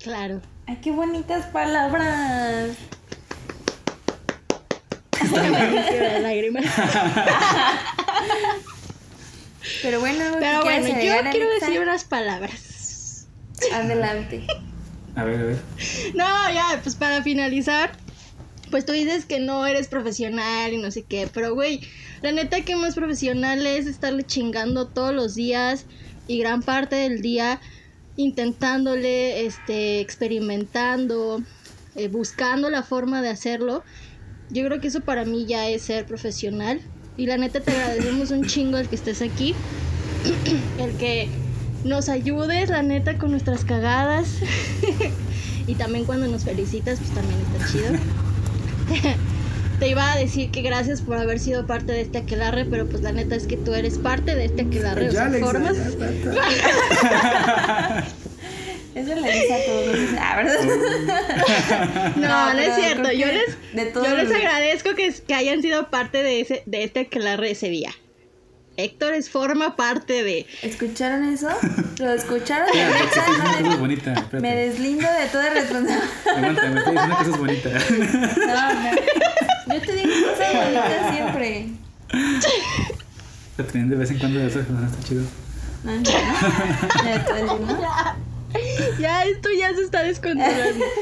Claro. 0.00 0.40
Ay, 0.68 0.78
qué 0.80 0.92
bonitas 0.92 1.46
palabras. 1.46 2.76
Qué 5.10 6.20
lágrima. 6.22 6.60
Pero 9.82 9.98
bueno, 9.98 10.24
Pero 10.38 10.62
bueno, 10.62 10.86
yo 10.86 11.30
quiero 11.32 11.50
decir 11.50 11.80
unas 11.80 12.04
palabras. 12.04 13.26
Adelante. 13.74 14.46
A 15.16 15.24
ver, 15.24 15.40
a 15.40 15.44
ver. 15.44 15.58
No, 16.14 16.52
ya, 16.52 16.80
pues 16.82 16.94
para 16.94 17.22
finalizar, 17.22 17.92
pues 18.70 18.86
tú 18.86 18.92
dices 18.92 19.24
que 19.24 19.40
no 19.40 19.66
eres 19.66 19.88
profesional 19.88 20.72
y 20.72 20.78
no 20.78 20.90
sé 20.90 21.02
qué, 21.02 21.28
pero 21.32 21.54
güey, 21.54 21.80
la 22.22 22.32
neta 22.32 22.60
que 22.62 22.76
más 22.76 22.94
profesional 22.94 23.66
es 23.66 23.86
estarle 23.86 24.22
chingando 24.24 24.86
todos 24.86 25.14
los 25.14 25.34
días 25.34 25.86
y 26.26 26.38
gran 26.38 26.62
parte 26.62 26.96
del 26.96 27.22
día 27.22 27.60
intentándole, 28.16 29.46
este, 29.46 30.00
experimentando, 30.00 31.42
eh, 31.96 32.08
buscando 32.08 32.70
la 32.70 32.82
forma 32.82 33.22
de 33.22 33.30
hacerlo. 33.30 33.82
Yo 34.50 34.64
creo 34.66 34.80
que 34.80 34.88
eso 34.88 35.00
para 35.00 35.24
mí 35.24 35.46
ya 35.46 35.68
es 35.68 35.82
ser 35.82 36.06
profesional. 36.06 36.80
Y 37.16 37.26
la 37.26 37.36
neta 37.36 37.60
te 37.60 37.72
agradecemos 37.72 38.30
un 38.30 38.46
chingo 38.46 38.78
el 38.78 38.88
que 38.88 38.96
estés 38.96 39.22
aquí. 39.22 39.54
el 40.78 40.96
que 40.96 41.28
nos 41.84 42.08
ayudes, 42.08 42.70
la 42.70 42.82
neta, 42.82 43.18
con 43.18 43.30
nuestras 43.30 43.64
cagadas. 43.64 44.38
y 45.66 45.74
también 45.74 46.04
cuando 46.04 46.26
nos 46.28 46.44
felicitas, 46.44 46.98
pues 46.98 47.10
también 47.10 47.40
está 47.40 47.66
chido. 47.72 47.92
te 49.80 49.88
iba 49.88 50.12
a 50.12 50.16
decir 50.16 50.50
que 50.50 50.62
gracias 50.62 51.00
por 51.00 51.16
haber 51.16 51.38
sido 51.38 51.66
parte 51.66 51.92
de 51.92 52.02
este 52.02 52.18
aquelarre, 52.18 52.64
pero 52.66 52.86
pues 52.86 53.02
la 53.02 53.12
neta 53.12 53.34
es 53.34 53.46
que 53.46 53.56
tú 53.56 53.72
eres 53.74 53.98
parte 53.98 54.34
de 54.34 54.44
este 54.46 54.62
aquelarre. 54.62 55.08
o 55.08 55.12
Ya, 55.12 55.14
sea, 55.18 55.24
Alexa, 55.26 55.46
formas. 55.46 55.76
ya, 55.76 55.82
Eso 58.94 59.14
le 59.14 59.32
dice 59.32 59.54
a 59.54 59.64
todos. 59.66 59.96
Ah, 60.18 60.36
¿verdad? 60.36 60.58
No, 62.16 62.54
no, 62.54 62.58
es 62.60 62.74
cierto. 62.74 63.12
Yo 63.12 63.26
les, 63.26 63.56
yo 63.94 64.16
les 64.16 64.30
agradezco 64.32 64.94
que, 64.94 65.12
que 65.26 65.34
hayan 65.34 65.62
sido 65.62 65.90
parte 65.90 66.22
de, 66.22 66.40
ese, 66.40 66.62
de 66.66 66.84
este 66.84 67.00
aquelarre 67.00 67.50
ese 67.52 67.68
día. 67.68 67.90
Héctor 68.84 69.14
es 69.14 69.30
forma 69.30 69.76
parte 69.76 70.22
de. 70.24 70.46
¿Escucharon 70.62 71.24
eso? 71.24 71.48
¿Lo 71.98 72.10
escucharon? 72.12 72.68
No, 72.68 73.08
cosas 73.08 74.32
me- 74.40 74.54
deslindo 74.56 75.06
de 75.12 75.26
toda 75.26 75.50
responsabilidad. 75.50 76.08
Aguanta, 76.36 76.68
me 76.68 76.78
estoy 76.78 76.92
diciendo 76.94 77.16
cosas 77.16 77.38
bonitas. 77.38 77.90
No, 77.90 78.74
no. 78.74 79.74
Yo 79.74 79.80
te 79.82 79.92
digo 79.92 80.14
cosas 80.30 80.54
bonitas 80.54 81.14
siempre. 81.14 81.68
Pero 83.56 83.66
también 83.68 83.90
de 83.90 83.96
vez 83.96 84.10
en 84.10 84.18
cuando 84.18 84.40
de 84.40 84.46
esas 84.46 84.66
cosas 84.66 84.90
está 84.92 85.08
chido. 85.08 85.22
Ya, 88.98 89.22
esto 89.24 89.48
ya 89.58 89.74
se 89.74 89.82
está 89.82 90.02
descontrolando. 90.02 90.84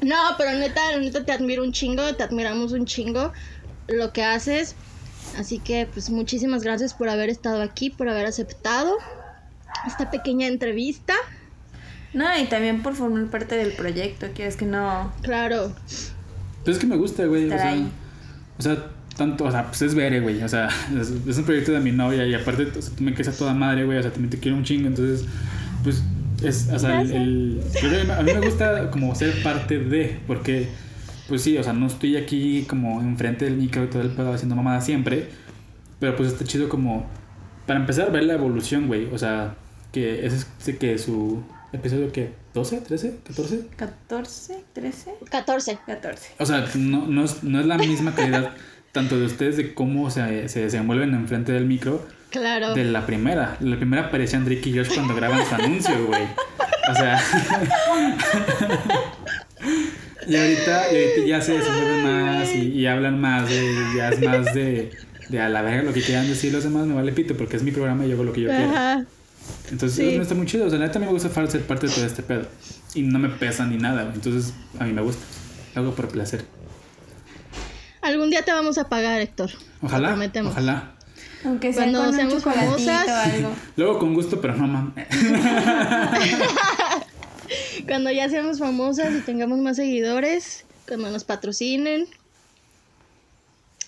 No, 0.00 0.14
pero 0.38 0.52
neta, 0.52 0.96
neta 0.96 1.24
te 1.24 1.32
admiro 1.32 1.64
un 1.64 1.72
chingo, 1.72 2.14
te 2.14 2.22
admiramos 2.22 2.70
un 2.70 2.86
chingo 2.86 3.32
lo 3.88 4.12
que 4.12 4.22
haces. 4.22 4.76
Así 5.36 5.58
que, 5.58 5.86
pues, 5.92 6.10
muchísimas 6.10 6.62
gracias 6.62 6.94
por 6.94 7.08
haber 7.08 7.28
estado 7.30 7.62
aquí, 7.62 7.90
por 7.90 8.08
haber 8.08 8.26
aceptado 8.26 8.92
esta 9.86 10.10
pequeña 10.10 10.46
entrevista. 10.46 11.14
No, 12.14 12.24
y 12.38 12.46
también 12.46 12.82
por 12.82 12.94
formar 12.94 13.26
parte 13.26 13.56
del 13.56 13.72
proyecto. 13.72 14.26
Quieres 14.34 14.56
que 14.56 14.64
no. 14.64 15.12
Claro, 15.22 15.72
Pues 16.64 16.76
es 16.76 16.78
que 16.78 16.86
me 16.86 16.96
gusta, 16.96 17.24
güey. 17.26 17.46
O 17.46 17.58
sea, 17.58 17.76
o 18.58 18.62
sea, 18.62 18.86
tanto, 19.16 19.44
o 19.44 19.50
sea, 19.50 19.66
pues 19.66 19.82
es 19.82 19.94
Bere, 19.94 20.20
güey. 20.20 20.42
O 20.42 20.48
sea, 20.48 20.68
es, 21.00 21.12
es 21.26 21.38
un 21.38 21.44
proyecto 21.44 21.72
de 21.72 21.80
mi 21.80 21.92
novia 21.92 22.26
y 22.26 22.34
aparte, 22.34 22.64
o 22.76 22.82
sea, 22.82 22.94
tú 22.96 23.02
me 23.04 23.14
quedas 23.14 23.34
a 23.34 23.38
toda 23.38 23.52
madre, 23.54 23.84
güey. 23.84 23.98
O 23.98 24.02
sea, 24.02 24.10
también 24.10 24.30
te 24.30 24.38
quiero 24.38 24.56
un 24.56 24.64
chingo. 24.64 24.88
Entonces, 24.88 25.26
pues, 25.84 26.02
es, 26.42 26.68
o 26.72 26.78
sea, 26.78 27.00
el, 27.02 27.60
el- 27.82 28.10
a 28.10 28.22
mí 28.22 28.32
me 28.32 28.40
gusta 28.40 28.90
como 28.90 29.14
ser 29.14 29.42
parte 29.42 29.78
de, 29.78 30.18
porque, 30.26 30.68
pues 31.28 31.42
sí, 31.42 31.58
o 31.58 31.62
sea, 31.62 31.72
no 31.74 31.86
estoy 31.86 32.16
aquí 32.16 32.64
como 32.68 33.00
enfrente 33.02 33.44
del 33.44 33.56
micro 33.56 33.84
y 33.84 33.88
todo 33.88 34.02
el 34.02 34.10
pedo 34.10 34.32
haciendo 34.32 34.56
mamada 34.56 34.80
siempre. 34.80 35.28
Pero 36.00 36.16
pues 36.16 36.32
está 36.32 36.44
chido 36.44 36.68
como, 36.68 37.06
para 37.66 37.80
empezar, 37.80 38.10
ver 38.10 38.24
la 38.24 38.34
evolución, 38.34 38.86
güey. 38.86 39.06
O 39.12 39.18
sea, 39.18 39.56
que 39.92 40.26
ese 40.26 40.36
es 40.36 40.46
que 40.78 40.96
su 40.98 41.42
episodio 41.72 42.10
que 42.12 42.32
12, 42.54 42.80
13, 42.80 43.18
14. 43.26 43.66
14, 43.76 44.64
13, 44.72 45.14
14. 45.30 45.78
14. 45.86 46.30
O 46.38 46.46
sea, 46.46 46.66
no, 46.76 47.06
no, 47.06 47.24
es, 47.24 47.42
no 47.44 47.60
es 47.60 47.66
la 47.66 47.76
misma 47.76 48.14
calidad 48.14 48.54
tanto 48.92 49.18
de 49.18 49.26
ustedes 49.26 49.56
de 49.56 49.74
cómo 49.74 50.10
se, 50.10 50.48
se 50.48 50.60
desenvuelven 50.60 51.14
enfrente 51.14 51.52
del 51.52 51.66
micro 51.66 52.06
Claro. 52.30 52.74
de 52.74 52.84
la 52.84 53.06
primera. 53.06 53.56
La 53.60 53.76
primera 53.76 54.06
aparecían 54.06 54.44
Drake 54.44 54.68
y 54.68 54.78
Josh 54.78 54.94
cuando 54.94 55.14
graban 55.14 55.44
su 55.46 55.54
anuncio, 55.54 56.06
güey. 56.06 56.22
O 56.90 56.94
sea. 56.94 57.20
y, 60.26 60.36
ahorita, 60.36 60.92
y 60.92 60.96
ahorita 60.96 61.26
ya 61.26 61.40
se 61.40 61.52
desenvuelven 61.58 62.02
más 62.04 62.54
y, 62.54 62.58
y 62.72 62.86
hablan 62.86 63.20
más. 63.20 63.48
Ya 63.96 64.08
es 64.10 64.20
más 64.22 64.52
de, 64.54 64.90
de 65.28 65.40
a 65.40 65.48
la 65.48 65.62
verga 65.62 65.82
lo 65.82 65.92
que 65.92 66.02
quieran 66.02 66.26
decir 66.28 66.52
los 66.52 66.64
demás, 66.64 66.86
me 66.86 66.94
vale 66.94 67.12
pito 67.12 67.36
porque 67.36 67.56
es 67.56 67.62
mi 67.62 67.70
programa 67.70 68.04
y 68.04 68.08
yo 68.08 68.14
hago 68.14 68.24
lo 68.24 68.32
que 68.32 68.40
yo 68.42 68.48
quiero. 68.48 69.06
Entonces, 69.70 69.96
Sí. 69.96 70.08
eso 70.14 70.22
está 70.22 70.34
muy 70.34 70.46
chido. 70.46 70.66
O 70.66 70.70
sea, 70.70 70.78
la 70.78 70.86
neta 70.86 70.98
a 70.98 71.00
mí 71.00 71.06
me 71.06 71.12
gusta 71.12 71.28
ser 71.48 71.62
parte 71.62 71.86
de 71.86 71.92
todo 71.92 72.04
este 72.04 72.22
pedo. 72.22 72.46
Y 72.94 73.02
no 73.02 73.18
me 73.18 73.28
pesa 73.28 73.64
ni 73.66 73.76
nada. 73.76 74.10
Entonces, 74.14 74.52
a 74.78 74.84
mí 74.84 74.92
me 74.92 75.00
gusta. 75.02 75.22
Lo 75.74 75.82
hago 75.82 75.94
por 75.94 76.08
placer. 76.08 76.44
Algún 78.02 78.30
día 78.30 78.42
te 78.42 78.52
vamos 78.52 78.78
a 78.78 78.88
pagar, 78.88 79.20
Héctor. 79.20 79.50
Ojalá. 79.82 80.08
prometemos. 80.08 80.52
Ojalá. 80.52 80.94
Aunque 81.44 81.72
sea 81.72 81.82
Cuando 81.84 82.04
con 82.04 82.14
seamos 82.14 82.42
famosas. 82.42 83.08
algo. 83.08 83.50
Luego 83.76 83.98
con 83.98 84.14
gusto, 84.14 84.40
pero 84.40 84.56
no 84.56 84.66
mames. 84.66 85.06
Cuando 87.88 88.10
ya 88.12 88.28
seamos 88.28 88.58
famosas 88.58 89.12
y 89.14 89.20
tengamos 89.20 89.58
más 89.58 89.76
seguidores, 89.76 90.64
cuando 90.86 91.10
nos 91.10 91.24
patrocinen, 91.24 92.06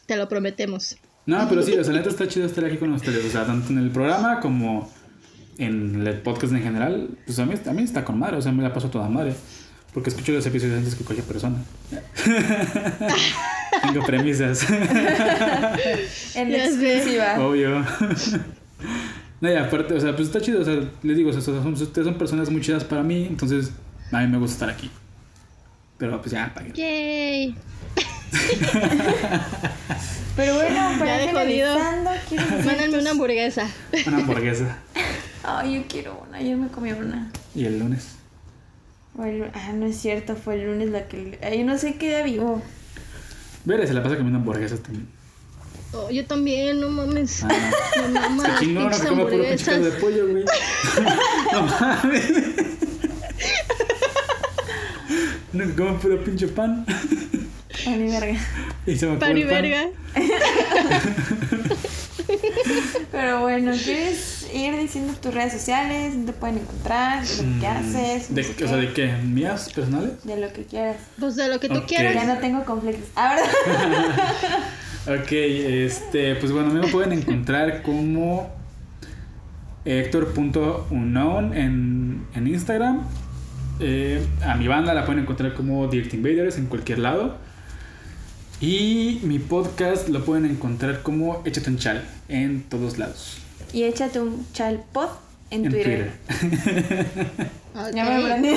te 0.07 0.17
lo 0.17 0.29
prometemos. 0.29 0.97
No, 1.27 1.47
pero 1.49 1.63
sí, 1.63 1.73
o 1.79 1.85
sea, 1.85 1.93
la 1.93 1.99
neta 2.01 2.11
está 2.11 2.27
chido 2.27 2.47
estar 2.47 2.65
aquí 2.65 2.77
con 2.79 2.93
ustedes. 2.93 3.25
O 3.25 3.31
sea, 3.31 3.45
tanto 3.47 3.71
en 3.73 3.79
el 3.79 3.91
programa 3.91 4.41
como 4.41 4.91
en 5.59 6.07
el 6.07 6.21
podcast 6.23 6.53
en 6.55 6.63
general. 6.63 7.11
Pues 7.27 7.39
a 7.39 7.45
mí, 7.47 7.55
a 7.65 7.73
mí 7.73 7.83
está 7.83 8.05
con 8.05 8.19
madre, 8.19 8.39
o 8.39 8.43
sea, 8.43 8.51
me 8.53 8.63
la 8.63 8.73
paso 8.73 8.89
toda 8.91 9.09
madre. 9.09 9.35
Porque 9.93 10.11
escucho 10.11 10.33
los 10.33 10.47
episodios 10.47 10.79
antes 10.79 10.95
que 10.95 11.05
cualquier 11.05 11.27
persona. 11.27 11.57
Tengo 13.83 14.05
premisas. 14.07 14.65
En 16.35 16.55
exclusiva. 16.55 17.41
Obvio. 17.45 17.85
No, 19.41 19.51
y 19.51 19.55
aparte, 19.57 19.95
o 19.95 20.01
sea, 20.01 20.15
pues 20.15 20.29
está 20.29 20.41
chido. 20.41 20.61
O 20.61 20.65
sea, 20.65 20.81
les 21.03 21.17
digo, 21.17 21.31
o 21.31 21.33
sea, 21.33 21.43
son- 21.43 21.73
ustedes 21.73 22.07
son 22.07 22.19
personas 22.19 22.51
muy 22.51 22.61
chidas 22.61 22.85
para 22.85 23.03
mí. 23.03 23.27
Entonces, 23.29 23.71
a 24.13 24.21
mí 24.21 24.27
me 24.27 24.39
gusta 24.39 24.55
estar 24.55 24.71
aquí. 24.71 24.91
Pero 25.99 26.21
pues 26.21 26.33
ya, 26.33 26.53
paguen. 26.55 26.73
Yay. 26.73 27.55
Pero 30.37 30.55
bueno, 30.55 30.91
para 30.99 31.19
finalizando, 31.19 32.11
decir 32.11 32.41
Mándame 32.65 32.99
una 32.99 33.11
hamburguesa. 33.11 33.69
Una 34.07 34.17
hamburguesa. 34.19 34.79
Ay, 35.45 35.75
yo 35.75 35.83
quiero 35.89 36.25
una. 36.27 36.39
Ayer 36.39 36.57
me 36.57 36.69
comí 36.69 36.93
una. 36.93 37.31
Y 37.55 37.65
el 37.65 37.79
lunes. 37.79 38.17
El- 39.19 39.51
Ah, 39.53 39.73
no 39.75 39.87
es 39.87 39.97
cierto, 40.01 40.37
fue 40.37 40.55
el 40.55 40.67
lunes 40.67 40.91
la 40.91 41.09
que. 41.09 41.39
Ay, 41.43 41.65
no 41.65 41.77
sé 41.77 41.97
qué 41.97 42.09
día 42.09 42.23
vivo. 42.23 42.63
Vera 43.65 43.87
se 43.87 43.93
la 43.93 44.03
pasa 44.03 44.17
comiendo 44.17 44.39
hamburguesas 44.39 44.81
también. 44.81 45.09
Oh, 45.93 46.09
yo 46.09 46.25
también, 46.25 46.81
no 46.81 46.89
mames. 46.89 47.43
Ah, 47.43 47.49
las 47.99 49.03
de 49.03 49.91
pollo, 50.01 50.29
güey. 50.29 50.45
no 51.53 51.63
mames. 51.63 52.33
No 55.53 55.67
que 55.67 55.75
come 55.75 55.93
puro 55.99 56.23
pinche 56.25 56.49
pan. 56.49 56.85
Verga. 57.87 58.39
Y 58.87 58.97
se 58.97 59.07
me 59.07 59.13
acabó 59.13 59.21
Pan 59.27 59.39
y 59.39 59.43
pan. 59.43 59.51
verga. 59.51 59.87
Pero 63.11 63.41
bueno, 63.41 63.73
¿quieres 63.73 64.49
ir 64.55 64.77
diciendo 64.77 65.15
tus 65.21 65.35
redes 65.35 65.53
sociales? 65.55 66.13
¿Dónde 66.15 66.33
te 66.33 66.39
pueden 66.39 66.59
encontrar? 66.59 67.25
¿De 67.27 67.43
lo 67.47 67.61
que 67.61 67.67
haces? 67.67 68.31
Mm, 68.31 68.35
¿De, 68.35 68.43
no 68.43 68.49
sé 68.49 68.65
o 68.65 68.69
sea, 68.69 68.81
qué? 68.81 68.87
¿de 68.87 68.93
qué? 68.93 69.13
¿Mías 69.25 69.73
personales? 69.73 70.25
De 70.25 70.37
lo 70.37 70.53
que 70.53 70.65
quieras. 70.65 70.97
Pues 71.19 71.37
de 71.37 71.49
lo 71.49 71.59
que 71.59 71.69
tú 71.69 71.83
quieras. 71.87 72.15
Ya 72.15 72.25
no 72.25 72.39
tengo 72.41 72.65
conflictos. 72.65 73.09
Ah, 73.17 73.35
¿verdad? 73.37 74.59
Ok, 75.07 75.33
este, 75.33 76.35
pues 76.37 76.53
bueno, 76.53 76.69
a 76.71 76.75
mí 76.75 76.81
me 76.81 76.89
pueden 76.89 77.13
encontrar 77.13 77.83
como 77.83 78.51
Héctor.unknown 79.87 81.57
en, 81.57 82.27
en 82.35 82.47
Instagram. 82.47 83.01
Eh, 83.81 84.25
a 84.45 84.55
mi 84.57 84.69
banda 84.69 84.95
la 84.95 85.05
pueden 85.05 85.23
encontrar 85.23 85.55
como 85.55 85.89
Dirt 85.89 86.13
Invaders 86.15 86.59
en 86.59 86.67
cualquier 86.67 86.99
lado. 86.99 87.37
Y 88.61 89.21
mi 89.23 89.39
podcast 89.39 90.09
lo 90.09 90.25
pueden 90.25 90.45
encontrar 90.45 91.03
como 91.03 91.43
Échate 91.47 91.71
un 91.71 91.79
chal 91.79 92.05
en 92.29 92.63
todos 92.65 92.99
lados. 92.99 93.39
Y 93.73 93.85
échate 93.85 94.21
un 94.21 94.47
chalpod 94.53 95.09
en, 95.51 95.65
En 95.65 95.71
Twitter. 95.71 96.13
Twitter. 96.29 97.07
Ok. 97.73 97.95
Ya 97.95 98.05
me 98.05 98.57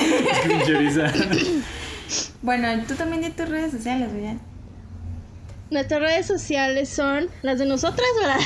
bueno, 2.42 2.68
tú 2.88 2.94
también 2.94 3.22
di 3.22 3.30
tus 3.30 3.48
redes 3.48 3.70
sociales, 3.70 4.12
¿verdad? 4.12 4.34
Nuestras 5.70 6.00
redes 6.00 6.26
sociales 6.26 6.88
son 6.88 7.28
las 7.42 7.60
de 7.60 7.66
nosotras, 7.66 8.08
¿verdad? 8.20 8.40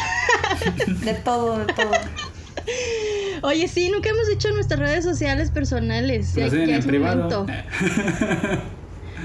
De 1.05 1.15
todo, 1.15 1.59
de 1.59 1.73
todo. 1.73 1.91
Oye, 3.43 3.69
sí, 3.69 3.91
nunca 3.91 4.09
hemos 4.11 4.29
hecho 4.29 4.51
nuestras 4.53 4.81
redes 4.81 5.05
sociales 5.05 5.51
personales. 5.51 6.35
Ya, 6.35 6.43
Lo 6.43 6.47
hacen 6.49 6.63
en 6.63 6.71
es 6.77 6.87
privado. 6.87 7.45
momento. 7.47 7.47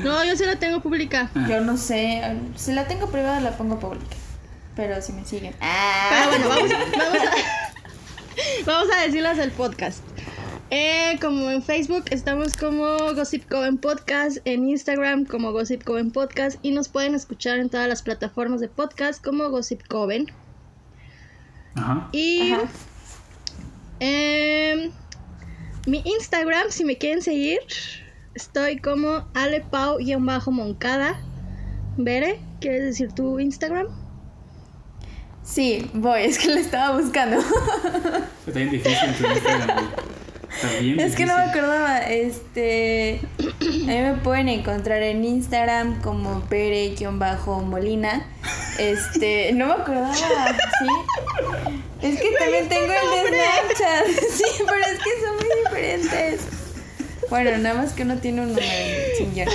No, 0.04 0.24
yo 0.26 0.36
sí 0.36 0.44
la 0.44 0.56
tengo 0.56 0.80
pública. 0.82 1.30
Yo 1.48 1.62
no 1.62 1.78
sé. 1.78 2.36
Si 2.56 2.74
la 2.74 2.88
tengo 2.88 3.12
privada, 3.12 3.40
la 3.40 3.52
pongo 3.56 3.80
pública. 3.80 4.16
Pero 4.76 5.00
si 5.04 5.14
me 5.14 5.24
siguen. 5.24 5.54
Pero 5.60 5.72
Ah, 5.72 6.26
bueno, 6.30 6.50
vamos, 6.50 6.72
vamos 6.98 7.18
a, 7.28 8.66
vamos 8.66 8.88
a 8.92 9.02
decirlas 9.06 9.38
del 9.38 9.52
podcast. 9.52 10.00
Eh, 10.72 11.20
como 11.22 11.52
en 11.52 11.62
Facebook 11.62 12.06
estamos 12.10 12.56
como 12.56 12.98
Gossip 13.14 13.48
Coven 13.48 13.78
Podcast, 13.78 14.38
en 14.46 14.68
Instagram 14.68 15.26
como 15.26 15.52
Gossip 15.52 15.84
Coven 15.84 16.10
Podcast 16.10 16.58
y 16.64 16.72
nos 16.72 16.90
pueden 16.90 17.14
escuchar 17.14 17.60
en 17.60 17.70
todas 17.70 17.88
las 17.88 18.02
plataformas 18.02 18.62
de 18.62 18.70
podcast 18.70 19.24
como 19.24 19.48
Gossip 19.52 19.88
Coven. 19.88 20.32
Ajá. 21.76 22.10
Y 22.12 22.54
Ajá. 22.54 22.64
Em, 24.04 24.92
mi 25.88 26.02
Instagram, 26.06 26.70
si 26.70 26.84
me 26.84 26.98
quieren 26.98 27.22
seguir, 27.22 27.60
estoy 28.36 28.78
como 28.80 29.28
alepau-moncada. 29.34 31.22
Bere, 31.98 32.40
¿quieres 32.60 32.84
decir 32.84 33.14
tu 33.14 33.40
Instagram? 33.40 33.88
Sí, 35.44 35.90
voy, 35.94 36.24
es 36.24 36.38
que 36.40 36.50
lo 36.50 36.56
estaba 36.60 37.00
buscando. 37.00 37.38
Está 38.48 38.60
bien 38.60 38.72
difícil 38.72 39.14
tu 39.16 39.26
Instagram, 39.26 39.90
Es 41.00 41.16
que 41.16 41.26
no 41.26 41.36
me 41.36 41.44
acordaba. 41.44 42.00
Este. 42.00 43.20
A 43.40 43.66
mí 43.66 43.86
me 43.86 44.14
pueden 44.24 44.50
encontrar 44.50 45.02
en 45.04 45.24
Instagram 45.26 46.02
como 46.02 46.42
pere-molina. 46.42 48.26
Este. 48.80 49.52
No 49.54 49.68
me 49.68 49.74
acordaba, 49.74 50.14
¿sí? 50.14 50.88
Es 52.02 52.20
que 52.20 52.32
también 52.38 52.68
tengo 52.70 52.86
el 52.86 52.90
de 52.90 53.38
Snapchat. 53.38 54.06
Sí, 54.34 54.44
pero 54.58 54.86
es 54.86 55.00
que 55.00 55.10
son 55.22 55.36
muy 55.38 55.48
diferentes. 55.66 56.42
Bueno, 57.30 57.58
nada 57.58 57.76
más 57.82 57.94
que 57.94 58.04
uno 58.04 58.18
tiene 58.18 58.42
un 58.42 58.50
número 58.50 58.68
sin 59.18 59.34
guion. 59.34 59.48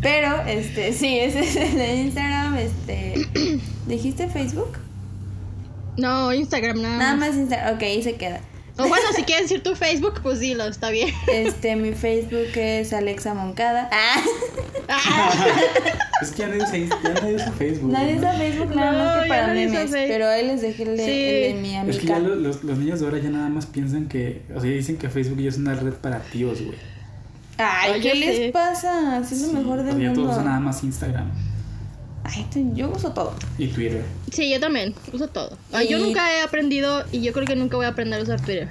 Pero, 0.00 0.42
este, 0.46 0.92
sí, 0.92 1.18
ese 1.18 1.40
es 1.40 1.56
el 1.56 1.74
de 1.76 1.94
Instagram. 1.96 2.56
Este. 2.56 3.26
¿Dijiste 3.86 4.28
Facebook? 4.28 4.78
No, 5.96 6.32
Instagram 6.32 6.80
nada, 6.80 6.96
Nada 6.98 7.16
más. 7.16 7.30
más 7.30 7.36
Instagram. 7.38 7.74
Ok, 7.74 7.82
ahí 7.82 8.02
se 8.02 8.14
queda. 8.14 8.40
O 8.78 8.86
bueno, 8.88 9.04
si 9.16 9.22
quieres 9.24 9.44
decir 9.48 9.62
tu 9.62 9.74
Facebook, 9.74 10.20
pues 10.22 10.38
dilo, 10.40 10.64
está 10.66 10.90
bien. 10.90 11.12
Este, 11.32 11.74
mi 11.76 11.92
Facebook 11.92 12.46
es 12.56 12.92
Alexa 12.92 13.34
Moncada. 13.34 13.90
Ah. 13.92 14.20
Es 16.20 16.30
que 16.32 16.38
ya 16.38 16.48
nadie 16.48 16.88
nadie 17.04 17.34
usa 17.36 17.52
Facebook. 17.52 17.92
Nadie 17.92 18.16
usa 18.16 18.32
Facebook 18.32 18.74
nada 18.74 18.90
No, 18.92 18.98
más 18.98 19.22
que 19.22 19.28
para 19.28 19.46
memes. 19.54 19.72
Facebook. 19.72 20.04
Pero 20.08 20.28
ahí 20.28 20.46
les 20.48 20.60
dejé 20.62 20.82
el 20.82 20.96
de, 20.96 21.04
Sí. 21.04 21.10
el 21.12 21.54
de 21.54 21.60
mi 21.62 21.90
Es 21.90 21.98
que 21.98 22.06
ya 22.06 22.16
amiga. 22.16 22.34
los, 22.34 22.38
los- 22.42 22.64
los 22.64 22.78
niños 22.78 22.98
de 23.00 23.06
ahora 23.06 23.18
ya 23.18 23.30
nada 23.30 23.48
más 23.48 23.66
piensan 23.66 24.08
que, 24.08 24.42
o 24.52 24.60
sea, 24.60 24.68
dicen 24.70 24.96
que 24.96 25.08
Facebook 25.08 25.38
ya 25.40 25.48
es 25.50 25.58
una 25.58 25.74
red 25.74 25.92
para 25.94 26.18
tíos, 26.20 26.60
güey. 26.60 26.76
Ay, 27.58 27.92
Ay, 27.94 28.00
¿qué 28.00 28.14
les 28.16 28.36
sé. 28.36 28.50
pasa? 28.52 29.18
Es 29.20 29.40
lo 29.42 29.52
mejor 29.52 29.78
O 29.78 29.82
del 29.84 29.94
sea, 29.94 30.02
ya 30.02 30.08
todos 30.12 30.16
mundo. 30.18 30.32
usan 30.32 30.44
nada 30.46 30.60
más 30.60 30.82
Instagram 30.82 31.30
Ay, 32.30 32.46
yo 32.74 32.90
uso 32.90 33.12
todo. 33.12 33.34
y 33.56 33.68
Twitter. 33.68 34.04
Sí, 34.32 34.50
yo 34.50 34.60
también, 34.60 34.94
uso 35.12 35.28
todo. 35.28 35.56
Ah, 35.72 35.82
Yo 35.82 35.98
Y- 35.98 36.02
nunca 36.02 36.30
he 36.32 36.42
aprendido 36.42 37.04
y 37.10 37.22
yo 37.22 37.32
creo 37.32 37.46
que 37.46 37.56
nunca 37.56 37.76
voy 37.76 37.86
a 37.86 37.90
aprender 37.90 38.20
a 38.20 38.22
usar 38.22 38.40
Twitter. 38.40 38.68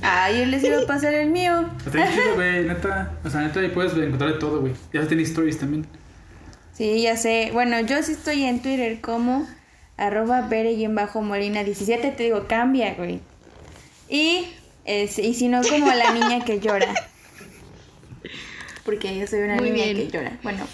Ay, 0.00 0.38
yo 0.40 0.46
les 0.46 0.64
iba 0.64 0.78
a 0.78 0.86
pasar 0.86 1.14
el 1.14 1.30
mío. 1.30 1.68
Está 1.78 1.90
bien 1.90 2.08
chido, 2.12 2.34
güey, 2.34 2.64
neta. 2.64 3.12
O 3.24 3.30
sea, 3.30 3.42
neta 3.42 3.60
ahí 3.60 3.68
puedes 3.68 3.92
encontrar 3.92 4.32
de 4.32 4.38
todo, 4.38 4.60
güey. 4.60 4.72
Ya 4.92 5.06
tiene 5.06 5.22
stories 5.22 5.58
también. 5.58 5.86
Sí, 6.72 7.02
ya 7.02 7.16
sé. 7.16 7.50
Bueno, 7.52 7.78
yo 7.80 8.02
sí 8.02 8.12
estoy 8.12 8.42
en 8.44 8.62
Twitter 8.62 9.00
como 9.00 9.46
arroba 9.96 10.48
bere-molina17. 10.48 12.16
Te 12.16 12.22
digo, 12.24 12.46
cambia, 12.48 12.94
güey. 12.94 13.20
Y, 14.08 14.46
es- 14.84 15.18
y 15.18 15.34
si 15.34 15.48
no, 15.48 15.62
como 15.62 15.86
la 15.92 16.12
niña 16.12 16.44
que 16.44 16.58
llora. 16.58 16.92
Porque 18.84 19.16
yo 19.16 19.26
soy 19.26 19.40
una 19.40 19.56
Muy 19.56 19.70
niña 19.70 19.84
bien. 19.84 19.96
que 19.96 20.08
llora. 20.18 20.38
Bueno, 20.42 20.64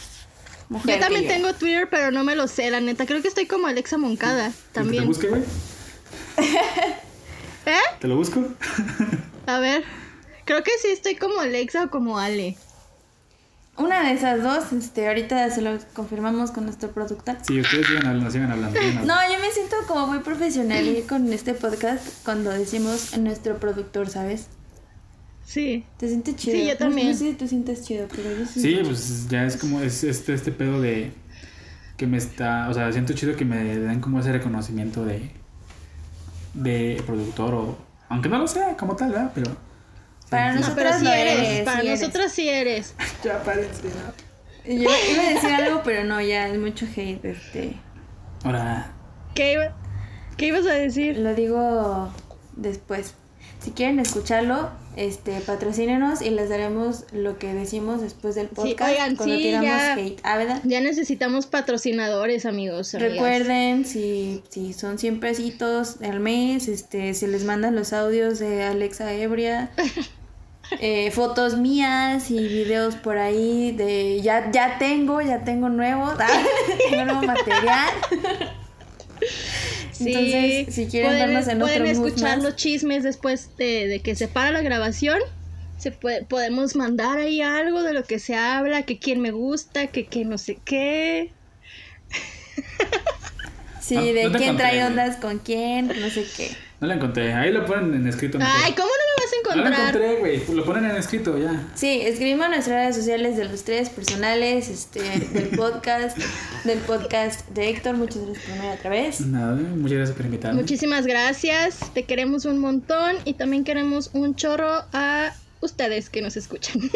mujer 0.68 0.94
Yo 0.94 1.00
también 1.00 1.26
tengo 1.26 1.54
Twitter, 1.54 1.88
pero 1.90 2.10
no 2.10 2.24
me 2.24 2.36
lo 2.36 2.48
sé, 2.48 2.70
la 2.70 2.80
neta. 2.80 3.06
Creo 3.06 3.22
que 3.22 3.28
estoy 3.28 3.46
como 3.46 3.66
Alexa 3.66 3.98
Moncada 3.98 4.50
¿Te 4.50 4.54
también. 4.72 5.06
busque, 5.06 5.28
güey? 5.28 5.42
¿Eh? 7.66 7.76
¿Te 8.00 8.08
lo 8.08 8.16
busco? 8.16 8.42
A 9.46 9.58
ver. 9.58 9.84
Creo 10.44 10.62
que 10.62 10.70
sí 10.80 10.88
estoy 10.88 11.16
como 11.16 11.40
Alexa 11.40 11.84
o 11.84 11.90
como 11.90 12.18
Ale. 12.18 12.56
Una 13.76 14.08
de 14.08 14.14
esas 14.14 14.42
dos, 14.42 14.72
este, 14.72 15.06
ahorita 15.06 15.50
se 15.50 15.62
lo 15.62 15.78
confirmamos 15.94 16.50
con 16.50 16.64
nuestro 16.64 16.90
productor. 16.90 17.36
Sí, 17.46 17.60
ustedes 17.60 17.86
sigan 17.86 18.06
hablando, 18.06 18.30
sigan 18.30 18.50
hablando. 18.50 18.76
sigan 18.76 18.98
hablando. 18.98 19.14
No, 19.14 19.32
yo 19.32 19.40
me 19.40 19.52
siento 19.52 19.76
como 19.86 20.08
muy 20.08 20.18
profesional 20.18 21.04
con 21.08 21.32
este 21.32 21.54
podcast 21.54 22.24
cuando 22.24 22.50
decimos 22.50 23.16
nuestro 23.18 23.58
productor, 23.58 24.08
¿sabes? 24.08 24.48
Sí. 25.50 25.84
Te 25.96 26.08
sientes 26.08 26.36
chido. 26.36 26.58
Sí, 26.58 26.66
yo 26.66 26.76
también. 26.76 27.08
No 27.08 27.14
sé 27.14 27.30
si 27.30 27.32
tú 27.34 27.48
sientes 27.48 27.82
chido, 27.82 28.06
pero 28.14 28.30
yo 28.36 28.44
sí. 28.44 28.60
Sí, 28.60 28.78
pues 28.84 29.28
ya 29.30 29.46
es 29.46 29.56
como 29.56 29.80
es 29.80 30.04
este, 30.04 30.34
este 30.34 30.52
pedo 30.52 30.78
de 30.80 31.10
que 31.96 32.06
me 32.06 32.18
está, 32.18 32.68
o 32.68 32.74
sea, 32.74 32.92
siento 32.92 33.14
chido 33.14 33.34
que 33.34 33.46
me 33.46 33.56
den 33.64 34.00
como 34.00 34.20
ese 34.20 34.30
reconocimiento 34.32 35.04
de 35.06 35.30
de 36.54 37.02
productor 37.06 37.54
o 37.54 37.78
aunque 38.10 38.28
no 38.28 38.38
lo 38.38 38.46
sea 38.48 38.76
como 38.76 38.94
tal, 38.96 39.10
¿verdad? 39.12 39.32
Pero 39.34 39.56
Para 40.30 40.52
sí, 40.52 40.60
No, 40.60 40.66
nosotras 40.66 40.96
pero 41.02 41.10
sí 41.12 41.18
eres. 41.20 41.38
eres, 41.48 41.60
Para 41.64 41.80
sí 41.80 41.88
nosotras 41.88 42.32
sí 42.32 42.48
eres. 42.48 42.94
ya 43.24 43.42
parece, 43.42 43.88
¿no? 43.88 44.28
Yo 44.66 44.90
iba 45.12 45.22
a 45.22 45.30
decir 45.32 45.50
algo, 45.50 45.80
pero 45.82 46.04
no, 46.04 46.20
ya 46.20 46.48
es 46.48 46.58
mucho 46.58 46.84
hate. 46.94 47.24
Este, 47.24 47.72
Ahora, 48.44 48.92
¿Qué, 49.34 49.54
iba- 49.54 49.74
¿Qué 50.36 50.46
ibas 50.48 50.66
a 50.66 50.74
decir? 50.74 51.16
lo 51.18 51.34
digo 51.34 52.12
después. 52.56 53.14
Si 53.62 53.72
quieren 53.72 53.98
escucharlo, 53.98 54.70
este, 54.98 55.40
patrocínenos 55.40 56.22
y 56.22 56.30
les 56.30 56.48
daremos 56.48 57.04
lo 57.12 57.38
que 57.38 57.54
decimos 57.54 58.00
después 58.00 58.34
del 58.34 58.48
podcast 58.48 58.90
oigan, 58.90 59.16
cuando 59.16 59.36
sí, 59.36 59.42
tiramos 59.42 59.68
ya. 59.68 59.94
hate. 59.94 60.20
Ah, 60.24 60.36
¿verdad? 60.36 60.60
Ya 60.64 60.80
necesitamos 60.80 61.46
patrocinadores, 61.46 62.46
amigos. 62.46 62.94
amigas. 62.94 63.12
Recuerden, 63.12 63.84
si, 63.84 64.42
si 64.48 64.72
son 64.72 64.98
100 64.98 65.20
pesitos 65.20 65.96
al 66.02 66.20
mes, 66.20 66.68
este, 66.68 67.14
se 67.14 67.28
les 67.28 67.44
mandan 67.44 67.76
los 67.76 67.92
audios 67.92 68.38
de 68.38 68.64
Alexa 68.64 69.12
Ebria, 69.12 69.70
eh, 70.80 71.10
fotos 71.12 71.56
mías 71.56 72.30
y 72.30 72.38
videos 72.38 72.96
por 72.96 73.18
ahí 73.18 73.72
de 73.72 74.20
ya, 74.20 74.50
ya 74.50 74.78
tengo, 74.78 75.20
ya 75.20 75.44
tengo 75.44 75.68
nuevo, 75.68 76.12
tengo 76.90 77.04
nuevo 77.04 77.22
material. 77.22 77.90
Sí, 79.98 80.14
Entonces, 80.14 80.74
si 80.74 80.86
quieren 80.86 81.10
pueden, 81.10 81.28
vernos 81.28 81.48
en 81.48 81.58
pueden 81.58 81.82
otro 81.82 82.06
escuchar 82.06 82.36
más. 82.36 82.44
los 82.44 82.56
chismes 82.56 83.02
después 83.02 83.56
de, 83.56 83.86
de 83.88 84.00
que 84.00 84.14
se 84.14 84.28
para 84.28 84.50
la 84.52 84.62
grabación. 84.62 85.18
Se 85.78 85.92
puede, 85.92 86.24
podemos 86.24 86.74
mandar 86.76 87.18
ahí 87.18 87.40
algo 87.40 87.82
de 87.82 87.92
lo 87.92 88.02
que 88.04 88.18
se 88.18 88.34
habla, 88.34 88.82
que 88.82 88.98
quién 88.98 89.20
me 89.20 89.30
gusta, 89.30 89.86
que, 89.88 90.06
que 90.06 90.24
no 90.24 90.38
sé 90.38 90.58
qué. 90.64 91.32
Sí, 93.80 93.94
No- 93.94 94.02
de 94.02 94.24
no 94.24 94.32
te 94.32 94.38
quién 94.38 94.56
trae 94.56 94.80
encontré, 94.80 94.84
ondas 94.84 95.16
con 95.16 95.38
quién, 95.38 95.86
no 96.00 96.10
sé 96.10 96.26
qué. 96.36 96.50
no 96.80 96.86
la 96.88 96.94
encontré. 96.94 97.32
Ahí 97.32 97.52
lo 97.52 97.64
ponen 97.64 97.94
en 97.94 98.06
escrito. 98.06 98.38
mejor. 98.38 98.52
Ay, 98.64 98.72
¿cómo 98.74 98.88
no 98.88 99.04
vas 99.44 99.52
a 99.52 99.56
no 99.56 99.62
la 99.62 99.68
encontrar? 99.68 99.96
encontré, 99.96 100.16
güey. 100.20 100.56
Lo 100.56 100.64
ponen 100.64 100.84
en 100.86 100.96
escrito 100.96 101.36
ya. 101.38 101.68
Sí, 101.74 102.00
escribimos 102.02 102.46
en 102.46 102.52
nuestras 102.52 102.76
redes 102.76 102.96
sociales 102.96 103.36
de 103.36 103.44
los 103.44 103.64
tres 103.64 103.88
personales, 103.90 104.68
este, 104.68 105.00
del 105.32 105.48
podcast, 105.56 106.16
del 106.64 106.78
podcast 106.80 107.48
de 107.50 107.70
Héctor. 107.70 107.96
Muchas 107.96 108.24
gracias 108.24 108.44
por 108.46 108.54
venir 108.56 108.78
otra 108.78 108.90
vez. 108.90 109.20
Nada, 109.20 109.54
muchas 109.54 109.96
gracias 109.98 110.16
por 110.16 110.26
invitarme. 110.26 110.60
Muchísimas 110.60 111.06
gracias, 111.06 111.78
te 111.94 112.04
queremos 112.04 112.44
un 112.44 112.58
montón 112.58 113.16
y 113.24 113.34
también 113.34 113.64
queremos 113.64 114.10
un 114.12 114.34
chorro 114.34 114.84
a 114.92 115.34
ustedes 115.60 116.10
que 116.10 116.22
nos 116.22 116.36
escuchan. 116.36 116.80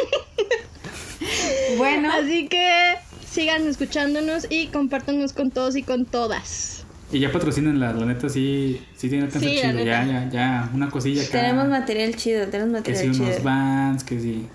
Bueno, 1.77 2.11
Así 2.13 2.49
que 2.49 2.95
sigan 3.31 3.67
escuchándonos 3.69 4.47
y 4.51 4.67
compártanos 4.67 5.33
con 5.33 5.51
todos 5.51 5.77
y 5.77 5.83
con 5.83 6.05
todas. 6.05 6.72
Y 7.13 7.19
ya 7.21 7.31
patrocinan 7.31 7.79
la, 7.79 7.93
la 7.93 8.07
neta, 8.07 8.29
sí, 8.29 8.81
sí 8.97 9.09
tiene 9.09 9.25
alcance 9.27 9.49
Sí, 9.49 9.57
chido. 9.61 9.79
Ya, 9.85 10.05
ya, 10.05 10.29
ya, 10.31 10.71
una 10.75 10.89
cosilla 10.91 11.23
acá. 11.23 11.33
tenemos 11.33 11.69
material 11.69 12.17
chido, 12.17 12.47
tenemos 12.49 12.83
Que 12.83 12.95
si 12.97 13.07
material 13.09 13.23
unos 13.23 13.35
chido. 13.37 13.45
Vans, 13.45 14.05
que 14.05 14.19
si, 14.21 14.47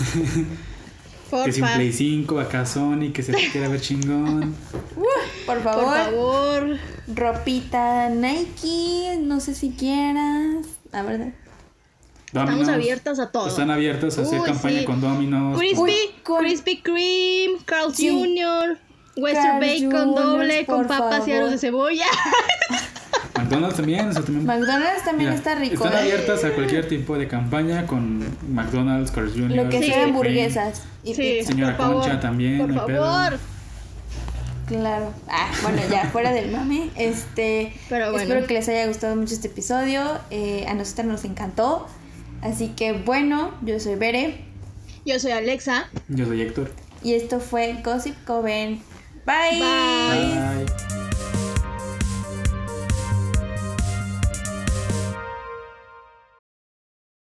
que 1.44 1.52
si 1.52 1.62
un 1.62 1.68
Play 1.68 1.92
5 1.92 2.40
acá 2.40 2.66
Sony, 2.66 3.12
que 3.12 3.22
se 3.22 3.32
quiera 3.52 3.68
ver 3.68 3.80
chingón. 3.80 4.54
Por 5.46 5.58
por 5.58 5.62
favor, 5.64 5.96
favor. 5.96 6.76
ropita 7.14 8.08
Nike, 8.08 9.18
no 9.20 9.40
sé 9.40 9.54
si 9.54 9.70
quieras. 9.70 10.66
La 10.92 11.02
verdad. 11.02 11.32
Estamos 12.26 12.50
Domino's, 12.50 12.68
abiertas 12.74 13.18
a 13.18 13.32
todo. 13.32 13.48
Están 13.48 13.70
abiertos 13.70 14.16
a 14.18 14.22
hacer 14.22 14.40
Uy, 14.40 14.46
campaña 14.46 14.80
sí. 14.80 14.84
con 14.84 15.00
Domino's. 15.00 15.58
Crispy, 15.58 15.96
Krispy 16.22 16.82
Kreme, 16.82 17.58
Carl's 17.64 17.96
Sí. 17.96 18.08
Jr., 18.10 18.78
Western 19.20 19.60
Bacon 19.60 20.14
doble 20.14 20.66
con 20.66 20.86
papas 20.86 21.26
y 21.28 21.32
aros 21.32 21.50
de 21.50 21.58
cebolla. 21.58 22.06
McDonald's 23.36 23.76
también, 23.76 24.08
o 24.08 24.12
sea, 24.12 24.22
también. 24.22 24.46
McDonald's 24.46 25.04
también 25.04 25.30
Mira, 25.30 25.34
está 25.38 25.54
rico. 25.54 25.74
Están 25.84 25.94
¿eh? 25.94 25.98
abiertas 26.02 26.44
a 26.44 26.50
cualquier 26.50 26.88
tipo 26.88 27.16
de 27.16 27.26
campaña 27.26 27.86
con 27.86 28.22
McDonald's, 28.52 29.10
Carl's 29.10 29.32
Jr. 29.32 29.50
Lo 29.52 29.68
que 29.68 29.82
sea 29.82 30.04
hamburguesas 30.04 30.82
y 31.02 31.14
Sí, 31.14 31.22
pizza. 31.38 31.52
Señora 31.52 31.76
por 31.76 31.86
favor, 31.86 32.02
Concha 32.02 32.20
también, 32.20 32.58
Por 32.58 32.86
pedo. 32.86 33.04
favor. 33.04 33.38
Claro. 34.66 35.12
Ah, 35.28 35.50
bueno, 35.62 35.80
ya 35.90 36.04
fuera 36.10 36.32
del 36.32 36.52
mame. 36.52 36.90
Este, 36.96 37.72
Pero 37.88 38.10
bueno. 38.12 38.22
espero 38.22 38.46
que 38.46 38.54
les 38.54 38.68
haya 38.68 38.86
gustado 38.86 39.16
mucho 39.16 39.34
este 39.34 39.48
episodio. 39.48 40.02
Eh, 40.30 40.64
a 40.68 40.74
nosotros 40.74 41.06
nos 41.06 41.24
encantó. 41.24 41.88
Así 42.42 42.68
que 42.68 42.92
bueno, 42.92 43.52
yo 43.62 43.80
soy 43.80 43.96
Bere 43.96 44.44
Yo 45.04 45.18
soy 45.18 45.32
Alexa. 45.32 45.88
Yo 46.08 46.24
soy 46.26 46.42
Héctor. 46.42 46.70
y 47.02 47.14
esto 47.14 47.40
fue 47.40 47.78
Gossip 47.82 48.14
Coven. 48.24 48.80
Bye. 49.24 49.58
Bye. 49.60 50.66
Bye. 50.88 50.99